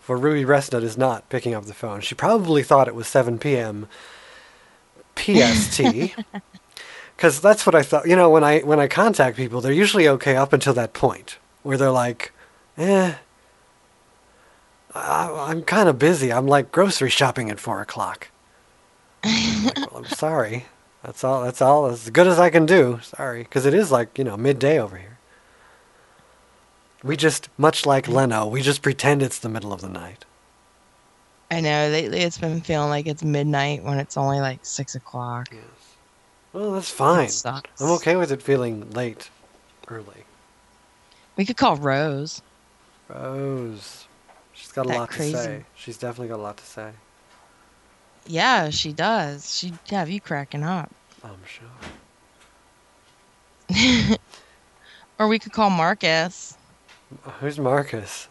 For 0.00 0.16
Ruby 0.18 0.44
Breastnut 0.44 0.82
is 0.82 0.98
not 0.98 1.28
picking 1.30 1.54
up 1.54 1.64
the 1.64 1.74
phone. 1.74 2.00
She 2.00 2.14
probably 2.14 2.62
thought 2.62 2.88
it 2.88 2.94
was 2.94 3.06
7 3.06 3.38
p.m. 3.38 3.86
PST. 5.16 5.80
Because 7.20 7.38
that's 7.38 7.66
what 7.66 7.74
I 7.74 7.82
thought. 7.82 8.08
You 8.08 8.16
know, 8.16 8.30
when 8.30 8.42
I 8.42 8.60
when 8.60 8.80
I 8.80 8.88
contact 8.88 9.36
people, 9.36 9.60
they're 9.60 9.72
usually 9.72 10.08
okay 10.08 10.36
up 10.36 10.54
until 10.54 10.72
that 10.72 10.94
point 10.94 11.36
where 11.62 11.76
they're 11.76 11.90
like, 11.90 12.32
"Eh, 12.78 13.12
I, 14.94 15.46
I'm 15.50 15.60
kind 15.60 15.90
of 15.90 15.98
busy. 15.98 16.32
I'm 16.32 16.46
like 16.46 16.72
grocery 16.72 17.10
shopping 17.10 17.50
at 17.50 17.60
four 17.60 17.82
o'clock." 17.82 18.28
I'm 19.22 19.64
like, 19.66 19.76
well, 19.76 19.96
I'm 19.98 20.04
sorry. 20.24 20.64
That's 21.04 21.22
all. 21.22 21.44
That's 21.44 21.60
all. 21.60 21.84
As 21.84 22.08
good 22.08 22.26
as 22.26 22.38
I 22.38 22.48
can 22.48 22.64
do. 22.64 23.00
Sorry, 23.02 23.42
because 23.42 23.66
it 23.66 23.74
is 23.74 23.92
like 23.92 24.16
you 24.16 24.24
know 24.24 24.38
midday 24.38 24.80
over 24.80 24.96
here. 24.96 25.18
We 27.02 27.18
just, 27.18 27.50
much 27.58 27.84
like 27.84 28.08
Leno, 28.08 28.46
we 28.46 28.62
just 28.62 28.80
pretend 28.80 29.22
it's 29.22 29.38
the 29.38 29.48
middle 29.50 29.74
of 29.74 29.82
the 29.82 29.88
night. 29.90 30.24
I 31.50 31.60
know 31.60 31.88
lately 31.90 32.20
it's 32.20 32.38
been 32.38 32.62
feeling 32.62 32.88
like 32.88 33.06
it's 33.06 33.22
midnight 33.22 33.84
when 33.84 33.98
it's 33.98 34.16
only 34.16 34.40
like 34.40 34.64
six 34.64 34.94
o'clock. 34.94 35.48
Well, 36.52 36.72
that's 36.72 36.90
fine. 36.90 37.28
sucks. 37.28 37.80
I'm 37.80 37.90
okay 37.92 38.16
with 38.16 38.32
it 38.32 38.42
feeling 38.42 38.90
late, 38.90 39.30
early. 39.88 40.24
We 41.36 41.44
could 41.44 41.56
call 41.56 41.76
Rose. 41.76 42.42
Rose. 43.08 44.06
She's 44.52 44.72
got 44.72 44.86
a 44.86 44.88
lot 44.90 45.10
crazy- 45.10 45.32
to 45.32 45.38
say. 45.42 45.64
She's 45.76 45.96
definitely 45.96 46.28
got 46.28 46.38
a 46.40 46.42
lot 46.42 46.56
to 46.58 46.64
say. 46.64 46.90
Yeah, 48.26 48.70
she 48.70 48.92
does. 48.92 49.56
She'd 49.58 49.78
have 49.90 50.10
you 50.10 50.20
cracking 50.20 50.62
up. 50.64 50.90
I'm 51.24 51.38
sure. 51.46 51.68
or 55.18 55.28
we 55.28 55.38
could 55.38 55.52
call 55.52 55.70
Marcus. 55.70 56.56
Who's 57.40 57.58
Marcus? 57.58 58.28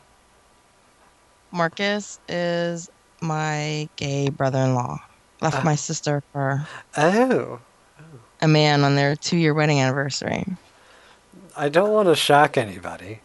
Marcus 1.51 2.19
is 2.29 2.89
my 3.21 3.89
gay 3.95 4.29
brother-in-law. 4.29 4.99
Left 5.41 5.57
Ah. 5.57 5.63
my 5.63 5.75
sister 5.75 6.21
for 6.31 6.67
Oh. 6.97 7.59
A 8.41 8.47
man 8.47 8.83
on 8.83 8.95
their 8.95 9.15
two-year 9.15 9.53
wedding 9.53 9.79
anniversary. 9.81 10.45
I 11.57 11.69
don't 11.69 11.91
want 11.91 12.07
to 12.07 12.15
shock 12.15 12.57
anybody. 12.57 13.19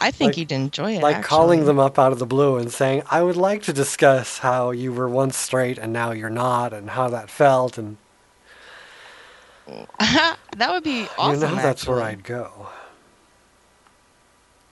I 0.00 0.10
think 0.10 0.30
Like- 0.30 0.36
you'd 0.38 0.52
enjoy 0.52 0.96
it. 0.96 1.02
like 1.02 1.16
actually. 1.16 1.28
calling 1.28 1.64
them 1.64 1.78
up 1.78 1.98
out 1.98 2.12
of 2.12 2.18
the 2.18 2.26
blue 2.26 2.56
and 2.58 2.70
saying, 2.70 3.02
"I 3.10 3.22
would 3.22 3.36
like 3.36 3.62
to 3.62 3.72
discuss 3.72 4.38
how 4.38 4.70
you 4.70 4.92
were 4.92 5.08
once 5.08 5.36
straight 5.36 5.78
and 5.78 5.92
now 5.92 6.10
you're 6.10 6.28
not, 6.28 6.72
and 6.74 6.90
how 6.90 7.08
that 7.08 7.30
felt." 7.30 7.78
And 7.78 7.96
that 9.66 10.36
would 10.70 10.82
be 10.84 11.06
awesome. 11.16 11.48
you 11.50 11.56
know, 11.56 11.62
that's 11.62 11.86
where. 11.86 12.02
I'd 12.02 12.24
go. 12.24 12.68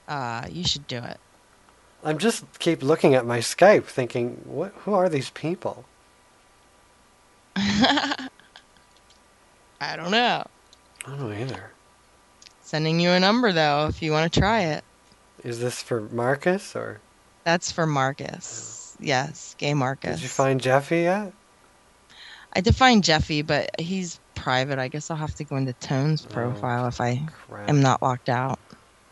Uh, 0.07 0.45
you 0.51 0.64
should 0.64 0.86
do 0.86 0.99
it. 0.99 1.18
I'm 2.05 2.18
just 2.18 2.45
keep 2.59 2.82
looking 2.82 3.14
at 3.14 3.24
my 3.24 3.38
Skype, 3.38 3.84
thinking, 3.84 4.43
"What? 4.45 4.74
Who 4.84 4.93
are 4.93 5.09
these 5.09 5.30
people?" 5.30 5.84
I 9.80 9.97
don't 9.97 10.11
know. 10.11 10.45
I 11.05 11.09
don't 11.09 11.20
know 11.20 11.33
either. 11.33 11.70
Sending 12.62 13.01
you 13.01 13.11
a 13.11 13.20
number 13.20 13.53
though, 13.53 13.87
if 13.89 14.01
you 14.03 14.12
want 14.12 14.33
to 14.33 14.41
try 14.41 14.61
it. 14.62 14.85
Is 15.45 15.61
this 15.61 15.83
for 15.83 16.01
Marcus 16.03 16.76
or 16.76 17.01
That's 17.45 17.72
for 17.72 17.87
Marcus. 17.87 18.97
Oh. 18.99 19.05
Yes, 19.05 19.57
gay 19.59 19.74
Marcus. 19.74 20.16
did 20.16 20.22
you 20.22 20.28
find 20.28 20.61
Jeffy 20.61 21.01
yet? 21.01 21.33
I 22.55 22.61
did 22.61 22.76
find 22.76 23.03
Jeffy, 23.03 23.43
but 23.43 23.80
he's 23.80 24.20
private. 24.37 24.78
I 24.78 24.87
guess 24.89 25.11
I'll 25.11 25.16
have 25.16 25.35
to 25.37 25.45
go 25.45 25.57
into 25.57 25.72
Tone's 25.74 26.24
Oh, 26.24 26.28
profile 26.33 26.87
if 26.87 27.01
I 27.01 27.20
crap. 27.49 27.68
am 27.68 27.80
not 27.83 28.01
locked 28.03 28.28
out, 28.28 28.59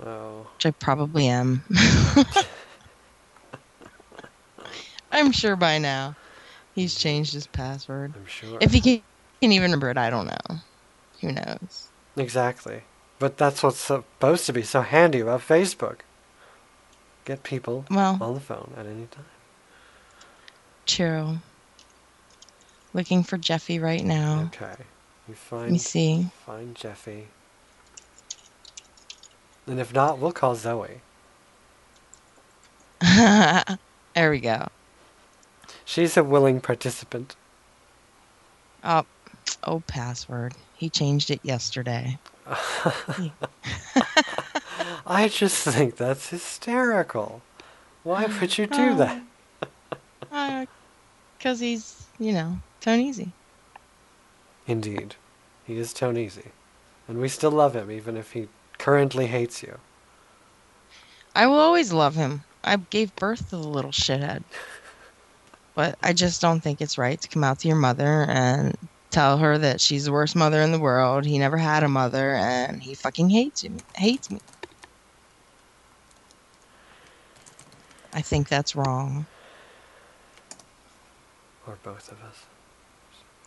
Oh, 0.04 0.46
which 0.54 0.66
I 0.66 0.70
probably 0.72 1.26
am. 1.26 1.64
I'm 5.10 5.32
sure 5.32 5.56
by 5.56 5.78
now 5.78 6.14
he's 6.80 6.94
changed 6.94 7.32
his 7.34 7.46
password. 7.46 8.14
I'm 8.16 8.26
sure. 8.26 8.58
If 8.60 8.72
he 8.72 8.80
can, 8.80 9.02
can 9.40 9.52
even 9.52 9.62
remember 9.64 9.90
it, 9.90 9.96
I 9.98 10.10
don't 10.10 10.26
know. 10.26 10.56
Who 11.20 11.32
knows? 11.32 11.88
Exactly. 12.16 12.82
But 13.18 13.36
that's 13.36 13.62
what's 13.62 13.78
supposed 13.78 14.46
to 14.46 14.52
be 14.52 14.62
so 14.62 14.80
handy 14.82 15.20
about 15.20 15.40
Facebook. 15.40 15.98
Get 17.24 17.42
people 17.42 17.84
Well- 17.90 18.18
on 18.20 18.34
the 18.34 18.40
phone 18.40 18.72
at 18.76 18.86
any 18.86 19.06
time. 19.06 19.24
True. 20.86 21.38
Looking 22.94 23.22
for 23.22 23.36
Jeffy 23.38 23.78
right 23.78 24.04
now. 24.04 24.50
Okay. 24.54 24.74
You 25.28 25.34
find 25.34 25.62
Let 25.64 25.72
me 25.72 25.78
see. 25.78 26.30
find 26.44 26.74
Jeffy. 26.74 27.28
And 29.66 29.78
if 29.78 29.92
not, 29.94 30.18
we'll 30.18 30.32
call 30.32 30.56
Zoe. 30.56 31.02
there 33.00 34.30
we 34.30 34.40
go. 34.40 34.66
She's 35.90 36.16
a 36.16 36.22
willing 36.22 36.60
participant. 36.60 37.34
Oh, 38.84 39.04
oh, 39.64 39.80
password. 39.88 40.54
He 40.76 40.88
changed 40.88 41.32
it 41.32 41.40
yesterday. 41.42 42.16
I 45.04 45.26
just 45.26 45.66
think 45.66 45.96
that's 45.96 46.28
hysterical. 46.28 47.42
Why 48.04 48.26
uh, 48.26 48.32
would 48.40 48.56
you 48.56 48.68
do 48.68 48.94
that? 48.94 49.20
Uh, 50.30 50.64
because 51.36 51.58
he's, 51.58 52.06
you 52.20 52.32
know, 52.32 52.60
Tone 52.80 53.00
Easy. 53.00 53.32
Indeed. 54.68 55.16
He 55.66 55.76
is 55.76 55.92
Tone 55.92 56.16
Easy. 56.16 56.52
And 57.08 57.18
we 57.18 57.26
still 57.26 57.50
love 57.50 57.74
him, 57.74 57.90
even 57.90 58.16
if 58.16 58.30
he 58.30 58.46
currently 58.78 59.26
hates 59.26 59.60
you. 59.64 59.80
I 61.34 61.48
will 61.48 61.58
always 61.58 61.92
love 61.92 62.14
him. 62.14 62.44
I 62.62 62.76
gave 62.76 63.16
birth 63.16 63.50
to 63.50 63.56
the 63.56 63.66
little 63.66 63.90
shithead. 63.90 64.44
But 65.74 65.98
I 66.02 66.12
just 66.12 66.40
don't 66.40 66.60
think 66.60 66.80
it's 66.80 66.98
right 66.98 67.20
to 67.20 67.28
come 67.28 67.44
out 67.44 67.60
to 67.60 67.68
your 67.68 67.76
mother 67.76 68.26
and 68.28 68.76
tell 69.10 69.38
her 69.38 69.58
that 69.58 69.80
she's 69.80 70.04
the 70.04 70.12
worst 70.12 70.36
mother 70.36 70.60
in 70.60 70.72
the 70.72 70.78
world. 70.78 71.24
He 71.24 71.38
never 71.38 71.56
had 71.56 71.82
a 71.82 71.88
mother 71.88 72.34
and 72.34 72.82
he 72.82 72.94
fucking 72.94 73.30
hates 73.30 73.64
you. 73.64 73.76
Hates 73.94 74.30
me. 74.30 74.40
I 78.12 78.20
think 78.20 78.48
that's 78.48 78.74
wrong. 78.74 79.26
Or 81.66 81.78
both 81.82 82.10
of 82.10 82.20
us. 82.22 82.46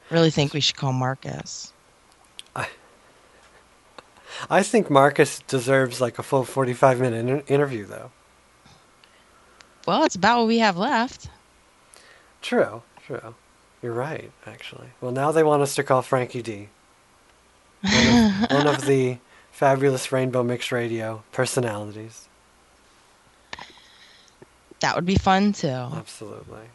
Really 0.09 0.31
think 0.31 0.53
we 0.53 0.61
should 0.61 0.75
call 0.75 0.93
Marcus. 0.93 1.73
I 4.49 4.63
think 4.63 4.89
Marcus 4.89 5.39
deserves 5.47 6.01
like 6.01 6.19
a 6.19 6.23
full 6.23 6.43
45 6.43 6.99
minute 6.99 7.17
inter- 7.17 7.43
interview, 7.47 7.85
though. 7.85 8.11
Well, 9.87 10.03
it's 10.03 10.15
about 10.15 10.39
what 10.39 10.47
we 10.47 10.59
have 10.59 10.77
left. 10.77 11.29
True, 12.43 12.83
true. 13.07 13.33
You're 13.81 13.93
right, 13.93 14.31
actually. 14.45 14.87
Well, 15.01 15.11
now 15.11 15.31
they 15.31 15.43
want 15.43 15.63
us 15.63 15.73
to 15.75 15.83
call 15.83 16.03
Frankie 16.03 16.43
D. 16.43 16.69
One 17.81 17.93
of, 17.93 18.51
one 18.51 18.67
of 18.67 18.85
the 18.85 19.17
fabulous 19.51 20.11
Rainbow 20.11 20.43
Mix 20.43 20.71
Radio 20.71 21.23
personalities. 21.31 22.27
That 24.81 24.95
would 24.95 25.05
be 25.05 25.15
fun 25.15 25.53
too. 25.53 25.67
Absolutely. 25.67 26.67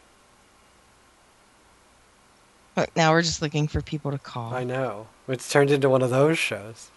But 2.75 2.91
now 2.97 3.13
we're 3.13 3.23
just 3.23 3.43
looking 3.43 3.69
for 3.69 3.81
people 3.83 4.11
to 4.13 4.19
call. 4.19 4.53
I 4.55 4.65
know. 4.65 5.09
It's 5.29 5.51
turned 5.51 5.71
into 5.71 5.89
one 5.89 6.01
of 6.03 6.11
those 6.11 6.39
shows. 6.39 6.91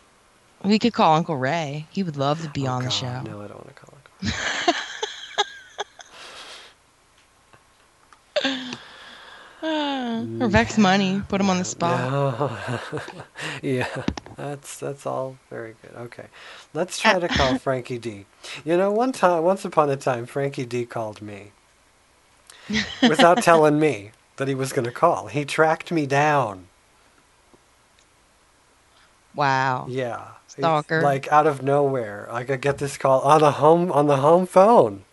We 0.63 0.77
could 0.79 0.93
call 0.93 1.15
Uncle 1.15 1.35
Ray. 1.37 1.87
He 1.91 2.03
would 2.03 2.17
love 2.17 2.41
to 2.43 2.49
be 2.49 2.67
Oh, 2.67 2.71
on 2.73 2.83
the 2.83 2.91
show. 2.91 3.21
No, 3.23 3.41
I 3.41 3.47
don't 3.47 3.55
want 3.57 3.67
to 3.67 3.73
call 3.73 3.93
him. 4.21 4.73
or 9.63 10.47
Vex 10.47 10.77
Money. 10.77 11.21
Put 11.27 11.41
him 11.41 11.49
on 11.49 11.57
the 11.57 11.65
spot. 11.65 12.11
No. 12.11 12.57
yeah, 13.61 14.03
that's 14.35 14.79
that's 14.79 15.05
all 15.05 15.37
very 15.49 15.75
good. 15.81 15.91
Okay, 15.95 16.25
let's 16.73 16.99
try 16.99 17.19
to 17.19 17.27
call 17.27 17.57
Frankie 17.59 17.97
D. 17.97 18.25
You 18.65 18.77
know, 18.77 18.91
one 18.91 19.11
time, 19.11 19.43
once 19.43 19.65
upon 19.65 19.89
a 19.89 19.97
time, 19.97 20.25
Frankie 20.25 20.65
D 20.65 20.85
called 20.85 21.21
me 21.21 21.51
without 23.01 23.43
telling 23.43 23.79
me 23.79 24.11
that 24.37 24.47
he 24.47 24.55
was 24.55 24.73
going 24.73 24.85
to 24.85 24.91
call. 24.91 25.27
He 25.27 25.45
tracked 25.45 25.91
me 25.91 26.05
down. 26.05 26.67
Wow. 29.35 29.85
Yeah, 29.87 30.27
Stalker. 30.47 31.01
like 31.01 31.31
out 31.31 31.47
of 31.47 31.61
nowhere, 31.61 32.27
I 32.31 32.43
could 32.43 32.61
get 32.61 32.79
this 32.79 32.97
call 32.97 33.21
on 33.21 33.41
the 33.41 33.51
home 33.53 33.91
on 33.91 34.07
the 34.07 34.17
home 34.17 34.45
phone, 34.45 35.03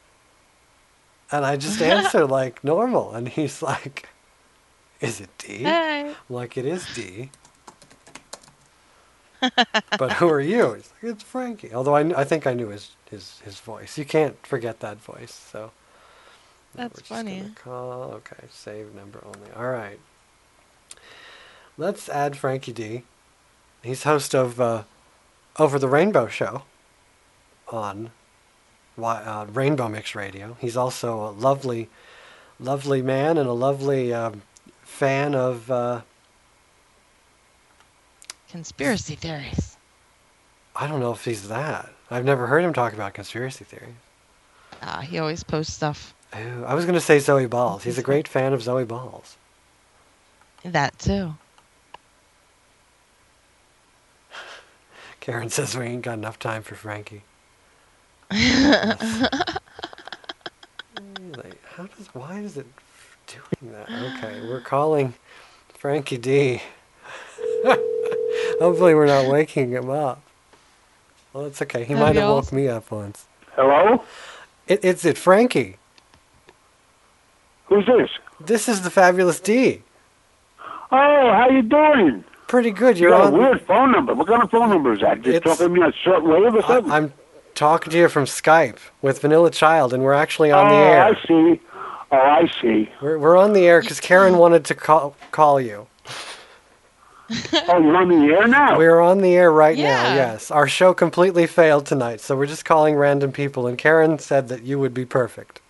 and 1.31 1.45
I 1.45 1.57
just 1.57 1.81
answer 1.83 2.27
like 2.27 2.65
normal, 2.65 3.13
and 3.13 3.29
he's 3.29 3.63
like, 3.63 4.09
"Is 5.01 5.21
it 5.21 5.31
D?" 5.39 5.59
Hey. 5.65 6.15
Like, 6.29 6.57
"It 6.57 6.65
is 6.67 6.87
D." 6.95 7.31
but 9.99 10.13
who 10.15 10.29
are 10.29 10.41
you? 10.41 10.75
He's 10.75 10.93
like, 11.03 11.13
it's 11.13 11.23
Frankie. 11.23 11.73
Although 11.73 11.95
I, 11.95 12.03
kn- 12.03 12.15
I 12.17 12.25
think 12.25 12.47
I 12.47 12.55
knew 12.55 12.69
his, 12.69 12.91
his, 13.11 13.41
his 13.45 13.61
voice. 13.61 13.97
You 13.97 14.05
can't 14.05 14.45
forget 14.47 14.81
that 14.81 14.99
voice. 14.99 15.33
So 15.33 15.71
That's 16.75 17.01
we're 17.01 17.17
funny. 17.17 17.45
call. 17.55 18.03
Okay, 18.15 18.47
save 18.51 18.95
number 18.95 19.23
only. 19.25 19.51
All 19.57 19.71
right. 19.71 19.99
Let's 21.77 22.09
add 22.09 22.37
Frankie 22.37 22.73
D. 22.73 23.03
He's 23.83 24.03
host 24.03 24.35
of 24.35 24.61
uh, 24.61 24.83
Over 25.59 25.79
the 25.79 25.89
Rainbow 25.89 26.27
Show 26.27 26.63
on 27.69 28.11
uh, 29.01 29.47
Rainbow 29.53 29.89
Mix 29.89 30.15
Radio. 30.17 30.57
He's 30.61 30.77
also 30.77 31.21
a 31.29 31.31
lovely, 31.31 31.89
lovely 32.59 33.03
man 33.03 33.39
and 33.39 33.49
a 33.49 33.53
lovely 33.53 34.13
um, 34.13 34.43
fan 34.89 35.35
of. 35.35 35.71
Uh, 35.71 36.01
Conspiracy 38.51 39.15
theories. 39.15 39.77
I 40.75 40.87
don't 40.87 41.01
know 41.01 41.13
if 41.13 41.25
he's 41.25 41.49
that. 41.49 41.91
I've 42.11 42.25
never 42.25 42.47
heard 42.47 42.65
him 42.65 42.73
talk 42.73 42.95
about 42.95 43.13
conspiracy 43.13 43.65
theories. 43.65 43.95
Ah, 44.81 45.01
he 45.01 45.19
always 45.19 45.43
posts 45.43 45.75
stuff. 45.75 46.15
Ooh, 46.35 46.65
I 46.65 46.75
was 46.75 46.87
going 46.87 46.95
to 46.95 47.01
say 47.01 47.19
Zoe 47.19 47.47
Balls. 47.47 47.85
He's 47.85 47.99
a 47.99 48.03
great 48.03 48.27
fan 48.29 48.55
of 48.55 48.63
Zoe 48.63 48.85
Balls. 48.85 49.37
That 50.65 50.99
too. 50.99 51.35
Karen 55.21 55.51
says 55.51 55.77
we 55.77 55.85
ain't 55.85 56.03
got 56.03 56.17
enough 56.17 56.39
time 56.39 56.63
for 56.63 56.75
Frankie. 56.75 57.23
How 58.31 58.95
does 61.97 62.09
why 62.13 62.41
is 62.41 62.57
it 62.57 62.67
doing 63.29 63.73
that? 63.73 63.91
Okay, 63.91 64.41
we're 64.41 64.61
calling 64.61 65.15
Frankie 65.75 66.19
D. 66.19 66.63
Hopefully, 67.65 68.95
we're 68.95 69.07
not 69.07 69.31
waking 69.31 69.71
him 69.71 69.91
up. 69.91 70.23
Well, 71.33 71.47
it's 71.47 71.63
okay. 71.63 71.85
He 71.85 71.93
Have 71.93 72.01
might 72.01 72.17
have 72.17 72.29
woke 72.29 72.53
me 72.53 72.69
up 72.69 72.91
once. 72.91 73.27
Hello? 73.55 74.03
It, 74.67 74.85
it's 74.85 75.05
it, 75.05 75.17
Frankie. 75.17 75.77
Who's 77.67 77.87
this? 77.87 78.11
This 78.41 78.69
is 78.69 78.83
the 78.83 78.91
fabulous 78.91 79.41
D. 79.41 79.83
Oh, 80.91 81.31
how 81.33 81.49
you 81.51 81.63
doing? 81.63 82.25
Pretty 82.47 82.71
good. 82.71 82.99
You 82.99 83.09
You're 83.09 83.19
got 83.19 83.27
on. 83.27 83.35
a 83.35 83.39
weird 83.39 83.61
phone 83.67 83.93
number. 83.93 84.15
What 84.15 84.27
kind 84.27 84.43
of 84.43 84.51
phone 84.51 84.71
number 84.71 84.95
is 84.95 85.01
that? 85.01 85.21
Just 85.21 85.43
talking 85.43 85.67
to 85.67 85.69
me 85.69 85.83
on 85.83 85.93
short 86.03 86.25
wave 86.25 86.55
or 86.55 86.63
something? 86.63 86.91
I, 86.91 86.97
am 86.97 87.13
talking 87.55 87.91
to 87.91 87.99
you 87.99 88.09
from 88.09 88.25
Skype 88.25 88.79
with 89.03 89.21
Vanilla 89.21 89.51
Child, 89.51 89.93
and 89.93 90.03
we're 90.03 90.15
actually 90.15 90.51
on 90.51 90.67
oh, 90.67 90.71
the 90.71 90.77
air. 90.77 91.05
I 91.05 91.27
see. 91.27 91.61
Oh, 92.11 92.17
I 92.17 92.51
see. 92.63 92.89
We're, 93.03 93.19
we're 93.19 93.37
on 93.37 93.53
the 93.53 93.67
air 93.67 93.81
because 93.81 94.01
Karen 94.01 94.39
wanted 94.39 94.65
to 94.67 94.75
call 94.75 95.15
call 95.31 95.61
you. 95.61 95.87
oh, 97.69 97.79
you're 97.83 97.97
on 97.97 98.09
the 98.09 98.35
air 98.35 98.49
now? 98.49 98.79
We're 98.79 99.01
on 99.01 99.19
the 99.21 99.35
air 99.35 99.53
right 99.53 99.77
now, 99.77 100.15
yes. 100.15 100.51
Our 100.51 100.67
show 100.67 100.95
completely 100.95 101.47
failed 101.47 101.85
tonight, 101.85 102.21
so 102.23 102.35
we're 102.35 102.47
just 102.47 102.65
calling 102.65 102.95
random 102.97 103.33
people, 103.33 103.67
and 103.67 103.77
Karen 103.77 104.19
said 104.19 104.49
that 104.49 104.63
you 104.63 104.79
would 104.79 104.95
be 104.95 105.05
perfect. 105.05 105.61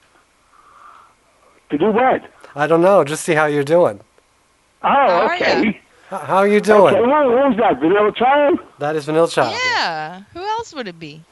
To 1.71 1.79
do 1.79 1.91
what? 1.91 2.23
I 2.55 2.69
don't 2.69 2.81
know, 2.83 3.03
just 3.03 3.25
see 3.25 3.35
how 3.35 3.47
you're 3.47 3.65
doing. 3.65 3.99
Oh, 4.85 5.29
okay. 5.35 5.69
H- 5.71 5.77
How 6.11 6.37
are 6.37 6.47
you 6.49 6.61
doing? 6.61 6.95
Okay, 6.95 7.05
well, 7.05 7.49
who's 7.49 7.57
that? 7.59 7.81
Vanilla 7.81 8.13
Child? 8.13 8.61
That 8.79 8.95
is 8.95 9.05
Vanilla 9.07 9.29
Child. 9.29 9.55
Yeah. 9.65 10.23
Who 10.35 10.41
else 10.41 10.73
would 10.73 10.87
it 10.87 11.01
be? 11.01 11.25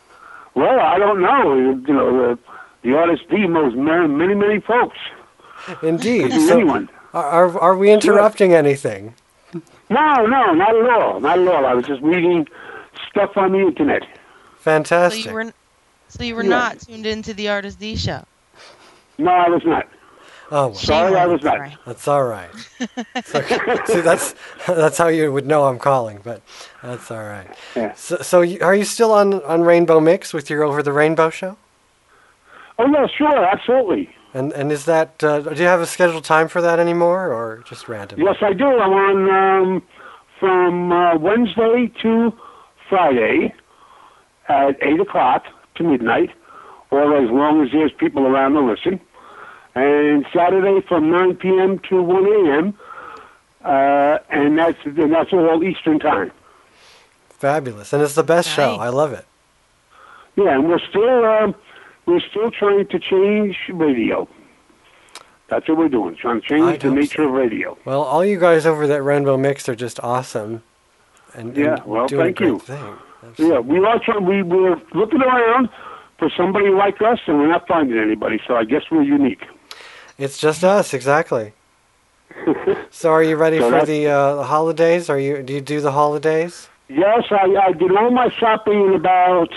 Well, 0.55 0.81
I 0.81 0.99
don't 0.99 1.21
know. 1.21 1.55
You 1.55 1.95
know, 1.95 2.35
the, 2.35 2.39
the 2.87 2.97
artist 2.97 3.29
D 3.29 3.47
knows 3.49 3.75
many, 3.75 4.07
many, 4.07 4.35
many 4.35 4.61
folks. 4.61 4.97
Indeed. 5.83 6.31
So, 6.31 6.55
anyone. 6.55 6.89
are, 7.13 7.25
are, 7.25 7.59
are 7.61 7.77
we 7.77 7.91
interrupting 7.91 8.55
anything? 8.55 9.15
No, 9.91 10.27
no, 10.27 10.53
not 10.55 10.77
at 10.77 10.89
all. 10.91 11.19
Not 11.21 11.39
at 11.41 11.49
all. 11.49 11.67
I 11.67 11.75
was 11.75 11.85
just 11.85 12.01
reading 12.03 12.47
stuff 13.11 13.37
on 13.37 13.53
the 13.53 13.59
internet. 13.59 14.03
So 14.03 14.09
Fantastic. 14.61 15.25
you 15.25 15.33
were, 15.33 15.53
so 16.09 16.23
you 16.23 16.37
were 16.37 16.45
Yeah. 16.45 16.49
not 16.51 16.81
tuned 16.81 17.07
into 17.07 17.35
the 17.35 17.49
Artist 17.49 17.81
D 17.81 17.97
show. 17.97 18.25
No, 19.19 19.33
I 19.33 19.49
was 19.49 19.65
not. 19.65 19.89
Oh, 20.53 20.69
well. 20.69 20.75
Sorry, 20.77 21.17
I 21.17 21.27
was 21.27 21.43
not. 21.43 21.73
That's 21.87 22.07
all 22.07 22.23
right. 22.23 22.51
Okay. 23.35 23.59
See, 23.87 24.01
that's 24.01 24.37
that's 24.69 24.97
how 24.97 25.09
you 25.09 25.33
would 25.33 25.47
know 25.47 25.65
I'm 25.65 25.79
calling, 25.81 26.21
but 26.23 26.41
that's 26.85 27.11
all 27.11 27.25
right. 27.25 27.49
Yeah. 27.75 27.95
So, 27.95 28.19
so 28.19 28.43
you, 28.43 28.61
are 28.61 28.75
you 28.75 28.85
still 28.85 29.11
on 29.11 29.43
on 29.43 29.63
Rainbow 29.63 29.99
Mix 29.99 30.33
with 30.33 30.49
your 30.49 30.63
Over 30.63 30.85
the 30.85 30.93
Rainbow 30.93 31.31
show? 31.31 31.57
Oh, 32.79 32.87
yeah, 32.87 33.07
sure, 33.17 33.45
absolutely. 33.45 34.11
And 34.35 34.53
and 34.53 34.71
is 34.71 34.85
that 34.85 35.25
uh, 35.25 35.41
do 35.41 35.63
you 35.63 35.69
have 35.69 35.81
a 35.81 35.87
scheduled 35.87 36.25
time 36.25 36.49
for 36.49 36.61
that 36.61 36.79
anymore, 36.79 37.33
or 37.33 37.65
just 37.67 37.89
random? 37.89 38.21
Yes, 38.21 38.37
I 38.43 38.53
do. 38.53 38.67
I'm 38.67 38.93
on 38.93 39.31
um, 39.31 39.83
from 40.39 40.93
uh, 40.93 41.17
Wednesday 41.17 41.91
to 42.03 42.33
Friday 42.89 43.55
at 44.49 44.77
8 44.83 45.01
o'clock 45.01 45.45
to 45.77 45.85
midnight, 45.85 46.31
or 46.91 47.17
as 47.17 47.31
long 47.31 47.65
as 47.65 47.73
there's 47.73 47.93
people 47.93 48.27
around 48.27 48.53
to 48.53 48.61
listen. 48.61 49.01
And 49.75 50.27
Saturday 50.35 50.87
from 50.87 51.11
9 51.11 51.37
p.m. 51.37 51.79
to 51.91 52.03
1 52.03 52.27
a.m., 52.27 52.79
uh, 53.65 54.19
and 54.31 54.59
that's 54.59 54.79
and 54.85 55.13
that's 55.13 55.33
all 55.33 55.65
Eastern 55.65 55.99
time. 55.99 56.31
Fabulous, 57.31 57.93
and 57.93 58.03
it's 58.03 58.15
the 58.15 58.23
best 58.23 58.49
show. 58.51 58.77
I 58.77 58.89
love 58.89 59.13
it. 59.13 59.25
Yeah, 60.37 60.55
and 60.55 60.69
we're 60.69 60.79
still 60.79 61.25
um, 61.25 61.55
we're 62.07 62.21
still 62.21 62.51
trying 62.51 62.87
to 62.87 62.99
change 62.99 63.57
radio. 63.69 64.29
That's 65.49 65.69
what 65.69 65.79
we're 65.79 65.89
doing, 65.89 66.17
trying 66.17 66.41
to 66.41 66.47
change 66.47 66.83
the 66.83 66.91
nature 66.91 67.23
of 67.23 67.31
radio. 67.33 67.79
Well, 67.85 68.03
all 68.03 68.25
you 68.25 68.39
guys 68.39 68.67
over 68.67 68.87
that 68.87 69.03
Rainbow 69.03 69.37
Mix 69.37 69.69
are 69.69 69.77
just 69.77 70.01
awesome. 70.03 70.63
And, 71.35 71.57
Yeah, 71.57 71.75
and 71.75 71.85
well, 71.85 72.09
thank 72.09 72.41
you. 72.41 72.61
Yeah, 73.39 73.59
we 73.59 73.85
are 73.85 74.01
trying. 74.05 74.25
We 74.25 74.43
we're 74.43 74.81
looking 74.95 75.21
around 75.21 75.69
for 76.19 76.31
somebody 76.37 76.69
like 76.71 77.01
us, 77.03 77.19
and 77.27 77.39
we're 77.39 77.49
not 77.49 77.67
finding 77.69 77.99
anybody. 77.99 78.41
So 78.47 78.57
I 78.57 78.65
guess 78.65 78.83
we're 78.91 79.03
unique. 79.03 79.45
It's 80.19 80.39
just 80.39 80.65
us, 80.65 80.95
exactly. 80.95 81.53
so, 82.91 83.11
are 83.11 83.23
you 83.23 83.37
ready 83.37 83.59
So 83.59 83.71
for 83.71 83.87
the 83.87 84.07
uh, 84.07 84.37
the 84.37 84.45
holidays? 84.45 85.11
Are 85.11 85.19
you 85.19 85.43
do 85.43 85.55
you 85.55 85.61
do 85.61 85.81
the 85.81 85.93
holidays? 85.93 86.69
Yes, 86.89 87.25
I, 87.31 87.55
I 87.69 87.73
did 87.73 87.91
all 87.97 88.11
my 88.11 88.29
shopping 88.31 88.87
in 88.87 88.95
about. 88.95 89.51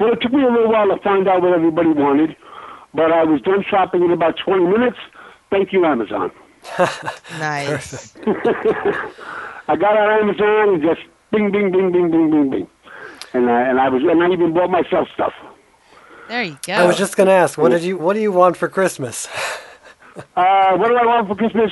Well, 0.00 0.12
it 0.14 0.20
took 0.22 0.32
me 0.32 0.42
a 0.42 0.50
little 0.50 0.72
while 0.72 0.88
to 0.88 0.96
find 1.02 1.28
out 1.28 1.42
what 1.42 1.52
everybody 1.52 1.90
wanted, 1.90 2.34
but 2.94 3.12
I 3.12 3.22
was 3.22 3.42
done 3.42 3.62
shopping 3.68 4.02
in 4.02 4.10
about 4.10 4.38
20 4.42 4.64
minutes. 4.64 4.96
Thank 5.50 5.72
you, 5.72 5.84
Amazon. 5.84 6.32
Nice. 7.38 8.14
I 8.26 9.76
got 9.76 9.96
on 9.96 10.20
Amazon 10.20 10.74
and 10.74 10.82
just 10.82 11.00
bing, 11.30 11.50
bing, 11.52 11.70
bing, 11.70 11.92
bing, 11.92 12.10
bing, 12.10 12.30
bing, 12.30 12.50
bing, 12.50 12.68
and 13.32 13.48
I, 13.50 13.62
and 13.62 13.80
I 13.80 13.88
was 13.88 14.02
and 14.02 14.22
I 14.22 14.30
even 14.30 14.52
bought 14.52 14.68
myself 14.70 15.08
stuff. 15.14 15.32
There 16.28 16.42
you 16.42 16.58
go. 16.66 16.72
I 16.74 16.84
was 16.84 16.98
just 16.98 17.16
gonna 17.16 17.30
ask, 17.30 17.56
what 17.56 17.70
did 17.70 17.82
you 17.82 17.96
what 17.96 18.14
do 18.14 18.20
you 18.20 18.32
want 18.32 18.56
for 18.56 18.68
Christmas? 18.68 19.28
Uh, 20.36 20.76
what 20.76 20.88
do 20.88 20.96
I 20.96 21.06
want 21.06 21.28
for 21.28 21.36
Christmas? 21.36 21.70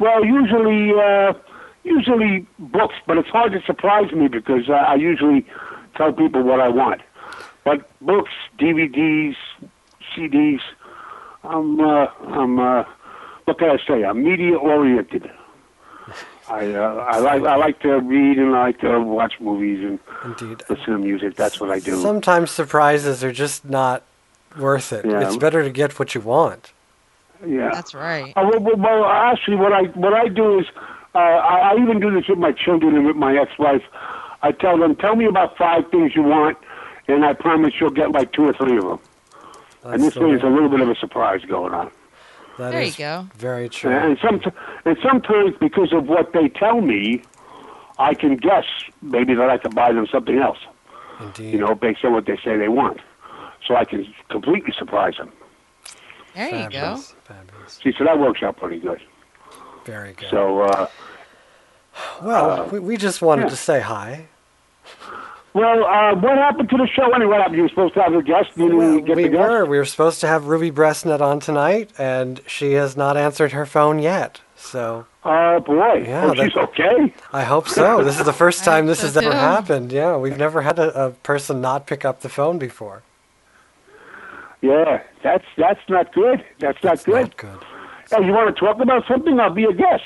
Well, 0.00 0.24
usually, 0.24 0.92
uh, 1.00 1.32
usually 1.84 2.44
books, 2.58 2.96
but 3.06 3.16
it's 3.16 3.28
hard 3.28 3.52
to 3.52 3.62
surprise 3.64 4.12
me 4.12 4.26
because 4.28 4.68
uh, 4.68 4.72
I 4.72 4.96
usually 4.96 5.46
tell 5.96 6.12
people 6.12 6.42
what 6.42 6.60
I 6.60 6.68
want. 6.68 7.00
But 7.68 7.84
books, 8.00 8.30
DVDs, 8.58 9.36
CDs, 10.16 10.60
I'm, 11.44 11.78
uh, 11.78 12.06
I'm, 12.26 12.58
uh, 12.58 12.84
what 13.44 13.58
can 13.58 13.68
I 13.68 13.76
say? 13.86 14.04
I'm 14.04 14.24
media 14.24 14.56
oriented. 14.56 15.30
I, 16.48 16.72
uh, 16.72 16.80
I 16.80 17.18
like, 17.18 17.42
I 17.42 17.56
like 17.56 17.80
to 17.80 18.00
read 18.00 18.38
and 18.38 18.56
I 18.56 18.68
like 18.68 18.80
to 18.80 18.98
watch 19.00 19.34
movies 19.38 19.80
and 19.84 19.98
Indeed. 20.24 20.62
listen 20.70 20.94
to 20.94 20.98
music. 20.98 21.36
That's 21.36 21.60
what 21.60 21.70
I 21.70 21.78
do. 21.78 22.00
Sometimes 22.00 22.50
surprises 22.50 23.22
are 23.22 23.32
just 23.32 23.66
not 23.66 24.02
worth 24.58 24.90
it. 24.90 25.04
Yeah. 25.04 25.26
It's 25.26 25.36
better 25.36 25.62
to 25.62 25.68
get 25.68 25.98
what 25.98 26.14
you 26.14 26.22
want. 26.22 26.72
Yeah. 27.46 27.68
That's 27.70 27.92
right. 27.92 28.32
Uh, 28.34 28.48
well, 28.50 28.60
well, 28.60 28.76
well, 28.76 29.04
actually, 29.04 29.56
what 29.56 29.74
I 29.74 29.82
what 30.04 30.14
I 30.14 30.28
do 30.28 30.58
is 30.58 30.66
uh, 31.14 31.18
I, 31.18 31.72
I 31.72 31.82
even 31.82 32.00
do 32.00 32.10
this 32.10 32.26
with 32.28 32.38
my 32.38 32.52
children 32.52 32.96
and 32.96 33.06
with 33.06 33.16
my 33.16 33.36
ex-wife. 33.36 33.82
I 34.42 34.52
tell 34.52 34.78
them, 34.78 34.96
tell 34.96 35.16
me 35.16 35.26
about 35.26 35.58
five 35.58 35.90
things 35.90 36.12
you 36.16 36.22
want, 36.22 36.56
and 37.08 37.24
I 37.24 37.32
promise 37.32 37.74
you'll 37.80 37.90
get 37.90 38.12
like 38.12 38.32
two 38.32 38.44
or 38.44 38.52
three 38.52 38.76
of 38.76 38.84
them. 38.84 38.98
and 39.84 40.02
this 40.02 40.14
the 40.14 40.20
way, 40.20 40.32
it's 40.32 40.44
a 40.44 40.48
little 40.48 40.68
bit 40.68 40.80
of 40.80 40.88
a 40.88 40.94
surprise 40.94 41.40
going 41.44 41.74
on. 41.74 41.90
That 42.58 42.72
There 42.72 42.82
you 42.82 42.92
go. 42.92 43.28
very 43.36 43.68
true. 43.68 43.90
And 43.92 44.18
some 44.20 44.40
and 44.84 44.96
sometimes 45.02 45.54
because 45.60 45.92
of 45.92 46.06
what 46.08 46.32
they 46.32 46.48
tell 46.48 46.80
me, 46.80 47.22
I 47.98 48.14
can 48.14 48.36
guess 48.36 48.64
maybe 49.00 49.34
that 49.34 49.48
I 49.48 49.58
could 49.58 49.74
buy 49.74 49.92
them 49.92 50.06
something 50.10 50.38
else. 50.38 50.58
Indeed. 51.20 51.52
You 51.54 51.58
know, 51.60 51.74
based 51.74 52.04
on 52.04 52.12
what 52.12 52.26
they 52.26 52.36
say 52.44 52.56
they 52.56 52.68
want, 52.68 53.00
so 53.66 53.74
I 53.76 53.84
can 53.84 54.12
completely 54.28 54.72
surprise 54.76 55.14
them. 55.18 55.32
There 56.34 56.48
you 56.48 56.70
go. 56.70 56.96
Fabulous. 56.96 57.14
Fabulous. 57.24 57.80
See, 57.82 57.92
so 57.96 58.04
that 58.04 58.18
works 58.18 58.42
out 58.42 58.56
pretty 58.56 58.78
good. 58.78 59.00
Very 59.84 60.12
good. 60.12 60.28
So. 60.30 60.60
uh 60.62 60.88
well, 62.22 62.50
uh, 62.50 62.68
we, 62.68 62.78
we 62.78 62.96
just 62.96 63.22
wanted 63.22 63.42
yeah. 63.44 63.48
to 63.48 63.56
say 63.56 63.80
hi. 63.80 64.26
Well, 65.54 65.84
uh, 65.84 66.14
what 66.14 66.36
happened 66.36 66.68
to 66.70 66.76
the 66.76 66.86
show 66.86 67.12
anyway? 67.12 67.30
What 67.30 67.40
happened? 67.40 67.56
You 67.56 67.62
were 67.62 67.68
supposed 67.68 67.94
to 67.94 68.02
have 68.02 68.14
a 68.14 68.22
guest. 68.22 68.50
You 68.56 68.68
didn't 68.68 69.04
get 69.04 69.16
we 69.16 69.24
the 69.24 69.28
guest. 69.30 69.48
were. 69.48 69.64
We 69.64 69.78
were 69.78 69.84
supposed 69.84 70.20
to 70.20 70.26
have 70.26 70.46
Ruby 70.46 70.70
Breastnut 70.70 71.20
on 71.20 71.40
tonight, 71.40 71.90
and 71.98 72.40
she 72.46 72.72
has 72.72 72.96
not 72.96 73.16
answered 73.16 73.52
her 73.52 73.66
phone 73.66 73.98
yet. 73.98 74.40
So 74.56 75.06
Oh 75.30 75.60
boy! 75.60 76.04
Yeah, 76.06 76.30
oh, 76.30 76.34
she's 76.34 76.56
okay. 76.56 77.12
I 77.34 77.44
hope 77.44 77.68
so. 77.68 78.02
This 78.02 78.18
is 78.18 78.24
the 78.24 78.32
first 78.44 78.64
time 78.64 78.86
this 78.86 79.00
so 79.00 79.06
has 79.06 79.16
ever 79.18 79.32
happened. 79.32 79.92
Yeah, 79.92 80.16
we've 80.16 80.38
never 80.38 80.62
had 80.62 80.78
a, 80.78 81.06
a 81.06 81.10
person 81.10 81.60
not 81.60 81.86
pick 81.86 82.06
up 82.06 82.22
the 82.22 82.30
phone 82.30 82.58
before. 82.58 83.02
Yeah, 84.62 85.02
that's 85.22 85.44
that's 85.58 85.80
not 85.90 86.14
good. 86.14 86.42
That's 86.60 86.82
not 86.82 87.04
good. 87.04 87.14
Not 87.14 87.36
good. 87.36 87.58
Hey, 88.10 88.24
you 88.24 88.32
want 88.32 88.54
to 88.54 88.58
talk 88.58 88.80
about 88.80 89.06
something? 89.06 89.38
I'll 89.38 89.52
be 89.52 89.64
a 89.64 89.72
guest. 89.72 90.04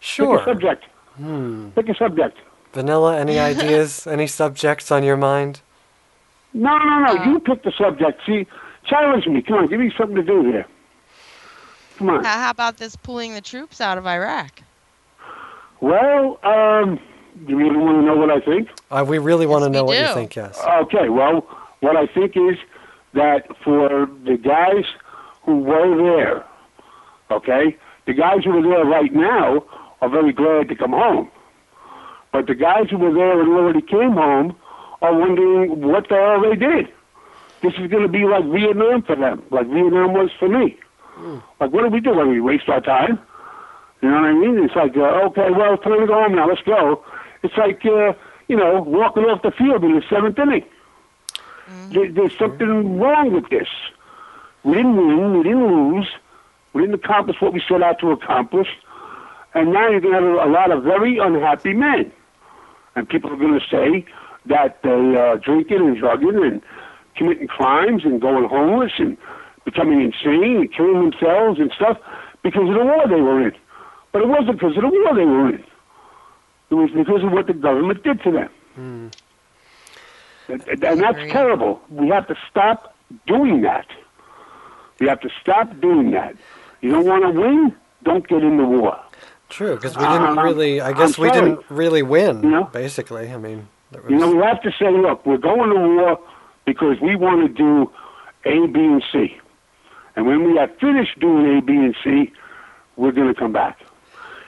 Sure. 0.00 0.38
Pick 0.38 0.46
a 0.46 0.50
subject. 0.50 0.84
Hmm. 1.16 1.70
Pick 1.70 1.88
a 1.88 1.94
subject. 1.94 2.36
Vanilla, 2.72 3.18
any 3.18 3.38
ideas? 3.52 4.06
any 4.06 4.26
subjects 4.26 4.90
on 4.90 5.02
your 5.04 5.16
mind? 5.16 5.60
No, 6.54 6.76
no, 6.78 6.98
no. 7.00 7.18
Uh. 7.18 7.24
you 7.24 7.40
pick 7.40 7.62
the 7.62 7.72
subject. 7.72 8.20
See, 8.26 8.46
challenge 8.86 9.26
me. 9.26 9.42
Come 9.42 9.58
on, 9.58 9.68
give 9.68 9.80
me 9.80 9.92
something 9.96 10.16
to 10.16 10.22
do 10.22 10.42
here. 10.44 10.66
Come 11.96 12.10
on. 12.10 12.24
How 12.24 12.38
how 12.38 12.50
about 12.50 12.78
this 12.78 12.96
pulling 12.96 13.34
the 13.34 13.40
troops 13.40 13.80
out 13.80 13.98
of 13.98 14.06
Iraq? 14.06 14.62
Well, 15.80 16.38
um, 16.44 17.00
you 17.46 17.56
really 17.56 17.76
want 17.76 17.98
to 17.98 18.02
know 18.02 18.16
what 18.16 18.30
I 18.30 18.40
think? 18.40 18.68
Uh, 18.90 19.04
we 19.06 19.18
really 19.18 19.46
want 19.46 19.64
to 19.64 19.70
know 19.70 19.84
what 19.84 19.98
you 19.98 20.14
think. 20.14 20.36
Yes. 20.36 20.60
Okay, 20.64 21.08
well, 21.08 21.46
what 21.80 21.96
I 21.96 22.06
think 22.06 22.36
is 22.36 22.56
that 23.14 23.46
for 23.64 24.08
the 24.24 24.36
guys 24.36 24.84
who 25.42 25.58
were 25.58 25.96
there, 25.96 26.44
okay, 27.30 27.76
the 28.06 28.12
guys 28.14 28.44
who 28.44 28.58
are 28.58 28.62
there 28.62 28.84
right 28.84 29.12
now 29.12 29.64
are 30.00 30.08
very 30.08 30.32
glad 30.32 30.68
to 30.68 30.76
come 30.76 30.92
home. 30.92 31.30
But 32.32 32.46
the 32.46 32.54
guys 32.54 32.88
who 32.90 32.98
were 32.98 33.12
there 33.12 33.40
and 33.40 33.48
already 33.50 33.82
came 33.82 34.12
home 34.12 34.56
are 35.02 35.14
wondering 35.14 35.82
what 35.82 36.08
the 36.08 36.16
hell 36.16 36.40
they 36.42 36.56
did. 36.56 36.88
This 37.62 37.74
is 37.78 37.90
going 37.90 38.02
to 38.02 38.08
be 38.08 38.24
like 38.24 38.44
Vietnam 38.46 39.02
for 39.02 39.14
them, 39.14 39.42
like 39.50 39.66
Vietnam 39.68 40.14
was 40.14 40.30
for 40.38 40.48
me. 40.48 40.78
Like, 41.60 41.72
what 41.72 41.82
do 41.82 41.88
we 41.88 42.00
do? 42.00 42.14
Do 42.14 42.26
we 42.26 42.40
waste 42.40 42.68
our 42.68 42.80
time? 42.80 43.20
You 44.00 44.10
know 44.10 44.20
what 44.20 44.24
I 44.24 44.32
mean? 44.32 44.64
It's 44.64 44.74
like, 44.74 44.96
uh, 44.96 45.28
okay, 45.28 45.50
well, 45.50 45.74
it's 45.74 45.84
time 45.84 46.00
to 46.00 46.06
go 46.06 46.14
home 46.14 46.34
now. 46.34 46.48
Let's 46.48 46.62
go. 46.62 47.04
It's 47.44 47.56
like, 47.56 47.84
uh, 47.84 48.14
you 48.48 48.56
know, 48.56 48.82
walking 48.82 49.24
off 49.24 49.42
the 49.42 49.52
field 49.52 49.84
in 49.84 49.94
the 49.94 50.02
seventh 50.10 50.38
inning. 50.38 50.64
There, 51.90 52.10
there's 52.10 52.36
something 52.36 52.98
wrong 52.98 53.32
with 53.32 53.48
this. 53.50 53.68
We 54.64 54.74
didn't 54.74 54.96
win. 54.96 55.38
We 55.38 55.42
didn't 55.44 55.66
lose. 55.66 56.08
We 56.72 56.82
didn't 56.82 56.96
accomplish 56.96 57.36
what 57.40 57.52
we 57.52 57.62
set 57.68 57.82
out 57.82 58.00
to 58.00 58.10
accomplish. 58.10 58.68
And 59.54 59.72
now 59.72 59.88
you're 59.88 60.00
going 60.00 60.14
to 60.14 60.38
have 60.38 60.48
a 60.48 60.50
lot 60.50 60.70
of 60.70 60.82
very 60.82 61.18
unhappy 61.18 61.74
men. 61.74 62.10
And 62.94 63.08
people 63.08 63.32
are 63.32 63.36
going 63.36 63.58
to 63.58 63.66
say 63.70 64.04
that 64.46 64.82
they 64.82 64.90
are 64.90 65.38
drinking 65.38 65.78
and 65.78 65.96
drugging 65.96 66.42
and 66.42 66.62
committing 67.16 67.46
crimes 67.46 68.04
and 68.04 68.20
going 68.20 68.48
homeless 68.48 68.92
and 68.98 69.16
becoming 69.64 70.00
insane 70.00 70.56
and 70.56 70.72
killing 70.72 71.10
themselves 71.10 71.58
and 71.60 71.72
stuff 71.72 71.98
because 72.42 72.68
of 72.68 72.74
the 72.74 72.84
war 72.84 73.06
they 73.08 73.20
were 73.20 73.48
in. 73.48 73.54
But 74.10 74.22
it 74.22 74.28
wasn't 74.28 74.52
because 74.52 74.76
of 74.76 74.82
the 74.82 74.88
war 74.88 75.14
they 75.14 75.24
were 75.24 75.48
in. 75.50 75.64
It 76.70 76.74
was 76.74 76.90
because 76.90 77.22
of 77.22 77.32
what 77.32 77.46
the 77.46 77.54
government 77.54 78.02
did 78.02 78.22
to 78.22 78.30
them. 78.30 78.50
Hmm. 78.74 79.08
And, 80.48 80.84
and 80.84 81.00
that's 81.00 81.30
terrible. 81.30 81.80
We 81.90 82.08
have 82.08 82.26
to 82.28 82.36
stop 82.50 82.94
doing 83.26 83.62
that. 83.62 83.86
We 84.98 85.08
have 85.08 85.20
to 85.20 85.30
stop 85.40 85.80
doing 85.80 86.10
that. 86.12 86.36
You 86.80 86.90
don't 86.90 87.06
want 87.06 87.22
to 87.24 87.40
win? 87.40 87.74
Don't 88.02 88.26
get 88.26 88.42
in 88.42 88.56
the 88.56 88.64
war. 88.64 88.98
True, 89.52 89.74
because 89.74 89.96
we 89.98 90.02
didn't 90.04 90.38
Uh, 90.38 90.42
really. 90.42 90.80
I 90.80 90.92
guess 90.92 91.18
we 91.18 91.30
didn't 91.30 91.60
really 91.68 92.02
win. 92.02 92.42
You 92.42 92.50
know? 92.50 92.64
Basically, 92.72 93.30
I 93.30 93.36
mean, 93.36 93.68
there 93.90 94.00
You 94.08 94.16
know, 94.16 94.30
we 94.34 94.42
have 94.42 94.62
to 94.62 94.72
say, 94.78 94.90
look, 94.90 95.26
we're 95.26 95.36
going 95.36 95.68
to 95.70 95.80
war 95.80 96.18
because 96.64 96.98
we 97.02 97.16
want 97.16 97.42
to 97.46 97.48
do 97.52 97.90
A, 98.46 98.66
B, 98.66 98.80
and 98.80 99.04
C. 99.12 99.36
And 100.16 100.26
when 100.26 100.44
we 100.44 100.56
have 100.56 100.70
finished 100.78 101.20
doing 101.20 101.58
A, 101.58 101.60
B, 101.60 101.74
and 101.74 101.94
C, 102.02 102.32
we're 102.96 103.12
going 103.12 103.28
to 103.32 103.38
come 103.38 103.52
back. 103.52 103.78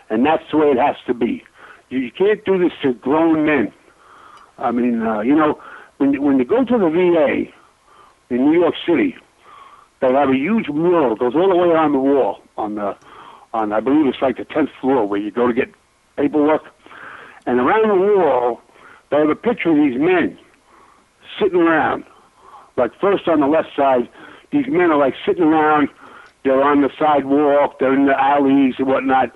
And 0.09 0.25
that's 0.25 0.45
the 0.51 0.57
way 0.57 0.69
it 0.71 0.79
has 0.79 0.97
to 1.07 1.13
be. 1.13 1.45
You, 1.91 1.99
you 1.99 2.11
can't 2.11 2.43
do 2.47 2.59
this 2.59 2.73
to 2.83 2.95
grown 2.95 3.45
men. 3.45 3.73
I 4.57 4.71
mean, 4.71 5.03
uh, 5.03 5.21
you 5.21 5.35
know, 5.35 5.61
when 5.99 6.21
when 6.23 6.39
you 6.39 6.47
go 6.47 6.65
to 6.65 6.79
the 6.79 6.89
VA 6.89 7.53
in 8.35 8.51
New 8.51 8.59
York 8.59 8.75
City, 8.87 9.17
they 10.01 10.11
have 10.13 10.31
a 10.31 10.37
huge 10.37 10.69
mural 10.71 11.11
that 11.11 11.19
goes 11.19 11.35
all 11.35 11.49
the 11.49 11.57
way 11.57 11.69
around 11.69 11.93
the 11.93 11.99
wall 11.99 12.41
on 12.57 12.77
the 12.77 12.97
on 13.55 13.73
I 13.73 13.81
believe 13.81 14.07
it's 14.07 14.21
like 14.21 14.37
the 14.37 14.45
tenth 14.45 14.71
floor 14.81 15.07
where 15.07 15.21
you 15.21 15.31
go 15.31 15.47
to 15.47 15.55
get 15.55 15.71
paperwork. 16.17 16.65
And 17.47 17.61
around 17.61 17.89
the 17.89 17.95
wall 17.95 18.61
they 19.11 19.19
have 19.19 19.31
a 19.31 19.37
picture 19.37 19.71
of 19.71 19.77
these 19.77 19.99
men 19.99 20.37
sitting 21.41 21.61
around. 21.61 22.05
Like 22.77 22.91
first 23.01 23.29
on 23.29 23.41
the 23.41 23.47
left 23.47 23.69
side, 23.77 24.09
these 24.51 24.67
men 24.69 24.91
are 24.91 24.99
like 24.99 25.15
sitting 25.25 25.45
around, 25.45 25.89
they're 26.43 26.63
on 26.63 26.83
the 26.83 26.91
sidewalk, 26.99 27.79
they're 27.79 27.95
in 27.95 28.07
the 28.07 28.21
alleys 28.21 28.75
and 28.79 28.89
whatnot. 28.89 29.31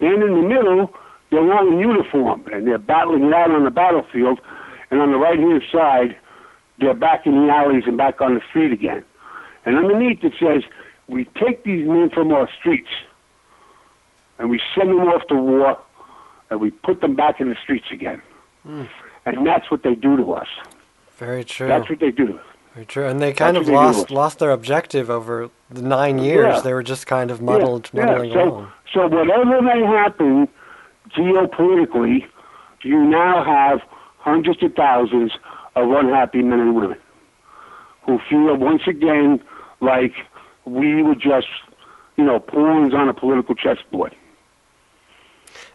Then 0.00 0.14
in 0.14 0.34
the 0.34 0.42
middle, 0.42 0.92
they're 1.30 1.52
all 1.52 1.68
in 1.68 1.78
uniform 1.78 2.44
and 2.52 2.66
they're 2.66 2.78
battling 2.78 3.24
it 3.24 3.32
out 3.32 3.52
on 3.52 3.64
the 3.64 3.70
battlefield. 3.70 4.40
And 4.90 5.00
on 5.00 5.12
the 5.12 5.18
right 5.18 5.38
hand 5.38 5.62
side, 5.70 6.16
they're 6.80 6.94
back 6.94 7.26
in 7.26 7.46
the 7.46 7.52
alleys 7.52 7.84
and 7.86 7.96
back 7.96 8.20
on 8.20 8.34
the 8.34 8.40
street 8.48 8.72
again. 8.72 9.04
And 9.64 9.76
underneath 9.76 10.24
it 10.24 10.32
says, 10.40 10.64
we 11.06 11.26
take 11.38 11.62
these 11.64 11.86
men 11.86 12.10
from 12.10 12.32
our 12.32 12.48
streets 12.58 12.88
and 14.40 14.50
we 14.50 14.60
send 14.76 14.88
them 14.90 15.00
off 15.00 15.26
to 15.28 15.34
war 15.36 15.78
and 16.50 16.60
we 16.60 16.70
put 16.70 17.00
them 17.00 17.14
back 17.14 17.40
in 17.40 17.48
the 17.50 17.56
streets 17.62 17.86
again. 17.92 18.20
Hmm. 18.64 18.84
And 19.26 19.46
that's 19.46 19.70
what 19.70 19.82
they 19.84 19.94
do 19.94 20.16
to 20.16 20.32
us. 20.32 20.48
very 21.18 21.44
true. 21.44 21.68
That's 21.68 21.88
what 21.88 22.00
they 22.00 22.10
do. 22.10 22.40
Very 22.74 22.86
true. 22.86 23.06
And 23.06 23.20
they 23.20 23.32
kind 23.32 23.56
That's 23.56 23.64
of 23.64 23.66
they 23.68 23.74
lost 23.74 24.10
lost 24.10 24.38
their 24.38 24.50
objective 24.50 25.10
over 25.10 25.50
the 25.70 25.82
nine 25.82 26.18
years. 26.18 26.56
Yeah. 26.56 26.60
They 26.62 26.72
were 26.72 26.82
just 26.82 27.06
kind 27.06 27.30
of 27.30 27.40
muddled, 27.42 27.90
Yeah, 27.92 28.06
muddling 28.06 28.30
yeah. 28.30 28.36
So, 28.36 28.48
along. 28.48 28.72
so 28.94 29.00
whatever 29.08 29.60
may 29.62 29.82
happen 29.84 30.48
geopolitically, 31.16 32.24
you 32.82 32.98
now 33.04 33.44
have 33.44 33.80
hundreds 34.18 34.62
of 34.62 34.74
thousands 34.74 35.32
of 35.76 35.90
unhappy 35.90 36.42
men 36.42 36.60
and 36.60 36.74
women 36.74 36.98
who 38.06 38.18
feel 38.28 38.56
once 38.56 38.82
again 38.86 39.40
like 39.80 40.12
we 40.64 41.02
were 41.02 41.14
just, 41.14 41.48
you 42.16 42.24
know, 42.24 42.38
pawns 42.38 42.94
on 42.94 43.08
a 43.08 43.14
political 43.14 43.54
chessboard. 43.54 44.14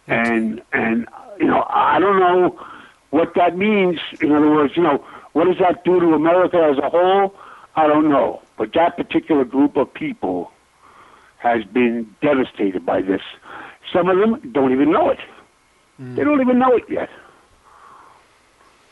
And 0.07 0.61
and 0.73 1.07
you 1.39 1.47
know, 1.47 1.65
I 1.69 1.99
don't 1.99 2.19
know 2.19 2.59
what 3.09 3.33
that 3.35 3.57
means. 3.57 3.99
In 4.21 4.31
other 4.31 4.49
words, 4.49 4.73
you 4.75 4.83
know, 4.83 5.03
what 5.33 5.45
does 5.45 5.57
that 5.59 5.83
do 5.83 5.99
to 5.99 6.13
America 6.13 6.57
as 6.57 6.77
a 6.77 6.89
whole? 6.89 7.35
I 7.75 7.87
don't 7.87 8.09
know. 8.09 8.41
But 8.57 8.73
that 8.73 8.95
particular 8.95 9.43
group 9.43 9.75
of 9.75 9.93
people 9.93 10.51
has 11.39 11.63
been 11.65 12.13
devastated 12.21 12.85
by 12.85 13.01
this. 13.01 13.21
Some 13.91 14.09
of 14.09 14.17
them 14.17 14.51
don't 14.51 14.71
even 14.71 14.91
know 14.91 15.09
it. 15.09 15.19
They 15.99 16.05
hmm. 16.05 16.15
don't 16.15 16.41
even 16.41 16.59
know 16.59 16.75
it 16.75 16.83
yet. 16.89 17.09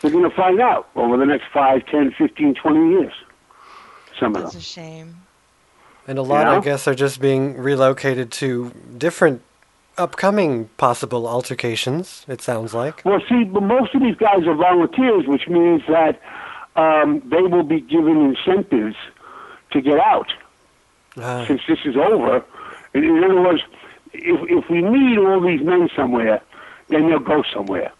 They're 0.02 0.12
going 0.12 0.30
to 0.30 0.36
find 0.36 0.60
out 0.60 0.90
over 0.96 1.18
the 1.18 1.26
next 1.26 1.46
5, 1.54 1.86
10, 1.86 2.12
15, 2.18 2.56
20 2.56 2.90
years. 2.90 3.14
Some 4.20 4.28
of 4.28 4.34
them. 4.34 4.44
That's 4.44 4.54
them. 4.54 4.60
a 4.60 4.64
shame. 4.64 5.16
And 6.08 6.20
a 6.20 6.22
lot, 6.22 6.46
Yeah. 6.46 6.58
I 6.58 6.60
guess, 6.60 6.88
are 6.88 6.96
just 6.96 7.22
being 7.22 7.56
relocated 7.58 8.32
to 8.34 8.72
different 8.98 9.42
upcoming 9.98 10.70
possible 10.78 11.28
altercations. 11.28 12.26
It 12.28 12.42
sounds 12.42 12.74
like. 12.74 13.04
Well, 13.06 13.22
see, 13.30 13.44
but 13.44 13.64
most 13.64 13.94
of 13.96 14.02
these 14.02 14.16
guys 14.16 14.46
are 14.48 14.56
volunteers, 14.56 15.26
which 15.28 15.48
means 15.48 15.82
that 15.88 16.20
um, 16.76 17.22
they 17.26 17.42
will 17.42 17.64
be 17.64 17.82
given 17.82 18.22
incentives 18.22 18.96
to 19.72 19.82
get 19.82 20.00
out 20.00 20.32
Ah. 21.18 21.46
since 21.48 21.62
this 21.68 21.80
is 21.86 21.96
over. 21.96 22.44
In, 22.94 23.04
in 23.04 23.24
other 23.24 23.42
words, 23.42 23.62
if 24.14 24.40
if 24.50 24.70
we 24.70 24.82
need 24.82 25.18
all 25.20 25.40
these 25.42 25.62
men 25.62 25.90
somewhere, 25.96 26.42
then 26.90 27.08
they'll 27.08 27.20
go 27.20 27.44
somewhere. 27.54 27.92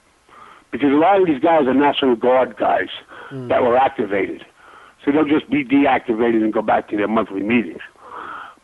Because 0.72 0.90
a 0.92 0.96
lot 0.96 1.20
of 1.22 1.28
these 1.28 1.40
guys 1.40 1.68
are 1.68 1.74
National 1.76 2.16
Guard 2.16 2.58
guys 2.58 2.90
that 3.32 3.62
were 3.62 3.78
activated. 3.78 4.44
So 5.06 5.12
they'll 5.12 5.26
just 5.26 5.50
be 5.50 5.64
deactivated 5.64 6.44
and 6.44 6.52
go 6.54 6.62
back 6.64 6.88
to 6.90 6.98
their 6.98 7.08
monthly 7.08 7.42
meetings. 7.44 7.82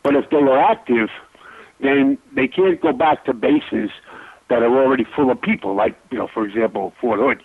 But 0.02 0.16
if 0.16 0.28
they 0.30 0.38
were 0.38 0.58
active, 0.58 1.08
then 1.82 2.18
they 2.34 2.48
can't 2.48 2.80
go 2.80 2.92
back 2.92 3.24
to 3.24 3.32
bases 3.32 3.90
that 4.48 4.62
are 4.62 4.82
already 4.82 5.04
full 5.16 5.30
of 5.30 5.40
people, 5.40 5.74
like, 5.74 5.96
you 6.10 6.18
know, 6.18 6.28
for 6.32 6.44
example, 6.46 6.92
Fort 7.00 7.20
Hood 7.20 7.42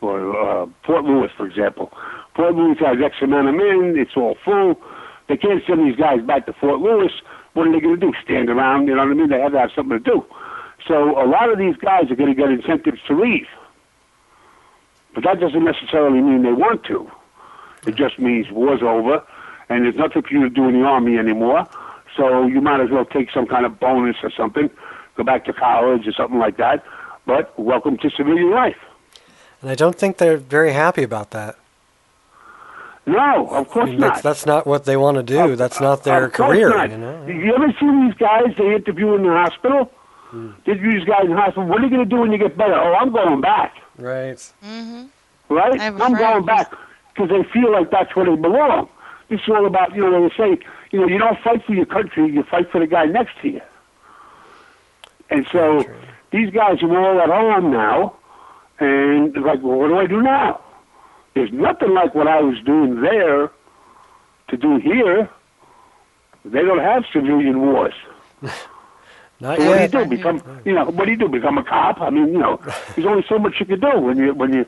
or 0.00 0.38
uh, 0.38 0.66
Fort 0.84 1.04
Lewis, 1.04 1.30
for 1.36 1.46
example. 1.46 1.92
Fort 2.34 2.54
Lewis 2.54 2.78
has 2.80 2.98
X 3.02 3.16
amount 3.22 3.48
of 3.48 3.54
men, 3.54 3.94
it's 3.96 4.16
all 4.16 4.36
full. 4.44 4.80
They 5.28 5.36
can't 5.36 5.62
send 5.66 5.84
these 5.86 5.96
guys 5.96 6.22
back 6.22 6.46
to 6.46 6.52
Fort 6.52 6.80
Lewis. 6.80 7.12
What 7.54 7.66
are 7.66 7.72
they 7.72 7.80
going 7.80 7.98
to 7.98 8.06
do? 8.06 8.12
Stand 8.22 8.48
around? 8.48 8.86
You 8.86 8.94
know 8.94 9.02
what 9.02 9.10
I 9.10 9.14
mean? 9.14 9.28
They 9.28 9.40
have 9.40 9.52
to 9.52 9.58
have 9.58 9.70
something 9.74 9.98
to 9.98 10.04
do. 10.04 10.24
So 10.86 11.20
a 11.20 11.26
lot 11.26 11.50
of 11.50 11.58
these 11.58 11.76
guys 11.76 12.10
are 12.10 12.14
going 12.14 12.34
to 12.34 12.40
get 12.40 12.50
incentives 12.50 13.00
to 13.08 13.18
leave. 13.18 13.46
But 15.14 15.24
that 15.24 15.40
doesn't 15.40 15.64
necessarily 15.64 16.20
mean 16.20 16.42
they 16.42 16.52
want 16.52 16.84
to. 16.84 17.10
It 17.86 17.96
just 17.96 18.18
means 18.18 18.50
war's 18.50 18.82
over, 18.82 19.24
and 19.68 19.84
there's 19.84 19.96
nothing 19.96 20.22
for 20.22 20.32
you 20.32 20.42
to 20.42 20.50
do 20.50 20.68
in 20.68 20.80
the 20.80 20.86
army 20.86 21.16
anymore. 21.16 21.66
So 22.16 22.46
you 22.46 22.60
might 22.60 22.80
as 22.80 22.90
well 22.90 23.04
take 23.04 23.30
some 23.30 23.46
kind 23.46 23.66
of 23.66 23.78
bonus 23.78 24.16
or 24.22 24.30
something, 24.30 24.70
go 25.16 25.24
back 25.24 25.44
to 25.46 25.52
college 25.52 26.06
or 26.06 26.12
something 26.12 26.38
like 26.38 26.56
that. 26.56 26.84
But 27.26 27.58
welcome 27.58 27.98
to 27.98 28.10
civilian 28.10 28.50
life. 28.50 28.76
And 29.60 29.70
I 29.70 29.74
don't 29.74 29.96
think 29.96 30.18
they're 30.18 30.36
very 30.36 30.72
happy 30.72 31.02
about 31.02 31.30
that. 31.32 31.56
No, 33.06 33.46
of 33.48 33.68
I 33.68 33.70
course 33.70 33.90
mean, 33.90 34.00
that's, 34.00 34.16
not. 34.16 34.22
that's 34.22 34.46
not 34.46 34.66
what 34.66 34.84
they 34.84 34.96
want 34.96 35.16
to 35.16 35.22
do. 35.22 35.54
that's 35.54 35.80
not 35.80 36.02
their 36.02 36.24
Of 36.24 36.32
career, 36.32 36.70
not. 36.70 36.90
you 36.90 36.98
know. 36.98 37.26
You 37.26 37.54
ever 37.54 37.68
see 37.78 37.86
these 38.04 38.14
guys 38.14 38.46
they 38.58 38.74
interview 38.74 39.14
in 39.14 39.22
the 39.22 39.30
hospital? 39.30 39.92
They 40.32 40.72
interview 40.72 40.98
these 40.98 41.06
guys 41.08 41.24
in 41.24 41.30
the 41.30 41.36
hospital. 41.36 41.66
What 41.68 41.80
are 41.80 41.84
you 41.84 41.90
going 41.90 42.08
to 42.08 42.14
do 42.14 42.20
when 42.20 42.32
you 42.32 42.38
get 42.38 42.56
better? 42.56 42.74
Oh, 42.74 42.94
I'm 42.94 43.12
going 43.12 43.40
back. 43.40 43.74
Right. 43.96 44.36
Mm-hmm. 44.64 45.04
Right? 45.54 45.80
I 45.80 45.84
have 45.84 46.00
a 46.00 46.04
I'm 46.04 46.10
friend 46.16 46.18
going 46.18 46.46
back 46.46 46.72
because 47.14 47.30
they 47.30 47.44
feel 47.52 47.70
like 47.70 47.90
that's 47.92 48.14
where 48.16 48.26
they 48.26 48.34
belong. 48.34 48.88
This 49.28 49.40
is 49.40 49.48
all 49.48 49.66
about, 49.66 49.94
you 49.94 50.02
know, 50.02 50.28
they 50.28 50.34
say, 50.36 50.58
you 50.90 51.00
know, 51.00 51.08
you 51.08 51.18
don't 51.18 51.38
fight 51.40 51.64
for 51.64 51.74
your 51.74 51.86
country, 51.86 52.30
you 52.30 52.42
fight 52.44 52.70
for 52.70 52.80
the 52.80 52.86
guy 52.86 53.04
next 53.04 53.32
to 53.42 53.48
you. 53.48 53.60
And 55.30 55.46
so 55.50 55.84
these 56.30 56.50
guys 56.50 56.82
are 56.82 56.98
all 56.98 57.20
at 57.20 57.28
home 57.28 57.70
now, 57.70 58.16
and 58.78 59.36
it's 59.36 59.44
like, 59.44 59.62
well, 59.62 59.78
what 59.78 59.88
do 59.88 59.98
I 59.98 60.06
do 60.06 60.22
now? 60.22 60.60
There's 61.34 61.52
nothing 61.52 61.92
like 61.92 62.14
what 62.14 62.28
I 62.28 62.40
was 62.40 62.56
doing 62.64 63.02
there 63.02 63.50
to 64.48 64.56
do 64.56 64.78
here. 64.78 65.28
They 66.44 66.62
don't 66.62 66.78
have 66.78 67.04
civilian 67.12 67.60
wars. 67.60 67.94
Not 69.38 69.58
so 69.58 69.66
what 69.66 69.74
do 69.74 69.74
you 69.74 69.80
yet. 69.80 69.90
do? 69.92 70.04
Become, 70.06 70.62
you 70.64 70.72
know, 70.72 70.86
what 70.86 71.04
do 71.04 71.10
you 71.10 71.18
do? 71.18 71.28
Become 71.28 71.58
a 71.58 71.64
cop? 71.64 72.00
I 72.00 72.08
mean, 72.10 72.28
you 72.28 72.38
know, 72.38 72.58
there's 72.94 73.06
only 73.06 73.24
so 73.28 73.38
much 73.38 73.54
you 73.60 73.66
can 73.66 73.80
do 73.80 74.00
when 74.00 74.16
you 74.16 74.32
when 74.34 74.52
you 74.52 74.64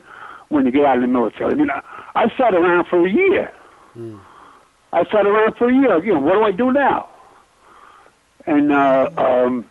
when 0.49 0.65
you 0.65 0.71
get 0.71 0.85
out 0.85 0.97
of 0.97 1.01
the 1.01 1.07
military. 1.07 1.53
I 1.53 1.55
mean, 1.55 1.71
I, 1.71 1.81
I 2.15 2.29
sat 2.37 2.53
around 2.53 2.85
for 2.87 3.05
a 3.05 3.09
year. 3.09 3.51
Hmm. 3.93 4.17
I 4.91 5.03
sat 5.05 5.25
around 5.25 5.55
for 5.55 5.69
a 5.69 5.73
year. 5.73 6.03
You 6.03 6.15
know, 6.15 6.19
what 6.21 6.33
do 6.33 6.43
I 6.43 6.51
do 6.51 6.71
now? 6.71 7.09
And 8.45 8.71
uh, 8.71 9.09
um, 9.17 9.65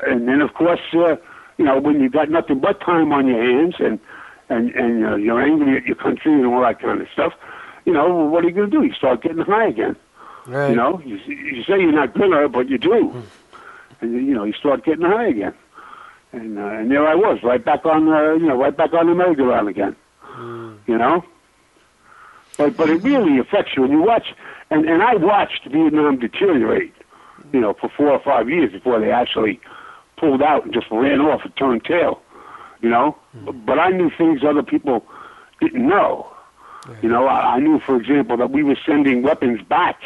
and 0.00 0.28
then 0.28 0.40
of 0.40 0.52
course, 0.54 0.80
uh, 0.92 1.16
you 1.56 1.64
know, 1.64 1.78
when 1.78 2.00
you 2.00 2.10
got 2.10 2.30
nothing 2.30 2.58
but 2.60 2.80
time 2.80 3.12
on 3.12 3.26
your 3.26 3.42
hands 3.42 3.76
and 3.78 3.98
and 4.48 4.70
and 4.74 5.06
uh, 5.06 5.14
you're 5.16 5.40
angry 5.40 5.76
at 5.76 5.86
your 5.86 5.96
country 5.96 6.32
and 6.32 6.46
all 6.46 6.60
that 6.60 6.80
kind 6.80 7.00
of 7.00 7.08
stuff, 7.12 7.32
you 7.84 7.92
know, 7.92 8.08
what 8.24 8.44
are 8.44 8.48
you 8.48 8.54
going 8.54 8.70
to 8.70 8.80
do? 8.80 8.84
You 8.84 8.92
start 8.92 9.22
getting 9.22 9.38
high 9.38 9.68
again. 9.68 9.96
Right. 10.46 10.70
You 10.70 10.76
know, 10.76 11.00
you, 11.04 11.16
you 11.16 11.62
say 11.64 11.80
you're 11.80 11.92
not 11.92 12.14
gonna, 12.14 12.48
but 12.48 12.68
you 12.68 12.78
do. 12.78 13.24
And 14.00 14.12
you 14.12 14.34
know, 14.34 14.44
you 14.44 14.52
start 14.52 14.84
getting 14.84 15.04
high 15.06 15.28
again. 15.28 15.54
And 16.32 16.58
uh, 16.58 16.66
and 16.66 16.90
there 16.90 17.06
I 17.06 17.14
was, 17.14 17.42
right 17.42 17.64
back 17.64 17.86
on, 17.86 18.08
uh, 18.08 18.32
you 18.34 18.46
know, 18.46 18.56
right 18.56 18.76
back 18.76 18.92
on 18.92 19.06
the 19.06 19.14
merry-go-round 19.14 19.68
again. 19.68 19.96
You 20.86 20.98
know. 20.98 21.24
But 22.56 22.76
but 22.76 22.90
it 22.90 23.02
really 23.02 23.38
affects 23.38 23.76
you 23.76 23.82
when 23.82 23.92
you 23.92 24.02
watch. 24.02 24.34
And 24.70 24.88
and 24.88 25.02
I 25.02 25.14
watched 25.16 25.66
Vietnam 25.66 26.18
deteriorate. 26.18 26.92
You 27.52 27.60
know, 27.60 27.74
for 27.74 27.88
four 27.88 28.10
or 28.10 28.18
five 28.18 28.48
years 28.48 28.72
before 28.72 28.98
they 28.98 29.12
actually 29.12 29.60
pulled 30.16 30.42
out 30.42 30.64
and 30.64 30.74
just 30.74 30.90
ran 30.90 31.20
off 31.20 31.42
and 31.44 31.56
turned 31.56 31.84
tail. 31.84 32.20
You 32.80 32.90
know, 32.90 33.16
hmm. 33.32 33.50
but 33.64 33.78
I 33.78 33.90
knew 33.90 34.10
things 34.16 34.42
other 34.44 34.62
people 34.62 35.06
didn't 35.60 35.86
know. 35.86 36.30
You 37.02 37.08
know, 37.08 37.26
I, 37.26 37.56
I 37.56 37.58
knew, 37.58 37.80
for 37.80 37.96
example, 37.96 38.36
that 38.36 38.50
we 38.50 38.62
were 38.62 38.76
sending 38.86 39.22
weapons 39.22 39.60
back 39.62 40.00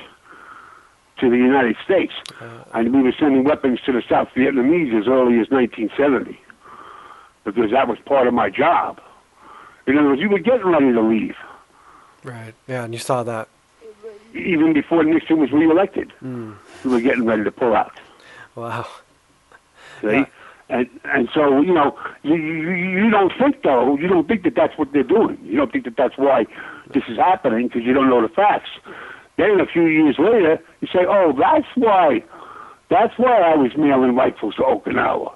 to 1.18 1.28
the 1.28 1.36
United 1.36 1.76
States, 1.84 2.12
uh, 2.40 2.64
and 2.72 2.94
we 2.94 3.02
were 3.02 3.12
sending 3.18 3.44
weapons 3.44 3.80
to 3.84 3.92
the 3.92 4.02
South 4.08 4.28
Vietnamese 4.34 4.98
as 4.98 5.06
early 5.06 5.38
as 5.40 5.50
1970, 5.50 6.40
because 7.44 7.70
that 7.70 7.86
was 7.86 7.98
part 8.06 8.26
of 8.26 8.34
my 8.34 8.48
job. 8.48 9.00
In 9.86 9.98
other 9.98 10.08
words, 10.08 10.22
you 10.22 10.30
were 10.30 10.38
getting 10.38 10.66
ready 10.66 10.92
to 10.92 11.00
leave, 11.02 11.36
Right. 12.24 12.54
Yeah, 12.68 12.84
and 12.84 12.92
you 12.92 13.00
saw 13.00 13.22
that. 13.22 13.48
even 14.34 14.72
before 14.72 15.02
Nixon 15.04 15.38
was 15.40 15.50
reelected. 15.52 16.12
Mm. 16.22 16.54
We 16.84 16.90
were 16.90 17.00
getting 17.00 17.24
ready 17.24 17.44
to 17.44 17.50
pull 17.50 17.74
out. 17.74 17.92
Wow. 18.54 18.86
See? 20.02 20.24
And 20.68 20.88
and 21.04 21.28
so 21.34 21.60
you 21.60 21.74
know 21.74 21.98
you, 22.22 22.34
you 22.36 22.70
you 22.70 23.10
don't 23.10 23.32
think 23.38 23.62
though 23.64 23.96
you 23.98 24.06
don't 24.06 24.28
think 24.28 24.44
that 24.44 24.54
that's 24.54 24.78
what 24.78 24.92
they're 24.92 25.02
doing. 25.02 25.36
You 25.42 25.56
don't 25.56 25.72
think 25.72 25.84
that 25.84 25.96
that's 25.96 26.16
why 26.16 26.46
this 26.94 27.02
is 27.08 27.16
happening 27.18 27.66
because 27.66 27.82
you 27.82 27.92
don't 27.92 28.08
know 28.08 28.22
the 28.22 28.28
facts. 28.28 28.70
Then 29.36 29.58
a 29.60 29.66
few 29.66 29.86
years 29.86 30.16
later 30.18 30.62
you 30.80 30.86
say, 30.88 31.00
oh, 31.08 31.32
that's 31.36 31.66
why 31.74 32.22
that's 32.88 33.14
why 33.18 33.40
I 33.40 33.56
was 33.56 33.72
mailing 33.76 34.14
rifles 34.14 34.54
to 34.56 34.62
Okinawa. 34.62 35.32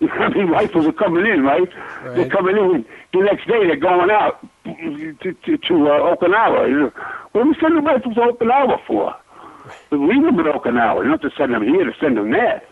I 0.10 0.28
mean, 0.30 0.48
rifles 0.48 0.86
are 0.86 0.92
coming 0.92 1.26
in, 1.26 1.42
right? 1.42 1.68
They're 2.14 2.28
coming 2.28 2.56
in. 2.56 2.84
The 3.12 3.20
next 3.20 3.46
day 3.46 3.66
they're 3.66 3.76
going 3.76 4.10
out 4.10 4.40
to 4.64 5.14
to, 5.22 5.56
to 5.58 5.74
uh, 5.88 6.14
Okinawa. 6.16 6.68
You 6.68 6.78
know, 6.80 6.92
What 7.32 7.40
are 7.42 7.48
we 7.48 7.54
sending 7.60 7.84
rifles 7.84 8.14
to 8.14 8.20
Okinawa 8.20 8.84
for? 8.86 9.14
Leave 9.90 10.22
them 10.24 10.38
in 10.40 10.46
Okinawa. 10.46 11.08
Have 11.10 11.20
to 11.20 11.30
send 11.36 11.52
them 11.54 11.62
here 11.62 11.84
to 11.84 11.92
send 12.00 12.16
them 12.16 12.30
there. 12.30 12.62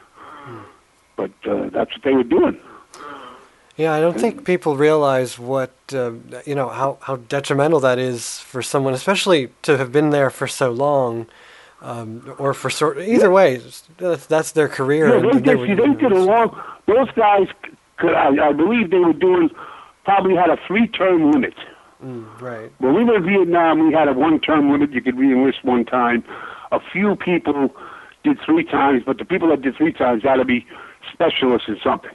But 1.17 1.31
uh, 1.47 1.69
that's 1.71 1.93
what 1.93 2.03
they 2.05 2.13
were 2.13 2.23
doing. 2.25 2.59
Yeah, 3.77 3.93
I 3.93 4.01
don't 4.01 4.19
think 4.19 4.45
people 4.45 4.77
realize 4.77 5.39
what 5.39 5.73
uh, 5.93 6.13
you 6.45 6.55
know 6.55 6.69
how 6.69 6.99
how 7.03 7.17
detrimental 7.17 7.81
that 7.81 7.99
is 7.99 8.39
for 8.41 8.63
someone, 8.63 8.95
especially 8.95 9.51
to 9.63 9.77
have 9.79 9.93
been 9.93 10.11
there 10.11 10.31
for 10.31 10.49
so 10.49 10.71
long, 10.73 11.27
um, 11.83 12.35
or 12.39 12.55
for 12.55 12.71
sort. 12.71 12.99
Either 12.99 13.31
way, 13.31 13.61
that's, 13.99 14.27
that's 14.27 14.53
their 14.53 14.69
career. 14.69 15.09
Yeah, 15.09 15.31
and 15.31 15.45
they, 15.45 15.53
they 15.53 15.55
were- 15.55 15.67
they 15.67 15.95
did 15.95 16.13
a 16.13 16.19
long. 16.19 16.61
Those 16.89 17.11
guys, 17.13 17.47
could, 17.99 18.15
I, 18.15 18.49
I 18.49 18.53
believe 18.53 18.91
they 18.91 18.99
were 18.99 19.13
doing, 19.13 19.51
probably 20.05 20.35
had 20.35 20.49
a 20.49 20.59
three-term 20.67 21.31
limit. 21.31 21.55
Mm, 22.03 22.41
right. 22.41 22.73
When 22.79 22.95
we 22.95 23.05
were 23.05 23.17
in 23.17 23.27
Vietnam, 23.27 23.87
we 23.87 23.93
had 23.93 24.09
a 24.09 24.15
one-term 24.15 24.73
limit. 24.73 24.93
You 24.93 25.03
could 25.03 25.19
re-enlist 25.19 25.65
one 25.65 25.85
time. 25.85 26.25
A 26.73 26.81
few 26.81 27.15
people 27.15 27.75
did 28.25 28.39
three 28.45 28.65
times, 28.65 29.03
but 29.05 29.19
the 29.19 29.25
people 29.25 29.49
that 29.51 29.63
did 29.63 29.77
three 29.77 29.93
times 29.93 30.23
had 30.23 30.37
to 30.37 30.45
be 30.45 30.67
specialists 31.13 31.69
in 31.69 31.79
something. 31.85 32.11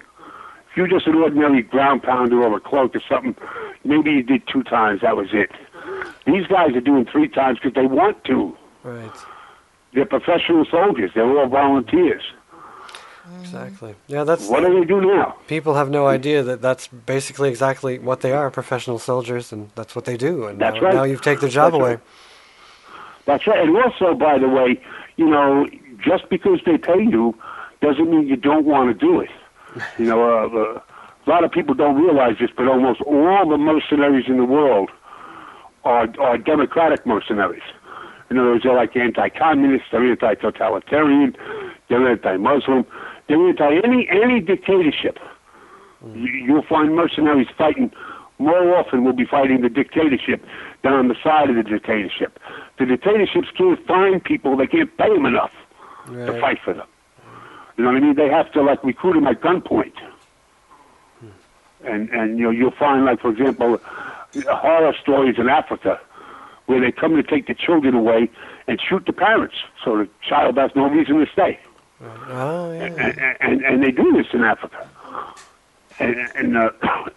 If 0.71 0.77
you're 0.77 0.87
just 0.87 1.05
an 1.05 1.15
ordinary 1.15 1.61
ground 1.61 2.01
pounder 2.01 2.43
or 2.43 2.57
a 2.57 2.59
clerk 2.59 2.95
or 2.95 3.01
something, 3.07 3.35
maybe 3.83 4.09
you 4.11 4.23
did 4.23 4.41
two 4.47 4.63
times. 4.63 5.01
That 5.01 5.15
was 5.15 5.27
it. 5.31 5.51
These 6.25 6.47
guys 6.47 6.75
are 6.75 6.81
doing 6.81 7.05
three 7.05 7.27
times 7.27 7.59
because 7.61 7.75
they 7.75 7.85
want 7.85 8.23
to. 8.25 8.57
Right. 8.81 9.11
They're 9.93 10.05
professional 10.07 10.65
soldiers. 10.65 11.11
They're 11.13 11.29
all 11.37 11.47
volunteers. 11.47 12.23
Exactly. 13.41 13.95
Yeah, 14.07 14.23
that's. 14.23 14.47
What 14.47 14.61
do 14.61 14.80
they 14.80 14.85
do 14.85 15.01
now? 15.01 15.35
People 15.47 15.76
have 15.76 15.89
no 15.89 16.07
idea 16.07 16.43
that 16.43 16.61
that's 16.61 16.88
basically 16.88 17.49
exactly 17.49 17.99
what 17.99 18.22
they 18.22 18.31
are, 18.31 18.49
professional 18.49 18.99
soldiers, 18.99 19.51
and 19.51 19.69
that's 19.76 19.95
what 19.95 20.05
they 20.05 20.18
do. 20.18 20.45
And 20.47 20.60
That's 20.60 20.76
now, 20.76 20.81
right. 20.81 20.93
now 20.93 21.03
you've 21.03 21.22
taken 21.22 21.41
their 21.41 21.49
job 21.49 21.73
That's 21.73 21.81
away. 21.81 21.89
right. 21.91 21.99
That's 23.26 23.47
right. 23.47 23.60
And 23.68 23.76
also, 23.77 24.14
by 24.14 24.38
the 24.38 24.49
way, 24.49 24.81
you 25.18 25.30
know, 25.30 25.68
just 26.05 26.30
because 26.30 26.60
they 26.65 26.77
pay 26.77 27.01
you 27.01 27.35
doesn't 27.81 28.10
mean 28.10 28.27
you 28.27 28.35
don't 28.35 28.65
want 28.65 28.97
to 28.97 29.05
do 29.05 29.19
it. 29.19 29.30
You 29.97 30.05
know, 30.05 30.22
uh, 30.23 30.47
uh, 30.47 30.80
a 31.26 31.30
lot 31.30 31.43
of 31.43 31.51
people 31.51 31.73
don't 31.73 31.95
realize 31.95 32.35
this, 32.39 32.49
but 32.55 32.68
almost 32.68 33.01
all 33.01 33.49
the 33.49 33.57
mercenaries 33.57 34.26
in 34.27 34.38
the 34.38 34.45
world 34.45 34.89
are, 35.84 36.07
are 36.19 36.38
democratic 36.38 37.05
mercenaries. 37.05 37.64
In 38.30 38.38
other 38.38 38.51
words, 38.51 38.64
they're 38.64 38.76
like 38.76 38.95
anti-communist, 38.95 39.85
they're 39.91 40.10
anti-totalitarian, 40.10 41.35
they're 41.89 42.07
anti-Muslim, 42.10 42.85
they're 43.27 43.47
anti 43.47 43.79
any 43.83 44.07
any 44.09 44.39
dictatorship. 44.39 45.19
You, 46.05 46.27
you'll 46.27 46.63
find 46.63 46.95
mercenaries 46.95 47.47
fighting 47.57 47.91
more 48.39 48.75
often 48.75 49.03
will 49.03 49.13
be 49.13 49.25
fighting 49.25 49.61
the 49.61 49.69
dictatorship 49.69 50.43
than 50.83 50.93
on 50.93 51.07
the 51.07 51.15
side 51.23 51.49
of 51.49 51.55
the 51.55 51.63
dictatorship. 51.63 52.39
The 52.77 52.85
dictatorships 52.85 53.47
can't 53.55 53.85
find 53.87 54.23
people; 54.23 54.57
they 54.57 54.67
can't 54.67 54.95
pay 54.97 55.09
them 55.13 55.25
enough 55.25 55.53
to 56.07 56.39
fight 56.41 56.59
for 56.63 56.73
them. 56.73 56.87
You 57.77 57.85
know 57.85 57.91
what 57.91 57.97
I 57.97 58.05
mean? 58.05 58.15
They 58.15 58.29
have 58.29 58.51
to 58.53 58.61
like 58.61 58.83
recruit 58.83 59.13
them 59.13 59.27
at 59.27 59.41
gunpoint. 59.41 59.93
And 61.85 62.09
and 62.09 62.37
you 62.37 62.45
know 62.45 62.51
you'll 62.51 62.71
find 62.71 63.05
like 63.05 63.21
for 63.21 63.31
example, 63.31 63.79
horror 64.49 64.93
stories 65.01 65.35
in 65.37 65.49
Africa 65.49 65.99
where 66.65 66.79
they 66.79 66.91
come 66.91 67.15
to 67.15 67.23
take 67.23 67.47
the 67.47 67.53
children 67.53 67.93
away 67.93 68.29
and 68.67 68.79
shoot 68.81 69.05
the 69.05 69.11
parents, 69.11 69.55
so 69.83 69.97
the 69.97 70.07
child 70.27 70.57
has 70.57 70.71
no 70.75 70.89
reason 70.89 71.17
to 71.17 71.25
stay. 71.31 71.59
Oh, 72.30 72.71
yeah. 72.73 72.85
And, 72.85 73.19
and 73.41 73.61
and 73.65 73.84
they 73.84 73.91
do 73.91 74.11
this 74.13 74.27
in 74.34 74.43
Africa. 74.43 74.88
And, 75.99 76.15
and 76.35 76.57
uh, 76.57 76.71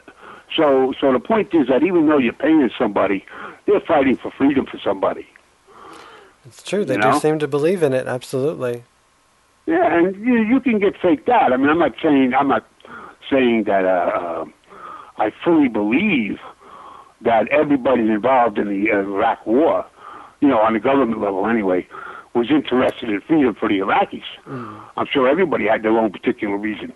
so 0.57 0.95
so 1.01 1.13
the 1.13 1.21
point 1.21 1.53
is 1.55 1.69
that 1.69 1.83
even 1.83 2.07
though 2.07 2.19
you're 2.19 2.33
paying 2.33 2.71
somebody, 2.79 3.25
they're 3.67 3.81
fighting 3.81 4.17
for 4.17 4.31
freedom 4.31 4.67
for 4.67 4.79
somebody. 4.79 5.27
It's 6.45 6.63
true. 6.63 6.85
They 6.85 6.95
You 6.95 7.03
do 7.03 7.11
know? 7.11 7.19
seem 7.19 7.39
to 7.41 7.49
believe 7.49 7.83
in 7.83 7.93
it. 7.93 8.07
Absolutely. 8.07 8.85
Yeah, 9.67 9.93
and 9.99 10.15
you, 10.25 10.35
you 10.45 10.61
can 10.61 10.79
get 10.79 10.97
faked 11.01 11.29
out. 11.29 11.53
I 11.53 11.57
mean, 11.57 11.69
I'm 11.69 11.79
not 11.81 11.95
saying 12.01 12.35
I'm 12.35 12.49
not 12.49 12.65
saying 13.29 13.65
that 13.65 13.85
uh, 13.85 13.89
uh, 13.89 14.45
I 15.19 15.33
fully 15.43 15.67
believe 15.69 16.39
that 17.23 17.49
everybody 17.49 18.03
involved 18.03 18.59
in 18.59 18.69
the 18.69 18.91
Iraq 18.91 19.45
War, 19.47 19.85
you 20.41 20.47
know, 20.47 20.59
on 20.61 20.75
the 20.75 20.79
government 20.81 21.21
level 21.21 21.47
anyway, 21.49 21.89
was 22.37 22.51
interested 22.51 23.09
in 23.09 23.21
freedom 23.23 23.55
for 23.55 23.69
the 23.69 23.79
Iraqis. 23.79 24.23
Mm. 24.47 24.83
I'm 24.97 25.07
sure 25.11 25.27
everybody 25.27 25.67
had 25.67 25.83
their 25.83 25.97
own 25.99 26.13
particular 26.13 26.57
reason. 26.57 26.93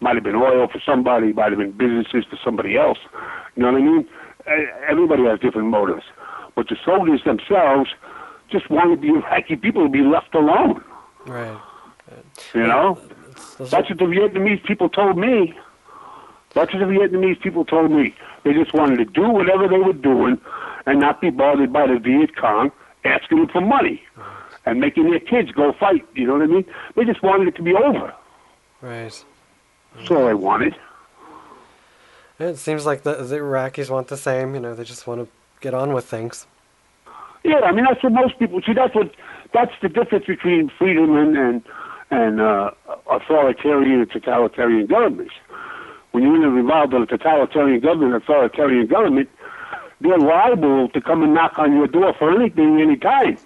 Might 0.00 0.14
have 0.14 0.22
been 0.22 0.36
oil 0.36 0.68
for 0.68 0.80
somebody, 0.86 1.32
might 1.32 1.50
have 1.50 1.58
been 1.58 1.72
businesses 1.72 2.24
for 2.30 2.38
somebody 2.44 2.76
else. 2.76 2.98
You 3.56 3.64
know 3.64 3.72
what 3.72 3.82
I 3.82 3.84
mean? 3.84 4.08
Everybody 4.88 5.24
has 5.24 5.40
different 5.40 5.68
motives. 5.68 6.04
But 6.54 6.68
the 6.68 6.76
soldiers 6.84 7.22
themselves 7.24 7.90
just 8.48 8.70
wanted 8.70 9.00
the 9.00 9.08
Iraqi 9.08 9.56
people 9.56 9.82
to 9.82 9.90
be 9.90 10.02
left 10.02 10.34
alone. 10.34 10.84
Right. 11.26 11.58
You 12.54 12.66
know? 12.66 13.00
That's 13.58 13.90
what 13.90 13.98
the 13.98 14.04
Vietnamese 14.04 14.64
people 14.64 14.88
told 14.88 15.18
me. 15.18 15.52
That's 16.54 16.72
what 16.72 16.78
the 16.78 16.86
Vietnamese 16.86 17.42
people 17.42 17.64
told 17.64 17.90
me. 17.90 18.14
They 18.44 18.52
just 18.52 18.72
wanted 18.72 18.98
to 18.98 19.04
do 19.04 19.28
whatever 19.28 19.66
they 19.66 19.78
were 19.78 19.92
doing 19.92 20.40
and 20.86 21.00
not 21.00 21.20
be 21.20 21.30
bothered 21.30 21.72
by 21.72 21.88
the 21.88 21.98
Viet 21.98 22.36
Cong 22.36 22.70
asking 23.04 23.38
them 23.38 23.48
for 23.48 23.60
money 23.60 24.02
and 24.66 24.80
making 24.80 25.10
their 25.10 25.20
kids 25.20 25.52
go 25.52 25.72
fight. 25.72 26.04
You 26.14 26.26
know 26.26 26.34
what 26.34 26.42
I 26.42 26.46
mean? 26.46 26.64
They 26.96 27.04
just 27.04 27.22
wanted 27.22 27.48
it 27.48 27.56
to 27.56 27.62
be 27.62 27.74
over. 27.74 28.12
Right. 28.82 29.24
That's 29.96 30.10
all 30.10 30.26
they 30.26 30.34
wanted. 30.34 30.74
It 32.38 32.58
seems 32.58 32.84
like 32.84 33.02
the, 33.02 33.14
the 33.14 33.36
Iraqis 33.36 33.88
want 33.88 34.08
the 34.08 34.16
same. 34.16 34.54
You 34.54 34.60
know, 34.60 34.74
they 34.74 34.84
just 34.84 35.06
want 35.06 35.22
to 35.22 35.28
get 35.60 35.72
on 35.72 35.94
with 35.94 36.04
things. 36.04 36.46
Yeah, 37.44 37.60
I 37.60 37.72
mean 37.72 37.84
that's 37.88 38.02
what 38.02 38.12
most 38.12 38.38
people 38.38 38.60
see. 38.66 38.72
That's 38.72 38.94
what 38.94 39.12
that's 39.54 39.72
the 39.80 39.88
difference 39.88 40.26
between 40.26 40.70
freedom 40.76 41.16
and 41.16 41.36
and 41.36 41.62
and 42.10 42.40
uh, 42.40 42.72
authoritarian 43.08 44.00
and 44.00 44.10
totalitarian 44.10 44.86
governments. 44.86 45.32
When 46.10 46.24
you're 46.24 46.58
involved 46.58 46.92
in 46.92 47.02
a 47.02 47.06
totalitarian 47.06 47.80
government, 47.80 48.22
authoritarian 48.22 48.86
government, 48.86 49.28
they're 50.00 50.18
liable 50.18 50.88
to 50.88 51.00
come 51.00 51.22
and 51.22 51.34
knock 51.34 51.58
on 51.58 51.74
your 51.74 51.86
door 51.86 52.14
for 52.18 52.34
anything, 52.34 52.74
any 52.74 52.82
anytime. 52.82 53.38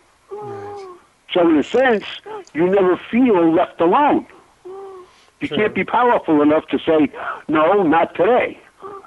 So 1.33 1.49
in 1.49 1.57
a 1.59 1.63
sense, 1.63 2.05
you 2.55 2.67
never 2.69 2.97
feel 3.11 3.53
left 3.55 3.81
alone. 3.81 4.27
You 5.41 5.49
can't 5.49 5.75
be 5.75 5.85
powerful 5.85 6.43
enough 6.43 6.67
to 6.69 6.79
say, 6.79 7.09
no, 7.49 7.83
not 7.83 8.15
today. 8.15 8.59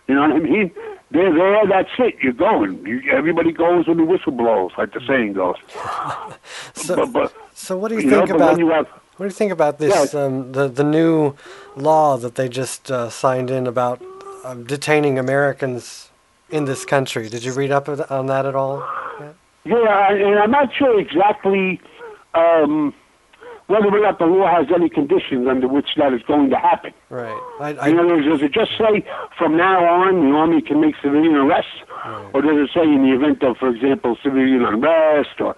You 0.07 0.15
know 0.15 0.21
what 0.21 0.31
I 0.31 0.39
mean? 0.39 0.71
They're 1.11 1.31
there, 1.33 1.67
that's 1.67 1.91
it, 1.99 2.15
you're 2.23 2.33
going. 2.33 2.83
You, 2.87 3.01
everybody 3.11 3.51
goes 3.51 3.87
when 3.87 3.97
the 3.97 4.03
whistle 4.03 4.31
blows, 4.31 4.71
like 4.77 4.93
the 4.93 5.01
saying 5.07 5.33
goes. 5.33 5.55
So, 6.73 6.95
but, 6.95 7.13
but, 7.13 7.33
so 7.53 7.77
what 7.77 7.89
do 7.89 7.95
you, 7.95 8.01
you 8.01 8.09
think 8.09 8.29
know, 8.29 8.37
but 8.37 8.39
when 8.39 8.41
about 8.49 8.57
you 8.59 8.69
have- 8.69 8.87
what 9.17 9.25
do 9.25 9.25
you 9.25 9.29
think 9.31 9.51
about 9.51 9.77
this 9.77 10.15
um, 10.15 10.51
the 10.53 10.67
the 10.67 10.83
new 10.83 11.35
law 11.75 12.17
that 12.17 12.33
they 12.33 12.49
just 12.49 12.89
uh, 12.91 13.09
signed 13.11 13.51
in 13.51 13.67
about 13.67 14.01
um, 14.43 14.63
detaining 14.65 15.19
Americans 15.19 16.09
in 16.49 16.65
this 16.65 16.83
country? 16.83 17.29
Did 17.29 17.43
you 17.45 17.53
read 17.53 17.71
up 17.71 17.87
on 18.11 18.25
that 18.25 18.45
at 18.47 18.55
all? 18.55 18.79
Yeah, 19.65 19.75
I- 19.77 20.13
and 20.15 20.39
I'm 20.39 20.51
not 20.51 20.73
sure 20.73 20.99
exactly 20.99 21.79
um, 22.33 22.93
whether 23.67 23.87
or 23.87 24.01
not 24.01 24.19
the 24.19 24.25
law 24.25 24.47
has 24.53 24.67
any 24.75 24.89
conditions 24.89 25.47
under 25.47 25.67
which 25.67 25.89
that 25.97 26.13
is 26.13 26.21
going 26.23 26.49
to 26.49 26.57
happen. 26.57 26.93
Right. 27.09 27.39
I, 27.59 27.89
in 27.89 27.99
other 27.99 28.15
words, 28.15 28.27
does 28.27 28.41
it 28.41 28.51
just 28.51 28.71
say 28.77 29.05
from 29.37 29.55
now 29.55 29.85
on 29.85 30.29
the 30.29 30.35
Army 30.35 30.61
can 30.61 30.81
make 30.81 30.95
civilian 31.01 31.35
arrests? 31.35 31.71
Or 32.33 32.41
does 32.41 32.57
it 32.57 32.69
say 32.73 32.83
in 32.83 33.03
the 33.03 33.13
event 33.15 33.41
of, 33.43 33.55
for 33.57 33.69
example, 33.69 34.17
civilian 34.21 34.65
unrest 34.65 35.39
or 35.39 35.55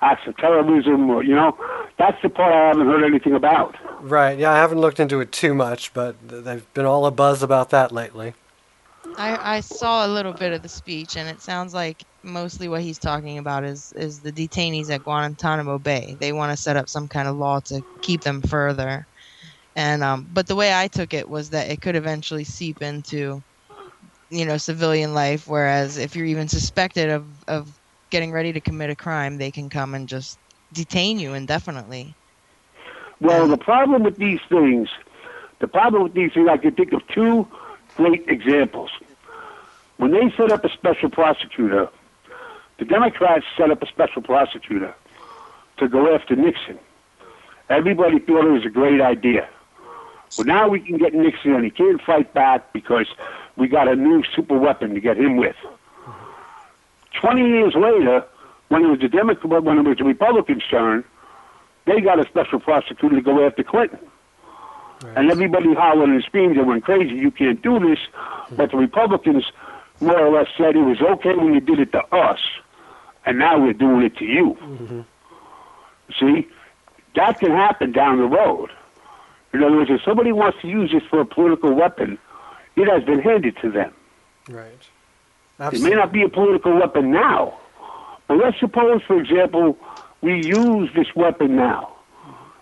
acts 0.00 0.26
of 0.26 0.36
terrorism 0.38 1.08
or, 1.08 1.22
you 1.22 1.36
know, 1.36 1.56
that's 1.98 2.20
the 2.20 2.28
part 2.28 2.52
I 2.52 2.66
haven't 2.68 2.86
heard 2.88 3.04
anything 3.04 3.34
about. 3.34 3.76
Right. 4.00 4.36
Yeah, 4.36 4.50
I 4.50 4.56
haven't 4.56 4.78
looked 4.80 4.98
into 4.98 5.20
it 5.20 5.30
too 5.30 5.54
much, 5.54 5.94
but 5.94 6.16
th- 6.28 6.42
they've 6.42 6.74
been 6.74 6.84
all 6.84 7.06
a 7.06 7.12
buzz 7.12 7.44
about 7.44 7.70
that 7.70 7.92
lately. 7.92 8.34
I, 9.16 9.56
I 9.56 9.60
saw 9.60 10.06
a 10.06 10.08
little 10.08 10.32
bit 10.32 10.52
of 10.52 10.62
the 10.62 10.68
speech, 10.68 11.16
and 11.16 11.28
it 11.28 11.40
sounds 11.40 11.72
like 11.72 12.04
mostly 12.22 12.68
what 12.68 12.82
he's 12.82 12.98
talking 12.98 13.38
about 13.38 13.64
is, 13.64 13.92
is 13.96 14.20
the 14.20 14.32
detainees 14.32 14.90
at 14.90 15.02
Guantanamo 15.02 15.78
Bay. 15.78 16.16
They 16.18 16.32
want 16.32 16.56
to 16.56 16.62
set 16.62 16.76
up 16.76 16.88
some 16.88 17.06
kind 17.08 17.28
of 17.28 17.36
law 17.36 17.60
to 17.66 17.82
keep 18.00 18.22
them 18.22 18.42
further. 18.42 19.06
And 19.76 20.02
um, 20.02 20.26
but 20.32 20.46
the 20.46 20.54
way 20.54 20.72
I 20.72 20.88
took 20.88 21.14
it 21.14 21.28
was 21.28 21.50
that 21.50 21.70
it 21.70 21.80
could 21.80 21.96
eventually 21.96 22.44
seep 22.44 22.82
into, 22.82 23.42
you 24.30 24.44
know, 24.44 24.56
civilian 24.56 25.14
life. 25.14 25.48
Whereas 25.48 25.98
if 25.98 26.14
you're 26.14 26.26
even 26.26 26.48
suspected 26.48 27.10
of, 27.10 27.26
of 27.48 27.68
getting 28.10 28.32
ready 28.32 28.52
to 28.52 28.60
commit 28.60 28.90
a 28.90 28.96
crime, 28.96 29.36
they 29.36 29.50
can 29.50 29.68
come 29.68 29.94
and 29.94 30.08
just 30.08 30.38
detain 30.72 31.18
you 31.18 31.34
indefinitely. 31.34 32.14
Well, 33.20 33.48
the 33.48 33.56
problem 33.56 34.02
with 34.02 34.16
these 34.16 34.40
things, 34.48 34.88
the 35.60 35.68
problem 35.68 36.02
with 36.02 36.14
these 36.14 36.32
things, 36.32 36.48
I 36.48 36.56
can 36.56 36.74
think 36.74 36.92
of 36.92 37.06
two 37.08 37.48
great 37.96 38.24
examples. 38.28 38.90
When 39.96 40.10
they 40.10 40.32
set 40.36 40.50
up 40.50 40.64
a 40.64 40.70
special 40.70 41.08
prosecutor, 41.08 41.88
the 42.78 42.84
Democrats 42.84 43.44
set 43.56 43.70
up 43.70 43.82
a 43.82 43.86
special 43.86 44.22
prosecutor 44.22 44.94
to 45.78 45.88
go 45.88 46.14
after 46.14 46.34
Nixon. 46.34 46.78
Everybody 47.70 48.18
thought 48.18 48.44
it 48.44 48.50
was 48.50 48.64
a 48.66 48.70
great 48.70 49.00
idea. 49.00 49.48
Well, 50.36 50.46
now 50.46 50.68
we 50.68 50.80
can 50.80 50.98
get 50.98 51.14
Nixon, 51.14 51.54
and 51.54 51.64
he 51.64 51.70
can't 51.70 52.00
fight 52.02 52.34
back 52.34 52.72
because 52.72 53.06
we 53.56 53.68
got 53.68 53.86
a 53.86 53.94
new 53.94 54.24
super 54.34 54.58
weapon 54.58 54.94
to 54.94 55.00
get 55.00 55.16
him 55.16 55.36
with. 55.36 55.56
Twenty 57.20 57.48
years 57.48 57.74
later, 57.74 58.24
when 58.68 58.84
it 58.84 58.88
was 58.88 58.98
the 58.98 59.08
Democrat, 59.08 59.62
when 59.62 59.78
it 59.78 59.82
was 59.82 59.98
the 59.98 60.04
Republicans' 60.04 60.64
turn, 60.68 61.04
they 61.86 62.00
got 62.00 62.18
a 62.18 62.24
special 62.28 62.58
prosecutor 62.58 63.14
to 63.14 63.22
go 63.22 63.46
after 63.46 63.62
Clinton. 63.62 64.00
And 65.16 65.30
everybody 65.30 65.74
hollered 65.74 66.08
and 66.08 66.22
screamed 66.24 66.56
and 66.56 66.66
went 66.66 66.82
crazy. 66.84 67.14
You 67.14 67.30
can't 67.30 67.60
do 67.62 67.78
this. 67.78 67.98
But 68.50 68.70
the 68.70 68.78
Republicans 68.78 69.44
more 70.04 70.18
or 70.20 70.30
less 70.30 70.48
said 70.56 70.76
it 70.76 70.80
was 70.82 71.00
okay 71.00 71.34
when 71.34 71.54
you 71.54 71.60
did 71.60 71.80
it 71.80 71.92
to 71.92 72.02
us, 72.14 72.40
and 73.26 73.38
now 73.38 73.58
we're 73.58 73.72
doing 73.72 74.02
it 74.04 74.16
to 74.18 74.24
you. 74.24 75.04
See, 76.18 76.46
that 77.16 77.38
can 77.40 77.50
happen 77.50 77.92
down 77.92 78.18
the 78.18 78.24
road. 78.24 78.70
In 79.52 79.62
other 79.62 79.76
words, 79.76 79.90
if 79.90 80.02
somebody 80.04 80.32
wants 80.32 80.58
to 80.62 80.68
use 80.68 80.90
this 80.92 81.02
for 81.08 81.20
a 81.20 81.24
political 81.24 81.72
weapon, 81.74 82.18
it 82.76 82.88
has 82.88 83.04
been 83.04 83.20
handed 83.20 83.56
to 83.62 83.70
them. 83.70 83.92
Right. 84.48 84.88
It 85.76 85.80
may 85.80 85.90
not 85.90 86.12
be 86.12 86.22
a 86.22 86.28
political 86.28 86.74
weapon 86.74 87.12
now, 87.12 87.58
but 88.26 88.38
let's 88.38 88.58
suppose, 88.58 89.02
for 89.06 89.18
example, 89.20 89.78
we 90.20 90.44
use 90.44 90.90
this 90.96 91.14
weapon 91.14 91.54
now, 91.54 91.94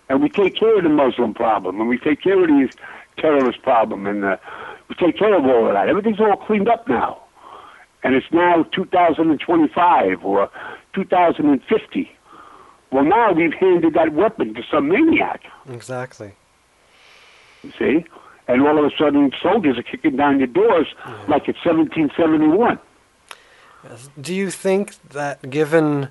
and 0.09 0.21
we 0.21 0.29
take 0.29 0.55
care 0.55 0.77
of 0.77 0.83
the 0.83 0.89
Muslim 0.89 1.33
problem, 1.33 1.79
and 1.79 1.89
we 1.89 1.97
take 1.97 2.21
care 2.21 2.39
of 2.39 2.47
the 2.47 2.71
terrorist 3.17 3.61
problem, 3.63 4.05
and 4.05 4.23
uh, 4.23 4.37
we 4.87 4.95
take 4.95 5.17
care 5.17 5.33
of 5.35 5.45
all 5.45 5.67
of 5.67 5.73
that. 5.73 5.89
Everything's 5.89 6.19
all 6.19 6.37
cleaned 6.37 6.69
up 6.69 6.87
now, 6.87 7.22
and 8.03 8.15
it's 8.15 8.27
now 8.31 8.63
2025 8.73 10.25
or 10.25 10.49
2050. 10.93 12.11
Well, 12.91 13.05
now 13.05 13.31
we've 13.31 13.53
handed 13.53 13.93
that 13.95 14.13
weapon 14.13 14.53
to 14.53 14.61
some 14.71 14.89
maniac. 14.89 15.43
Exactly. 15.69 16.33
You 17.63 17.71
see? 17.79 18.05
And 18.47 18.61
all 18.61 18.77
of 18.77 18.85
a 18.85 18.95
sudden, 18.97 19.31
soldiers 19.41 19.77
are 19.77 19.83
kicking 19.83 20.17
down 20.17 20.37
your 20.37 20.47
doors 20.47 20.87
like 21.27 21.47
it's 21.47 21.65
1771. 21.65 22.77
Do 24.19 24.33
you 24.33 24.51
think 24.51 24.95
that 25.09 25.49
given 25.49 26.09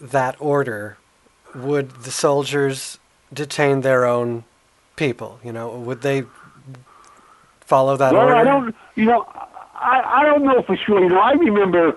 that 0.00 0.36
order, 0.38 0.98
would 1.54 1.90
the 1.90 2.10
soldiers 2.10 2.98
detain 3.32 3.80
their 3.80 4.04
own 4.04 4.44
people? 4.96 5.40
You 5.42 5.52
know, 5.52 5.70
would 5.70 6.02
they 6.02 6.24
follow 7.60 7.96
that 7.96 8.12
well, 8.12 8.22
order? 8.22 8.34
I 8.34 8.44
don't, 8.44 8.74
you 8.94 9.06
know, 9.06 9.26
I, 9.82 10.20
I 10.20 10.24
don't 10.24 10.44
know 10.44 10.62
for 10.62 10.76
sure. 10.76 11.02
You 11.02 11.08
know, 11.10 11.18
I 11.18 11.32
remember 11.32 11.96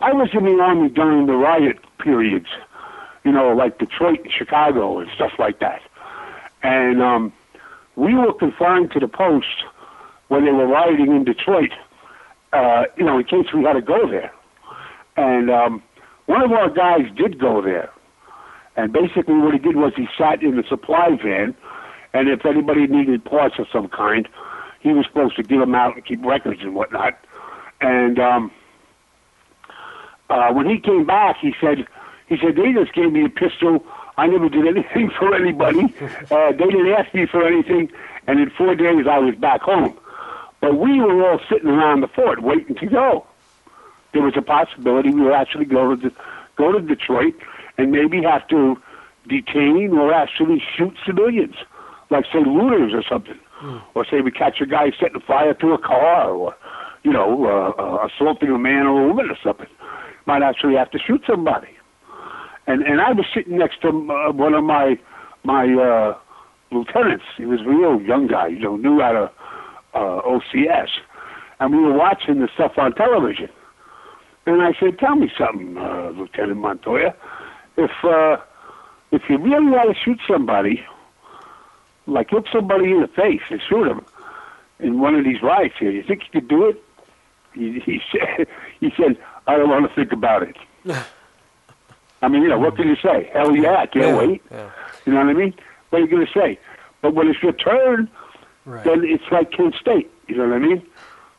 I 0.00 0.12
was 0.12 0.30
in 0.32 0.44
the 0.44 0.60
Army 0.62 0.88
during 0.88 1.26
the 1.26 1.34
riot 1.34 1.78
periods, 1.98 2.46
you 3.24 3.32
know, 3.32 3.52
like 3.52 3.78
Detroit 3.78 4.20
and 4.24 4.32
Chicago 4.32 4.98
and 4.98 5.10
stuff 5.14 5.32
like 5.38 5.60
that. 5.60 5.82
And 6.62 7.02
um, 7.02 7.32
we 7.96 8.14
were 8.14 8.32
confined 8.32 8.92
to 8.92 9.00
the 9.00 9.08
post 9.08 9.64
when 10.28 10.44
they 10.44 10.52
were 10.52 10.66
rioting 10.66 11.14
in 11.14 11.24
Detroit, 11.24 11.70
uh, 12.52 12.84
you 12.96 13.04
know, 13.04 13.18
in 13.18 13.24
case 13.24 13.46
we 13.54 13.62
had 13.62 13.74
to 13.74 13.82
go 13.82 14.08
there. 14.10 14.32
And 15.16 15.50
um, 15.50 15.82
one 16.26 16.42
of 16.42 16.52
our 16.52 16.70
guys 16.70 17.06
did 17.16 17.38
go 17.38 17.62
there. 17.62 17.90
And 18.76 18.92
basically 18.92 19.34
what 19.34 19.54
he 19.54 19.58
did 19.58 19.76
was 19.76 19.92
he 19.96 20.06
sat 20.18 20.42
in 20.42 20.56
the 20.56 20.64
supply 20.68 21.10
van, 21.22 21.54
and 22.12 22.28
if 22.28 22.44
anybody 22.44 22.86
needed 22.86 23.24
parts 23.24 23.56
of 23.58 23.66
some 23.72 23.88
kind, 23.88 24.28
he 24.86 24.92
was 24.92 25.04
supposed 25.06 25.34
to 25.34 25.42
give 25.42 25.58
them 25.58 25.74
out 25.74 25.96
and 25.96 26.04
keep 26.04 26.24
records 26.24 26.60
and 26.62 26.74
whatnot. 26.74 27.18
And 27.80 28.20
um, 28.20 28.52
uh, 30.30 30.52
when 30.52 30.68
he 30.68 30.78
came 30.78 31.04
back, 31.04 31.38
he 31.40 31.52
said, 31.60 31.86
he 32.28 32.36
said, 32.38 32.54
they 32.54 32.72
just 32.72 32.94
gave 32.94 33.12
me 33.12 33.24
a 33.24 33.28
pistol. 33.28 33.84
I 34.16 34.28
never 34.28 34.48
did 34.48 34.64
anything 34.64 35.10
for 35.18 35.34
anybody. 35.34 35.92
Uh, 36.30 36.52
they 36.52 36.66
didn't 36.66 36.92
ask 36.92 37.12
me 37.12 37.26
for 37.26 37.44
anything. 37.44 37.90
And 38.28 38.38
in 38.38 38.50
four 38.50 38.76
days, 38.76 39.06
I 39.10 39.18
was 39.18 39.34
back 39.34 39.62
home. 39.62 39.98
But 40.60 40.78
we 40.78 41.00
were 41.00 41.30
all 41.30 41.40
sitting 41.50 41.68
around 41.68 42.02
the 42.02 42.08
fort 42.08 42.42
waiting 42.42 42.76
to 42.76 42.86
go. 42.86 43.26
There 44.12 44.22
was 44.22 44.34
a 44.36 44.42
possibility 44.42 45.10
we 45.10 45.22
would 45.22 45.34
actually 45.34 45.66
go 45.66 45.96
to, 45.96 46.12
go 46.56 46.72
to 46.72 46.80
Detroit 46.80 47.34
and 47.76 47.90
maybe 47.90 48.22
have 48.22 48.46
to 48.48 48.80
detain 49.28 49.92
or 49.92 50.14
actually 50.14 50.62
shoot 50.76 50.96
civilians, 51.04 51.56
like 52.08 52.24
say 52.32 52.38
looters 52.38 52.94
or 52.94 53.02
something, 53.02 53.38
or 53.94 54.04
say 54.10 54.20
we 54.20 54.30
catch 54.30 54.60
a 54.60 54.66
guy 54.66 54.92
setting 55.00 55.20
fire 55.26 55.54
to 55.54 55.72
a 55.72 55.78
car, 55.78 56.30
or 56.30 56.54
you 57.02 57.12
know, 57.12 57.44
uh, 57.46 57.80
uh, 57.80 58.08
assaulting 58.08 58.50
a 58.50 58.58
man 58.58 58.86
or 58.86 59.04
a 59.04 59.08
woman 59.08 59.30
or 59.30 59.36
something. 59.42 59.66
Might 60.26 60.42
actually 60.42 60.74
have 60.74 60.90
to 60.90 60.98
shoot 60.98 61.22
somebody. 61.26 61.68
And 62.66 62.82
and 62.82 63.00
I 63.00 63.12
was 63.12 63.26
sitting 63.34 63.58
next 63.58 63.80
to 63.82 63.88
uh, 63.88 64.32
one 64.32 64.54
of 64.54 64.64
my 64.64 64.98
my 65.44 65.64
uh, 65.64 66.18
lieutenants. 66.72 67.24
He 67.36 67.46
was 67.46 67.60
a 67.60 67.68
real 67.68 68.00
young 68.00 68.26
guy, 68.26 68.48
you 68.48 68.58
know, 68.58 68.76
new 68.76 69.00
out 69.00 69.16
of 69.16 69.28
uh, 69.94 70.28
OCS, 70.28 70.88
and 71.60 71.72
we 71.74 71.82
were 71.82 71.96
watching 71.96 72.40
the 72.40 72.48
stuff 72.54 72.72
on 72.76 72.94
television. 72.94 73.48
And 74.46 74.62
I 74.62 74.72
said, 74.78 74.98
"Tell 74.98 75.16
me 75.16 75.30
something, 75.38 75.76
uh, 75.78 76.10
Lieutenant 76.10 76.58
Montoya. 76.58 77.14
If 77.76 77.90
uh, 78.04 78.36
if 79.12 79.22
you 79.28 79.38
really 79.38 79.70
want 79.70 79.96
to 79.96 80.02
shoot 80.04 80.18
somebody, 80.28 80.82
like 82.06 82.32
look 82.32 82.46
somebody 82.52 82.90
in 82.90 83.00
the 83.00 83.08
face 83.08 83.42
and 83.50 83.60
shoot 83.68 83.86
him 83.86 84.04
in 84.78 85.00
one 85.00 85.14
of 85.14 85.24
these 85.24 85.42
riots 85.42 85.74
here, 85.78 85.90
you 85.90 86.02
think 86.02 86.22
you 86.24 86.40
could 86.40 86.48
do 86.48 86.66
it?" 86.68 86.82
He, 87.54 87.80
he 87.80 88.00
said, 88.12 88.46
"He 88.80 88.92
said 88.96 89.16
I 89.46 89.56
don't 89.56 89.68
want 89.70 89.88
to 89.88 89.94
think 89.94 90.12
about 90.12 90.42
it." 90.42 90.56
I 92.22 92.28
mean, 92.28 92.42
you 92.42 92.48
know, 92.48 92.58
what 92.58 92.76
can 92.76 92.88
you 92.88 92.96
say? 92.96 93.30
Hell 93.32 93.54
yeah, 93.54 93.76
I 93.76 93.86
can't 93.86 94.06
Yeah, 94.06 94.16
wait. 94.16 94.42
yeah. 94.50 94.70
You 95.04 95.12
know 95.12 95.20
what 95.20 95.28
I 95.28 95.32
mean? 95.34 95.54
What 95.90 96.00
are 96.00 96.04
you 96.04 96.10
going 96.10 96.26
to 96.26 96.32
say? 96.32 96.58
But 97.02 97.14
when 97.14 97.28
it's 97.28 97.42
your 97.42 97.52
turn, 97.52 98.10
then 98.64 99.04
it's 99.04 99.22
like 99.30 99.52
Kent 99.52 99.74
State. 99.80 100.10
You 100.26 100.36
know 100.36 100.48
what 100.48 100.54
I 100.54 100.58
mean? 100.58 100.82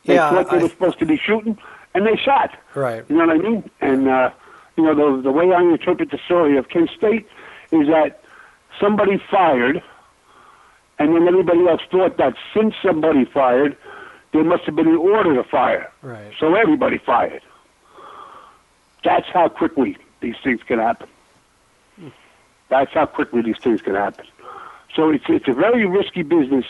They 0.06 0.14
Yeah, 0.14 0.30
thought 0.30 0.50
they 0.50 0.58
I- 0.58 0.62
were 0.62 0.68
supposed 0.68 0.98
to 1.00 1.06
be 1.06 1.16
shooting, 1.16 1.58
and 1.94 2.06
they 2.06 2.16
shot. 2.16 2.56
Right. 2.74 3.04
You 3.08 3.16
know 3.16 3.26
what 3.26 3.36
I 3.36 3.38
mean? 3.38 3.70
And 3.80 4.08
uh, 4.08 4.30
you 4.76 4.84
know 4.84 4.94
the 5.16 5.22
the 5.22 5.32
way 5.32 5.52
I 5.52 5.60
interpret 5.60 6.10
the 6.10 6.18
story 6.24 6.56
of 6.56 6.68
Kent 6.68 6.90
State 6.96 7.26
is 7.72 7.88
that 7.88 8.22
somebody 8.80 9.20
fired, 9.30 9.82
and 10.98 11.14
then 11.14 11.28
everybody 11.28 11.66
else 11.68 11.82
thought 11.90 12.16
that 12.18 12.34
since 12.54 12.74
somebody 12.82 13.24
fired, 13.24 13.76
there 14.32 14.44
must 14.44 14.64
have 14.64 14.76
been 14.76 14.88
an 14.88 14.96
order 14.96 15.34
to 15.34 15.48
fire. 15.48 15.90
Right. 16.02 16.32
So 16.38 16.54
everybody 16.54 16.98
fired. 16.98 17.42
That's 19.04 19.26
how 19.32 19.48
quickly 19.48 19.96
these 20.20 20.36
things 20.42 20.60
can 20.66 20.78
happen. 20.78 21.08
That's 22.68 22.92
how 22.92 23.06
quickly 23.06 23.42
these 23.42 23.58
things 23.58 23.80
can 23.80 23.94
happen. 23.94 24.26
So 24.94 25.10
it's 25.10 25.24
it's 25.28 25.48
a 25.48 25.54
very 25.54 25.86
risky 25.86 26.22
business. 26.22 26.66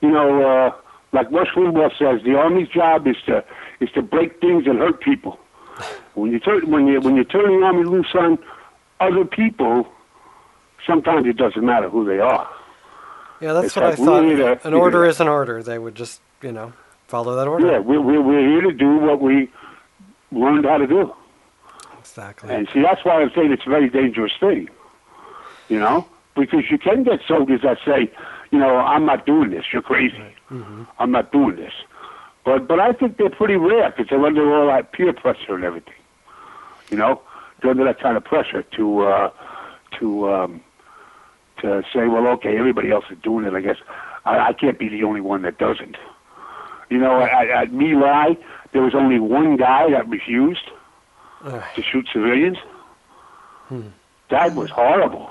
You 0.00 0.10
know, 0.10 0.42
uh, 0.42 0.72
like 1.12 1.30
Rush 1.30 1.54
Limbaugh 1.54 1.96
says, 1.98 2.22
the 2.24 2.36
army's 2.36 2.68
job 2.68 3.06
is 3.06 3.16
to 3.26 3.44
is 3.80 3.90
to 3.92 4.02
break 4.02 4.40
things 4.40 4.66
and 4.66 4.78
hurt 4.78 5.00
people. 5.00 5.38
When 6.14 6.32
you 6.32 6.40
turn 6.40 6.70
when 6.70 6.86
you 6.86 7.00
when 7.00 7.16
you 7.16 7.24
turn 7.24 7.60
the 7.60 7.64
army 7.64 7.84
loose 7.84 8.14
on 8.14 8.38
other 9.00 9.24
people, 9.24 9.86
sometimes 10.86 11.26
it 11.26 11.36
doesn't 11.36 11.64
matter 11.64 11.88
who 11.88 12.04
they 12.04 12.18
are. 12.18 12.48
Yeah, 13.40 13.52
that's 13.52 13.66
It's 13.66 13.76
what 13.76 13.84
like 13.84 13.94
I 14.00 14.04
thought. 14.04 14.60
to- 14.62 14.68
An 14.68 14.74
order 14.74 15.04
is 15.04 15.20
an 15.20 15.28
order. 15.28 15.62
They 15.62 15.78
would 15.78 15.94
just, 15.94 16.20
you 16.42 16.52
know, 16.52 16.72
follow 17.06 17.36
that 17.36 17.46
order. 17.46 17.66
Yeah, 17.70 17.78
we're, 17.78 18.00
we're, 18.00 18.20
we're 18.22 18.40
here 18.48 18.60
to 18.62 18.72
do 18.72 18.96
what 18.98 19.20
we 19.20 19.50
learned 20.32 20.64
how 20.64 20.78
to 20.78 20.86
do. 20.86 21.14
Exactly. 21.98 22.52
And 22.54 22.68
see, 22.72 22.82
that's 22.82 23.04
why 23.04 23.20
I'm 23.22 23.30
saying 23.34 23.52
it's 23.52 23.66
a 23.66 23.70
very 23.70 23.88
dangerous 23.88 24.32
thing. 24.40 24.68
You 25.68 25.78
know, 25.78 26.06
because 26.34 26.64
you 26.70 26.78
can 26.78 27.02
get 27.04 27.20
soldiers 27.28 27.60
that 27.62 27.76
say, 27.84 28.10
you 28.50 28.58
know, 28.58 28.76
I'm 28.78 29.04
not 29.04 29.26
doing 29.26 29.50
this. 29.50 29.66
You're 29.72 29.82
crazy. 29.82 30.16
Mm-hmm. 30.50 30.84
I'm 30.98 31.10
not 31.10 31.30
doing 31.30 31.56
this. 31.56 31.74
But 32.44 32.66
but 32.66 32.80
I 32.80 32.92
think 32.92 33.18
they're 33.18 33.28
pretty 33.28 33.56
rare 33.56 33.90
because 33.90 34.08
they're 34.08 34.24
under 34.24 34.54
all 34.54 34.66
that 34.68 34.92
peer 34.92 35.12
pressure 35.12 35.54
and 35.54 35.64
everything. 35.64 35.92
You 36.90 36.96
know, 36.96 37.20
they're 37.60 37.70
under 37.72 37.84
that 37.84 38.00
kind 38.00 38.16
of 38.16 38.24
pressure 38.24 38.62
to 38.62 39.00
uh, 39.02 39.30
to 39.98 40.32
um, 40.32 40.60
to 41.62 41.82
say, 41.92 42.08
well, 42.08 42.26
okay, 42.28 42.56
everybody 42.56 42.90
else 42.90 43.04
is 43.10 43.18
doing 43.22 43.44
it. 43.44 43.54
I 43.54 43.60
guess 43.60 43.76
I, 44.24 44.48
I 44.48 44.52
can't 44.52 44.78
be 44.78 44.88
the 44.88 45.04
only 45.04 45.20
one 45.20 45.42
that 45.42 45.58
doesn't. 45.58 45.96
You 46.90 46.98
know, 46.98 47.20
at, 47.20 47.48
at 47.48 47.72
My 47.72 47.92
Lai, 47.92 48.36
there 48.72 48.82
was 48.82 48.94
only 48.94 49.18
one 49.18 49.56
guy 49.56 49.90
that 49.90 50.08
refused 50.08 50.70
to 51.74 51.82
shoot 51.82 52.08
civilians. 52.12 52.58
Hmm. 53.68 53.88
That 54.30 54.54
was 54.54 54.70
horrible. 54.70 55.30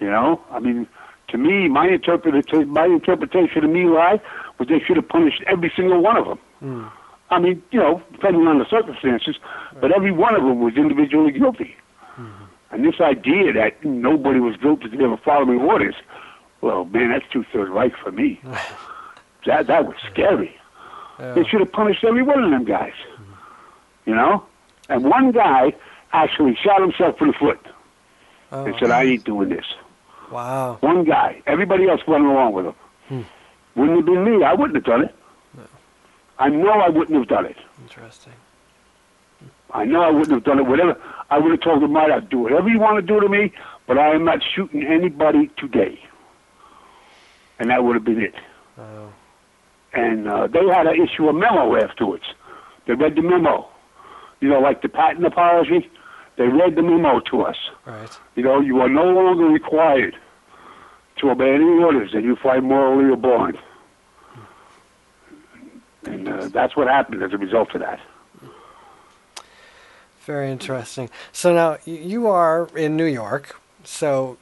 You 0.00 0.10
know, 0.10 0.40
I 0.50 0.58
mean, 0.58 0.88
to 1.28 1.38
me, 1.38 1.68
my 1.68 1.88
interpretation, 1.88 2.68
my 2.68 2.86
interpretation 2.86 3.64
of 3.64 3.70
My 3.70 3.84
Lai 3.84 4.20
was 4.58 4.68
they 4.68 4.80
should 4.80 4.96
have 4.96 5.08
punished 5.08 5.42
every 5.46 5.72
single 5.74 6.00
one 6.00 6.16
of 6.16 6.26
them. 6.26 6.38
Hmm. 6.60 6.86
I 7.30 7.38
mean, 7.38 7.62
you 7.70 7.80
know, 7.80 8.02
depending 8.12 8.46
on 8.46 8.58
the 8.58 8.68
circumstances, 8.68 9.36
but 9.80 9.90
every 9.90 10.12
one 10.12 10.34
of 10.34 10.42
them 10.42 10.60
was 10.60 10.74
individually 10.76 11.32
guilty. 11.32 11.74
Mm-hmm. 12.18 12.41
And 12.72 12.84
this 12.84 13.00
idea 13.00 13.52
that 13.52 13.84
nobody 13.84 14.40
was 14.40 14.56
guilty 14.56 14.84
because 14.84 14.98
they 14.98 15.06
were 15.06 15.18
following 15.18 15.60
orders, 15.60 15.94
well, 16.62 16.86
man, 16.86 17.10
that's 17.10 17.24
two 17.30 17.44
thirds 17.52 17.70
right 17.70 17.92
for 18.02 18.10
me. 18.10 18.40
that 19.46 19.66
that 19.66 19.86
was 19.86 19.96
scary. 20.10 20.56
They 21.18 21.44
should 21.44 21.60
have 21.60 21.70
punished 21.70 22.02
every 22.02 22.22
one 22.22 22.42
of 22.42 22.50
them 22.50 22.64
guys. 22.64 22.94
You 24.06 24.14
know, 24.14 24.44
and 24.88 25.04
one 25.04 25.30
guy 25.30 25.72
actually 26.12 26.56
shot 26.56 26.80
himself 26.80 27.20
in 27.20 27.28
the 27.28 27.32
foot 27.34 27.60
and 28.50 28.74
said, 28.80 28.90
"I 28.90 29.04
ain't 29.04 29.24
doing 29.24 29.48
this." 29.50 29.66
Wow. 30.32 30.78
One 30.80 31.04
guy. 31.04 31.42
Everybody 31.46 31.88
else 31.88 32.00
went 32.06 32.24
along 32.24 32.54
with 32.54 32.66
him. 32.66 32.74
Hmm. 33.08 33.20
Wouldn't 33.76 33.98
have 33.98 34.06
been 34.06 34.24
me. 34.24 34.44
I 34.44 34.54
wouldn't 34.54 34.74
have 34.74 34.84
done 34.84 35.04
it. 35.04 35.14
I 36.38 36.48
know 36.48 36.70
I 36.70 36.88
wouldn't 36.88 37.16
have 37.16 37.28
done 37.28 37.46
it. 37.46 37.56
Interesting. 37.82 38.32
I 39.70 39.84
know 39.84 40.02
I 40.02 40.10
wouldn't 40.10 40.32
have 40.32 40.44
done 40.44 40.58
it. 40.58 40.66
Whatever. 40.66 41.00
I 41.32 41.38
would 41.38 41.50
have 41.50 41.62
told 41.62 41.82
him, 41.82 41.94
right, 41.94 42.10
I'll 42.10 42.20
do 42.20 42.40
whatever 42.40 42.68
you 42.68 42.78
want 42.78 42.96
to 42.98 43.02
do 43.02 43.18
to 43.18 43.26
me, 43.26 43.54
but 43.86 43.96
I 43.96 44.10
am 44.10 44.26
not 44.26 44.40
shooting 44.54 44.82
anybody 44.84 45.50
today. 45.56 45.98
And 47.58 47.70
that 47.70 47.82
would 47.84 47.94
have 47.94 48.04
been 48.04 48.20
it. 48.20 48.34
Oh. 48.76 49.10
And 49.94 50.28
uh, 50.28 50.46
they 50.48 50.60
had 50.66 50.82
to 50.82 50.92
issue 50.92 51.28
a 51.28 51.32
memo 51.32 51.74
afterwards. 51.82 52.24
They 52.86 52.92
read 52.92 53.16
the 53.16 53.22
memo. 53.22 53.66
You 54.40 54.50
know, 54.50 54.60
like 54.60 54.82
the 54.82 54.90
patent 54.90 55.24
apology. 55.24 55.90
They 56.36 56.48
read 56.48 56.74
the 56.74 56.82
memo 56.82 57.20
to 57.30 57.42
us. 57.42 57.56
Right. 57.86 58.10
You 58.34 58.42
know, 58.42 58.60
you 58.60 58.80
are 58.80 58.90
no 58.90 59.04
longer 59.04 59.46
required 59.46 60.14
to 61.16 61.30
obey 61.30 61.54
any 61.54 61.64
orders 61.64 62.12
that 62.12 62.24
you 62.24 62.36
find 62.36 62.64
morally 62.64 63.10
abhorrent. 63.10 63.56
And 66.04 66.28
uh, 66.28 66.48
that's 66.48 66.76
what 66.76 66.88
happened 66.88 67.22
as 67.22 67.32
a 67.32 67.38
result 67.38 67.74
of 67.74 67.80
that. 67.80 68.00
Very 70.24 70.50
interesting. 70.50 71.10
So 71.32 71.52
now 71.52 71.78
you 71.84 72.28
are 72.28 72.68
in 72.76 72.96
New 72.96 73.06
York. 73.06 73.60
So 73.84 74.38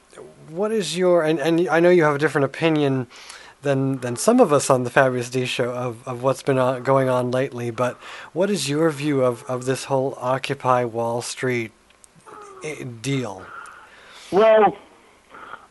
what 0.49 0.71
is 0.71 0.97
your 0.97 1.23
and, 1.23 1.39
and 1.39 1.67
I 1.69 1.79
know 1.79 1.89
you 1.89 2.03
have 2.03 2.15
a 2.15 2.19
different 2.19 2.45
opinion 2.45 3.07
than 3.63 3.97
than 3.99 4.15
some 4.15 4.39
of 4.39 4.53
us 4.53 4.69
on 4.69 4.83
the 4.83 4.89
Fabulous 4.89 5.29
D 5.29 5.45
show 5.45 5.71
of, 5.71 6.07
of 6.07 6.21
what's 6.21 6.43
been 6.43 6.59
on, 6.59 6.83
going 6.83 7.09
on 7.09 7.31
lately, 7.31 7.71
but 7.71 7.97
what 8.33 8.49
is 8.49 8.69
your 8.69 8.89
view 8.91 9.23
of, 9.23 9.43
of 9.49 9.65
this 9.65 9.85
whole 9.85 10.17
Occupy 10.19 10.83
Wall 10.85 11.21
Street 11.21 11.71
eh, 12.63 12.83
deal? 13.01 13.45
Well, 14.31 14.77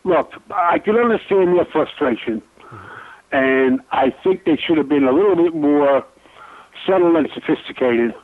look, 0.04 0.32
I 0.50 0.78
can 0.78 0.96
understand 0.96 1.56
their 1.56 1.64
frustration, 1.66 2.42
and 3.32 3.80
I 3.90 4.10
think 4.10 4.44
they 4.44 4.56
should 4.56 4.76
have 4.76 4.88
been 4.88 5.04
a 5.04 5.12
little 5.12 5.36
bit 5.36 5.54
more 5.54 6.04
subtle 6.86 7.16
and 7.16 7.28
sophisticated, 7.34 8.14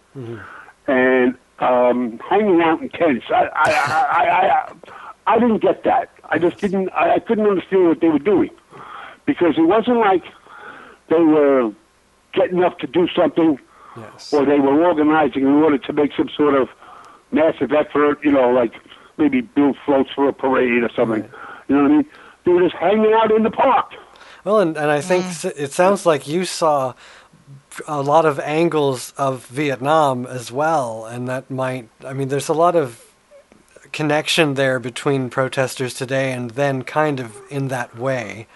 and 0.86 1.36
um, 1.58 2.18
hanging 2.28 2.60
out 2.60 2.80
in 2.82 2.88
tents. 2.90 3.26
I, 3.30 3.48
I, 3.54 3.70
I, 3.70 4.24
I, 4.24 4.48
I, 4.48 4.72
I 5.26 5.38
didn't 5.38 5.58
get 5.58 5.84
that. 5.84 6.10
I 6.28 6.38
just 6.38 6.58
didn't. 6.58 6.90
I, 6.90 7.14
I 7.14 7.18
couldn't 7.18 7.46
understand 7.46 7.88
what 7.88 8.00
they 8.00 8.08
were 8.08 8.18
doing 8.18 8.50
because 9.24 9.54
it 9.58 9.62
wasn't 9.62 9.98
like 9.98 10.24
they 11.08 11.20
were 11.20 11.72
getting 12.32 12.62
up 12.62 12.78
to 12.80 12.86
do 12.86 13.08
something, 13.14 13.58
or 14.32 14.44
they 14.44 14.58
were 14.58 14.84
organizing 14.84 15.42
in 15.42 15.48
order 15.48 15.78
to 15.78 15.92
make 15.92 16.12
some 16.16 16.28
sort 16.36 16.54
of 16.54 16.68
massive 17.32 17.72
effort. 17.72 18.18
You 18.22 18.32
know, 18.32 18.50
like 18.50 18.74
maybe 19.18 19.40
build 19.40 19.76
floats 19.84 20.10
for 20.14 20.28
a 20.28 20.32
parade 20.32 20.82
or 20.82 20.90
something. 20.94 21.28
You 21.68 21.76
know 21.76 21.82
what 21.82 21.90
I 21.90 21.94
mean? 21.96 22.06
They 22.44 22.52
were 22.52 22.62
just 22.62 22.76
hanging 22.76 23.12
out 23.12 23.32
in 23.32 23.42
the 23.42 23.50
park. 23.50 23.92
Well, 24.44 24.60
and, 24.60 24.76
and 24.76 24.90
I 24.90 25.00
think 25.00 25.24
s 25.24 25.44
it 25.44 25.72
sounds 25.72 26.06
like 26.06 26.28
you 26.28 26.44
saw 26.44 26.94
a 27.86 28.03
lot 28.03 28.24
of 28.24 28.39
angles 28.40 29.12
of 29.16 29.47
Vietnam 29.47 30.27
as 30.27 30.51
well, 30.53 31.05
and 31.07 31.28
that 31.28 31.51
might, 31.51 31.89
I 32.05 32.12
mean, 32.12 32.28
there's 32.28 32.48
a 32.48 32.55
lot 32.55 32.77
of 32.77 33.05
connection 33.93 34.55
there 34.55 34.78
between 34.78 35.31
protesters 35.31 35.94
today 35.94 36.32
and 36.32 36.51
then 36.53 36.82
kind 36.82 37.20
of 37.20 37.36
in 37.51 37.69
that 37.69 37.97
way. 37.97 38.47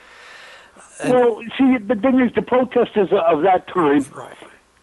well, 1.05 1.41
see, 1.57 1.79
the 1.79 1.95
thing 1.97 2.21
is, 2.21 2.33
the 2.35 2.43
protesters 2.43 3.09
of 3.13 3.43
that 3.43 3.67
time 3.69 4.05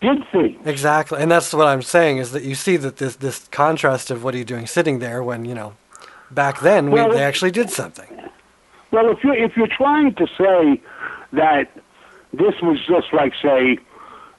did 0.01 0.23
things. 0.31 0.65
Exactly, 0.65 1.21
and 1.21 1.29
that's 1.31 1.53
what 1.53 1.67
I'm 1.67 1.81
saying 1.81 2.17
is 2.17 2.31
that 2.31 2.43
you 2.43 2.55
see 2.55 2.77
that 2.77 2.97
this 2.97 3.15
this 3.17 3.47
contrast 3.49 4.11
of 4.11 4.23
what 4.23 4.33
are 4.35 4.37
you 4.37 4.45
doing 4.45 4.67
sitting 4.67 4.99
there 4.99 5.23
when 5.23 5.45
you 5.45 5.55
know 5.55 5.75
back 6.31 6.59
then 6.61 6.91
we, 6.91 6.93
Well, 6.93 7.11
they 7.11 7.23
actually 7.23 7.51
did 7.51 7.69
something. 7.69 8.07
Well, 8.91 9.11
if 9.11 9.23
you're 9.23 9.35
if 9.35 9.55
you're 9.57 9.67
trying 9.67 10.15
to 10.15 10.27
say 10.37 10.81
that 11.33 11.69
this 12.33 12.55
was 12.61 12.79
just 12.85 13.13
like 13.13 13.33
say 13.41 13.79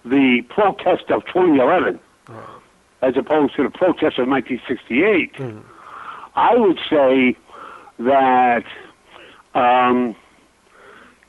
the 0.09 0.43
protest 0.49 1.11
of 1.11 1.25
2011, 1.27 1.99
as 3.03 3.17
opposed 3.17 3.55
to 3.57 3.63
the 3.63 3.71
protest 3.71 4.19
of 4.19 4.29
1968, 4.29 5.37
hmm. 5.37 5.61
I 6.35 6.55
would 6.55 6.79
say 6.91 7.37
that 7.99 8.65
um, 9.55 10.15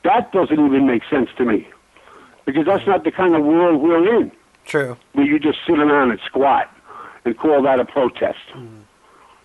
that 0.04 0.32
doesn't 0.32 0.58
even 0.58 0.86
make 0.86 1.02
sense 1.10 1.30
to 1.36 1.44
me 1.44 1.68
because 2.44 2.66
that's 2.66 2.86
not 2.86 3.04
the 3.04 3.12
kind 3.12 3.34
of 3.34 3.44
world 3.44 3.80
we're 3.80 4.20
in. 4.20 4.32
True. 4.64 4.96
Where 5.12 5.26
you 5.26 5.38
just 5.38 5.58
sit 5.66 5.78
around 5.78 6.10
and 6.10 6.20
squat 6.26 6.70
and 7.24 7.36
call 7.36 7.62
that 7.62 7.80
a 7.80 7.84
protest. 7.84 8.38
Hmm. 8.52 8.80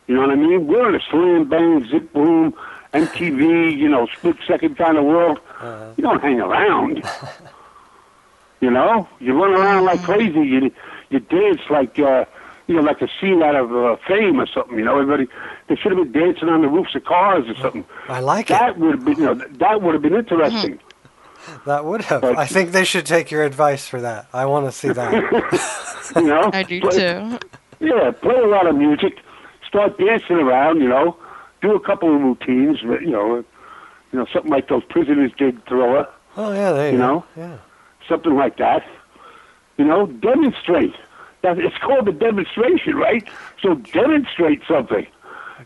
You 0.07 0.15
know 0.15 0.21
what 0.21 0.29
I 0.29 0.35
mean? 0.35 0.67
We're 0.67 0.87
in 0.89 0.95
a 0.95 1.03
slam 1.09 1.49
bang, 1.49 1.87
zip 1.89 2.13
boom, 2.13 2.53
MTV, 2.93 3.75
you 3.75 3.89
know, 3.89 4.07
split 4.15 4.37
second 4.47 4.77
kind 4.77 4.97
of 4.97 5.03
world. 5.05 5.39
Uh-huh. 5.59 5.93
You 5.97 6.03
don't 6.03 6.21
hang 6.21 6.39
around. 6.39 7.03
you 8.61 8.71
know, 8.71 9.07
you 9.19 9.33
run 9.33 9.51
around 9.53 9.85
like 9.85 10.01
crazy. 10.03 10.39
You 10.39 10.71
you 11.09 11.19
dance 11.19 11.61
like 11.69 11.97
uh, 11.99 12.25
you 12.67 12.75
know, 12.75 12.81
like 12.81 13.01
a 13.01 13.07
scene 13.19 13.41
out 13.43 13.55
of 13.55 13.71
uh, 13.75 13.95
Fame 14.07 14.39
or 14.39 14.47
something. 14.47 14.77
You 14.77 14.85
know, 14.85 14.99
everybody 14.99 15.27
they 15.67 15.75
should 15.75 15.91
have 15.97 16.11
been 16.11 16.21
dancing 16.23 16.49
on 16.49 16.61
the 16.61 16.67
roofs 16.67 16.95
of 16.95 17.03
cars 17.05 17.45
or 17.47 17.55
something. 17.55 17.85
I 18.07 18.19
like 18.19 18.49
it. 18.49 18.53
that 18.53 18.77
would 18.79 18.95
have 18.95 19.05
been 19.05 19.17
you 19.17 19.25
know 19.25 19.33
that 19.35 19.81
would 19.81 19.93
have 19.93 20.01
been 20.01 20.15
interesting. 20.15 20.79
That 21.67 21.85
would 21.85 22.01
have. 22.03 22.23
I 22.23 22.45
think 22.47 22.71
they 22.71 22.83
should 22.85 23.05
take 23.05 23.29
your 23.29 23.43
advice 23.43 23.87
for 23.87 24.01
that. 24.01 24.27
I 24.33 24.45
want 24.45 24.65
to 24.65 24.71
see 24.71 24.89
that. 24.89 25.13
you 26.15 26.23
know, 26.23 26.49
I 26.51 26.63
do 26.63 26.81
Play- 26.81 26.91
too. 26.91 27.39
Yeah, 27.79 28.11
play 28.11 28.35
a 28.35 28.47
lot 28.47 28.67
of 28.67 28.75
music, 28.75 29.19
start 29.67 29.97
dancing 29.99 30.37
around, 30.37 30.79
you 30.81 30.87
know, 30.87 31.17
do 31.61 31.75
a 31.75 31.79
couple 31.79 32.15
of 32.15 32.21
routines, 32.21 32.81
you 32.81 33.11
know, 33.11 33.43
you 34.11 34.19
know, 34.19 34.25
something 34.33 34.49
like 34.49 34.69
those 34.69 34.83
prisoners 34.85 35.31
did 35.37 35.63
Thriller, 35.67 36.07
oh 36.37 36.53
yeah, 36.53 36.71
there 36.71 36.87
you, 36.87 36.93
You 36.93 36.97
go. 36.99 37.07
know? 37.07 37.25
Yeah. 37.35 37.57
Something 38.07 38.35
like 38.35 38.57
that. 38.57 38.85
You 39.77 39.85
know, 39.85 40.07
demonstrate. 40.07 40.93
That 41.41 41.59
it's 41.59 41.77
called 41.77 42.07
a 42.07 42.11
demonstration, 42.11 42.95
right? 42.95 43.27
So 43.61 43.75
demonstrate 43.75 44.61
something. 44.67 45.05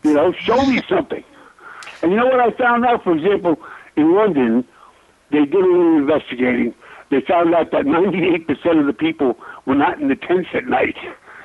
You 0.02 0.14
know, 0.14 0.32
show 0.32 0.64
me 0.66 0.82
something. 0.88 1.24
And 2.02 2.12
you 2.12 2.18
know 2.18 2.26
what 2.26 2.40
I 2.40 2.50
found 2.50 2.84
out, 2.84 3.02
for 3.04 3.16
example, 3.16 3.58
in 3.96 4.14
London, 4.14 4.64
they 5.30 5.44
did 5.44 5.54
a 5.54 5.58
little 5.58 5.96
investigating. 5.96 6.74
They 7.10 7.20
found 7.22 7.54
out 7.54 7.70
that 7.72 7.84
98% 7.84 8.80
of 8.80 8.86
the 8.86 8.92
people 8.92 9.36
were 9.66 9.74
not 9.74 10.00
in 10.00 10.08
the 10.08 10.16
tents 10.16 10.50
at 10.54 10.66
night. 10.66 10.96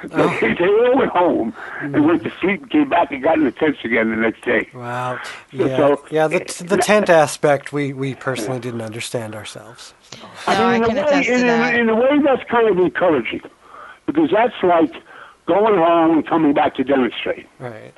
They, 0.04 0.54
they 0.54 0.66
all 0.68 0.98
went 0.98 1.12
home 1.12 1.54
and 1.82 2.06
went 2.06 2.24
to 2.24 2.32
sleep 2.42 2.62
and 2.64 2.70
came 2.72 2.90
back 2.90 3.12
and 3.12 3.24
got 3.24 3.38
in 3.38 3.46
the 3.46 3.52
tents 3.52 3.80
again 3.84 4.10
the 4.12 4.16
next 4.18 4.44
day. 4.44 4.70
Wow. 4.74 5.20
Yeah. 5.52 5.78
so- 5.78 6.06
yeah. 6.12 6.28
The 6.28 6.64
the 6.68 6.78
tent 6.78 7.10
aspect 7.10 7.74
we 7.74 7.94
we 7.94 8.16
personally 8.16 8.60
didn't 8.60 8.82
understand 8.82 9.36
ourselves. 9.36 9.94
I 10.48 10.80
mean, 10.80 10.90
in, 10.92 10.98
a 10.98 11.06
way, 11.06 11.28
in, 11.28 11.50
a, 11.50 11.80
in 11.80 11.90
a 11.90 11.96
way, 11.96 12.20
that's 12.24 12.44
kind 12.50 12.70
of 12.70 12.78
encouraging 12.78 13.42
because 14.06 14.30
that's 14.32 14.54
like 14.64 14.92
going 15.46 15.78
home 15.78 16.18
and 16.18 16.28
coming 16.28 16.54
back 16.54 16.76
to 16.76 16.84
demonstrate. 16.84 17.48
Right. 17.60 17.94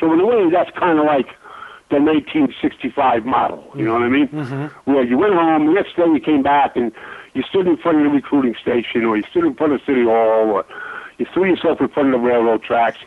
So 0.00 0.12
in 0.12 0.20
a 0.20 0.26
way, 0.26 0.50
that's 0.50 0.70
kind 0.78 0.98
of 0.98 1.04
like 1.06 1.26
the 1.90 1.96
1965 2.00 3.24
model. 3.24 3.64
You 3.74 3.84
know 3.86 3.94
what 3.94 4.02
I 4.02 4.08
mean? 4.08 4.28
Mm-hmm. 4.28 4.90
Where 4.92 5.04
you 5.04 5.18
went 5.18 5.34
home, 5.34 5.66
the 5.66 5.72
next 5.72 5.96
day 5.96 6.04
you 6.04 6.20
came 6.20 6.42
back 6.42 6.76
and 6.76 6.92
you 7.34 7.42
stood 7.48 7.66
in 7.66 7.76
front 7.78 7.98
of 7.98 8.04
the 8.04 8.10
recruiting 8.10 8.54
station, 8.60 9.04
or 9.04 9.16
you 9.16 9.22
stood 9.30 9.44
in 9.44 9.54
front 9.54 9.72
of 9.72 9.80
City 9.86 10.04
Hall, 10.04 10.50
or 10.50 10.64
you 11.18 11.26
threw 11.32 11.46
yourself 11.46 11.80
in 11.80 11.88
front 11.88 12.14
of 12.14 12.20
the 12.20 12.26
railroad 12.26 12.62
tracks, 12.62 12.98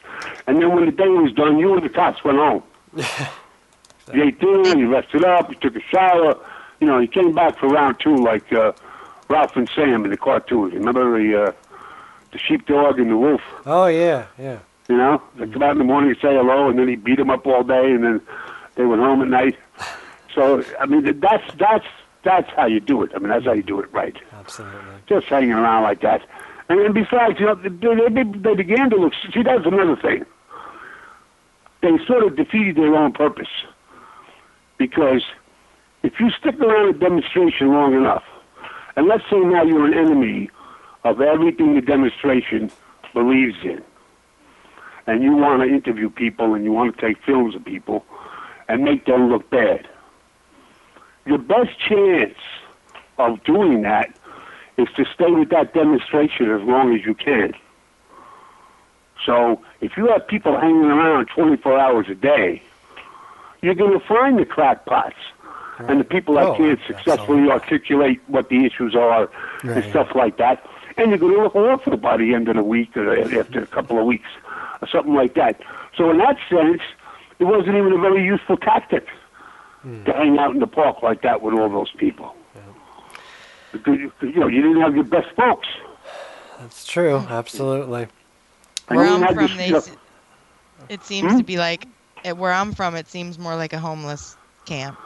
and 0.48 0.62
then 0.62 0.74
when 0.74 0.86
the 0.86 0.92
day 0.92 1.08
was 1.08 1.32
done, 1.34 1.58
you 1.58 1.74
and 1.74 1.84
the 1.84 1.90
cops 1.90 2.24
went 2.24 2.38
home. 2.38 2.64
you 4.14 4.24
ate 4.24 4.40
dinner, 4.40 4.78
you 4.78 4.90
rested 4.92 5.24
up, 5.24 5.50
you 5.50 5.56
took 5.56 5.76
a 5.76 5.82
shower. 5.82 6.38
You 6.80 6.88
know, 6.88 7.00
you 7.00 7.08
came 7.08 7.34
back 7.34 7.58
for 7.58 7.68
round 7.68 8.00
two 8.00 8.16
like 8.18 8.52
uh, 8.52 8.74
Ralph 9.30 9.56
and 9.56 9.70
Sam 9.74 10.04
in 10.04 10.12
the 10.12 10.18
cartoons. 10.18 10.74
Remember 10.74 11.18
the 11.18 11.44
uh, 11.44 11.52
the 12.32 12.38
sheepdog 12.38 13.00
and 13.00 13.10
the 13.12 13.18
wolf? 13.18 13.42
Oh 13.66 13.88
yeah, 13.88 14.26
yeah. 14.38 14.60
You 14.90 14.98
know, 14.98 15.22
they 15.38 15.48
come 15.48 15.64
out 15.64 15.72
in 15.72 15.78
the 15.78 15.84
morning, 15.86 16.14
say 16.16 16.36
hello, 16.36 16.70
and 16.70 16.78
then 16.78 16.88
he 16.88 16.96
beat 16.96 17.18
them 17.18 17.30
up 17.30 17.48
all 17.48 17.64
day, 17.64 17.92
and 17.92 18.04
then 18.04 18.22
they 18.76 18.86
went 18.86 19.02
home 19.02 19.22
at 19.22 19.28
night. 19.28 19.58
So 20.34 20.64
I 20.80 20.86
mean, 20.86 21.20
that's 21.20 21.44
that's 21.56 21.86
that's 22.24 22.50
how 22.52 22.66
you 22.66 22.80
do 22.80 23.04
it. 23.04 23.12
I 23.14 23.20
mean, 23.20 23.28
that's 23.28 23.44
how 23.44 23.52
you 23.52 23.64
do 23.64 23.82
it 23.82 23.92
right. 23.92 24.16
Absolutely. 24.32 24.80
Just 25.08 25.28
hanging 25.28 25.52
around 25.52 25.84
like 25.84 26.00
that. 26.02 26.22
And 26.72 26.94
besides, 26.94 27.38
you 27.38 27.48
know, 27.48 27.56
they, 27.56 28.24
they 28.24 28.56
began 28.56 28.90
to 28.92 28.96
look. 28.96 29.14
See, 29.34 29.44
that's 29.44 29.66
another 29.66 29.98
thing. 29.98 30.26
They 31.82 31.98
sort 32.08 32.24
of 32.24 32.38
defeated 32.38 32.78
their 32.78 32.96
own 32.96 33.12
purpose 33.12 33.50
because 34.78 35.22
if 36.02 36.14
you 36.20 36.30
stick 36.30 36.58
around 36.62 36.96
a 36.96 36.98
demonstration 36.98 37.74
long 37.74 37.94
enough, 37.94 38.24
and 38.96 39.08
let's 39.08 39.24
say 39.30 39.40
now 39.40 39.64
you're 39.64 39.86
an 39.86 39.94
enemy 39.94 40.50
of 41.04 41.20
everything 41.20 41.76
the 41.76 41.82
demonstration 41.82 42.72
believes 43.14 43.58
in, 43.64 43.84
and 45.08 45.24
you 45.24 45.36
want 45.36 45.62
to 45.62 45.68
interview 45.68 46.10
people 46.10 46.54
and 46.54 46.64
you 46.64 46.72
want 46.72 46.96
to 46.96 47.02
take 47.06 47.22
films 47.26 47.54
of 47.54 47.66
people 47.66 48.06
and 48.70 48.84
make 48.84 49.06
them 49.06 49.30
look 49.30 49.50
bad, 49.50 49.90
your 51.26 51.38
best 51.38 51.78
chance 51.80 52.38
of 53.18 53.44
doing 53.44 53.82
that 53.82 54.16
is 54.78 54.88
to 54.96 55.06
stay 55.14 55.32
with 55.32 55.50
that 55.50 55.74
demonstration 55.74 56.50
as 56.52 56.62
long 56.62 56.96
as 56.96 57.06
you 57.06 57.14
can. 57.14 57.54
So 59.26 59.62
if 59.82 59.98
you 59.98 60.08
have 60.08 60.28
people 60.28 60.60
hanging 60.60 60.86
around 60.86 61.28
24 61.28 61.80
hours 61.80 62.08
a 62.10 62.16
day, 62.16 62.62
you're 63.62 63.76
going 63.76 63.98
to 63.98 64.06
find 64.06 64.40
the 64.40 64.46
crackpots 64.46 65.16
and 65.80 66.00
the 66.00 66.04
people 66.04 66.36
that 66.36 66.48
Oh, 66.48 66.56
can't 66.56 66.80
successfully 66.88 67.50
articulate 67.50 68.20
what 68.28 68.50
the 68.50 68.66
issues 68.66 68.96
are 68.96 69.30
and 69.64 69.84
stuff 69.86 70.10
like 70.16 70.38
that. 70.38 70.66
And 70.98 71.10
you're 71.10 71.20
going 71.20 71.36
to 71.36 71.44
look 71.44 71.56
awful 71.56 71.98
by 71.98 72.18
the 72.18 72.34
end 72.34 72.48
of 72.50 72.56
the 72.56 72.64
week 72.64 72.96
or 72.98 73.18
after 73.40 73.62
a 73.62 73.68
couple 73.68 74.00
of 74.00 74.06
weeks 74.06 74.30
or 74.82 74.88
something 74.88 75.14
like 75.14 75.36
that. 75.36 75.62
So 75.98 76.10
in 76.10 76.18
that 76.18 76.38
sense, 76.50 76.82
it 77.40 77.46
wasn't 77.46 77.76
even 77.76 77.94
a 77.94 77.98
very 77.98 78.24
useful 78.24 78.58
tactic 78.58 79.08
hmm. 79.82 80.04
to 80.04 80.14
hang 80.14 80.38
out 80.38 80.54
in 80.54 80.60
the 80.60 80.68
park 80.68 81.02
like 81.02 81.22
that 81.22 81.42
with 81.42 81.54
all 81.54 81.70
those 81.70 81.92
people. 81.98 82.36
Because 83.72 83.98
you 84.00 84.12
you 84.22 84.40
know 84.40 84.48
you 84.48 84.62
didn't 84.62 84.82
have 84.82 84.96
your 84.96 85.04
best 85.04 85.30
folks. 85.36 85.68
That's 86.60 86.86
true. 86.86 87.18
Absolutely. 87.30 88.08
Where 88.88 89.06
I'm 89.06 89.26
from, 89.34 89.38
your- 89.48 89.58
they, 89.58 89.68
your- 89.70 89.78
s- 89.78 89.96
it 90.90 91.04
seems 91.04 91.32
Hmm? 91.32 91.38
to 91.38 91.44
be 91.44 91.58
like 91.58 91.88
where 92.36 92.52
I'm 92.54 92.74
from. 92.74 92.96
It 92.96 93.08
seems 93.08 93.40
more 93.40 93.56
like 93.56 93.74
a 93.74 93.80
homeless 93.80 94.36
camp. 94.66 94.98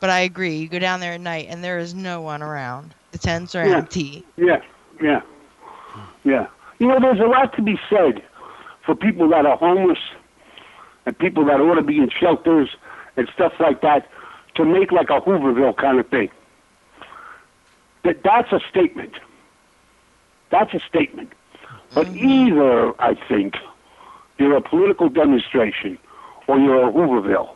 But 0.00 0.10
I 0.10 0.20
agree. 0.20 0.56
You 0.56 0.68
go 0.68 0.78
down 0.78 1.00
there 1.00 1.14
at 1.14 1.20
night, 1.20 1.46
and 1.48 1.64
there 1.64 1.78
is 1.78 1.94
no 1.94 2.20
one 2.20 2.42
around. 2.42 2.94
The 3.12 3.18
tents 3.18 3.54
are 3.56 3.66
Yeah. 3.66 3.78
empty. 3.78 4.24
Yeah, 4.36 4.60
yeah, 5.02 5.22
yeah. 6.24 6.46
You 6.78 6.86
know, 6.86 7.00
there's 7.00 7.18
a 7.18 7.24
lot 7.26 7.54
to 7.56 7.62
be 7.62 7.80
said 7.90 8.22
for 8.84 8.94
people 8.94 9.28
that 9.30 9.44
are 9.46 9.56
homeless 9.56 9.98
and 11.06 11.18
people 11.18 11.44
that 11.46 11.60
ought 11.60 11.74
to 11.74 11.82
be 11.82 11.98
in 11.98 12.10
shelters 12.10 12.68
and 13.16 13.28
stuff 13.34 13.52
like 13.58 13.80
that 13.80 14.08
to 14.54 14.64
make 14.64 14.92
like 14.92 15.10
a 15.10 15.20
Hooverville 15.20 15.76
kind 15.76 15.98
of 15.98 16.06
thing. 16.08 16.30
That 18.08 18.22
that's 18.22 18.52
a 18.52 18.60
statement. 18.70 19.12
That's 20.50 20.72
a 20.72 20.80
statement. 20.80 21.32
But 21.94 22.08
either 22.08 22.98
I 23.00 23.14
think 23.28 23.54
you're 24.38 24.56
a 24.56 24.62
political 24.62 25.08
demonstration 25.08 25.98
or 26.46 26.58
you're 26.58 26.88
a 26.88 26.92
Hooverville. 26.92 27.50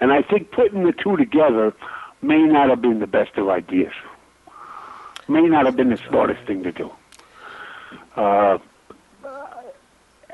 And 0.00 0.12
I 0.12 0.22
think 0.22 0.52
putting 0.52 0.84
the 0.84 0.92
two 0.92 1.16
together 1.16 1.74
may 2.22 2.42
not 2.42 2.70
have 2.70 2.80
been 2.80 3.00
the 3.00 3.06
best 3.06 3.36
of 3.36 3.48
ideas 3.48 3.92
may 5.28 5.42
not 5.42 5.66
have 5.66 5.76
been 5.76 5.90
the 5.90 5.96
smartest 5.96 6.46
thing 6.46 6.62
to 6.62 6.72
do. 6.72 6.90
Uh, 8.16 8.58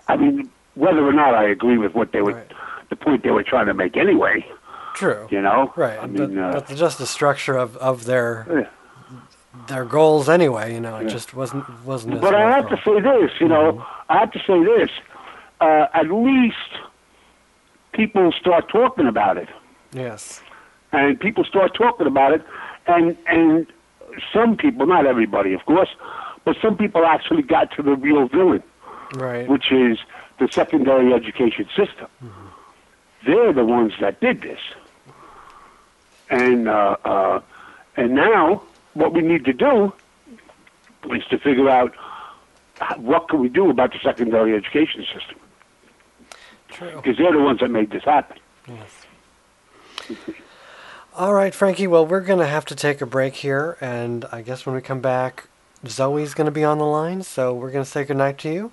I 0.09 0.17
mean, 0.17 0.51
whether 0.75 1.07
or 1.07 1.13
not 1.13 1.35
I 1.35 1.45
agree 1.49 1.79
with 1.79 1.95
what 1.95 2.13
they 2.13 2.23
were, 2.23 2.45
the 2.91 2.97
point 2.97 3.23
they 3.23 3.31
were 3.31 3.43
trying 3.43 3.67
to 3.67 3.75
make 3.75 3.97
anyway. 3.97 4.45
True. 4.95 5.27
You 5.31 5.41
know, 5.41 5.73
Right. 5.75 5.99
I 5.99 6.07
but, 6.07 6.11
mean, 6.31 6.39
uh, 6.39 6.53
but 6.53 6.77
just 6.77 6.99
the 6.99 7.07
structure 7.07 7.57
of, 7.57 7.77
of 7.79 8.05
their 8.05 8.69
their 9.69 9.85
goals 9.85 10.29
anyway, 10.29 10.73
you 10.74 10.81
know, 10.81 10.97
it 10.97 11.09
just 11.09 11.35
wasn't 11.35 11.65
wasn't 11.85 12.15
as 12.15 12.20
but 12.20 12.35
I 12.35 12.51
have 12.51 12.69
to 12.70 12.77
say 12.85 13.01
this, 13.01 13.31
you 13.41 13.49
know, 13.49 13.73
Mm-hmm. 13.73 14.12
I 14.12 14.19
have 14.19 14.33
to 14.33 14.39
say 14.41 14.62
this. 14.65 14.91
Uh, 15.61 15.87
at 15.95 16.11
least 16.11 16.57
people 17.93 18.33
start 18.33 18.69
talking 18.69 19.07
about 19.07 19.37
it, 19.37 19.49
Yes. 19.93 20.43
and 20.93 21.19
people 21.20 21.45
start 21.45 21.74
talking 21.74 22.07
about 22.07 22.33
it, 22.33 22.43
and 22.87 23.16
and 23.27 23.66
some 24.33 24.57
people, 24.57 24.87
not 24.87 25.07
everybody, 25.07 25.55
of 25.55 25.65
course, 25.65 25.89
but 26.45 26.57
some 26.61 26.77
people 26.77 27.05
actually 27.07 27.43
got 27.43 27.70
to 27.77 27.83
the 27.83 27.95
real 27.97 28.27
villain. 28.29 28.62
Right. 29.15 29.47
which 29.47 29.70
is 29.70 29.99
the 30.39 30.49
secondary 30.51 31.12
education 31.12 31.66
system. 31.77 32.09
They're 33.27 33.53
the 33.53 33.65
ones 33.65 33.93
that 34.01 34.20
did 34.20 34.41
this, 34.41 34.59
and 36.31 36.66
uh, 36.69 36.97
uh, 37.05 37.41
and 37.97 38.15
now 38.15 38.62
what 38.94 39.12
we 39.12 39.23
need 39.23 39.44
to 39.44 39.52
do 39.52 39.93
is 41.10 41.24
to 41.31 41.39
figure 41.39 41.69
out 41.69 41.94
what 42.97 43.28
can 43.28 43.40
we 43.40 43.48
do 43.48 43.70
about 43.70 43.93
the 43.93 43.98
secondary 44.02 44.55
education 44.55 45.05
system 45.05 45.39
True. 46.69 46.97
because 46.97 47.16
they're 47.16 47.32
the 47.32 47.40
ones 47.40 47.60
that 47.60 47.70
made 47.70 47.90
this 47.90 48.05
happen. 48.05 48.39
Yes. 48.69 49.06
All 51.14 51.35
right, 51.35 51.55
Frankie. 51.55 51.86
Well, 51.86 52.06
we're 52.06 52.23
going 52.23 52.39
to 52.39 52.47
have 52.47 52.64
to 52.66 52.74
take 52.74 53.02
a 53.02 53.06
break 53.06 53.35
here, 53.36 53.77
and 53.81 54.24
I 54.32 54.40
guess 54.40 54.64
when 54.64 54.74
we 54.74 54.81
come 54.81 55.01
back, 55.01 55.48
Zoe's 55.86 56.32
going 56.32 56.47
to 56.47 56.51
be 56.51 56.64
on 56.64 56.78
the 56.78 56.86
line, 56.86 57.23
so 57.23 57.52
we're 57.52 57.70
going 57.70 57.85
to 57.85 57.90
say 57.90 58.05
goodnight 58.05 58.39
to 58.39 58.52
you. 58.52 58.73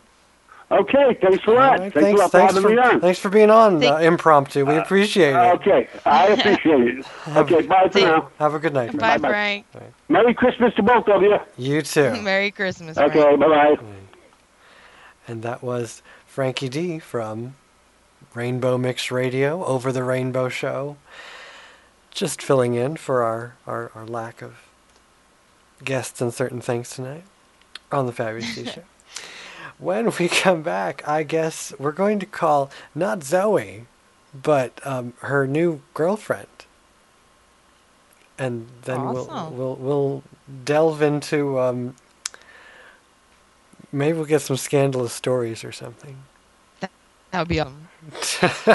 Okay, 0.72 1.18
thanks 1.20 1.46
a 1.48 1.50
lot. 1.50 1.80
right, 1.80 1.80
thanks, 1.80 1.96
a 1.98 2.00
thanks- 2.02 2.20
lot 2.20 2.32
for 2.32 2.38
thanks 2.38 2.54
having 2.54 2.70
for- 2.70 2.76
me 2.76 2.82
on. 2.82 3.02
Thanks 3.02 3.18
for 3.20 3.30
being 3.30 3.50
on 3.50 3.84
uh, 3.84 3.98
impromptu. 3.98 4.66
We 4.66 4.76
appreciate 4.76 5.32
it. 5.32 5.36
Okay, 5.36 5.88
I 6.06 6.28
appreciate 6.34 7.00
it. 7.00 7.06
Okay, 7.36 7.62
bye 7.64 7.90
for 7.92 8.00
now. 8.00 8.30
Have 8.38 8.54
a 8.54 8.60
good 8.60 8.74
night. 8.74 8.92
Bye, 8.92 9.18
Bye-bye. 9.18 9.30
Frank. 9.30 9.66
Merry 10.10 10.34
Christmas 10.36 10.74
to 10.76 10.84
both 10.84 11.08
of 11.08 11.24
you. 11.24 11.38
You 11.58 11.82
too. 11.82 12.12
Merry 12.22 12.52
Christmas. 12.52 12.98
Okay, 13.00 13.36
bye 13.36 13.48
bye. 13.48 13.76
And 15.28 15.42
that 15.44 15.64
was 15.64 16.02
Frankie 16.28 16.70
D 16.70 17.00
from 17.00 17.56
Rainbow 18.36 18.78
Mix 18.78 19.10
Radio, 19.12 19.64
Over 19.66 19.92
the 19.92 20.04
Rainbow 20.04 20.50
Show. 20.50 20.98
Just 22.12 22.42
filling 22.42 22.74
in 22.76 22.98
for 22.98 23.24
our, 23.24 23.56
our, 23.66 23.92
our 23.96 24.06
lack 24.06 24.42
of 24.44 24.68
guests 25.84 26.22
and 26.22 26.34
certain 26.34 26.62
things 26.62 26.90
tonight 26.92 27.24
on 27.92 28.06
the 28.06 28.12
Fabulous 28.12 28.54
D 28.56 28.66
Show. 28.72 28.84
When 29.80 30.12
we 30.20 30.28
come 30.44 30.62
back, 30.62 31.08
I 31.08 31.24
guess 31.24 31.74
we're 31.80 31.92
going 31.92 32.20
to 32.20 32.26
call 32.26 32.70
not 32.94 33.24
Zoe, 33.24 33.86
but 34.34 34.80
um, 34.86 35.14
her 35.20 35.48
new 35.48 35.82
girlfriend. 35.94 36.48
And 38.38 38.68
then 38.84 39.04
we'll, 39.12 39.50
we'll 39.52 39.76
we'll 39.76 40.24
delve 40.64 41.02
into 41.02 41.60
um, 41.60 41.96
maybe 43.92 44.18
we'll 44.18 44.26
get 44.26 44.42
some 44.42 44.56
scandalous 44.56 45.12
stories 45.12 45.64
or 45.66 45.74
something. 45.74 46.18
That 46.80 47.40
would 47.40 47.48
be 47.48 47.60
um. 47.60 47.90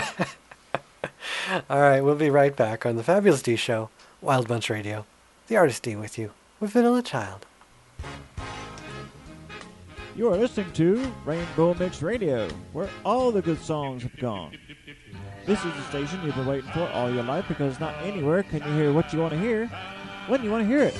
All 1.70 1.80
right, 1.80 2.00
we'll 2.00 2.14
be 2.14 2.30
right 2.30 2.54
back 2.54 2.84
on 2.86 2.96
the 2.96 3.02
Fabulous 3.02 3.42
D 3.42 3.56
Show, 3.56 3.88
Wild 4.20 4.48
Bunch 4.48 4.68
Radio. 4.70 5.06
The 5.48 5.56
artist 5.56 5.82
D 5.82 5.96
with 5.96 6.18
you 6.18 6.32
with 6.60 6.72
Vanilla 6.72 7.02
Child. 7.02 7.46
You 10.16 10.28
are 10.32 10.36
listening 10.36 10.70
to 10.74 11.12
Rainbow 11.24 11.74
Mix 11.74 12.00
Radio, 12.00 12.48
where 12.72 12.88
all 13.04 13.32
the 13.32 13.42
good 13.42 13.60
songs 13.60 14.04
have 14.04 14.16
gone. 14.18 14.56
This 15.44 15.58
is 15.64 15.74
the 15.74 15.82
station 15.82 16.20
you've 16.24 16.36
been 16.36 16.46
waiting 16.46 16.70
for 16.70 16.88
all 16.90 17.12
your 17.12 17.24
life 17.24 17.46
because 17.48 17.80
not 17.80 18.00
anywhere 18.00 18.44
can 18.44 18.62
you 18.62 18.74
hear 18.74 18.92
what 18.92 19.12
you 19.12 19.18
want 19.18 19.32
to 19.32 19.38
hear 19.40 19.66
when 20.28 20.44
you 20.44 20.52
want 20.52 20.62
to 20.62 20.68
hear 20.68 20.84
it. 20.84 20.96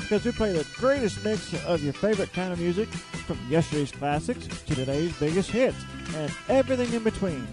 Because 0.00 0.24
we 0.24 0.32
play 0.32 0.52
the 0.52 0.66
greatest 0.74 1.24
mix 1.24 1.54
of 1.66 1.84
your 1.84 1.92
favorite 1.92 2.32
kind 2.32 2.52
of 2.52 2.58
music, 2.58 2.88
from 2.88 3.38
yesterday's 3.48 3.92
classics 3.92 4.48
to 4.48 4.74
today's 4.74 5.16
biggest 5.20 5.52
hits, 5.52 5.78
and 6.16 6.32
everything 6.48 6.92
in 6.92 7.04
between. 7.04 7.46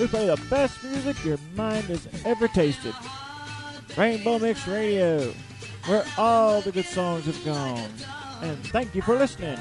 We 0.00 0.06
play 0.06 0.28
the 0.28 0.40
best 0.48 0.82
music 0.82 1.22
your 1.26 1.38
mind 1.54 1.84
has 1.84 2.08
ever 2.24 2.48
tasted. 2.48 2.94
Rainbow 3.98 4.38
Mix 4.38 4.66
Radio, 4.66 5.30
where 5.84 6.06
all 6.16 6.62
the 6.62 6.72
good 6.72 6.86
songs 6.86 7.26
have 7.26 7.44
gone. 7.44 7.90
And 8.42 8.58
thank 8.66 8.92
you 8.94 9.02
for 9.02 9.16
listening. 9.16 9.56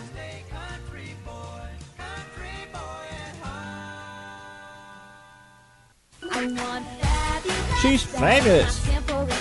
She's 7.81 8.03
famous. 8.03 8.89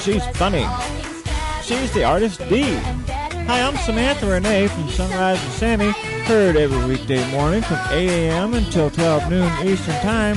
She's 0.03 0.27
funny. 0.37 0.67
She's 1.62 1.93
the 1.93 2.05
artist 2.05 2.41
D. 2.51 2.62
Hi, 2.65 3.62
I'm 3.62 3.77
Samantha 3.79 4.31
Renee 4.31 4.69
from 4.69 4.89
Sunrise 4.91 5.43
and 5.43 5.53
Sammy, 5.55 5.91
heard 6.25 6.57
every 6.57 6.85
weekday 6.87 7.29
morning 7.31 7.62
from 7.62 7.79
8 7.91 8.09
a.m. 8.09 8.55
until 8.55 8.91
12 8.91 9.31
noon 9.31 9.67
Eastern 9.67 9.95
Time, 10.03 10.37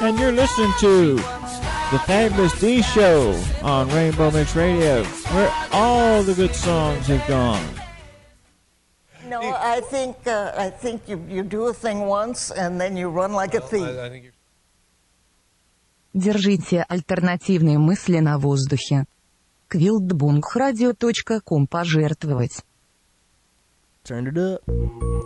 and 0.00 0.18
you're 0.18 0.32
listening 0.32 0.72
to 0.80 1.16
The 1.16 1.98
Fabulous 2.06 2.58
D 2.60 2.82
Show 2.82 3.38
on 3.62 3.88
Rainbow 3.90 4.30
Mix 4.30 4.54
Radio, 4.54 5.02
where 5.04 5.52
all 5.72 6.22
the 6.22 6.34
good 6.34 6.54
songs 6.54 7.08
have 7.08 7.26
gone. 7.26 7.83
No, 9.28 9.40
I 9.40 9.80
think 9.80 10.16
uh, 10.26 10.52
I 10.56 10.70
think 10.70 11.08
you, 11.08 11.18
you 11.28 11.42
do 11.42 11.66
a 11.68 11.72
thing 11.74 12.06
once 12.06 12.50
and 12.50 12.78
then 12.80 12.96
you 12.96 13.08
run 13.08 13.32
like 13.32 13.54
a 13.54 13.60
thief. 13.60 13.88
Держите 16.12 16.84
альтернативные 16.88 17.78
мысли 17.78 18.20
на 18.20 18.38
воздухе. 18.38 19.06
quiltbungradio.com 19.70 21.66
пожертвовать. 21.66 22.62
Turn 24.04 24.26
it 24.26 24.36
up. 24.36 24.60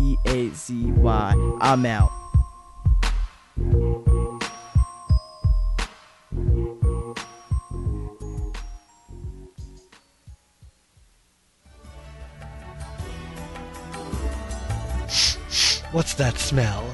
I'm 1.60 1.86
out. 1.86 2.10
What's 15.90 16.12
that 16.14 16.36
smell? 16.36 16.84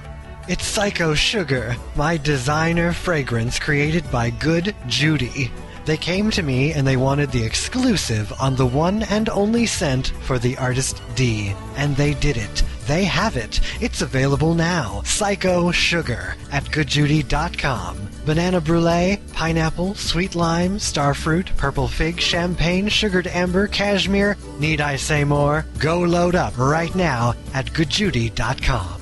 It's 0.47 0.65
Psycho 0.65 1.15
Sugar, 1.15 1.75
my 1.97 2.17
designer 2.17 2.93
fragrance 2.93 3.59
created 3.59 4.09
by 4.13 4.31
Good 4.31 4.73
Judy. 4.87 5.51
They 5.85 5.97
came 5.97 6.31
to 6.31 6.45
me 6.45 6.73
and 6.73 6.87
they 6.87 6.97
wanted 6.97 7.33
the 7.33 7.43
exclusive 7.43 8.33
on 8.41 8.55
the 8.55 8.67
one 8.67 9.03
and 9.03 9.29
only 9.29 9.67
scent 9.67 10.13
for 10.23 10.39
the 10.39 10.57
artist 10.59 11.03
D. 11.17 11.53
And 11.77 11.97
they 11.97 12.15
did 12.15 12.37
it. 12.37 12.63
They 12.87 13.05
have 13.05 13.37
it. 13.37 13.61
It's 13.81 14.03
available 14.03 14.55
now. 14.55 15.01
Psycho 15.05 15.71
Sugar 15.71 16.37
at 16.53 16.65
goodjudy.com. 16.65 18.11
Banana 18.27 18.61
brulee, 18.61 19.21
pineapple, 19.33 19.95
sweet 19.95 20.35
lime, 20.35 20.77
starfruit, 20.79 21.55
purple 21.57 21.89
fig, 21.89 22.21
champagne, 22.21 22.89
sugared 22.89 23.27
amber, 23.27 23.67
cashmere. 23.69 24.37
Need 24.59 24.81
I 24.81 24.97
say 24.97 25.25
more? 25.25 25.65
Go 25.79 26.01
load 26.01 26.35
up 26.35 26.57
right 26.59 26.95
now 26.95 27.35
at 27.55 27.67
goodjudy.com. 27.67 29.01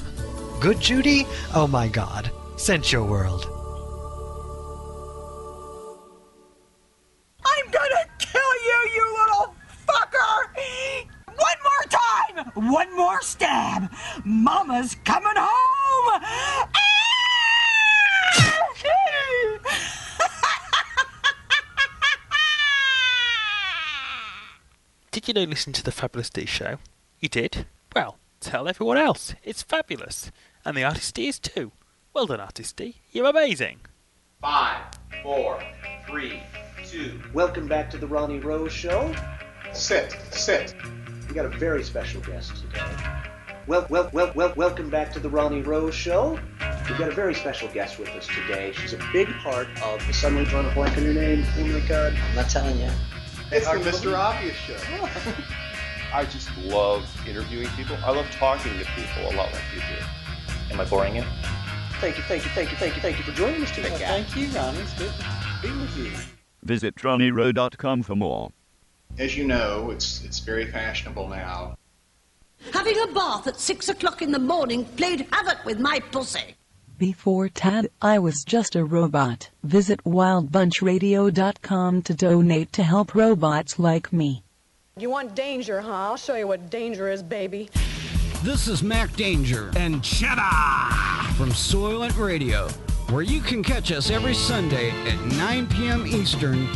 Good 0.61 0.81
Judy? 0.81 1.27
Oh 1.55 1.67
my 1.67 1.89
god. 1.89 2.31
Scent 2.57 2.93
your 2.93 3.05
world. 3.05 3.47
I'm 7.45 7.71
gonna 7.71 8.05
kill 8.19 8.55
you, 8.67 8.91
you 8.95 9.17
little 9.19 9.55
fucker! 9.89 11.12
One 11.83 12.37
more 12.37 12.47
time! 12.55 12.71
One 12.73 12.97
more 12.97 13.23
stab! 13.23 13.91
Mama's 14.25 14.97
coming 15.05 15.33
home! 15.37 16.23
Ah! 16.23 16.69
Did 25.11 25.29
you 25.29 25.35
know 25.35 25.45
listen 25.45 25.73
to 25.75 25.83
the 25.83 25.93
Fabulous 25.93 26.31
D 26.31 26.47
show? 26.47 26.79
You 27.21 27.29
did? 27.29 27.67
Well, 27.95 28.17
tell 28.41 28.67
everyone 28.67 28.97
else. 28.97 29.35
It's 29.45 29.63
fabulous. 29.63 30.31
And 30.65 30.77
the 30.77 30.85
artist 30.85 31.15
D 31.15 31.29
is 31.29 31.39
too. 31.39 31.73
Well 32.15 32.27
done, 32.27 32.41
artist 32.41 32.77
D. 32.77 32.97
You're 33.11 33.29
amazing. 33.29 33.81
Five, 34.41 34.85
four, 35.23 35.63
three, 36.07 36.43
two. 36.87 37.21
Welcome 37.35 37.69
back 37.69 37.91
to 37.91 37.99
the 37.99 38.07
Ronnie 38.07 38.41
Rose 38.41 38.73
Show. 38.73 39.15
Sit, 39.73 40.17
sit. 40.31 40.75
We 41.33 41.37
got 41.37 41.47
a 41.47 41.59
very 41.59 41.83
special 41.83 42.21
guest 42.21 42.53
today. 42.57 42.85
Well, 43.67 43.87
well, 43.89 44.11
well, 44.13 44.33
well, 44.35 44.53
welcome 44.55 44.91
back 44.91 45.11
to 45.15 45.19
the 45.19 45.31
Ronnie 45.31 45.63
Rose 45.63 45.95
Show. 45.95 46.39
We've 46.87 46.99
got 46.99 47.09
a 47.09 47.15
very 47.15 47.35
special 47.35 47.69
guest 47.69 47.99
with 47.99 48.11
us 48.11 48.27
today. 48.27 48.73
She's 48.73 48.93
a 48.93 48.99
big 49.15 49.29
part 49.39 49.67
of 49.83 50.07
the 50.07 50.13
suddenly 50.13 50.45
drawing 50.45 50.71
a 50.71 50.75
blank 50.75 50.95
on 50.99 51.05
your 51.05 51.15
name. 51.15 51.47
Oh 51.57 51.65
my 51.65 51.81
God! 51.89 52.13
I'm 52.13 52.35
not 52.35 52.51
telling 52.51 52.79
you. 52.79 52.91
It's 53.51 53.67
the 53.67 53.79
Mr. 53.79 54.15
Obvious 54.15 54.55
show. 54.57 54.77
I 56.13 56.27
just 56.27 56.55
love 56.59 57.09
interviewing 57.27 57.69
people. 57.77 57.97
I 58.05 58.11
love 58.11 58.31
talking 58.33 58.79
to 58.79 58.85
people 58.85 59.23
a 59.23 59.33
lot 59.35 59.51
like 59.53 59.63
you 59.75 59.81
do. 59.81 60.75
Am 60.75 60.81
I 60.81 60.85
boring 60.85 61.17
you? 61.17 61.25
Thank 61.99 62.19
you, 62.19 62.25
thank 62.25 62.45
you, 62.45 62.51
thank 62.51 62.71
you, 62.73 62.77
thank 62.77 62.95
you, 62.95 63.01
thank 63.01 63.17
you 63.17 63.25
for 63.25 63.33
joining 63.33 63.63
us 63.63 63.71
today, 63.71 63.89
Well, 63.89 63.99
thank 64.01 64.37
you, 64.37 64.49
Ronnie. 64.49 64.81
It's 64.81 64.93
good 64.99 65.13
to 65.15 65.63
be 65.63 65.81
with 65.81 65.97
you. 65.97 66.13
Visit 66.63 66.97
RonnieRowe.com 66.97 68.03
for 68.03 68.17
more. 68.17 68.51
As 69.19 69.37
you 69.37 69.45
know, 69.45 69.91
it's 69.91 70.25
it's 70.25 70.39
very 70.39 70.67
fashionable 70.67 71.29
now. 71.29 71.77
Having 72.73 72.99
a 73.01 73.07
bath 73.13 73.47
at 73.47 73.61
six 73.61 73.89
o'clock 73.89 74.23
in 74.23 74.33
the 74.33 74.39
morning 74.39 74.85
played 74.85 75.27
havoc 75.33 75.65
with 75.65 75.79
my 75.81 76.01
pussy. 76.11 76.57
Before 76.99 77.49
Tad, 77.49 77.89
I 78.01 78.19
was 78.21 78.45
just 78.45 78.77
a 78.77 78.85
robot. 78.85 79.51
Visit 79.65 80.05
wildbunchradio.com 80.05 82.03
to 82.03 82.15
donate 82.15 82.73
to 82.75 82.83
help 82.85 83.15
robots 83.15 83.79
like 83.79 84.13
me. 84.13 84.45
You 84.97 85.11
want 85.11 85.35
danger, 85.35 85.81
huh? 85.81 85.91
I'll 85.91 86.17
show 86.17 86.37
you 86.37 86.47
what 86.47 86.71
danger 86.71 87.11
is, 87.11 87.23
baby. 87.23 87.71
This 88.43 88.69
is 88.69 88.83
Mac 88.83 89.15
Danger 89.17 89.71
and 89.77 90.03
Cheddar 90.05 90.41
from 91.37 91.51
Soylent 91.51 92.17
Radio, 92.19 92.69
where 93.11 93.23
you 93.23 93.41
can 93.41 93.63
catch 93.63 93.93
us 93.93 94.11
every 94.11 94.35
Sunday 94.35 94.91
at 95.07 95.21
9 95.37 95.67
p.m. 95.69 96.07
Eastern 96.07 96.67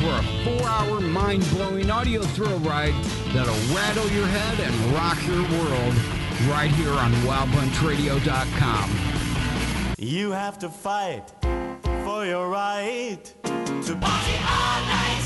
for 0.00 0.10
a 0.10 0.22
four-hour 0.44 1.00
mind-blowing 1.00 1.90
audio 1.90 2.22
thrill 2.22 2.58
ride 2.60 2.94
that'll 3.32 3.54
rattle 3.74 4.08
your 4.10 4.26
head 4.26 4.60
and 4.60 4.74
rock 4.94 5.18
your 5.26 5.42
world 5.58 5.94
right 6.50 6.70
here 6.70 6.92
on 6.92 7.12
WildBunchRadio.com. 7.24 8.90
You 9.98 10.30
have 10.32 10.58
to 10.58 10.68
fight 10.68 11.32
for 12.04 12.26
your 12.26 12.48
right 12.48 13.24
to 13.44 13.96
party 13.96 14.36
all 14.44 14.80
night. 14.86 15.25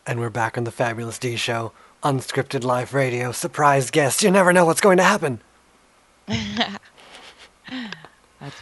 And 0.06 0.20
we're 0.20 0.28
back 0.28 0.59
on 0.59 0.65
the 0.65 0.70
Fabulous 0.70 1.19
D 1.19 1.36
Show, 1.36 1.73
unscripted 2.02 2.62
live 2.62 2.93
radio, 2.93 3.32
surprise 3.32 3.90
guest. 3.90 4.23
You 4.23 4.31
never 4.31 4.52
know 4.52 4.66
what's 4.66 4.82
going 4.82 4.98
to 4.98 5.02
happen. 5.02 5.40
That's 6.28 6.78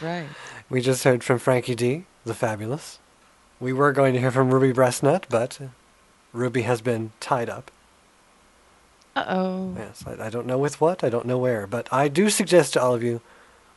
right. 0.00 0.28
We 0.70 0.80
just 0.80 1.02
heard 1.02 1.24
from 1.24 1.40
Frankie 1.40 1.74
D, 1.74 2.04
the 2.24 2.34
Fabulous. 2.34 3.00
We 3.58 3.72
were 3.72 3.90
going 3.90 4.14
to 4.14 4.20
hear 4.20 4.30
from 4.30 4.54
Ruby 4.54 4.72
Breastnut, 4.72 5.24
but 5.28 5.58
Ruby 6.32 6.62
has 6.62 6.80
been 6.80 7.10
tied 7.18 7.50
up. 7.50 7.72
Uh 9.14 9.24
oh. 9.28 9.74
Yes, 9.76 10.04
I, 10.06 10.26
I 10.26 10.30
don't 10.30 10.46
know 10.46 10.58
with 10.58 10.80
what, 10.80 11.04
I 11.04 11.08
don't 11.08 11.26
know 11.26 11.38
where, 11.38 11.66
but 11.66 11.88
I 11.92 12.08
do 12.08 12.30
suggest 12.30 12.72
to 12.74 12.82
all 12.82 12.94
of 12.94 13.02
you 13.02 13.20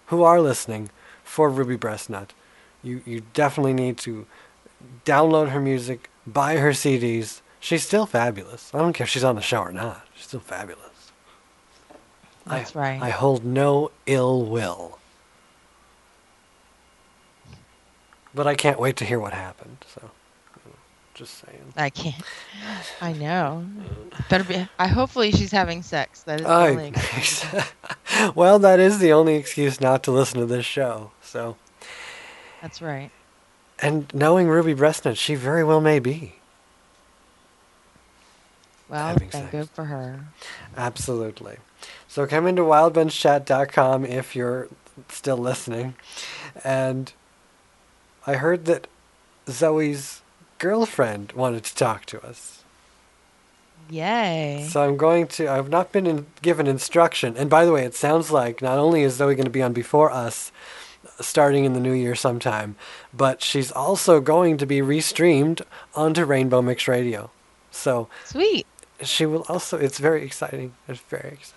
who 0.08 0.24
are 0.24 0.40
listening 0.40 0.90
for 1.24 1.50
Ruby 1.50 1.78
Breastnut, 1.78 2.30
you, 2.84 3.02
you 3.06 3.24
definitely 3.34 3.74
need 3.74 3.98
to 4.00 4.26
download 5.06 5.50
her 5.50 5.60
music, 5.60 6.10
buy 6.26 6.58
her 6.58 6.72
CDs. 6.72 7.42
She's 7.60 7.84
still 7.84 8.06
fabulous. 8.06 8.72
I 8.74 8.80
don't 8.80 8.94
care 8.94 9.06
if 9.06 9.10
she's 9.10 9.24
on 9.24 9.36
the 9.36 9.42
show 9.42 9.60
or 9.60 9.72
not. 9.72 10.06
She's 10.16 10.28
still 10.28 10.40
fabulous. 10.40 11.12
That's 12.46 12.76
I, 12.76 12.80
right. 12.80 13.02
I 13.02 13.10
hold 13.10 13.44
no 13.44 13.92
ill 14.06 14.46
will. 14.46 15.00
But 18.34 18.48
I 18.48 18.56
can't 18.56 18.80
wait 18.80 18.98
to 18.98 19.06
hear 19.06 19.20
what 19.20 19.34
happened, 19.34 19.78
so 19.88 20.12
just 21.14 21.46
saying. 21.46 21.55
I 21.76 21.90
can't. 21.90 22.24
I 23.02 23.12
know. 23.14 23.66
Better 24.30 24.44
be. 24.44 24.68
I 24.80 24.88
hopefully 24.88 25.32
she's 25.32 25.52
having 25.52 25.84
sex. 25.84 26.24
That 26.24 26.40
is 26.40 26.46
the 26.46 26.52
I- 26.52 26.70
only 26.70 26.88
excuse. 26.88 27.46
well, 28.36 28.60
that 28.60 28.80
is 28.80 29.00
the 29.00 29.12
only 29.12 29.36
excuse 29.36 29.82
not 29.82 30.04
to 30.04 30.12
listen 30.12 30.40
to 30.40 30.46
this 30.46 30.66
show. 30.66 31.12
So, 31.22 31.58
That's 32.62 32.82
right. 32.82 33.12
and 33.80 34.12
knowing 34.14 34.48
Ruby 34.48 34.74
Breastnut, 34.74 35.18
she 35.18 35.36
very 35.36 35.64
well 35.64 35.82
may 35.82 36.00
be. 36.00 36.36
Well, 38.88 39.18
sex. 39.18 39.52
good 39.52 39.70
for 39.72 39.86
her. 39.86 40.26
Absolutely. 40.78 41.58
So 42.08 42.26
come 42.28 42.48
into 42.48 42.62
wildbunchchat.com 42.62 44.06
if 44.06 44.36
you're 44.36 44.70
still 45.10 45.38
listening. 45.38 45.96
And 46.64 47.12
I 48.28 48.36
heard 48.36 48.66
that 48.66 48.88
Zoe's 49.50 50.22
girlfriend 50.58 51.32
wanted 51.34 51.64
to 51.64 51.76
talk 51.76 52.06
to 52.08 52.26
us. 52.26 52.64
Yay. 53.90 54.66
So 54.70 54.84
I'm 54.84 54.98
going 54.98 55.28
to. 55.28 55.48
I've 55.48 55.70
not 55.70 55.92
been 55.92 56.08
in, 56.08 56.26
given 56.42 56.68
instruction. 56.68 57.36
And 57.38 57.50
by 57.50 57.66
the 57.66 57.72
way, 57.72 57.86
it 57.86 57.94
sounds 57.94 58.32
like 58.32 58.62
not 58.62 58.80
only 58.80 59.04
is 59.04 59.16
Zoe 59.16 59.36
going 59.36 59.46
to 59.46 59.52
be 59.52 59.62
on 59.62 59.74
before 59.74 60.12
us, 60.12 60.52
starting 61.20 61.66
in 61.66 61.74
the 61.74 61.80
new 61.80 61.94
year 61.94 62.16
sometime, 62.16 62.76
but 63.14 63.44
she's 63.44 63.72
also 63.72 64.20
going 64.20 64.58
to 64.58 64.66
be 64.66 64.80
restreamed 64.80 65.62
onto 65.94 66.26
Rainbow 66.26 66.62
Mix 66.62 66.88
Radio. 66.88 67.30
So 67.72 68.10
Sweet. 68.24 68.66
she 69.02 69.26
will 69.26 69.46
also. 69.48 69.78
It's 69.78 70.00
very 70.00 70.24
exciting. 70.24 70.74
It's 70.88 71.02
very 71.02 71.34
exciting. 71.34 71.55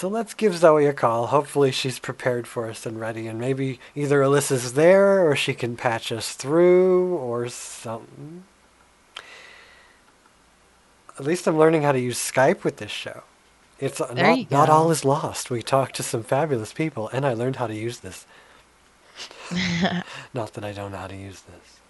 So 0.00 0.08
let's 0.08 0.32
give 0.32 0.56
Zoe 0.56 0.86
a 0.86 0.94
call. 0.94 1.26
Hopefully 1.26 1.70
she's 1.70 1.98
prepared 1.98 2.46
for 2.46 2.70
us 2.70 2.86
and 2.86 2.98
ready, 2.98 3.26
and 3.26 3.38
maybe 3.38 3.78
either 3.94 4.22
Alyssa's 4.22 4.72
there 4.72 5.28
or 5.28 5.36
she 5.36 5.52
can 5.52 5.76
patch 5.76 6.10
us 6.10 6.32
through 6.32 7.16
or 7.16 7.50
something. 7.50 8.44
At 11.18 11.26
least 11.26 11.46
I'm 11.46 11.58
learning 11.58 11.82
how 11.82 11.92
to 11.92 12.00
use 12.00 12.18
Skype 12.18 12.64
with 12.64 12.78
this 12.78 12.90
show. 12.90 13.24
It's 13.78 13.98
There 13.98 14.14
not, 14.14 14.50
not 14.50 14.70
all 14.70 14.90
is 14.90 15.04
lost. 15.04 15.50
We 15.50 15.62
talked 15.62 15.96
to 15.96 16.02
some 16.02 16.22
fabulous 16.22 16.72
people, 16.72 17.10
and 17.10 17.26
I 17.26 17.34
learned 17.34 17.56
how 17.56 17.66
to 17.66 17.76
use 17.76 18.00
this. 18.00 18.24
not 20.32 20.54
that 20.54 20.64
I 20.64 20.72
don't 20.72 20.92
know 20.92 20.96
how 20.96 21.08
to 21.08 21.14
use 21.14 21.42
this. 21.42 21.80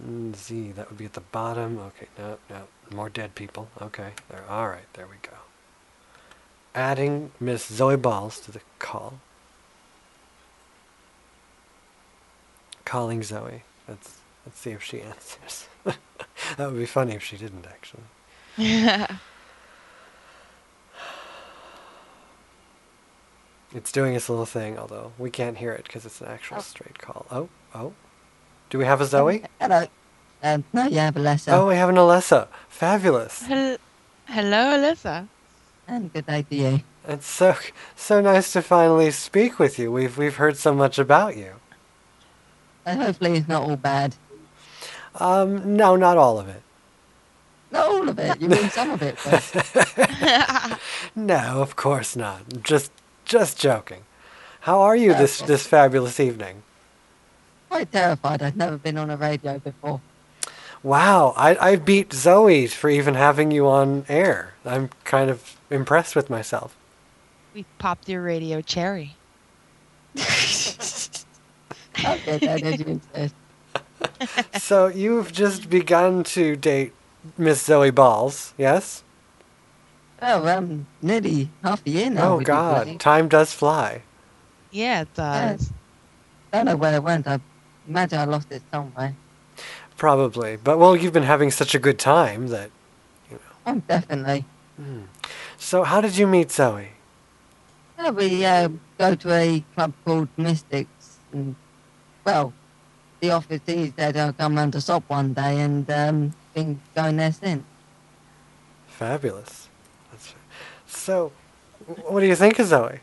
Mm, 0.00 0.36
Z, 0.36 0.70
that 0.76 0.88
would 0.88 0.98
be 0.98 1.04
at 1.06 1.14
the 1.14 1.20
bottom. 1.20 1.80
Okay, 1.80 2.06
no, 2.16 2.38
no, 2.48 2.68
more 2.94 3.08
dead 3.08 3.34
people. 3.34 3.70
Okay, 3.82 4.10
there. 4.28 4.44
All 4.48 4.68
right, 4.68 4.86
there 4.92 5.08
we 5.08 5.16
go. 5.20 5.36
Adding 6.74 7.30
Miss 7.38 7.64
Zoe 7.66 7.96
Balls 7.96 8.40
to 8.40 8.50
the 8.52 8.60
call. 8.78 9.14
Calling 12.84 13.22
Zoe. 13.22 13.62
Let's 13.88 14.18
let's 14.44 14.58
see 14.58 14.70
if 14.72 14.82
she 14.82 15.00
answers. 15.12 15.68
that 15.84 16.70
would 16.70 16.76
be 16.76 16.86
funny 16.86 17.14
if 17.14 17.22
she 17.22 17.36
didn't 17.36 17.66
actually. 17.66 18.02
It's 23.74 23.90
doing 23.90 24.14
its 24.14 24.28
little 24.28 24.46
thing, 24.46 24.78
although 24.78 25.12
we 25.18 25.30
can't 25.30 25.58
hear 25.58 25.72
it 25.72 25.84
because 25.84 26.06
it's 26.06 26.20
an 26.20 26.28
actual 26.28 26.60
straight 26.60 26.98
call. 27.00 27.26
Oh, 27.30 27.48
oh. 27.74 27.92
Do 28.70 28.78
we 28.78 28.84
have 28.84 29.00
a 29.00 29.04
Zoe? 29.04 29.42
Hello. 29.60 29.86
Um, 30.42 30.62
no, 30.72 30.86
you 30.86 30.98
have 30.98 31.16
a 31.16 31.20
lesson. 31.20 31.54
Oh, 31.54 31.66
we 31.66 31.74
have 31.74 31.88
an 31.88 31.96
Alessa. 31.96 32.46
Fabulous. 32.68 33.42
Hel- 33.42 33.78
Hello, 34.26 34.76
Alyssa. 34.78 35.28
And 35.86 36.12
good 36.12 36.28
idea. 36.28 36.82
It's 37.06 37.26
so 37.26 37.56
so 37.96 38.20
nice 38.20 38.52
to 38.52 38.62
finally 38.62 39.10
speak 39.10 39.58
with 39.58 39.78
you. 39.78 39.92
We've 39.92 40.16
we've 40.16 40.36
heard 40.36 40.56
so 40.56 40.74
much 40.74 40.98
about 40.98 41.36
you. 41.36 41.54
And 42.86 43.00
hopefully 43.00 43.36
it's 43.36 43.48
not 43.48 43.62
all 43.62 43.76
bad. 43.76 44.16
Um, 45.16 45.76
no, 45.76 45.96
not 45.96 46.16
all 46.16 46.38
of 46.38 46.48
it. 46.48 46.62
Not 47.70 47.86
all 47.86 48.08
of 48.08 48.18
it. 48.18 48.40
You 48.40 48.48
mean 48.48 48.70
some 48.70 48.90
of 48.90 49.02
it? 49.02 49.18
No, 51.16 51.62
of 51.62 51.76
course 51.76 52.16
not. 52.16 52.62
Just 52.62 52.90
just 53.24 53.58
joking. 53.58 54.04
How 54.60 54.80
are 54.80 54.96
you 54.96 55.14
this 55.14 55.40
this 55.40 55.66
fabulous 55.66 56.18
evening? 56.18 56.62
quite 57.68 57.90
terrified. 57.90 58.40
I've 58.42 58.56
never 58.56 58.78
been 58.78 58.96
on 58.96 59.10
a 59.10 59.16
radio 59.16 59.58
before. 59.58 60.00
Wow, 60.84 61.32
I 61.34 61.56
I 61.56 61.76
beat 61.76 62.12
Zoe 62.12 62.66
for 62.66 62.90
even 62.90 63.14
having 63.14 63.50
you 63.50 63.66
on 63.66 64.04
air. 64.06 64.52
I'm 64.66 64.90
kind 65.04 65.30
of 65.30 65.56
impressed 65.70 66.14
with 66.14 66.28
myself. 66.28 66.76
We 67.54 67.64
popped 67.78 68.06
your 68.08 68.22
radio 68.22 68.60
cherry. 68.60 69.16
Okay, 72.04 72.38
that 72.38 72.62
is 72.62 72.80
you 72.80 72.86
insist. 72.86 73.34
so 74.62 74.88
you've 74.88 75.32
just 75.32 75.70
begun 75.70 76.22
to 76.24 76.54
date 76.54 76.92
Miss 77.38 77.62
Zoe 77.62 77.90
Balls, 77.90 78.52
yes? 78.58 79.02
Oh, 80.20 80.46
um, 80.46 80.86
nearly 81.00 81.48
half 81.62 81.80
a 81.86 81.90
year 81.90 82.10
now. 82.10 82.34
oh 82.34 82.40
God, 82.40 83.00
time 83.00 83.28
does 83.28 83.54
fly. 83.54 84.02
Yeah, 84.70 85.02
it 85.02 85.14
does. 85.14 85.72
I 86.52 86.58
don't 86.58 86.66
know 86.66 86.76
where 86.76 86.94
it 86.94 87.02
went. 87.02 87.26
I 87.26 87.40
imagine 87.88 88.18
I 88.18 88.24
lost 88.24 88.52
it 88.52 88.62
somewhere. 88.70 89.14
Probably, 90.04 90.56
but 90.56 90.78
well, 90.78 90.94
you've 90.94 91.14
been 91.14 91.22
having 91.22 91.50
such 91.50 91.74
a 91.74 91.78
good 91.78 91.98
time 91.98 92.48
that. 92.48 92.70
You 93.30 93.36
know. 93.36 93.52
Oh, 93.68 93.82
definitely. 93.88 94.44
So 95.56 95.82
how 95.82 96.02
did 96.02 96.18
you 96.18 96.26
meet 96.26 96.50
Zoe? 96.50 96.90
Yeah, 97.98 98.10
we 98.10 98.44
uh, 98.44 98.68
go 98.98 99.14
to 99.14 99.32
a 99.32 99.64
club 99.74 99.94
called 100.04 100.28
Mystics, 100.36 101.20
and 101.32 101.56
well, 102.22 102.52
the 103.20 103.30
office 103.30 103.62
said 103.64 104.18
I'll 104.18 104.34
come 104.34 104.56
round 104.56 104.74
to 104.74 104.82
shop 104.82 105.04
one 105.08 105.32
day, 105.32 105.58
and 105.62 105.90
um, 105.90 106.34
been 106.52 106.78
going 106.94 107.16
there 107.16 107.32
since. 107.32 107.64
Fabulous. 108.86 109.70
That's 110.10 110.34
so. 110.86 111.32
What 111.86 112.20
do 112.20 112.26
you 112.26 112.36
think 112.36 112.58
of 112.58 112.66
Zoe? 112.66 113.00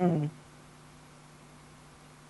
Mm. 0.00 0.30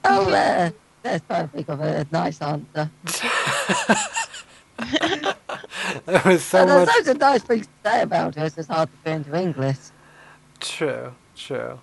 Oh, 0.04 0.32
uh, 0.32 0.70
let's 1.04 1.26
try 1.26 1.42
to 1.42 1.48
think 1.48 1.68
of 1.68 1.80
a 1.80 2.06
nice 2.10 2.40
answer. 2.40 2.90
There 6.06 6.22
was 6.24 6.42
so 6.42 6.64
Well, 6.64 6.76
there's 6.78 6.86
much. 6.86 6.96
loads 6.96 7.08
of 7.08 7.18
nice 7.18 7.42
things 7.42 7.66
to 7.66 7.72
say 7.90 8.02
about 8.02 8.34
her. 8.36 8.46
It's 8.46 8.56
just 8.56 8.70
hard 8.70 8.88
to 8.90 8.96
put 9.04 9.12
into 9.12 9.34
English. 9.40 9.76
True, 10.60 11.12
true, 11.36 11.78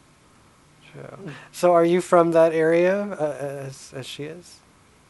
true. 0.91 1.17
So, 1.51 1.73
are 1.73 1.85
you 1.85 2.01
from 2.01 2.31
that 2.31 2.51
area 2.53 3.03
uh, 3.03 3.37
as 3.67 3.93
as 3.95 4.05
she 4.05 4.23
is? 4.23 4.59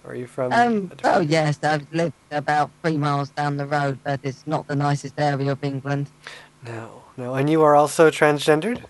Or 0.04 0.12
Are 0.12 0.16
you 0.16 0.28
from? 0.28 0.52
Um, 0.54 0.92
oh 1.04 1.20
yes, 1.22 1.60
I've 1.64 1.88
lived 1.94 2.14
about 2.32 2.70
three 2.84 2.98
miles 2.98 3.30
down 3.30 3.58
the 3.58 3.66
road, 3.66 4.00
but 4.04 4.20
it's 4.24 4.46
not 4.46 4.68
the 4.68 4.76
nicest 4.76 5.16
area 5.18 5.52
of 5.52 5.64
England. 5.64 6.10
No, 6.66 7.04
no. 7.18 7.36
And 7.36 7.50
you 7.50 7.62
are 7.64 7.76
also 7.76 8.10
transgendered? 8.10 8.84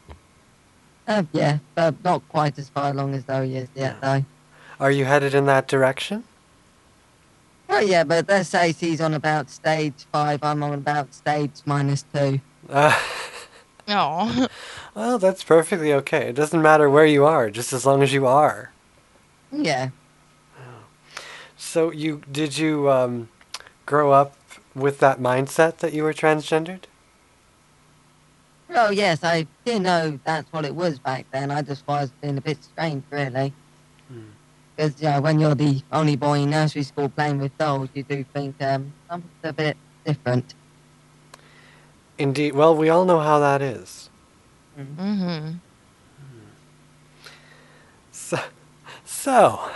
Uh, 1.07 1.23
yeah, 1.31 1.59
but 1.75 1.95
not 2.03 2.27
quite 2.29 2.57
as 2.59 2.69
far 2.69 2.91
along 2.91 3.13
as 3.15 3.25
Zoe 3.25 3.55
is 3.55 3.69
yet, 3.75 3.99
though. 4.01 4.23
Are 4.79 4.91
you 4.91 5.05
headed 5.05 5.33
in 5.33 5.45
that 5.45 5.67
direction? 5.67 6.23
Oh 7.69 7.79
yeah, 7.79 8.03
but 8.03 8.27
let's 8.27 8.49
say 8.49 8.73
she's 8.73 9.01
on 9.01 9.13
about 9.13 9.49
stage 9.49 10.05
five. 10.11 10.43
I'm 10.43 10.63
on 10.63 10.73
about 10.73 11.13
stage 11.13 11.61
minus 11.65 12.03
two. 12.13 12.39
Uh, 12.69 12.97
Oh. 13.91 14.47
well, 14.93 15.17
that's 15.17 15.43
perfectly 15.43 15.91
okay. 15.93 16.29
It 16.29 16.35
doesn't 16.35 16.61
matter 16.61 16.87
where 16.87 17.07
you 17.07 17.25
are, 17.25 17.49
just 17.49 17.73
as 17.73 17.87
long 17.87 18.03
as 18.03 18.13
you 18.13 18.27
are. 18.27 18.71
Yeah. 19.51 19.89
So 21.57 21.91
you 21.91 22.21
did 22.31 22.57
you 22.57 22.89
um, 22.91 23.29
grow 23.87 24.11
up 24.11 24.35
with 24.75 24.99
that 24.99 25.19
mindset 25.19 25.77
that 25.77 25.93
you 25.93 26.03
were 26.03 26.13
transgendered? 26.13 26.81
Oh 28.69 28.91
yes, 28.91 29.23
I 29.23 29.47
didn't 29.65 29.83
know 29.83 30.19
that's 30.23 30.53
what 30.53 30.65
it 30.65 30.75
was 30.75 30.99
back 30.99 31.25
then. 31.31 31.49
I 31.49 31.63
just 31.63 31.87
was 31.87 32.11
being 32.21 32.37
a 32.37 32.41
bit 32.41 32.63
strange, 32.63 33.03
really. 33.09 33.53
Because 34.79 35.01
you 35.01 35.09
know, 35.09 35.19
when 35.19 35.41
you're 35.41 35.55
the 35.55 35.81
only 35.91 36.15
boy 36.15 36.39
in 36.39 36.51
nursery 36.51 36.83
school 36.83 37.09
playing 37.09 37.39
with 37.39 37.57
dolls, 37.57 37.89
you 37.93 38.03
do 38.03 38.23
think 38.23 38.55
um, 38.61 38.93
something's 39.09 39.33
a 39.43 39.51
bit 39.51 39.75
different. 40.05 40.53
Indeed. 42.17 42.53
Well, 42.53 42.73
we 42.73 42.87
all 42.87 43.03
know 43.03 43.19
how 43.19 43.39
that 43.39 43.61
is. 43.61 44.09
Mm-hmm. 44.79 45.55
So, 48.13 48.39
so 49.03 49.59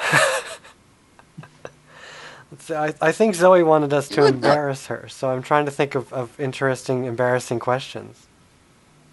Let's 2.49 2.63
see, 2.63 2.73
I, 2.73 2.93
I 3.01 3.11
think 3.11 3.35
Zoe 3.35 3.61
wanted 3.61 3.91
us 3.91 4.07
to 4.07 4.25
embarrass 4.25 4.85
her, 4.85 5.09
so 5.09 5.31
I'm 5.31 5.43
trying 5.43 5.65
to 5.65 5.71
think 5.71 5.95
of, 5.95 6.13
of 6.13 6.39
interesting, 6.39 7.03
embarrassing 7.03 7.59
questions. 7.59 8.27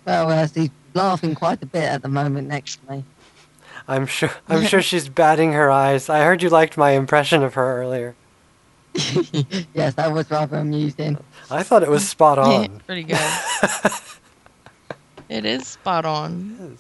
Well, 0.05 0.31
uh, 0.31 0.47
she's 0.47 0.71
laughing 0.95 1.35
quite 1.35 1.61
a 1.65 1.67
bit 1.67 1.83
at 1.83 2.03
the 2.03 2.09
moment 2.09 2.47
next 2.47 2.77
to 2.77 2.93
me. 2.93 3.05
I'm 3.89 4.07
sure 4.07 4.31
I'm 4.49 4.65
sure 4.65 4.83
she's 4.83 5.09
batting 5.09 5.53
her 5.53 5.71
eyes. 5.71 6.09
I 6.09 6.25
heard 6.25 6.43
you 6.43 6.49
liked 6.49 6.77
my 6.77 6.91
impression 6.93 7.43
of 7.43 7.55
her 7.55 7.81
earlier. 7.83 8.15
yes, 9.75 9.95
that 9.95 10.13
was 10.13 10.31
rather 10.31 10.59
amusing. 10.59 11.17
I 11.51 11.63
thought 11.63 11.83
it 11.83 11.89
was 11.89 12.09
spot 12.09 12.39
on. 12.41 12.81
Pretty 12.87 13.05
good. 13.05 13.19
it 15.29 15.45
is 15.45 15.67
spot 15.67 16.05
on. 16.05 16.77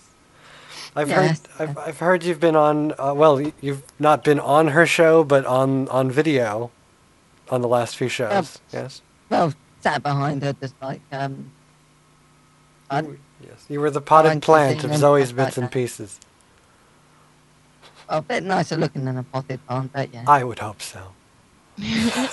I've 0.97 1.09
Yes. 1.09 1.43
heard 1.56 1.68
I've, 1.68 1.78
I've 1.78 1.98
heard 2.01 2.24
you've 2.24 2.40
been 2.40 2.56
on 2.56 2.93
uh, 2.98 3.14
well 3.14 3.40
you've 3.60 3.82
not 4.01 4.24
been 4.24 4.40
on 4.40 4.68
her 4.68 4.86
show 4.86 5.22
but 5.22 5.47
on 5.47 5.89
on 5.89 6.10
video 6.10 6.72
on 7.48 7.62
the 7.62 7.68
last 7.68 7.97
few 7.97 8.09
shows. 8.09 8.60
Yep. 8.72 8.82
Yes. 8.85 9.02
Well, 9.28 9.55
sat 9.81 10.02
behind 10.02 10.43
her 10.43 10.52
just 10.55 10.74
like 10.82 11.01
um. 11.12 11.52
Yes. 12.93 13.66
You 13.68 13.78
were 13.81 13.90
the 13.90 14.01
potted 14.01 14.43
plant 14.43 14.82
of 14.82 14.94
Zoe's 14.97 15.31
bits 15.32 15.56
and 15.56 15.70
that. 15.70 16.18
Pieces. 18.10 18.18
a 18.18 18.22
bit 18.22 18.42
nicer 18.44 18.76
looking 18.76 19.04
than 19.04 19.16
a 19.18 19.22
potted 19.22 19.64
plant, 19.66 19.92
but 19.92 20.12
yeah. 20.12 20.24
I 20.26 20.44
would 20.44 20.58
hope 20.58 20.82
so. 20.82 21.00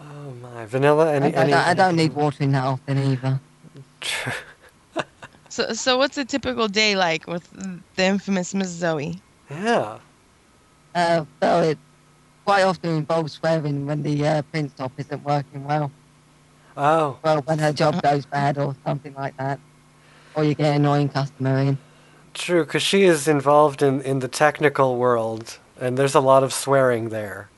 Oh 0.00 0.30
my, 0.40 0.64
vanilla. 0.64 1.12
Any, 1.12 1.34
I, 1.34 1.42
I 1.42 1.46
don't, 1.46 1.66
I 1.68 1.74
don't 1.74 1.96
need 1.96 2.12
watering 2.12 2.52
that 2.52 2.64
often 2.64 2.98
either. 2.98 3.40
So, 5.50 5.72
so 5.72 5.98
what's 5.98 6.16
a 6.18 6.24
typical 6.24 6.68
day 6.68 6.94
like 6.94 7.26
with 7.26 7.50
the 7.96 8.04
infamous 8.04 8.54
Miss 8.54 8.68
Zoe? 8.68 9.20
Yeah. 9.50 9.98
Uh, 10.94 11.24
well, 11.40 11.62
it 11.64 11.78
quite 12.44 12.62
often 12.62 12.90
involves 12.90 13.32
swearing 13.32 13.86
when 13.86 14.02
the 14.02 14.26
uh, 14.26 14.42
print 14.42 14.70
stop 14.70 14.92
isn't 14.98 15.24
working 15.24 15.64
well. 15.64 15.90
Oh. 16.76 17.18
Well, 17.24 17.40
when 17.42 17.58
her 17.58 17.72
job 17.72 18.00
goes 18.02 18.24
bad 18.26 18.58
or 18.58 18.76
something 18.86 19.14
like 19.14 19.36
that. 19.38 19.58
Or 20.34 20.44
you 20.44 20.54
get 20.54 20.68
an 20.68 20.76
annoying 20.76 21.08
customer 21.08 21.58
in. 21.58 21.78
True, 22.38 22.64
because 22.64 22.82
she 22.82 23.02
is 23.02 23.26
involved 23.26 23.82
in, 23.82 24.00
in 24.02 24.20
the 24.20 24.28
technical 24.28 24.96
world, 24.96 25.58
and 25.80 25.98
there's 25.98 26.14
a 26.14 26.20
lot 26.20 26.44
of 26.44 26.52
swearing 26.52 27.08
there. 27.08 27.50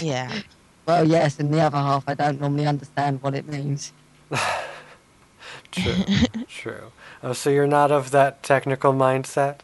Yeah. 0.00 0.42
Well, 0.86 1.06
yes, 1.06 1.40
in 1.40 1.50
the 1.50 1.60
other 1.60 1.76
half, 1.76 2.04
I 2.06 2.14
don't 2.14 2.40
normally 2.40 2.66
understand 2.66 3.20
what 3.20 3.34
it 3.34 3.48
means. 3.48 3.92
True. 5.72 6.04
True. 6.48 6.92
Oh, 7.22 7.32
so 7.32 7.50
you're 7.50 7.66
not 7.66 7.90
of 7.90 8.12
that 8.12 8.44
technical 8.44 8.92
mindset? 8.92 9.58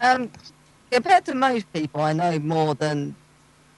Um, 0.00 0.30
compared 0.90 1.26
to 1.26 1.34
most 1.34 1.70
people, 1.74 2.00
I 2.00 2.14
know 2.14 2.38
more 2.38 2.74
than, 2.74 3.14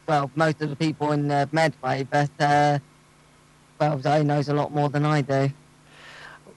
well, 0.07 0.31
most 0.37 0.63
of 0.63 0.71
the 0.71 0.77
people 0.77 1.11
in 1.11 1.29
uh, 1.29 1.47
Medway, 1.51 2.07
but, 2.09 2.31
uh, 2.39 2.79
well, 3.81 4.01
Zoe 4.01 4.23
knows 4.23 4.49
a 4.49 4.55
lot 4.55 4.73
more 4.73 4.89
than 4.89 5.05
I 5.05 5.23
do. 5.23 5.51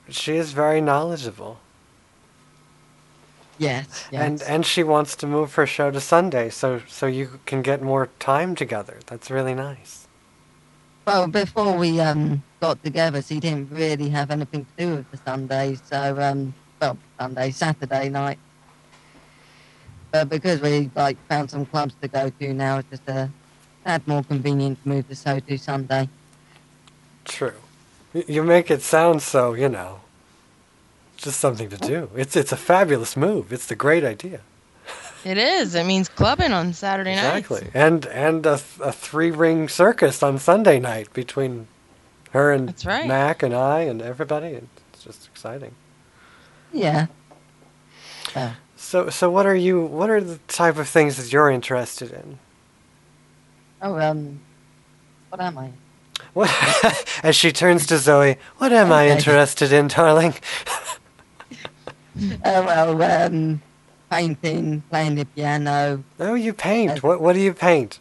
She 0.09 0.35
is 0.35 0.51
very 0.51 0.79
knowledgeable. 0.79 1.59
Yes, 3.59 4.07
yes. 4.09 4.21
And 4.21 4.41
and 4.43 4.65
she 4.65 4.83
wants 4.83 5.15
to 5.17 5.27
move 5.27 5.53
her 5.55 5.67
show 5.67 5.91
to 5.91 5.99
Sunday 5.99 6.49
so 6.49 6.81
so 6.87 7.05
you 7.05 7.39
can 7.45 7.61
get 7.61 7.81
more 7.81 8.09
time 8.17 8.55
together. 8.55 8.99
That's 9.05 9.29
really 9.29 9.53
nice. 9.53 10.07
Well, 11.05 11.27
before 11.27 11.75
we 11.75 11.99
um, 11.99 12.43
got 12.61 12.83
together, 12.83 13.21
she 13.21 13.39
didn't 13.39 13.71
really 13.71 14.09
have 14.09 14.31
anything 14.31 14.65
to 14.65 14.85
do 14.85 14.95
with 14.97 15.11
the 15.11 15.17
Sunday. 15.17 15.75
So, 15.83 16.15
um, 16.21 16.53
well, 16.79 16.97
Sunday, 17.19 17.51
Saturday 17.51 18.09
night. 18.09 18.37
But 20.11 20.29
because 20.29 20.61
we 20.61 20.89
like 20.95 21.17
found 21.27 21.49
some 21.51 21.65
clubs 21.65 21.95
to 22.01 22.07
go 22.07 22.29
to 22.29 22.53
now, 22.53 22.77
it's 22.77 22.89
just 22.89 23.07
a 23.07 23.29
tad 23.83 24.07
more 24.07 24.23
convenient 24.23 24.81
to 24.83 24.89
move 24.89 25.07
the 25.07 25.15
show 25.15 25.39
to 25.39 25.57
Sunday. 25.57 26.07
True. 27.25 27.53
You 28.13 28.43
make 28.43 28.71
it 28.71 28.81
sound 28.81 29.21
so, 29.21 29.53
you 29.53 29.69
know, 29.69 30.01
just 31.23 31.39
something 31.39 31.69
to 31.69 31.77
do. 31.77 32.09
It's 32.15 32.35
it's 32.35 32.51
a 32.51 32.57
fabulous 32.57 33.15
move. 33.17 33.53
It's 33.53 33.65
the 33.67 33.75
great 33.75 34.03
idea. 34.03 34.41
It 35.25 35.37
is. 35.37 35.75
It 35.75 35.85
means 35.85 36.07
clubbing 36.07 36.53
on 36.53 36.73
Saturday 36.73 37.15
night. 37.15 37.37
Exactly. 37.37 37.69
And 37.73 38.05
and 38.07 38.45
a, 38.45 38.53
a 38.81 38.91
three 38.91 39.31
ring 39.31 39.67
circus 39.67 40.23
on 40.23 40.39
Sunday 40.39 40.79
night 40.79 41.11
between 41.13 41.67
her 42.31 42.51
and 42.51 42.69
That's 42.69 42.85
right. 42.85 43.07
Mac 43.07 43.43
and 43.43 43.53
I 43.53 43.81
and 43.81 44.01
everybody. 44.01 44.53
And 44.55 44.69
It's 44.93 45.03
just 45.03 45.27
exciting. 45.27 45.75
Yeah. 46.71 47.07
Uh, 48.35 48.53
So 48.77 49.09
so 49.09 49.29
what 49.29 49.45
are 49.45 49.55
you 49.55 49.81
what 49.85 50.09
are 50.09 50.21
the 50.21 50.39
type 50.47 50.77
of 50.77 50.87
things 50.87 51.17
that 51.17 51.33
you're 51.33 51.49
interested 51.51 52.11
in? 52.11 52.39
oh, 53.81 53.97
um, 53.99 54.39
what 55.29 55.41
am 55.41 55.57
I? 55.57 55.71
What 56.33 56.49
as 57.23 57.35
she 57.35 57.51
turns 57.51 57.85
to 57.87 57.97
Zoe, 57.97 58.37
what 58.57 58.71
am 58.71 58.91
I 58.91 59.09
interested 59.09 59.71
in, 59.71 59.87
darling? 59.87 60.33
Oh, 62.45 62.65
well, 62.65 63.01
um, 63.25 63.61
painting, 64.09 64.81
playing 64.89 65.15
the 65.15 65.25
piano. 65.25 66.03
Oh, 66.19 66.33
you 66.35 66.53
paint. 66.53 67.03
What 67.03 67.21
what 67.21 67.33
do 67.33 67.39
you 67.39 67.53
paint? 67.53 67.99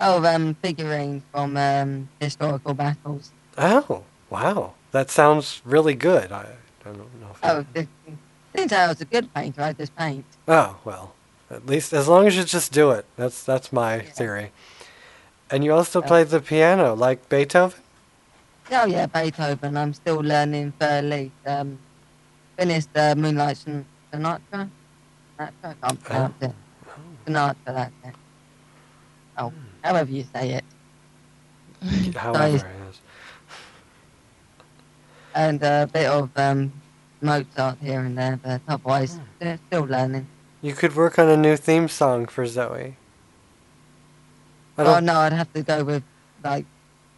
Oh, 0.00 0.24
um, 0.24 0.54
figurines 0.62 1.22
from 1.32 1.56
um, 1.56 2.08
historical 2.20 2.74
battles. 2.74 3.32
Oh, 3.56 4.04
wow. 4.28 4.74
That 4.92 5.10
sounds 5.10 5.62
really 5.64 5.94
good. 5.94 6.32
I 6.32 6.46
I 6.84 6.84
don't 6.84 6.98
know. 7.20 7.30
If 7.32 7.38
Oh, 7.42 7.64
th- 7.74 7.88
since 8.54 8.72
I 8.72 8.86
was 8.88 9.00
a 9.00 9.04
good 9.04 9.32
painter, 9.34 9.62
I 9.62 9.72
just 9.72 9.94
paint. 9.96 10.24
Oh, 10.46 10.76
well. 10.84 11.14
At 11.50 11.66
least 11.66 11.92
as 11.92 12.08
long 12.08 12.26
as 12.26 12.36
you 12.36 12.44
just 12.44 12.72
do 12.72 12.90
it. 12.90 13.04
That's 13.16 13.42
that's 13.44 13.72
my 13.72 14.00
theory. 14.00 14.50
And 15.50 15.62
you 15.64 15.72
also 15.72 16.00
Yeah. 16.00 16.08
play 16.08 16.24
the 16.24 16.40
piano 16.40 16.94
like 16.94 17.28
Beethoven? 17.28 17.80
Oh 18.72 18.84
yeah, 18.84 19.06
Beethoven. 19.06 19.76
I'm 19.76 19.94
still 19.94 20.16
learning 20.16 20.72
Third 20.80 21.30
Um, 21.46 21.78
finished 22.56 22.88
uh, 22.96 23.14
Moonlight 23.14 23.56
Sonata. 23.56 23.86
Sonata. 24.12 24.70
I 25.38 25.50
can't 25.82 26.02
pronounce 26.02 26.34
it. 26.42 26.52
Sonata. 27.24 27.56
That's 27.66 27.92
it. 28.04 28.14
Oh, 29.38 29.52
however 29.82 30.10
you 30.10 30.24
say 30.34 30.52
it. 30.52 30.64
However, 32.16 32.58
Sorry. 32.58 32.72
yes. 32.86 33.00
And 35.34 35.62
a 35.62 35.88
bit 35.92 36.06
of 36.06 36.30
um, 36.36 36.72
Mozart 37.20 37.78
here 37.82 38.00
and 38.00 38.16
there, 38.16 38.40
but 38.42 38.62
otherwise, 38.66 39.20
uh, 39.42 39.56
still 39.66 39.82
learning. 39.84 40.26
You 40.62 40.72
could 40.72 40.96
work 40.96 41.18
on 41.18 41.28
a 41.28 41.36
new 41.36 41.56
theme 41.56 41.88
song 41.88 42.26
for 42.26 42.46
Zoe. 42.46 42.96
I 44.78 44.82
Oh 44.84 45.00
no, 45.00 45.20
I'd 45.20 45.32
have 45.34 45.52
to 45.52 45.62
go 45.62 45.84
with 45.84 46.02
like, 46.42 46.64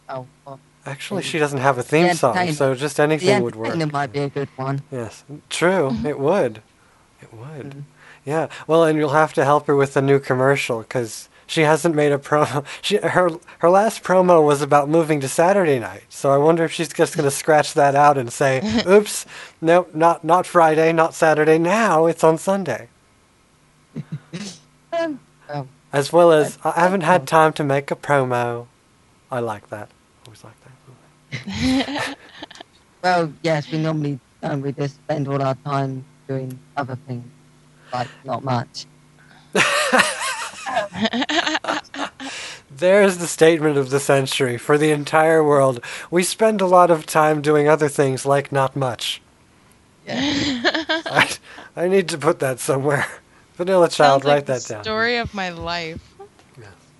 oh, 0.09 0.27
well, 0.45 0.59
actually, 0.85 1.23
she 1.23 1.39
doesn't 1.39 1.59
have 1.59 1.77
a 1.77 1.83
theme 1.83 2.07
The 2.07 2.13
song, 2.15 2.51
so 2.53 2.75
just 2.75 2.99
anything 2.99 3.41
would 3.43 3.55
work. 3.55 3.67
Entertainer 3.69 3.91
might 3.91 4.11
be 4.11 4.19
a 4.19 4.29
good 4.29 4.49
one. 4.55 4.81
Yes, 4.91 5.23
true. 5.49 5.95
It 6.05 6.19
would. 6.19 6.61
It 7.21 7.33
would. 7.33 7.69
Mm-hmm. 7.69 7.79
Yeah. 8.25 8.47
Well, 8.67 8.83
and 8.83 8.97
you'll 8.97 9.09
have 9.09 9.33
to 9.33 9.45
help 9.45 9.67
her 9.67 9.75
with 9.75 9.93
the 9.93 10.01
new 10.01 10.19
commercial 10.19 10.79
because 10.81 11.29
she 11.47 11.61
hasn't 11.61 11.95
made 11.95 12.11
a 12.11 12.17
promo. 12.17 12.65
She 12.81 12.97
her 12.97 13.29
her 13.59 13.69
last 13.69 14.03
promo 14.03 14.45
was 14.45 14.61
about 14.61 14.89
moving 14.89 15.19
to 15.21 15.27
Saturday 15.27 15.79
night. 15.79 16.03
So 16.09 16.31
I 16.31 16.37
wonder 16.37 16.63
if 16.63 16.71
she's 16.71 16.89
just 16.89 17.15
going 17.15 17.23
to 17.25 17.31
scratch 17.31 17.73
that 17.73 17.95
out 17.95 18.17
and 18.17 18.31
say, 18.31 18.61
"Oops, 18.87 19.25
no, 19.61 19.87
not 19.93 20.23
not 20.23 20.45
Friday, 20.45 20.93
not 20.93 21.13
Saturday. 21.13 21.57
Now 21.57 22.05
it's 22.05 22.23
on 22.23 22.37
Sunday." 22.37 22.89
Um, 25.51 25.69
As 25.91 26.11
well 26.13 26.31
as, 26.31 26.59
I 26.63 26.71
haven't 26.81 27.01
had 27.01 27.27
time 27.27 27.53
to 27.53 27.63
make 27.63 27.89
a 27.89 27.95
promo. 27.95 28.67
I 29.31 29.39
like 29.39 29.69
that. 29.69 29.89
Always 30.29 30.43
like 30.43 30.53
that. 30.61 32.15
well, 33.03 33.33
yes, 33.41 33.71
we 33.71 33.79
normally 33.79 34.19
don't. 34.43 34.61
We 34.61 34.73
just 34.73 34.93
spend 34.97 35.27
all 35.27 35.41
our 35.41 35.55
time 35.55 36.05
doing 36.27 36.59
other 36.77 36.95
things, 37.07 37.25
like 37.91 38.09
not 38.25 38.43
much. 38.43 38.85
There's 42.69 43.17
the 43.17 43.25
statement 43.25 43.77
of 43.77 43.89
the 43.89 43.99
century 43.99 44.59
for 44.59 44.77
the 44.77 44.91
entire 44.91 45.43
world. 45.43 45.83
We 46.11 46.21
spend 46.21 46.61
a 46.61 46.67
lot 46.67 46.91
of 46.91 47.07
time 47.07 47.41
doing 47.41 47.67
other 47.67 47.89
things 47.89 48.23
like 48.23 48.51
not 48.51 48.75
much. 48.75 49.23
Yeah. 50.05 50.21
I, 51.07 51.27
I 51.75 51.87
need 51.87 52.07
to 52.09 52.19
put 52.19 52.37
that 52.37 52.59
somewhere. 52.59 53.07
Vanilla 53.55 53.89
Child, 53.89 54.25
like 54.25 54.31
write 54.31 54.45
the 54.45 54.53
that 54.53 54.65
down. 54.67 54.83
Story 54.83 55.17
of 55.17 55.33
my 55.33 55.49
life. 55.49 56.08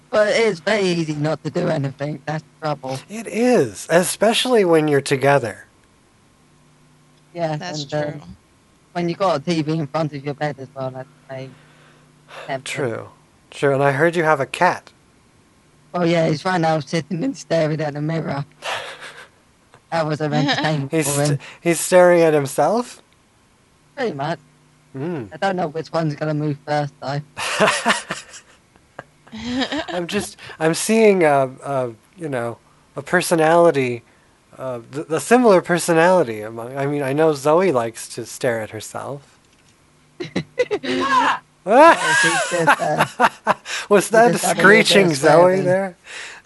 But 0.10 0.30
it's 0.30 0.60
very 0.60 0.84
easy 0.84 1.14
not 1.14 1.44
to 1.44 1.50
do 1.52 1.68
anything. 1.68 2.22
That's 2.26 2.44
trouble. 2.62 2.98
It 3.10 3.28
is, 3.28 3.86
especially 3.90 4.66
when 4.66 4.88
you're 4.88 5.02
together. 5.02 5.66
Yeah, 7.34 7.58
That's 7.58 7.84
and, 7.84 7.94
um, 7.94 8.12
true. 8.20 8.22
when 8.94 9.08
you 9.10 9.16
got 9.16 9.38
a 9.38 9.40
TV 9.40 9.68
in 9.78 9.86
front 9.88 10.14
of 10.14 10.26
your 10.26 10.34
bed 10.34 10.56
as 10.60 10.68
well, 10.74 10.90
that's 10.90 11.08
very 11.30 11.50
tempting. 12.48 12.64
True. 12.74 13.10
True, 13.52 13.74
and 13.76 13.84
I 13.84 13.92
heard 13.92 14.16
you 14.16 14.24
have 14.24 14.40
a 14.40 14.46
cat. 14.48 14.92
Oh 15.94 16.04
yeah, 16.04 16.28
he's 16.28 16.44
right 16.46 16.60
now 16.62 16.80
sitting 16.80 17.24
and 17.24 17.36
staring 17.38 17.80
at 17.82 17.94
the 17.94 18.02
mirror. 18.02 18.46
that 19.92 20.06
was 20.06 20.22
an 20.22 20.34
entertainment 20.34 20.92
He's, 20.92 21.08
for 21.16 21.22
him. 21.22 21.28
st- 21.28 21.42
he's 21.62 21.80
staring 21.80 22.22
at 22.22 22.34
himself? 22.34 23.02
Pretty 23.96 24.14
much. 24.14 24.40
Mm. 24.96 25.30
I 25.34 25.38
don't 25.38 25.56
know 25.56 25.68
which 25.68 25.92
one's 25.92 26.16
gonna 26.16 26.34
move 26.36 26.58
first 26.66 26.94
though. 27.00 27.22
I'm 29.90 30.08
just, 30.08 30.38
I'm 30.60 30.74
seeing 30.74 31.24
a, 31.24 31.52
a 31.64 31.94
you 32.18 32.30
know, 32.30 32.58
a 32.96 33.02
personality, 33.02 34.04
uh, 34.58 34.82
the, 34.92 35.04
the 35.04 35.20
similar 35.20 35.62
personality 35.62 36.42
among, 36.42 36.78
I 36.78 36.86
mean, 36.86 37.02
I 37.02 37.14
know 37.14 37.34
Zoe 37.34 37.72
likes 37.72 38.08
to 38.10 38.26
stare 38.26 38.62
at 38.62 38.72
herself. 38.72 39.40
Ah! 40.22 41.42
It's 41.66 42.54
uh, 43.46 43.54
Was 43.90 44.10
that 44.10 44.36
a 44.36 44.38
screeching 44.38 45.14
Zoe 45.14 45.62
there? 45.62 45.96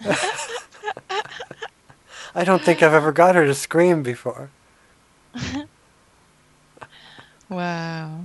I 2.34 2.44
don't 2.44 2.62
think 2.62 2.82
I've 2.82 2.92
ever 2.92 3.12
got 3.12 3.34
her 3.36 3.46
to 3.46 3.54
scream 3.54 4.02
before. 4.02 4.50
Wow. 7.48 8.20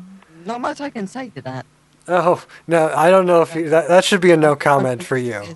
not 0.46 0.62
much 0.62 0.82
I 0.82 0.90
can 0.90 1.08
say 1.08 1.30
to 1.30 1.42
that. 1.44 1.66
Oh 2.12 2.44
no, 2.68 2.92
I 2.96 3.12
don't 3.12 3.28
know 3.28 3.44
if 3.44 3.54
you, 3.54 3.70
that 3.70 3.88
that 3.88 4.04
should 4.04 4.20
be 4.20 4.32
a 4.32 4.38
no 4.38 4.56
comment 4.56 5.04
for 5.04 5.18
you. 5.18 5.42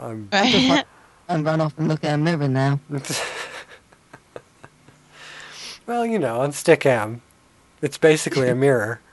Um, 0.00 0.28
I 0.30 0.48
just 0.52 0.68
want 0.68 0.86
and 1.28 1.44
run 1.44 1.60
off 1.60 1.76
and 1.76 1.88
look 1.88 2.04
at 2.04 2.14
a 2.14 2.18
mirror 2.18 2.46
now. 2.46 2.78
well, 5.86 6.06
you 6.06 6.20
know, 6.20 6.40
on 6.40 6.52
Stickam, 6.52 7.18
it's 7.82 7.98
basically 7.98 8.48
a 8.48 8.54
mirror. 8.54 9.00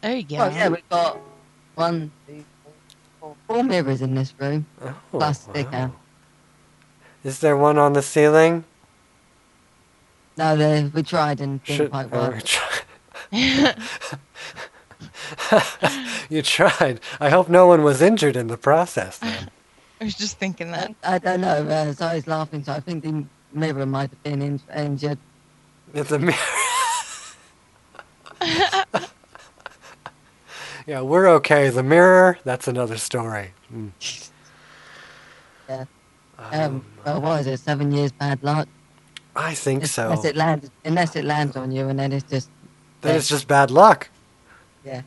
There 0.00 0.16
you 0.16 0.22
go. 0.22 0.36
Well, 0.36 0.52
yeah, 0.52 0.68
we've 0.68 0.88
got 0.88 1.18
one, 1.74 2.12
two, 2.26 2.34
three, 2.34 2.44
four, 3.18 3.36
four 3.48 3.64
mirrors 3.64 4.00
in 4.00 4.14
this 4.14 4.32
room. 4.38 4.64
Oh, 4.80 4.94
plus 5.10 5.46
Stickam. 5.46 5.92
Is 7.24 7.40
there 7.40 7.56
one 7.56 7.78
on 7.78 7.94
the 7.94 8.02
ceiling? 8.02 8.64
No, 10.36 10.56
they, 10.56 10.84
we 10.94 11.02
tried 11.02 11.40
and 11.40 11.62
didn't 11.64 11.76
Should- 11.76 11.90
quite 11.90 12.08
oh, 12.12 12.30
work. 12.30 12.44
We 15.50 15.58
tried. 15.80 16.00
you 16.28 16.42
tried. 16.42 17.00
I 17.20 17.30
hope 17.30 17.48
no 17.48 17.66
one 17.66 17.82
was 17.82 18.02
injured 18.02 18.36
in 18.36 18.46
the 18.48 18.56
process. 18.56 19.18
Then. 19.18 19.50
I 20.00 20.04
was 20.04 20.14
just 20.14 20.38
thinking 20.38 20.70
that. 20.72 20.94
I 21.02 21.18
don't 21.18 21.40
know. 21.40 21.66
Uh, 21.68 21.94
was 22.14 22.26
laughing, 22.26 22.62
so 22.62 22.72
I 22.72 22.80
think 22.80 23.02
the 23.02 23.24
mirror 23.52 23.86
might 23.86 24.10
have 24.10 24.22
been 24.22 24.42
in, 24.42 24.60
injured. 24.74 25.18
It's 25.94 26.12
a 26.12 26.18
mirror. 26.18 26.36
yeah, 30.86 31.00
we're 31.00 31.28
okay. 31.28 31.70
The 31.70 31.82
mirror, 31.82 32.38
that's 32.44 32.68
another 32.68 32.96
story. 32.96 33.52
Mm. 33.72 33.90
Yeah. 35.68 35.84
Um, 36.38 36.84
well, 37.04 37.20
what 37.20 37.40
is 37.40 37.46
it? 37.48 37.60
Seven 37.60 37.90
years 37.90 38.12
bad 38.12 38.42
luck. 38.42 38.68
I 39.34 39.54
think 39.54 39.86
so. 39.86 40.04
Unless 40.04 40.24
it 40.24 40.36
lands, 40.36 40.70
unless 40.84 41.16
it 41.16 41.24
lands 41.24 41.56
on 41.56 41.72
you, 41.72 41.88
and 41.88 41.98
then 41.98 42.12
it's 42.12 42.28
just 42.28 42.50
Then 43.00 43.16
it's 43.16 43.28
just 43.28 43.48
bad 43.48 43.70
luck. 43.70 44.08
Yeah. 44.84 45.02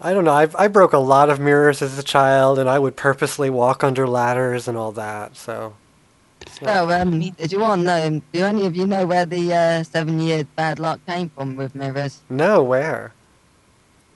I 0.00 0.12
don't 0.12 0.24
know. 0.24 0.32
I 0.32 0.48
I 0.58 0.68
broke 0.68 0.92
a 0.92 0.98
lot 0.98 1.30
of 1.30 1.40
mirrors 1.40 1.80
as 1.82 1.98
a 1.98 2.02
child, 2.02 2.58
and 2.58 2.68
I 2.68 2.78
would 2.78 2.96
purposely 2.96 3.50
walk 3.50 3.82
under 3.82 4.06
ladders 4.06 4.68
and 4.68 4.76
all 4.76 4.92
that. 4.92 5.36
So 5.36 5.74
Well, 6.60 6.92
um, 6.92 7.20
did 7.20 7.52
you 7.52 7.60
want 7.60 7.80
to 7.82 7.86
know? 7.86 8.22
Do 8.32 8.44
any 8.44 8.66
of 8.66 8.76
you 8.76 8.86
know 8.86 9.06
where 9.06 9.26
the 9.26 9.54
uh, 9.54 9.82
seven 9.84 10.20
years 10.20 10.44
bad 10.56 10.78
luck 10.78 11.00
came 11.06 11.30
from 11.30 11.56
with 11.56 11.74
mirrors? 11.74 12.22
no, 12.28 12.62
where? 12.62 13.12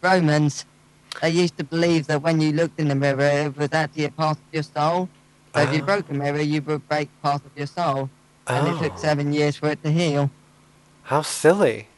Romans. 0.03 0.65
They 1.20 1.31
used 1.31 1.59
to 1.59 1.65
believe 1.65 2.07
that 2.07 2.23
when 2.23 2.41
you 2.41 2.53
looked 2.53 2.78
in 2.81 2.89
the 2.89 2.95
mirror, 2.95 3.20
it 3.20 3.57
was 3.57 3.69
actually 3.73 4.05
a 4.05 4.11
part 4.11 4.39
of 4.39 4.45
your 4.53 4.62
soul. 4.62 5.09
So 5.55 5.61
if 5.62 5.73
you 5.74 5.82
Oh. 5.82 5.87
broke 5.87 6.09
a 6.09 6.15
mirror, 6.15 6.41
you 6.41 6.62
would 6.62 6.89
break 6.89 7.11
part 7.23 7.45
of 7.45 7.51
your 7.57 7.66
soul, 7.66 8.09
and 8.49 8.69
it 8.69 8.78
took 8.78 8.93
Oh. 8.95 8.97
seven 8.97 9.32
years 9.32 9.57
for 9.57 9.69
it 9.70 9.82
to 9.82 9.91
heal. 9.91 10.31
How 11.05 11.23
silly. 11.23 11.89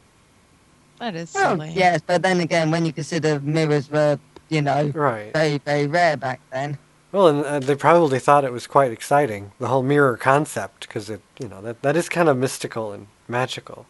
That 1.02 1.16
is 1.16 1.34
Well, 1.34 1.56
silly. 1.56 1.72
yes, 1.74 2.00
but 2.06 2.22
then 2.22 2.38
again, 2.38 2.70
when 2.70 2.86
you 2.86 2.92
consider 2.92 3.40
mirrors 3.40 3.90
were, 3.90 4.20
you 4.48 4.62
know, 4.62 4.92
Right. 4.94 5.32
very, 5.32 5.58
very 5.58 5.88
rare 5.88 6.16
back 6.16 6.38
then. 6.52 6.78
Well, 7.10 7.26
and 7.26 7.44
uh, 7.44 7.58
they 7.58 7.74
probably 7.74 8.20
thought 8.20 8.44
it 8.44 8.52
was 8.52 8.68
quite 8.68 8.92
exciting, 8.92 9.50
the 9.58 9.66
whole 9.66 9.82
mirror 9.82 10.16
concept, 10.16 10.86
because 10.86 11.10
it, 11.10 11.20
you 11.40 11.48
know, 11.48 11.60
that 11.62 11.82
that 11.82 11.96
is 11.96 12.08
kind 12.08 12.28
of 12.28 12.36
mystical 12.36 12.92
and 12.92 13.08
magical. 13.26 13.84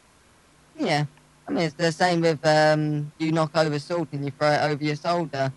Yeah. 0.78 1.04
I 1.46 1.52
mean, 1.52 1.64
it's 1.64 1.74
the 1.74 1.92
same 1.92 2.22
with 2.22 2.40
um, 2.46 3.12
you 3.18 3.30
knock 3.30 3.50
over 3.56 3.78
salt 3.78 4.08
and 4.12 4.24
you 4.24 4.30
throw 4.30 4.50
it 4.50 4.62
over 4.62 4.82
your 4.82 4.96
shoulder. 4.96 5.52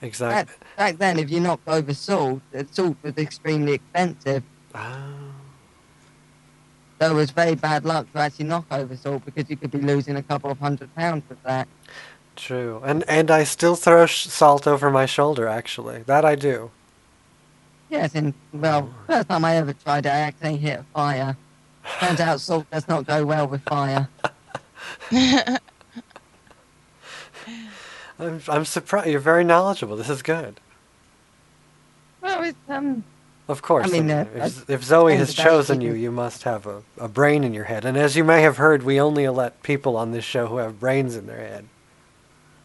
Exactly. 0.00 0.54
Back, 0.54 0.76
back 0.76 0.98
then, 0.98 1.18
if 1.18 1.28
you 1.28 1.40
knocked 1.40 1.66
over 1.66 1.92
salt, 1.92 2.40
the 2.52 2.64
salt 2.70 2.96
was 3.02 3.14
extremely 3.18 3.72
expensive. 3.72 4.44
Ah. 4.76 5.27
So 7.00 7.10
it 7.10 7.14
was 7.14 7.30
very 7.30 7.54
bad 7.54 7.84
luck 7.84 8.10
to 8.12 8.18
actually 8.18 8.46
knock 8.46 8.66
over 8.70 8.96
salt 8.96 9.24
because 9.24 9.48
you 9.48 9.56
could 9.56 9.70
be 9.70 9.78
losing 9.78 10.16
a 10.16 10.22
couple 10.22 10.50
of 10.50 10.58
hundred 10.58 10.94
pounds 10.96 11.22
with 11.28 11.42
that. 11.44 11.68
True. 12.34 12.80
And 12.84 13.04
and 13.08 13.30
I 13.30 13.44
still 13.44 13.76
throw 13.76 14.06
sh- 14.06 14.26
salt 14.26 14.66
over 14.66 14.90
my 14.90 15.06
shoulder. 15.06 15.46
Actually, 15.48 16.02
that 16.02 16.24
I 16.24 16.34
do. 16.34 16.70
Yes, 17.90 18.14
and 18.14 18.34
well, 18.52 18.92
first 19.06 19.28
time 19.28 19.44
I 19.44 19.56
ever 19.56 19.72
tried 19.72 20.06
it, 20.06 20.10
I 20.10 20.18
actually 20.18 20.56
hit 20.56 20.80
a 20.80 20.84
fire. 20.94 21.36
Turns 22.00 22.20
out 22.20 22.40
salt 22.40 22.70
does 22.70 22.86
not 22.86 23.06
go 23.06 23.24
well 23.24 23.46
with 23.48 23.62
fire. 23.62 24.08
I'm 28.18 28.42
I'm 28.48 28.64
surprised. 28.64 29.08
You're 29.08 29.20
very 29.20 29.44
knowledgeable. 29.44 29.96
This 29.96 30.10
is 30.10 30.22
good. 30.22 30.60
Well, 32.20 32.42
it's 32.42 32.58
um, 32.68 33.04
Of 33.48 33.62
course. 33.62 33.88
I 33.88 33.90
mean, 33.90 34.10
uh, 34.10 34.26
uh, 34.34 34.44
if, 34.44 34.70
if 34.70 34.84
Zoe 34.84 35.16
has 35.16 35.30
of 35.30 35.36
the 35.36 35.42
day, 35.42 35.48
chosen 35.48 35.80
you 35.80 35.94
you, 35.94 36.10
must 36.10 36.42
have 36.42 36.66
a, 36.66 36.82
a 36.98 37.08
brain 37.08 37.44
in 37.44 37.54
your 37.54 37.64
head. 37.64 37.86
And 37.86 37.96
as 37.96 38.14
you 38.14 38.22
may 38.22 38.42
have 38.42 38.58
heard, 38.58 38.82
we 38.82 39.00
only 39.00 39.26
let 39.28 39.62
people 39.62 39.96
on 39.96 40.12
this 40.12 40.24
show 40.24 40.46
who 40.48 40.58
have 40.58 40.78
brains 40.78 41.16
in 41.16 41.26
their 41.26 41.38
head. 41.38 41.66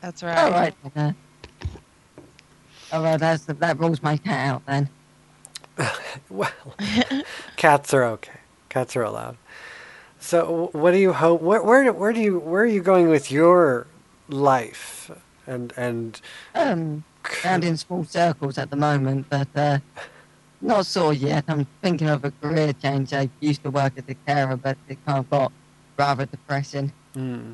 That's 0.02 0.22
all 0.22 0.30
right. 0.30 0.52
right. 0.52 0.76
Uh, 0.96 1.14
all 2.92 3.02
right, 3.02 3.20
that's, 3.20 3.46
that 3.46 3.80
rules 3.80 4.04
my 4.04 4.18
cat 4.18 4.50
out 4.50 4.66
then. 4.66 4.90
well, 6.30 6.52
cats 7.56 7.94
are 7.94 8.04
okay. 8.04 8.40
Cats 8.70 8.96
are 8.96 9.04
allowed. 9.04 9.38
So, 10.20 10.70
what 10.74 10.92
do 10.92 10.98
you 10.98 11.14
hope? 11.14 11.42
Where, 11.42 11.64
where, 11.64 11.84
do- 11.86 11.94
where 11.94 12.14
do 12.14 12.20
you, 12.22 12.40
where 12.40 12.64
are 12.64 12.68
you 12.68 12.82
going 12.82 13.10
with 13.10 13.32
your 13.32 13.88
life? 14.30 15.10
And 15.48 15.74
and 15.76 16.22
Um, 16.56 17.04
round 17.44 17.64
in 17.64 17.78
small 17.78 18.04
circles 18.06 18.58
at 18.58 18.70
the 18.70 18.76
moment, 18.78 19.28
but 19.30 19.48
uh, 19.56 19.80
not 20.64 20.86
sure 20.86 21.14
yet. 21.14 21.46
I'm 21.48 21.68
thinking 21.82 22.10
of 22.10 22.24
a 22.26 22.32
career 22.32 22.74
change. 22.74 23.14
I 23.14 23.30
used 23.40 23.64
to 23.64 23.70
work 23.70 23.94
as 23.98 24.04
a 24.08 24.16
carer, 24.16 24.56
but 24.58 24.78
it 24.88 24.98
kind 25.06 25.20
of 25.20 25.30
got 25.30 25.52
rather 25.98 26.26
depressing. 26.26 26.92
Hmm. 27.14 27.54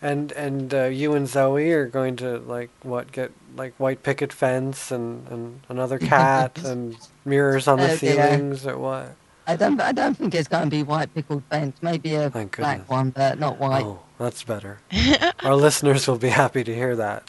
And 0.00 0.30
and 0.32 0.72
uh, 0.72 0.84
you 0.84 1.14
and 1.14 1.26
Zoe 1.26 1.72
are 1.72 1.86
going 1.86 2.14
to 2.16 2.38
like 2.38 2.70
what 2.82 3.10
get 3.10 3.32
like 3.56 3.74
white 3.78 4.04
picket 4.04 4.32
fence 4.32 4.92
and, 4.92 5.26
and 5.28 5.60
another 5.68 5.98
cat 6.12 6.56
and 6.64 6.96
mirrors 7.24 7.66
on 7.66 7.78
the 7.78 7.92
Oh, 7.92 7.96
dear. 7.96 8.14
ceilings 8.14 8.64
or 8.64 8.78
what? 8.78 9.16
I 9.48 9.56
don't. 9.56 9.80
I 9.80 9.90
don't 9.92 10.14
think 10.14 10.34
it's 10.36 10.46
going 10.46 10.64
to 10.64 10.70
be 10.70 10.84
white 10.84 11.12
pickled 11.14 11.42
fence. 11.50 11.76
Maybe 11.82 12.14
a 12.14 12.30
Thank 12.30 12.58
black 12.58 12.88
one, 12.88 13.10
but 13.10 13.40
not 13.40 13.58
white. 13.58 13.84
Oh, 13.84 14.00
that's 14.18 14.44
better. 14.44 14.78
Our 15.42 15.56
listeners 15.56 16.06
will 16.06 16.18
be 16.18 16.28
happy 16.28 16.62
to 16.62 16.74
hear 16.74 16.94
that. 16.94 17.28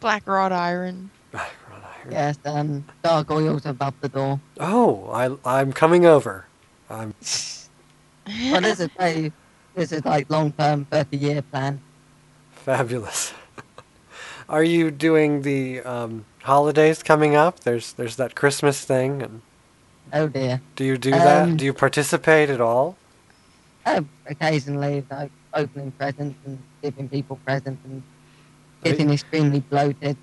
Black 0.00 0.26
wrought 0.26 0.52
iron. 0.52 1.10
Yes. 2.10 2.38
Um, 2.44 2.84
gargoyles 3.02 3.66
above 3.66 3.94
the 4.00 4.08
door. 4.08 4.40
Oh, 4.58 5.08
I 5.12 5.58
I'm 5.60 5.72
coming 5.72 6.04
over. 6.06 6.46
I'm 6.90 7.14
well, 8.26 8.60
this 8.60 8.80
is 8.80 8.88
very. 8.98 9.32
This 9.74 9.92
is 9.92 10.04
like 10.04 10.28
long 10.30 10.52
term, 10.52 10.84
thirty 10.86 11.16
year 11.16 11.42
plan. 11.42 11.80
fabulous. 12.50 13.32
Are 14.48 14.62
you 14.64 14.90
doing 14.90 15.42
the 15.42 15.80
um, 15.80 16.24
holidays 16.42 17.02
coming 17.02 17.34
up? 17.36 17.60
There's 17.60 17.92
there's 17.94 18.16
that 18.16 18.34
Christmas 18.34 18.84
thing, 18.84 19.22
and 19.22 19.40
Oh 20.12 20.28
dear. 20.28 20.60
do 20.76 20.84
you 20.84 20.98
do 20.98 21.10
that? 21.12 21.44
Um, 21.48 21.56
Do 21.56 21.64
you 21.64 21.72
participate 21.72 22.50
at 22.50 22.60
all? 22.60 22.96
Uh, 23.86 24.02
occasionally, 24.26 25.04
like 25.10 25.30
opening 25.54 25.90
presents 25.92 26.36
and 26.46 26.58
giving 26.82 27.08
people 27.08 27.38
presents 27.46 27.80
and 27.84 28.02
getting 28.84 29.10
extremely 29.10 29.60
bloated. 29.60 30.16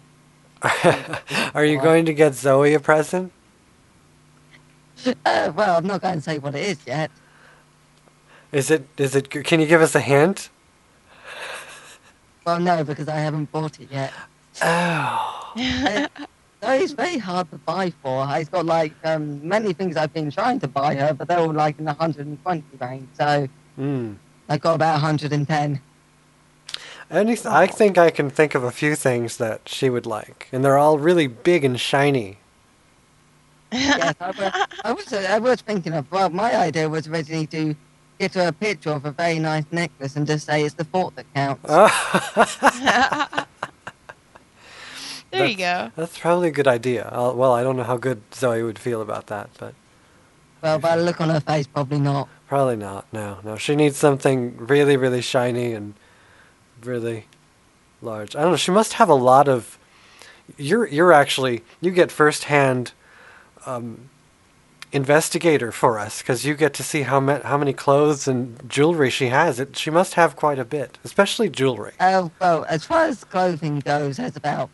Are 1.53 1.65
you 1.65 1.79
going 1.81 2.05
to 2.05 2.13
get 2.13 2.35
Zoe 2.35 2.73
a 2.73 2.79
present? 2.79 3.31
Uh, 5.25 5.51
well, 5.55 5.77
I'm 5.77 5.87
not 5.87 6.01
going 6.01 6.15
to 6.15 6.21
say 6.21 6.39
what 6.39 6.55
it 6.55 6.67
is 6.67 6.77
yet. 6.85 7.09
Is 8.51 8.69
it 8.71 8.87
is 8.97 9.15
it? 9.15 9.29
Can 9.29 9.59
you 9.59 9.67
give 9.67 9.81
us 9.81 9.95
a 9.95 9.99
hint? 10.01 10.49
Well, 12.45 12.59
no, 12.59 12.83
because 12.83 13.07
I 13.07 13.17
haven't 13.17 13.51
bought 13.51 13.79
it 13.79 13.89
yet. 13.91 14.11
Oh. 14.61 15.53
so 15.55 16.71
it's 16.73 16.93
very 16.93 17.17
hard 17.19 17.49
to 17.51 17.57
buy 17.59 17.93
for. 18.01 18.25
It's 18.31 18.49
got 18.49 18.65
like 18.65 18.93
um, 19.03 19.47
many 19.47 19.71
things 19.73 19.95
I've 19.95 20.13
been 20.13 20.31
trying 20.31 20.59
to 20.61 20.67
buy 20.67 20.95
her, 20.95 21.13
but 21.13 21.27
they're 21.27 21.39
all 21.39 21.53
like 21.53 21.77
in 21.79 21.85
the 21.85 21.93
120 21.93 22.63
range. 22.79 23.07
So 23.13 23.47
Hmm. 23.75 24.13
I 24.49 24.57
got 24.57 24.75
about 24.75 24.93
110. 24.93 25.79
Any, 27.11 27.37
I 27.45 27.65
think 27.67 27.97
I 27.97 28.11
can 28.11 28.29
think 28.29 28.53
of 28.53 28.63
a 28.63 28.71
few 28.71 28.95
things 28.95 29.37
that 29.37 29.67
she 29.67 29.89
would 29.89 30.05
like, 30.05 30.47
and 30.51 30.63
they're 30.63 30.77
all 30.77 30.99
really 30.99 31.27
big 31.27 31.63
and 31.65 31.79
shiny. 31.79 32.37
yes, 33.71 34.13
I 34.19 34.31
was, 34.31 34.67
I 34.83 34.91
was, 34.93 35.13
uh, 35.13 35.27
I 35.29 35.39
was 35.39 35.61
thinking 35.61 35.93
of, 35.93 36.11
well, 36.11 36.29
my 36.29 36.55
idea 36.55 36.87
was 36.87 37.07
originally 37.07 37.47
to 37.47 37.75
get 38.19 38.33
her 38.35 38.47
a 38.47 38.51
picture 38.51 38.91
of 38.91 39.05
a 39.05 39.11
very 39.11 39.39
nice 39.39 39.65
necklace 39.71 40.15
and 40.15 40.27
just 40.27 40.45
say 40.45 40.63
it's 40.63 40.75
the 40.75 40.83
thought 40.83 41.15
that 41.15 41.25
counts. 41.33 41.63
There 45.31 45.45
you 45.45 45.57
go. 45.57 45.91
That's 45.95 46.17
probably 46.17 46.47
a 46.47 46.51
good 46.51 46.67
idea. 46.67 47.07
i 47.11 47.29
well, 47.29 47.53
I 47.53 47.61
don't 47.61 47.77
know 47.77 47.83
how 47.83 47.97
good 47.97 48.21
Zoe 48.33 48.63
would 48.63 48.79
feel 48.79 49.01
about 49.01 49.27
that, 49.27 49.49
but 49.59 49.75
Well, 50.61 50.79
by 50.79 50.97
the 50.97 51.03
look 51.03 51.21
on 51.21 51.29
her 51.29 51.39
face, 51.39 51.67
probably 51.67 51.99
not. 51.99 52.27
probably 52.47 52.75
not. 52.77 53.05
No, 53.13 53.37
no. 53.43 53.55
She 53.55 53.75
needs 53.75 53.95
something 53.97 54.57
really, 54.57 54.97
really 54.97 55.21
shiny 55.21 55.73
and 55.73 55.93
really 56.85 57.25
large. 58.01 58.35
I 58.35 58.41
don't 58.41 58.51
know. 58.51 58.57
She 58.57 58.71
must 58.71 58.93
have 58.93 59.09
a 59.09 59.15
lot 59.15 59.47
of. 59.47 59.77
You're 60.57 60.87
you're 60.87 61.13
actually 61.13 61.63
you 61.79 61.91
get 61.91 62.11
firsthand 62.11 62.93
um, 63.65 64.09
investigator 64.91 65.71
for 65.71 65.99
us 65.99 66.21
because 66.21 66.43
you 66.45 66.55
get 66.55 66.73
to 66.75 66.83
see 66.83 67.03
how 67.03 67.19
ma- 67.19 67.41
how 67.43 67.57
many 67.57 67.73
clothes 67.73 68.27
and 68.27 68.67
jewelry 68.67 69.09
she 69.09 69.27
has. 69.27 69.59
It 69.59 69.77
she 69.77 69.91
must 69.91 70.15
have 70.15 70.35
quite 70.35 70.57
a 70.57 70.65
bit, 70.65 70.97
especially 71.03 71.49
jewelry. 71.49 71.93
Oh, 71.99 72.31
well, 72.41 72.65
as 72.67 72.83
far 72.85 73.05
as 73.05 73.23
clothing 73.23 73.79
goes, 73.79 74.17
there's 74.17 74.35
about 74.35 74.69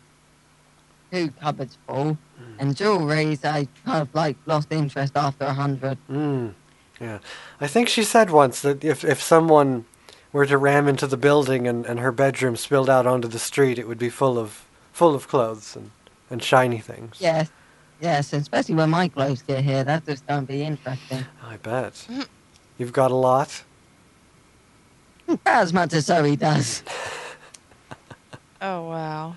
two 1.12 1.30
cupboards 1.40 1.76
full. 1.86 2.18
And 2.58 2.74
jewelry, 2.74 3.38
I 3.44 3.68
kind 3.84 4.02
of 4.02 4.14
like 4.14 4.36
lost 4.46 4.68
interest 4.72 5.12
after 5.14 5.44
a 5.44 5.52
hundred. 5.52 5.98
Mm, 6.10 6.54
yeah. 7.00 7.18
I 7.60 7.66
think 7.66 7.88
she 7.88 8.02
said 8.02 8.30
once 8.30 8.62
that 8.62 8.82
if, 8.82 9.04
if 9.04 9.20
someone 9.22 9.84
were 10.36 10.46
to 10.46 10.58
ram 10.58 10.86
into 10.86 11.06
the 11.06 11.16
building 11.16 11.66
and, 11.66 11.86
and 11.86 11.98
her 11.98 12.12
bedroom 12.12 12.56
spilled 12.56 12.90
out 12.90 13.06
onto 13.06 13.26
the 13.26 13.38
street, 13.38 13.78
it 13.78 13.88
would 13.88 13.98
be 13.98 14.10
full 14.10 14.38
of 14.38 14.66
full 14.92 15.14
of 15.14 15.28
clothes 15.28 15.74
and, 15.74 15.90
and 16.30 16.42
shiny 16.42 16.78
things. 16.78 17.16
Yes, 17.18 17.50
yes, 18.00 18.32
especially 18.32 18.74
when 18.74 18.90
my 18.90 19.08
clothes 19.08 19.42
get 19.42 19.64
here. 19.64 19.82
That's 19.82 20.06
just 20.06 20.26
going 20.26 20.46
to 20.46 20.52
be 20.52 20.62
interesting. 20.62 21.24
I 21.42 21.56
bet. 21.56 22.06
You've 22.78 22.92
got 22.92 23.10
a 23.10 23.14
lot? 23.14 23.64
As 25.44 25.72
much 25.72 25.92
as 25.94 26.06
Zoe 26.06 26.36
does. 26.36 26.82
Oh 28.60 28.88
wow. 28.88 29.36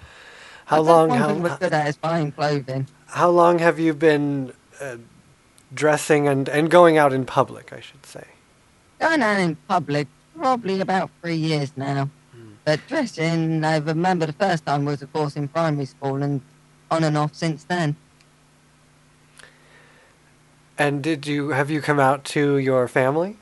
How 0.66 0.82
long 0.82 1.10
how, 1.10 1.28
thing 1.30 1.42
good 1.42 1.74
at 1.74 1.88
is 1.88 1.98
buying 1.98 2.32
clothing. 2.32 2.88
how 3.08 3.30
long 3.30 3.60
have 3.60 3.80
you 3.80 3.94
been 3.94 4.54
uh, 4.80 4.98
dressing 5.74 6.28
and, 6.28 6.48
and 6.48 6.70
going 6.70 6.98
out 6.98 7.12
in 7.12 7.26
public, 7.26 7.74
I 7.74 7.80
should 7.80 8.06
say? 8.06 8.26
Going 9.00 9.22
out 9.22 9.40
in 9.40 9.56
public, 9.68 10.08
probably 10.40 10.80
about 10.82 11.12
three 11.22 11.36
years 11.36 11.72
now. 11.76 12.10
But 12.66 12.80
dressing, 12.88 13.64
I 13.64 13.78
remember 13.78 14.26
the 14.26 14.34
first 14.34 14.66
time 14.66 14.86
was, 14.86 15.02
of 15.02 15.12
course, 15.12 15.36
in 15.36 15.48
primary 15.48 15.86
school 15.86 16.22
and 16.22 16.42
on 16.92 17.04
and 17.04 17.18
off 17.18 17.34
since 17.34 17.64
then. 17.64 17.96
And 20.78 21.04
did 21.04 21.28
you 21.28 21.50
have 21.50 21.70
you 21.70 21.82
come 21.82 22.00
out 22.00 22.24
to 22.36 22.58
your 22.58 22.88
family? 22.88 23.38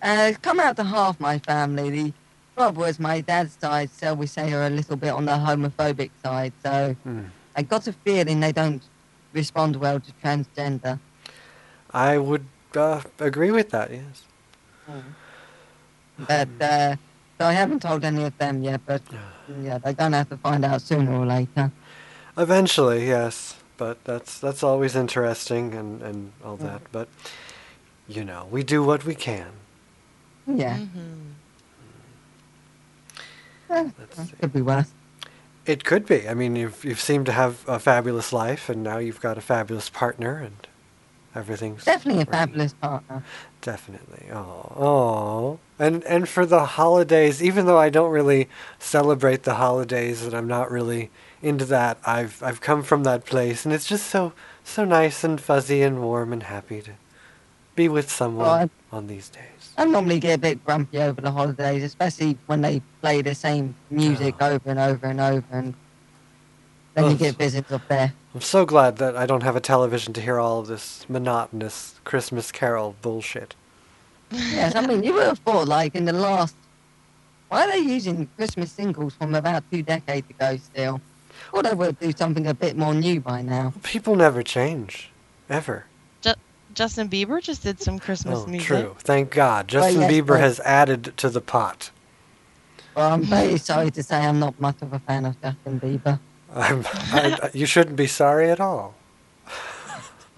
Uh, 0.00 0.32
come 0.42 0.60
out 0.60 0.76
to 0.76 0.84
half 0.84 1.18
my 1.18 1.38
family. 1.38 1.90
The 1.90 2.12
trouble 2.56 2.84
is 2.84 3.00
my 3.00 3.20
dad's 3.20 3.56
side, 3.60 3.90
so 3.90 4.14
we 4.14 4.26
say, 4.26 4.52
are 4.52 4.66
a 4.66 4.70
little 4.70 4.96
bit 4.96 5.10
on 5.10 5.24
the 5.24 5.32
homophobic 5.32 6.10
side. 6.22 6.52
So 6.64 6.94
Hmm. 7.04 7.22
I 7.56 7.62
got 7.62 7.88
a 7.88 7.92
feeling 7.92 8.38
they 8.40 8.52
don't 8.52 8.82
respond 9.32 9.76
well 9.76 9.98
to 9.98 10.12
transgender. 10.22 11.00
I 11.90 12.18
would 12.18 12.46
uh, 12.76 13.02
agree 13.18 13.50
with 13.50 13.70
that, 13.70 13.90
yes. 13.90 14.22
But 16.26 16.48
uh, 16.60 16.96
so 17.38 17.46
I 17.46 17.52
haven't 17.52 17.82
told 17.82 18.04
any 18.04 18.24
of 18.24 18.36
them 18.38 18.62
yet. 18.62 18.80
But 18.86 19.02
yeah, 19.62 19.78
they're 19.78 19.92
gonna 19.92 20.18
have 20.18 20.28
to 20.30 20.36
find 20.36 20.64
out 20.64 20.82
sooner 20.82 21.12
or 21.12 21.26
later. 21.26 21.70
Eventually, 22.36 23.06
yes, 23.06 23.56
but 23.76 24.02
that's 24.04 24.38
that's 24.38 24.62
always 24.62 24.94
interesting 24.96 25.74
and, 25.74 26.02
and 26.02 26.32
all 26.44 26.56
that. 26.56 26.82
But 26.92 27.08
you 28.08 28.24
know, 28.24 28.46
we 28.50 28.62
do 28.62 28.82
what 28.82 29.04
we 29.04 29.14
can. 29.14 29.48
Yeah. 30.46 30.78
Eh, 33.70 33.90
could 34.40 34.52
be 34.52 34.62
worse. 34.62 34.90
It 35.66 35.84
could 35.84 36.06
be. 36.06 36.26
I 36.28 36.34
mean, 36.34 36.56
you've 36.56 36.84
you've 36.84 37.00
seemed 37.00 37.26
to 37.26 37.32
have 37.32 37.68
a 37.68 37.78
fabulous 37.78 38.32
life, 38.32 38.68
and 38.68 38.82
now 38.82 38.98
you've 38.98 39.20
got 39.20 39.36
a 39.36 39.42
fabulous 39.42 39.90
partner, 39.90 40.38
and 40.38 40.66
everything's 41.34 41.84
Definitely 41.84 42.22
a 42.22 42.26
fabulous 42.26 42.72
partner. 42.74 43.22
Definitely. 43.62 44.26
Oh, 44.32 44.72
oh. 44.76 45.58
And 45.78 46.04
and 46.04 46.28
for 46.28 46.46
the 46.46 46.64
holidays, 46.64 47.42
even 47.42 47.66
though 47.66 47.78
I 47.78 47.90
don't 47.90 48.10
really 48.10 48.48
celebrate 48.78 49.42
the 49.44 49.54
holidays 49.54 50.24
and 50.24 50.34
I'm 50.34 50.48
not 50.48 50.70
really 50.70 51.10
into 51.42 51.64
that, 51.66 51.98
I've 52.06 52.42
I've 52.42 52.60
come 52.60 52.82
from 52.82 53.04
that 53.04 53.24
place 53.24 53.64
and 53.64 53.74
it's 53.74 53.86
just 53.86 54.06
so 54.06 54.32
so 54.64 54.84
nice 54.84 55.24
and 55.24 55.40
fuzzy 55.40 55.82
and 55.82 56.02
warm 56.02 56.32
and 56.32 56.42
happy 56.44 56.82
to 56.82 56.92
be 57.74 57.88
with 57.88 58.10
someone 58.10 58.46
Well, 58.46 58.70
on 58.90 59.06
these 59.06 59.28
days. 59.28 59.72
I 59.78 59.84
normally 59.84 60.18
get 60.18 60.34
a 60.34 60.38
bit 60.38 60.64
grumpy 60.64 60.98
over 60.98 61.20
the 61.20 61.30
holidays, 61.30 61.84
especially 61.84 62.36
when 62.46 62.60
they 62.60 62.82
play 63.00 63.22
the 63.22 63.34
same 63.34 63.76
music 63.90 64.42
over 64.42 64.68
and 64.68 64.80
over 64.80 65.06
and 65.06 65.20
over, 65.20 65.46
and 65.52 65.74
then 66.94 67.12
you 67.12 67.16
get 67.16 67.36
visions 67.36 67.70
up 67.70 67.86
death. 67.88 68.12
I'm 68.38 68.42
so 68.42 68.64
glad 68.64 68.98
that 68.98 69.16
I 69.16 69.26
don't 69.26 69.42
have 69.42 69.56
a 69.56 69.60
television 69.60 70.12
to 70.12 70.20
hear 70.20 70.38
all 70.38 70.60
of 70.60 70.68
this 70.68 71.04
monotonous 71.08 71.98
Christmas 72.04 72.52
carol 72.52 72.94
bullshit. 73.02 73.56
yes, 74.30 74.76
I 74.76 74.86
mean, 74.86 75.02
you 75.02 75.12
would 75.14 75.26
have 75.26 75.40
thought, 75.40 75.66
like, 75.66 75.96
in 75.96 76.04
the 76.04 76.12
last. 76.12 76.54
Why 77.48 77.64
are 77.64 77.72
they 77.72 77.78
using 77.78 78.28
Christmas 78.36 78.70
singles 78.70 79.14
from 79.14 79.34
about 79.34 79.64
two 79.72 79.82
decades 79.82 80.30
ago 80.30 80.56
still? 80.58 81.00
Thought 81.50 81.64
they 81.64 81.74
would 81.74 81.98
do 81.98 82.12
something 82.12 82.46
a 82.46 82.54
bit 82.54 82.76
more 82.76 82.94
new 82.94 83.20
by 83.20 83.42
now. 83.42 83.72
People 83.82 84.14
never 84.14 84.44
change. 84.44 85.10
Ever. 85.50 85.86
Ju- 86.20 86.34
Justin 86.74 87.08
Bieber 87.08 87.42
just 87.42 87.64
did 87.64 87.80
some 87.82 87.98
Christmas 87.98 88.44
Oh, 88.44 88.46
music. 88.46 88.68
true. 88.68 88.94
Thank 89.00 89.32
God. 89.32 89.66
Justin 89.66 90.02
yes, 90.02 90.12
Bieber 90.12 90.26
but- 90.28 90.40
has 90.42 90.60
added 90.60 91.12
to 91.16 91.28
the 91.28 91.40
pot. 91.40 91.90
Well, 92.94 93.14
I'm 93.14 93.24
very 93.24 93.58
sorry 93.58 93.90
to 93.90 94.02
say 94.04 94.16
I'm 94.24 94.38
not 94.38 94.60
much 94.60 94.76
of 94.80 94.92
a 94.92 95.00
fan 95.00 95.24
of 95.24 95.34
Justin 95.42 95.80
Bieber. 95.80 96.20
Um, 96.52 96.84
I'm, 97.12 97.34
I, 97.34 97.50
you 97.52 97.66
shouldn't 97.66 97.96
be 97.96 98.06
sorry 98.06 98.50
at 98.50 98.60
all. 98.60 98.94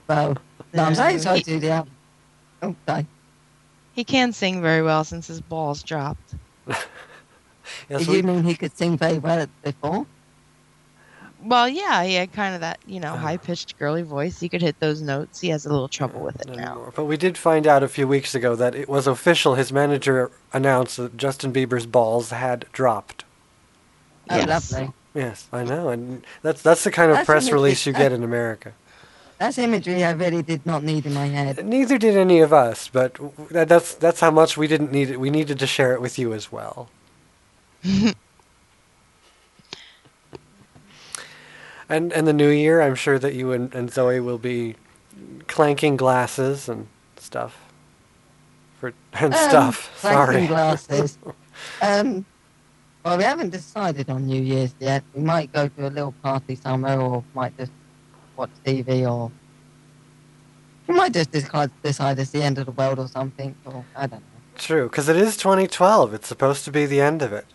Well, 0.08 0.36
no, 0.74 0.84
I'm 0.84 0.94
very 0.94 1.12
No, 1.14 1.18
sorry 1.18 1.34
oh, 1.34 1.38
he- 1.38 1.42
to 1.44 1.60
the. 1.60 1.86
Okay. 2.62 3.06
He 3.92 4.04
can 4.04 4.32
sing 4.32 4.60
very 4.62 4.82
well 4.82 5.04
since 5.04 5.26
his 5.26 5.40
balls 5.40 5.82
dropped. 5.82 6.34
Yes, 7.88 8.04
Do 8.04 8.10
we- 8.10 8.16
you 8.18 8.22
mean 8.24 8.42
he 8.42 8.56
could 8.56 8.76
sing 8.76 8.96
very 8.98 9.18
well 9.18 9.46
before? 9.62 10.04
Well, 11.42 11.68
yeah, 11.68 12.02
he 12.02 12.14
had 12.14 12.32
kind 12.32 12.54
of 12.54 12.60
that, 12.62 12.80
you 12.84 12.98
know, 13.00 13.14
high 13.16 13.36
pitched 13.36 13.78
girly 13.78 14.02
voice. 14.02 14.40
He 14.40 14.48
could 14.48 14.60
hit 14.60 14.78
those 14.80 15.00
notes. 15.00 15.40
He 15.40 15.48
has 15.50 15.64
a 15.66 15.70
little 15.70 15.86
trouble 15.88 16.20
with 16.20 16.40
it 16.40 16.48
now. 16.54 16.92
But 16.96 17.04
we 17.04 17.16
did 17.16 17.38
find 17.38 17.66
out 17.68 17.82
a 17.84 17.88
few 17.88 18.06
weeks 18.08 18.34
ago 18.34 18.56
that 18.56 18.74
it 18.74 18.88
was 18.88 19.06
official. 19.06 19.54
His 19.54 19.72
manager 19.72 20.30
announced 20.52 20.96
that 20.98 21.16
Justin 21.16 21.52
Bieber's 21.52 21.86
balls 21.86 22.30
had 22.30 22.66
dropped. 22.72 23.24
Oh, 24.28 24.36
Yes. 24.36 24.72
lovely. 24.72 24.92
Yes, 25.14 25.48
I 25.52 25.64
know, 25.64 25.88
and 25.88 26.24
that's 26.42 26.62
that's 26.62 26.84
the 26.84 26.90
kind 26.90 27.10
of 27.10 27.16
That's 27.18 27.26
press 27.26 27.48
an 27.48 27.54
release 27.54 27.84
you 27.86 27.92
get 27.92 28.12
in 28.12 28.22
America. 28.32 28.72
That's 29.38 29.58
imagery 29.58 30.04
I 30.04 30.10
really 30.12 30.42
did 30.42 30.66
not 30.66 30.82
need 30.84 31.06
in 31.06 31.14
my 31.14 31.26
head. 31.26 31.64
Neither 31.64 31.96
did 31.98 32.16
any 32.16 32.40
of 32.40 32.52
us, 32.52 32.88
but 32.88 33.16
that's 33.50 33.94
that's 33.94 34.20
how 34.20 34.30
much 34.30 34.56
we 34.56 34.66
didn't 34.66 34.92
need 34.92 35.10
it. 35.10 35.18
We 35.18 35.30
needed 35.30 35.58
to 35.58 35.66
share 35.66 35.94
it 35.94 36.00
with 36.00 36.18
you 36.18 36.32
as 36.34 36.52
well. 36.52 36.90
and 41.88 42.12
and 42.12 42.26
the 42.26 42.32
new 42.32 42.48
year, 42.50 42.80
I'm 42.80 42.94
sure 42.94 43.18
that 43.18 43.34
you 43.34 43.52
and, 43.52 43.74
and 43.74 43.90
Zoe 43.90 44.20
will 44.20 44.38
be 44.38 44.76
clanking 45.48 45.96
glasses 45.96 46.68
and 46.68 46.86
stuff. 47.16 47.58
For 48.78 48.92
and 49.14 49.34
Um, 49.34 49.40
stuff. 49.48 49.90
clanking 50.00 50.26
Sorry. 50.26 50.46
glasses. 50.46 51.18
Um, 51.82 52.24
Well, 53.04 53.16
we 53.16 53.24
haven't 53.24 53.50
decided 53.50 54.10
on 54.10 54.26
New 54.26 54.42
Year's 54.42 54.74
yet. 54.78 55.02
We 55.14 55.22
might 55.22 55.52
go 55.52 55.68
to 55.68 55.86
a 55.86 55.90
little 55.90 56.12
party 56.22 56.54
somewhere, 56.54 57.00
or 57.00 57.24
might 57.34 57.56
just 57.56 57.72
watch 58.36 58.50
TV, 58.64 59.10
or 59.10 59.30
we 60.86 60.94
might 60.94 61.12
just 61.12 61.30
decide, 61.30 61.70
decide 61.82 62.18
it's 62.18 62.30
the 62.30 62.42
end 62.42 62.58
of 62.58 62.66
the 62.66 62.72
world 62.72 62.98
or 62.98 63.08
something, 63.08 63.54
or 63.64 63.84
I 63.96 64.06
don't 64.06 64.20
know. 64.20 64.26
True, 64.58 64.88
because 64.88 65.08
it 65.08 65.16
is 65.16 65.36
2012. 65.38 66.12
It's 66.12 66.28
supposed 66.28 66.64
to 66.66 66.70
be 66.70 66.84
the 66.84 67.00
end 67.00 67.22
of 67.22 67.32
it. 67.32 67.46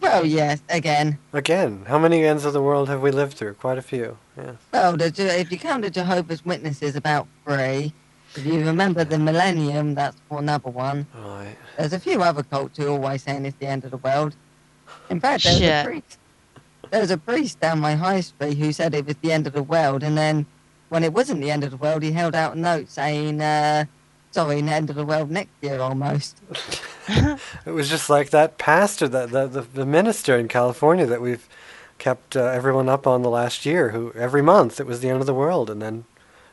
Well, 0.00 0.24
yes, 0.24 0.62
again. 0.68 1.18
Again, 1.32 1.86
how 1.88 1.98
many 1.98 2.24
ends 2.24 2.44
of 2.44 2.52
the 2.52 2.62
world 2.62 2.88
have 2.88 3.00
we 3.00 3.10
lived 3.10 3.32
through? 3.32 3.54
Quite 3.54 3.78
a 3.78 3.82
few. 3.82 4.18
Yeah. 4.36 4.52
Well, 4.72 5.00
if 5.00 5.50
you 5.50 5.58
count 5.58 5.82
the 5.82 5.90
Jehovah's 5.90 6.44
Witnesses, 6.44 6.94
about 6.94 7.26
three. 7.44 7.92
If 8.36 8.44
you 8.46 8.64
remember 8.64 9.04
the 9.04 9.18
Millennium, 9.18 9.94
that's 9.94 10.16
another 10.30 10.70
one. 10.70 11.06
Right. 11.14 11.56
There's 11.76 11.92
a 11.92 12.00
few 12.00 12.22
other 12.22 12.42
cults 12.42 12.78
who 12.78 12.86
are 12.86 12.90
always 12.90 13.22
saying 13.22 13.46
it's 13.46 13.56
the 13.58 13.66
end 13.66 13.84
of 13.84 13.90
the 13.92 13.96
world. 13.98 14.34
In 15.10 15.20
fact, 15.20 15.44
there's 15.44 15.56
a 15.56 15.60
Shit. 15.60 15.86
priest. 15.86 16.18
There's 16.90 17.10
a 17.10 17.18
priest 17.18 17.60
down 17.60 17.80
my 17.80 17.94
high 17.94 18.20
street 18.20 18.58
who 18.58 18.72
said 18.72 18.94
it 18.94 19.06
was 19.06 19.16
the 19.22 19.32
end 19.32 19.46
of 19.46 19.52
the 19.52 19.62
world, 19.62 20.02
and 20.02 20.16
then 20.16 20.46
when 20.88 21.04
it 21.04 21.12
wasn't 21.12 21.40
the 21.40 21.50
end 21.50 21.64
of 21.64 21.70
the 21.70 21.76
world, 21.76 22.02
he 22.02 22.12
held 22.12 22.34
out 22.34 22.56
a 22.56 22.58
note 22.58 22.90
saying, 22.90 23.40
uh, 23.40 23.84
"Sorry, 24.30 24.60
the 24.60 24.70
end 24.72 24.90
of 24.90 24.96
the 24.96 25.04
world 25.04 25.30
next 25.30 25.52
year 25.60 25.80
almost." 25.80 26.36
It 27.66 27.72
was 27.72 27.90
just 27.90 28.08
like 28.08 28.30
that 28.30 28.56
pastor, 28.56 29.06
that 29.08 29.30
the, 29.30 29.46
the, 29.46 29.60
the 29.62 29.86
minister 29.86 30.38
in 30.38 30.48
California 30.48 31.04
that 31.04 31.20
we've 31.20 31.46
kept 31.98 32.34
uh, 32.36 32.44
everyone 32.44 32.88
up 32.88 33.06
on 33.06 33.22
the 33.22 33.28
last 33.30 33.66
year, 33.66 33.90
who 33.90 34.12
every 34.14 34.40
month 34.42 34.80
it 34.80 34.86
was 34.86 35.00
the 35.00 35.10
end 35.10 35.20
of 35.20 35.26
the 35.26 35.34
world, 35.34 35.68
and 35.68 35.82
then 35.82 36.04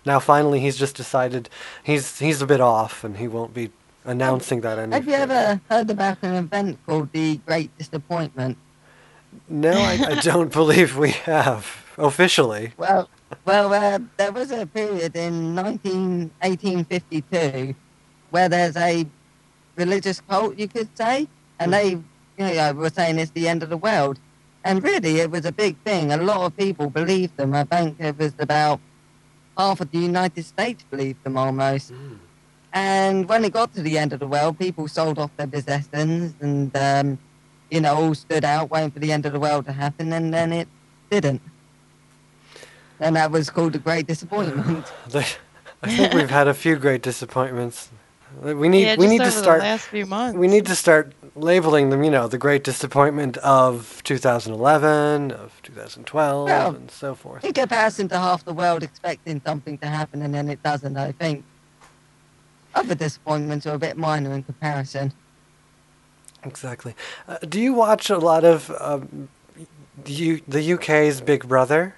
now 0.05 0.19
finally 0.19 0.59
he's 0.59 0.77
just 0.77 0.95
decided 0.95 1.49
he's 1.83 2.19
he's 2.19 2.41
a 2.41 2.47
bit 2.47 2.61
off 2.61 3.03
and 3.03 3.17
he 3.17 3.27
won't 3.27 3.53
be 3.53 3.71
announcing 4.05 4.61
that 4.61 4.79
any 4.79 4.93
Have 4.93 5.07
you 5.07 5.13
ever 5.13 5.61
heard 5.69 5.89
about 5.89 6.17
an 6.23 6.35
event 6.35 6.79
called 6.85 7.11
the 7.11 7.37
Great 7.45 7.75
Disappointment? 7.77 8.57
No, 9.47 9.71
I, 9.71 10.05
I 10.09 10.15
don't 10.21 10.51
believe 10.51 10.97
we 10.97 11.11
have 11.11 11.81
officially. 11.97 12.73
Well, 12.77 13.09
well, 13.45 13.73
uh, 13.73 13.99
there 14.17 14.31
was 14.31 14.51
a 14.51 14.65
period 14.65 15.15
in 15.15 15.55
19, 15.55 16.31
1852 16.41 17.75
where 18.29 18.49
there's 18.49 18.75
a 18.75 19.05
religious 19.75 20.21
cult, 20.21 20.57
you 20.57 20.67
could 20.67 20.89
say, 20.97 21.27
and 21.59 21.73
they, 21.73 21.89
you 21.91 22.03
know, 22.37 22.73
were 22.73 22.89
saying 22.89 23.19
it's 23.19 23.31
the 23.31 23.47
end 23.47 23.63
of 23.63 23.69
the 23.69 23.77
world. 23.77 24.19
And 24.63 24.83
really, 24.83 25.19
it 25.19 25.31
was 25.31 25.45
a 25.45 25.51
big 25.51 25.77
thing. 25.79 26.11
A 26.11 26.17
lot 26.17 26.41
of 26.45 26.55
people 26.55 26.89
believed 26.89 27.37
them. 27.37 27.53
I 27.53 27.63
think 27.63 27.99
it 27.99 28.17
was 28.17 28.33
about 28.39 28.79
half 29.61 29.79
of 29.79 29.91
the 29.91 29.99
United 29.99 30.43
States 30.43 30.83
believed 30.89 31.23
them 31.23 31.37
almost. 31.37 31.93
And 32.73 33.27
when 33.29 33.43
it 33.45 33.53
got 33.53 33.73
to 33.75 33.81
the 33.81 33.97
end 33.97 34.11
of 34.13 34.19
the 34.19 34.27
world, 34.27 34.57
people 34.57 34.87
sold 34.87 35.19
off 35.19 35.31
their 35.37 35.47
possessions 35.47 36.33
and, 36.39 36.75
um, 36.75 37.07
you 37.69 37.81
know, 37.81 37.93
all 37.95 38.15
stood 38.15 38.45
out 38.53 38.71
waiting 38.71 38.91
for 38.91 38.99
the 38.99 39.11
end 39.11 39.25
of 39.25 39.33
the 39.33 39.39
world 39.39 39.65
to 39.65 39.73
happen, 39.73 40.13
and 40.13 40.33
then 40.33 40.51
it 40.53 40.67
didn't. 41.09 41.41
And 42.99 43.15
that 43.15 43.29
was 43.31 43.49
called 43.49 43.75
a 43.75 43.79
Great 43.79 44.07
Disappointment. 44.07 44.85
I 45.83 45.89
think 45.95 46.13
we've 46.13 46.29
had 46.29 46.47
a 46.47 46.53
few 46.53 46.75
great 46.75 47.01
disappointments. 47.01 47.89
We 48.39 48.69
need 48.69 48.85
Yeah, 48.85 48.95
we 48.95 49.05
just 49.05 49.09
need 49.09 49.17
to 49.19 49.23
over 49.25 49.31
the 49.35 49.41
start 49.43 49.59
last 49.61 49.87
few 49.87 50.05
months. 50.05 50.37
we 50.37 50.47
need 50.47 50.65
to 50.67 50.75
start 50.75 51.13
labeling 51.35 51.89
them. 51.89 52.03
You 52.03 52.11
know, 52.11 52.27
the 52.27 52.37
great 52.37 52.63
disappointment 52.63 53.37
of 53.37 54.01
2011, 54.03 55.31
of 55.31 55.61
2012, 55.63 56.45
Well, 56.47 56.75
and 56.75 56.89
so 56.91 57.13
forth. 57.15 57.43
In 57.43 57.53
comparison 57.53 58.07
to 58.09 58.17
half 58.17 58.43
the 58.45 58.53
world 58.53 58.83
expecting 58.83 59.41
something 59.45 59.77
to 59.79 59.87
happen 59.87 60.21
and 60.21 60.33
then 60.33 60.49
it 60.49 60.61
doesn't, 60.63 60.97
I 60.97 61.11
think 61.11 61.43
other 62.73 62.95
disappointments 62.95 63.65
are 63.67 63.75
a 63.75 63.79
bit 63.79 63.97
minor 63.97 64.33
in 64.33 64.43
comparison. 64.43 65.11
Exactly. 66.43 66.95
Uh, 67.27 67.37
do 67.47 67.59
you 67.59 67.73
watch 67.73 68.09
a 68.09 68.17
lot 68.17 68.43
of 68.43 68.71
um, 68.79 69.29
U- 70.05 70.41
the 70.47 70.73
UK's 70.73 71.21
Big 71.21 71.47
Brother? 71.47 71.95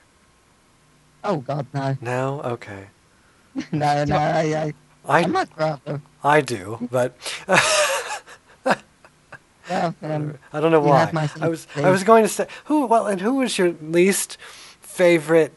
Oh 1.23 1.37
God, 1.37 1.65
no, 1.73 1.97
No. 2.01 2.41
Okay. 2.43 2.87
no, 3.71 4.03
no. 4.03 4.15
I, 4.17 4.41
I, 4.41 4.73
I 5.07 5.21
I'm 5.21 5.31
not 5.31 5.49
rather. 5.57 6.01
I 6.23 6.41
do, 6.41 6.87
but 6.91 7.15
Well, 9.69 9.95
um, 10.01 10.37
I 10.51 10.59
don't 10.59 10.71
know 10.71 10.81
why. 10.81 11.09
I 11.39 11.47
was. 11.47 11.67
I 11.77 11.89
was 11.89 12.03
going 12.03 12.23
to 12.23 12.29
say 12.29 12.47
who 12.65 12.85
well 12.85 13.07
and 13.07 13.21
who 13.21 13.35
was 13.35 13.57
your 13.57 13.71
least 13.81 14.37
favorite 14.81 15.53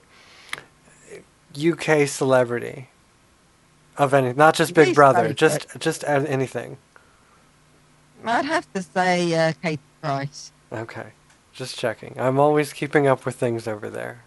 UK 1.59 2.07
celebrity 2.07 2.89
of 3.99 4.15
any 4.15 4.33
not 4.33 4.55
just 4.55 4.75
Big 4.75 4.89
Least 4.89 4.95
Brother, 4.97 5.21
favorite. 5.21 5.37
just 5.37 5.67
just 5.81 6.05
anything. 6.07 6.79
I'd 8.25 8.45
have 8.45 8.73
to 8.75 8.83
say 8.83 9.35
uh, 9.35 9.53
Kate 9.61 9.81
Price. 10.01 10.53
Okay. 10.73 11.07
Just 11.53 11.77
checking. 11.79 12.15
I'm 12.19 12.39
always 12.39 12.73
keeping 12.73 13.07
up 13.07 13.25
with 13.27 13.35
things 13.37 13.67
over 13.67 13.91
there. 13.91 14.23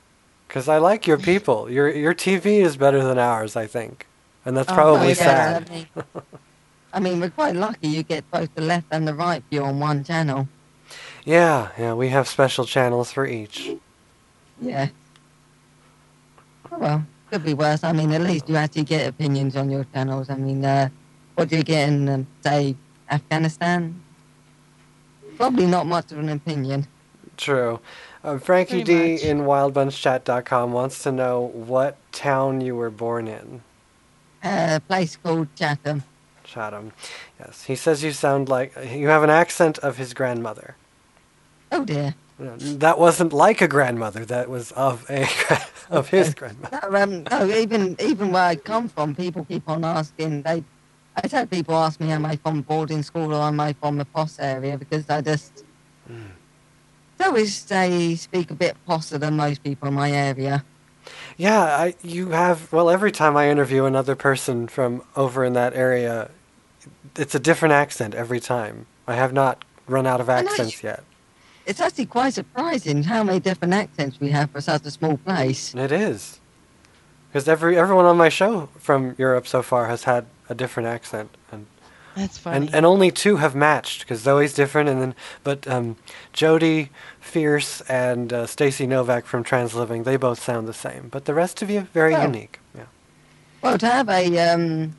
Cuz 0.50 0.68
I 0.68 0.78
like 0.78 1.08
your 1.08 1.18
people. 1.32 1.70
Your 1.70 1.90
your 1.90 2.14
TV 2.14 2.60
is 2.62 2.76
better 2.76 3.02
than 3.02 3.18
ours, 3.18 3.56
I 3.56 3.66
think. 3.66 4.08
And 4.46 4.58
that's 4.58 4.72
Oh, 4.72 4.76
probably 4.76 5.14
yeah, 5.14 5.14
sad. 5.14 5.88
I 6.94 7.00
mean, 7.00 7.20
we're 7.20 7.30
quite 7.32 7.56
lucky 7.56 7.90
you 7.90 8.04
get 8.04 8.30
both 8.32 8.54
the 8.56 8.62
left 8.64 8.88
and 8.92 9.08
the 9.08 9.14
right 9.16 9.44
view 9.52 9.64
on 9.64 9.80
one 9.80 10.04
channel. 10.04 10.50
Yeah, 11.26 11.70
yeah, 11.78 11.94
we 11.94 12.10
have 12.10 12.28
special 12.28 12.66
channels 12.66 13.12
for 13.12 13.26
each. 13.28 13.76
Yeah. 14.62 14.90
Oh, 16.72 16.80
well, 16.80 17.08
could 17.32 17.44
be 17.44 17.54
worse. 17.56 17.84
I 17.84 17.94
mean, 17.94 18.12
at 18.14 18.22
least 18.22 18.50
you 18.50 18.56
actually 18.58 18.86
get 18.86 19.08
opinions 19.08 19.56
on 19.56 19.70
your 19.70 19.86
channels. 19.86 20.30
I 20.30 20.36
mean, 20.38 20.66
uh, 20.66 20.90
what 21.36 21.50
do 21.50 21.58
you 21.58 21.64
get 21.64 21.90
in, 21.90 22.10
um, 22.10 22.28
say, 22.44 22.76
Afghanistan? 23.10 24.04
Probably 25.38 25.68
not 25.68 25.88
much 25.88 26.12
of 26.12 26.20
an 26.20 26.30
opinion. 26.30 26.88
True. 27.38 27.82
Uh, 28.24 28.38
Frankie 28.40 28.84
Pretty 28.84 29.18
D 29.18 29.22
in 29.22 29.40
wildbunchchat.com 29.42 30.74
wants 30.74 31.04
to 31.04 31.12
know 31.12 31.42
what 31.54 31.98
town 32.12 32.62
you 32.62 32.76
were 32.76 32.92
born 32.92 33.28
in. 33.28 33.64
A 34.44 34.82
place 34.88 35.18
called 35.18 35.48
Chatham. 35.56 36.04
Chatham. 36.44 36.92
Yes. 37.40 37.64
He 37.64 37.76
says 37.76 38.04
you 38.04 38.12
sound 38.12 38.50
like 38.50 38.74
you 38.76 39.08
have 39.08 39.24
an 39.24 39.30
accent 39.30 39.78
of 39.80 39.98
his 39.98 40.14
grandmother. 40.14 40.76
Oh 41.72 41.86
dear. 41.86 42.16
That 42.40 42.98
wasn't 42.98 43.34
like 43.34 43.60
a 43.60 43.68
grandmother. 43.68 44.24
That 44.24 44.50
was 44.50 44.72
of 44.72 45.06
a 45.10 45.28
of 45.90 46.08
his 46.10 46.34
grandmother. 46.34 46.80
No, 46.90 46.98
um, 46.98 47.24
no, 47.30 47.54
even 47.54 47.98
even 48.00 48.32
where 48.32 48.44
I 48.44 48.56
come 48.56 48.88
from, 48.88 49.14
people 49.14 49.44
keep 49.44 49.68
on 49.68 49.84
asking. 49.84 50.44
They, 50.44 50.64
I 51.18 51.28
had 51.28 51.52
people 51.52 51.76
ask 51.76 52.00
me, 52.00 52.12
am 52.12 52.26
I 52.26 52.38
from 52.38 52.62
boarding 52.62 53.04
school 53.04 53.34
or 53.34 53.42
am 53.42 53.60
I 53.60 53.74
from 53.74 53.98
the 53.98 54.06
posh 54.06 54.40
area? 54.40 54.78
Because 54.78 55.10
I 55.10 55.20
just, 55.20 55.66
I 57.20 57.26
always 57.26 57.56
say 57.58 58.16
speak 58.16 58.52
a 58.52 58.56
bit 58.56 58.78
posher 58.88 59.20
than 59.20 59.36
most 59.36 59.62
people 59.62 59.90
in 59.90 59.96
my 59.96 60.10
area. 60.10 60.64
Yeah, 61.40 61.62
I 61.64 61.96
you 62.04 62.32
have 62.32 62.72
well 62.74 62.90
every 62.90 63.14
time 63.14 63.38
I 63.38 63.50
interview 63.50 63.86
another 63.86 64.14
person 64.14 64.68
from 64.68 65.02
over 65.16 65.46
in 65.46 65.54
that 65.54 65.74
area, 65.74 66.32
it's 67.16 67.34
a 67.34 67.40
different 67.40 67.72
accent 67.72 68.14
every 68.14 68.42
time. 68.42 68.88
I 69.08 69.16
have 69.16 69.32
not 69.32 69.64
run 69.88 70.06
out 70.06 70.20
of 70.20 70.28
accents 70.30 70.84
yet. 70.84 71.02
It's 71.66 71.80
actually 71.80 72.08
quite 72.08 72.34
surprising 72.34 73.04
how 73.04 73.24
many 73.24 73.40
different 73.40 73.74
accents 73.74 74.20
we 74.20 74.32
have 74.32 74.52
for 74.52 74.60
such 74.60 74.86
a 74.86 74.92
small 74.92 75.16
place. 75.16 75.74
It 75.74 75.94
is. 75.94 76.42
Because 77.30 77.48
every 77.48 77.78
everyone 77.78 78.04
on 78.06 78.18
my 78.18 78.28
show 78.28 78.68
from 78.78 79.16
Europe 79.18 79.48
so 79.48 79.62
far 79.64 79.88
has 79.88 80.04
had 80.04 80.26
a 80.50 80.56
different 80.56 80.88
accent, 80.88 81.30
and 81.54 81.68
That's 82.16 82.38
funny. 82.38 82.58
and, 82.58 82.76
and 82.76 82.86
only 82.86 83.12
two 83.12 83.38
have 83.38 83.56
matched. 83.56 84.02
Because 84.02 84.20
Zoe's 84.20 84.54
different, 84.54 84.90
and 84.90 85.02
then 85.02 85.16
but 85.46 85.66
um, 85.70 85.96
Jody 86.34 86.90
Fierce 87.30 87.82
and 87.82 88.34
uh, 88.34 88.46
Stacy 88.48 88.88
Novak 88.88 89.26
from 89.26 89.44
Transliving 89.44 90.04
they 90.04 90.18
both 90.18 90.42
sound 90.42 90.68
the 90.68 90.74
same. 90.74 91.08
But 91.10 91.26
the 91.26 91.34
rest 91.34 91.62
of 91.62 91.70
you 91.70 91.82
very 91.94 92.16
Oh. 92.16 92.24
unique. 92.24 92.60
Yeah. 92.76 92.84
Well, 93.62 93.78
to 93.78 93.88
have 93.88 94.10
a 94.10 94.38
um, 94.40 94.96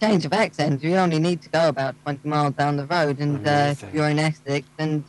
change 0.00 0.24
of 0.26 0.32
accent, 0.32 0.82
you 0.82 0.96
only 0.96 1.18
need 1.18 1.42
to 1.42 1.48
go 1.48 1.68
about 1.68 1.94
20 2.02 2.28
miles 2.28 2.54
down 2.54 2.76
the 2.76 2.86
road, 2.86 3.18
and 3.20 3.46
uh, 3.46 3.74
you're 3.92 4.08
in 4.08 4.18
Essex, 4.18 4.66
and 4.78 5.04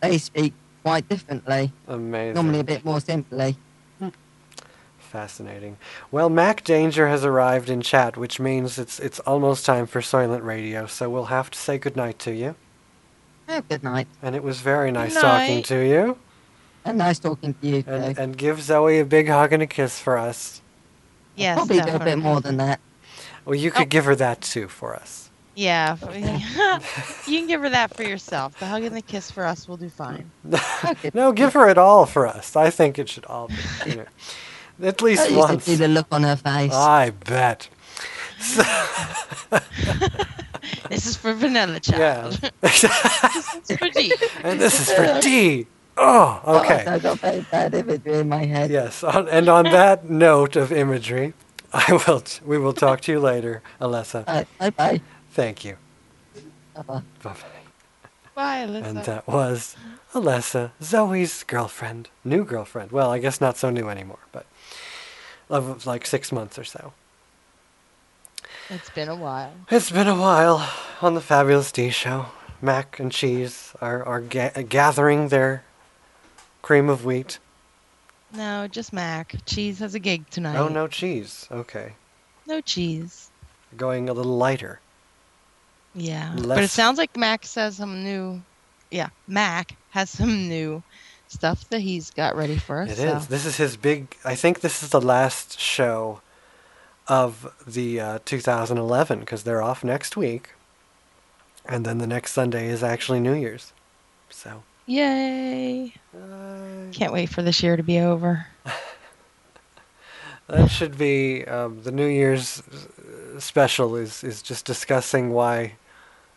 they 0.00 0.16
speak 0.18 0.54
quite 0.82 1.08
differently. 1.08 1.72
Amazing. 1.88 2.34
Normally 2.34 2.60
a 2.60 2.64
bit 2.64 2.84
more 2.84 3.00
simply. 3.00 3.56
Fascinating. 4.98 5.76
Well, 6.12 6.30
Mac 6.30 6.62
Danger 6.62 7.08
has 7.08 7.24
arrived 7.24 7.68
in 7.68 7.80
chat, 7.80 8.16
which 8.16 8.38
means 8.38 8.78
it's 8.78 9.00
it's 9.00 9.18
almost 9.20 9.66
time 9.66 9.86
for 9.86 10.00
Soylent 10.00 10.44
Radio. 10.44 10.86
So 10.86 11.10
we'll 11.10 11.24
have 11.24 11.50
to 11.50 11.58
say 11.58 11.78
goodnight 11.78 12.20
to 12.20 12.32
you. 12.32 12.54
Oh, 13.52 13.60
good 13.68 13.82
night. 13.82 14.06
And 14.22 14.36
it 14.36 14.44
was 14.44 14.60
very 14.60 14.92
nice 14.92 15.14
Good 15.14 15.22
talking 15.22 15.62
to 15.64 15.84
you. 15.84 16.16
And 16.84 16.98
nice 16.98 17.18
talking 17.18 17.54
to 17.54 17.66
you, 17.66 17.82
too. 17.82 17.90
And, 17.90 18.18
and 18.18 18.38
give 18.38 18.62
Zoe 18.62 19.00
a 19.00 19.04
big 19.04 19.28
hug 19.28 19.52
and 19.52 19.60
a 19.62 19.66
kiss 19.66 19.98
for 19.98 20.16
us. 20.16 20.62
Yes, 21.34 21.56
Probably 21.56 21.80
do 21.80 21.90
a 21.90 21.98
bit 21.98 22.18
more 22.18 22.40
than 22.40 22.58
that. 22.58 22.78
Well, 23.44 23.56
you 23.56 23.72
could 23.72 23.82
oh. 23.82 23.86
give 23.86 24.04
her 24.04 24.14
that 24.14 24.40
too 24.40 24.68
for 24.68 24.94
us. 24.94 25.30
Yeah, 25.56 25.96
you 27.26 27.38
can 27.38 27.48
give 27.48 27.60
her 27.62 27.70
that 27.70 27.94
for 27.96 28.04
yourself. 28.04 28.58
The 28.60 28.66
hug 28.66 28.84
and 28.84 28.96
the 28.96 29.02
kiss 29.02 29.30
for 29.30 29.44
us 29.44 29.66
will 29.66 29.76
do 29.76 29.88
fine. 29.88 30.30
no, 31.14 31.32
give 31.32 31.54
her 31.54 31.68
it 31.68 31.76
all 31.76 32.06
for 32.06 32.26
us. 32.26 32.54
I 32.54 32.70
think 32.70 32.98
it 32.98 33.08
should 33.08 33.24
all 33.24 33.48
be. 33.48 33.54
You 33.86 33.96
know, 33.96 34.06
at 34.82 35.02
least 35.02 35.22
That 35.22 35.32
used 35.32 35.48
to 35.48 35.52
once. 35.52 35.66
be 35.66 35.74
the 35.74 35.88
look 35.88 36.06
on 36.12 36.22
her 36.22 36.36
face. 36.36 36.72
I 36.72 37.10
bet. 37.10 37.68
So, 38.40 38.62
This 40.88 41.06
is 41.06 41.16
for 41.16 41.32
Vanilla 41.32 41.80
Child. 41.80 42.38
Yeah. 42.42 42.50
this 42.60 42.84
is 43.70 43.78
for 43.78 43.88
D. 43.88 44.12
and 44.42 44.60
this 44.60 44.80
is 44.80 44.92
for 44.92 45.20
D. 45.20 45.66
Oh, 45.96 46.40
oh 46.44 46.60
okay. 46.60 46.84
I 46.86 46.98
got 46.98 47.18
very 47.18 47.44
bad 47.50 47.74
imagery 47.74 48.20
in 48.20 48.28
my 48.28 48.44
head. 48.44 48.70
Yes, 48.70 49.04
on, 49.04 49.28
and 49.28 49.48
on 49.48 49.64
that 49.64 50.08
note 50.10 50.56
of 50.56 50.72
imagery, 50.72 51.34
I 51.72 52.00
will. 52.06 52.20
T- 52.20 52.40
we 52.44 52.58
will 52.58 52.72
talk 52.72 53.00
to 53.02 53.12
you 53.12 53.20
later, 53.20 53.62
Alessa. 53.80 54.24
Bye 54.24 54.46
bye. 54.58 54.70
bye. 54.70 55.00
Thank 55.32 55.64
you. 55.64 55.76
Bye-bye. 56.74 57.02
Bye. 57.22 57.34
Bye, 58.34 58.66
Alyssa. 58.66 58.84
And 58.84 58.98
that 59.04 59.28
was 59.28 59.76
Alessa, 60.14 60.72
Zoe's 60.82 61.44
girlfriend, 61.44 62.08
new 62.24 62.44
girlfriend. 62.44 62.90
Well, 62.90 63.10
I 63.10 63.18
guess 63.18 63.40
not 63.40 63.56
so 63.56 63.70
new 63.70 63.88
anymore, 63.88 64.18
but 64.32 64.46
love 65.48 65.68
of 65.68 65.86
like 65.86 66.06
six 66.06 66.32
months 66.32 66.58
or 66.58 66.64
so. 66.64 66.92
It's 68.70 68.90
been 68.90 69.08
a 69.08 69.16
while. 69.16 69.52
It's 69.70 69.90
been 69.90 70.06
a 70.08 70.14
while 70.14 70.68
on 71.02 71.14
the 71.14 71.20
Fabulous 71.20 71.72
D 71.72 71.90
Show. 71.90 72.26
Mac 72.62 73.00
and 73.00 73.10
Cheese 73.10 73.72
are 73.80 74.04
are 74.04 74.20
ga- 74.20 74.52
uh, 74.54 74.62
gathering 74.62 75.28
their 75.28 75.64
cream 76.62 76.88
of 76.88 77.04
wheat. 77.04 77.38
No, 78.32 78.68
just 78.68 78.92
Mac. 78.92 79.34
Cheese 79.46 79.80
has 79.80 79.94
a 79.94 79.98
gig 79.98 80.28
tonight. 80.30 80.56
Oh, 80.56 80.68
no 80.68 80.86
cheese. 80.86 81.48
Okay, 81.50 81.94
No 82.46 82.60
cheese. 82.60 83.30
going 83.76 84.08
a 84.08 84.12
little 84.12 84.36
lighter. 84.36 84.78
Yeah. 85.94 86.36
But 86.36 86.62
it 86.62 86.70
sounds 86.70 86.98
like 86.98 87.16
Mac 87.16 87.44
says 87.44 87.76
some 87.76 88.04
new. 88.04 88.40
Yeah, 88.90 89.08
Mac 89.26 89.74
has 89.90 90.10
some 90.10 90.48
new 90.48 90.82
stuff 91.26 91.68
that 91.70 91.80
he's 91.80 92.10
got 92.10 92.36
ready 92.36 92.56
for 92.56 92.82
us. 92.82 92.90
It 92.90 92.98
is. 93.00 93.22
so- 93.24 93.28
This 93.28 93.46
is 93.46 93.56
his 93.56 93.76
big. 93.76 94.16
I 94.24 94.36
think 94.36 94.60
this 94.60 94.82
is 94.84 94.90
the 94.90 95.00
last 95.00 95.58
show 95.58 96.20
of 97.10 97.52
the 97.66 98.00
uh, 98.00 98.18
2011 98.24 99.20
because 99.20 99.42
they're 99.42 99.60
off 99.60 99.82
next 99.82 100.16
week, 100.16 100.50
and 101.66 101.84
then 101.84 101.98
the 101.98 102.06
next 102.06 102.32
Sunday 102.32 102.68
is 102.68 102.82
actually 102.82 103.18
New 103.20 103.34
Year's. 103.34 103.72
So 104.30 104.62
Yay. 104.86 105.92
Can't 106.92 107.12
wait 107.12 107.28
for 107.28 107.42
this 107.42 107.62
year 107.62 107.76
to 107.76 107.82
be 107.82 107.98
over. 107.98 108.46
that 110.46 110.70
should 110.70 110.96
be 110.96 111.44
um, 111.44 111.82
the 111.82 111.92
New 111.92 112.06
Year's 112.06 112.62
uh, 112.62 113.40
special. 113.40 113.96
Is 113.96 114.22
is 114.22 114.40
just 114.40 114.64
discussing 114.64 115.30
why 115.32 115.74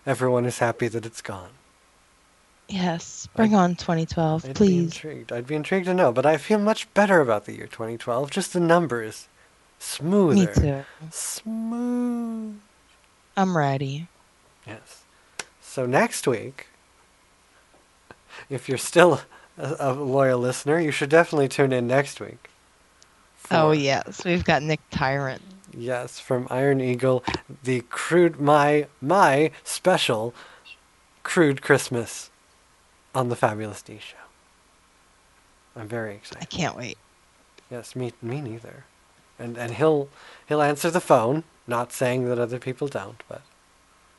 everyone 0.05 0.45
is 0.45 0.57
happy 0.57 0.87
that 0.87 1.05
it's 1.05 1.21
gone. 1.21 1.49
Yes. 2.67 3.27
Bring 3.35 3.53
on 3.53 3.75
2012, 3.75 4.45
I'd 4.45 4.47
be 4.47 4.53
please. 4.53 4.83
intrigued. 4.85 5.31
I'd 5.31 5.45
be 5.45 5.55
intrigued 5.55 5.85
to 5.85 5.93
know, 5.93 6.11
but 6.11 6.25
I 6.25 6.37
feel 6.37 6.59
much 6.59 6.91
better 6.93 7.19
about 7.19 7.45
the 7.45 7.53
year 7.55 7.67
2012. 7.67 8.31
Just 8.31 8.53
the 8.53 8.59
numbers, 8.59 9.27
smoother. 9.83 10.35
Me 10.35 10.47
too. 10.47 10.85
Smooth. 11.11 12.59
I'm 13.35 13.57
ready. 13.57 14.07
Yes. 14.65 15.03
So 15.61 15.85
next 15.85 16.27
week, 16.27 16.67
if 18.49 18.69
you're 18.69 18.77
still 18.77 19.21
a, 19.57 19.75
a 19.79 19.93
loyal 19.93 20.39
listener, 20.39 20.79
you 20.79 20.91
should 20.91 21.09
definitely 21.09 21.47
tune 21.47 21.73
in 21.73 21.87
next 21.87 22.19
week. 22.19 22.49
Oh, 23.51 23.71
yes. 23.71 24.23
We've 24.23 24.45
got 24.45 24.63
Nick 24.63 24.79
Tyrant. 24.89 25.41
Yes, 25.75 26.19
from 26.19 26.47
Iron 26.49 26.79
Eagle, 26.79 27.23
the 27.63 27.81
crude 27.89 28.39
my 28.39 28.87
my 29.01 29.49
special 29.63 30.33
crude 31.23 31.63
Christmas 31.63 32.29
on 33.15 33.29
the 33.29 33.35
Fabulous 33.35 33.81
D 33.81 33.97
Show. 33.99 34.17
I'm 35.75 35.87
very 35.87 36.13
excited. 36.13 36.43
I 36.43 36.45
can't 36.45 36.77
wait. 36.77 36.97
Yes, 37.71 37.95
me 37.95 38.13
me 38.21 38.39
neither. 38.39 38.85
And 39.39 39.57
and 39.57 39.73
he'll 39.75 40.09
he'll 40.47 40.61
answer 40.61 40.89
the 40.91 41.01
phone, 41.01 41.43
not 41.67 41.91
saying 41.91 42.27
that 42.29 42.39
other 42.39 42.59
people 42.59 42.87
don't, 42.87 43.21
but 43.27 43.41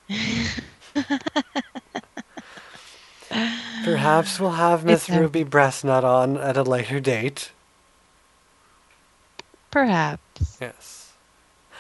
perhaps 3.85 4.39
we'll 4.41 4.53
have 4.53 4.85
Miss 4.85 5.09
a- 5.09 5.19
Ruby 5.21 5.45
Breastnut 5.45 6.05
on 6.05 6.37
at 6.37 6.57
a 6.57 6.63
later 6.63 7.01
date. 7.01 7.51
Perhaps. 9.71 10.59
Yes. 10.61 11.13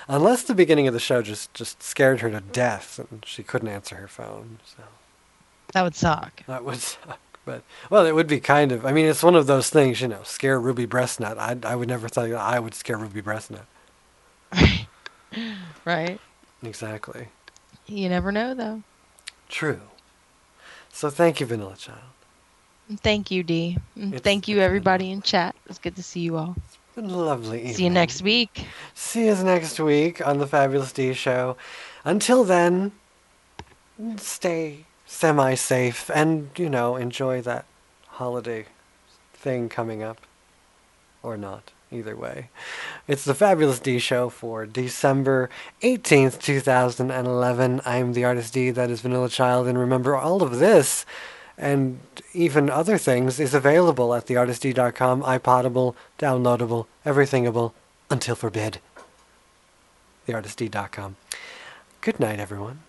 Unless 0.08 0.42
the 0.44 0.54
beginning 0.54 0.86
of 0.88 0.94
the 0.94 1.00
show 1.00 1.22
just 1.22 1.52
just 1.54 1.82
scared 1.82 2.20
her 2.20 2.30
to 2.30 2.40
death 2.40 2.98
and 2.98 3.24
she 3.26 3.42
couldn't 3.42 3.68
answer 3.68 3.96
her 3.96 4.08
phone. 4.08 4.58
So 4.64 4.82
That 5.72 5.82
would 5.82 5.94
suck. 5.94 6.42
that 6.46 6.64
would 6.64 6.76
suck. 6.80 7.18
But 7.44 7.62
well, 7.90 8.06
it 8.06 8.14
would 8.14 8.26
be 8.26 8.40
kind 8.40 8.72
of. 8.72 8.86
I 8.86 8.92
mean, 8.92 9.06
it's 9.06 9.22
one 9.22 9.34
of 9.34 9.46
those 9.46 9.70
things, 9.70 10.00
you 10.00 10.08
know. 10.08 10.20
Scare 10.24 10.58
Ruby 10.58 10.86
Breastnut. 10.86 11.38
I 11.38 11.56
I 11.68 11.76
would 11.76 11.88
never 11.88 12.08
thought 12.08 12.30
I 12.32 12.58
would 12.58 12.74
scare 12.74 12.96
Ruby 12.96 13.22
Breastnut. 13.22 13.66
Right? 15.84 16.20
Exactly. 16.62 17.28
You 17.86 18.08
never 18.08 18.32
know, 18.32 18.54
though. 18.54 18.82
True. 19.48 19.80
So 20.92 21.10
thank 21.10 21.40
you, 21.40 21.46
Vanilla 21.46 21.76
Child. 21.76 21.98
Thank 23.02 23.30
you, 23.30 23.42
D. 23.42 23.78
It's- 23.96 24.20
thank 24.20 24.46
you, 24.48 24.60
everybody 24.60 25.10
in 25.10 25.22
chat. 25.22 25.54
It's 25.68 25.78
good 25.78 25.96
to 25.96 26.02
see 26.02 26.20
you 26.20 26.36
all. 26.36 26.56
Been 26.94 27.08
lovely 27.08 27.58
evening. 27.58 27.74
See 27.74 27.84
you 27.84 27.90
next 27.90 28.22
week. 28.22 28.66
See 28.94 29.26
you 29.26 29.34
next 29.42 29.80
week 29.80 30.24
on 30.24 30.38
the 30.38 30.46
Fabulous 30.46 30.92
D 30.92 31.12
Show. 31.12 31.56
Until 32.04 32.44
then, 32.44 32.92
stay 34.16 34.84
semi 35.14 35.54
safe 35.54 36.10
and, 36.14 36.50
you 36.56 36.68
know, 36.68 36.96
enjoy 36.96 37.40
that 37.42 37.64
holiday 38.08 38.66
thing 39.32 39.68
coming 39.68 40.02
up. 40.02 40.20
Or 41.22 41.36
not. 41.36 41.70
Either 41.90 42.16
way. 42.16 42.48
It's 43.06 43.24
the 43.24 43.34
Fabulous 43.34 43.78
D 43.78 44.00
Show 44.00 44.28
for 44.28 44.66
December 44.66 45.48
18th, 45.82 46.40
2011. 46.40 47.80
I'm 47.84 48.14
the 48.14 48.24
artist 48.24 48.52
D, 48.52 48.70
that 48.70 48.90
is 48.90 49.00
Vanilla 49.00 49.28
Child, 49.28 49.68
and 49.68 49.78
remember 49.78 50.16
all 50.16 50.42
of 50.42 50.58
this 50.58 51.06
and 51.56 52.00
even 52.32 52.68
other 52.68 52.98
things 52.98 53.38
is 53.38 53.54
available 53.54 54.12
at 54.14 54.26
theartistd.com, 54.26 55.22
iPodable, 55.22 55.94
downloadable, 56.18 56.86
everythingable, 57.06 57.72
until 58.10 58.34
forbid. 58.34 58.80
Theartistd.com. 60.26 61.16
Good 62.00 62.18
night, 62.18 62.40
everyone. 62.40 62.80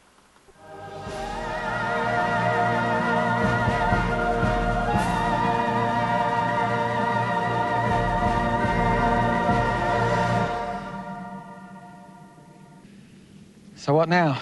So 13.85 13.93
what 13.93 14.09
now? 14.09 14.41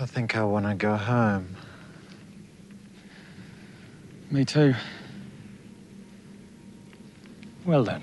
I 0.00 0.06
think 0.06 0.36
I 0.36 0.42
want 0.42 0.66
to 0.66 0.74
go 0.74 0.96
home. 0.96 1.54
Me 4.28 4.44
too. 4.44 4.74
Well 7.64 7.84
then, 7.84 8.02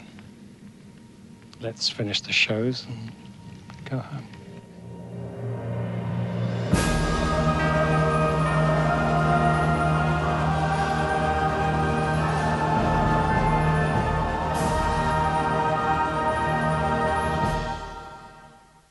let's 1.60 1.90
finish 1.90 2.22
the 2.22 2.32
shows 2.32 2.86
and 2.86 3.12
go 3.84 3.98
home. 3.98 4.35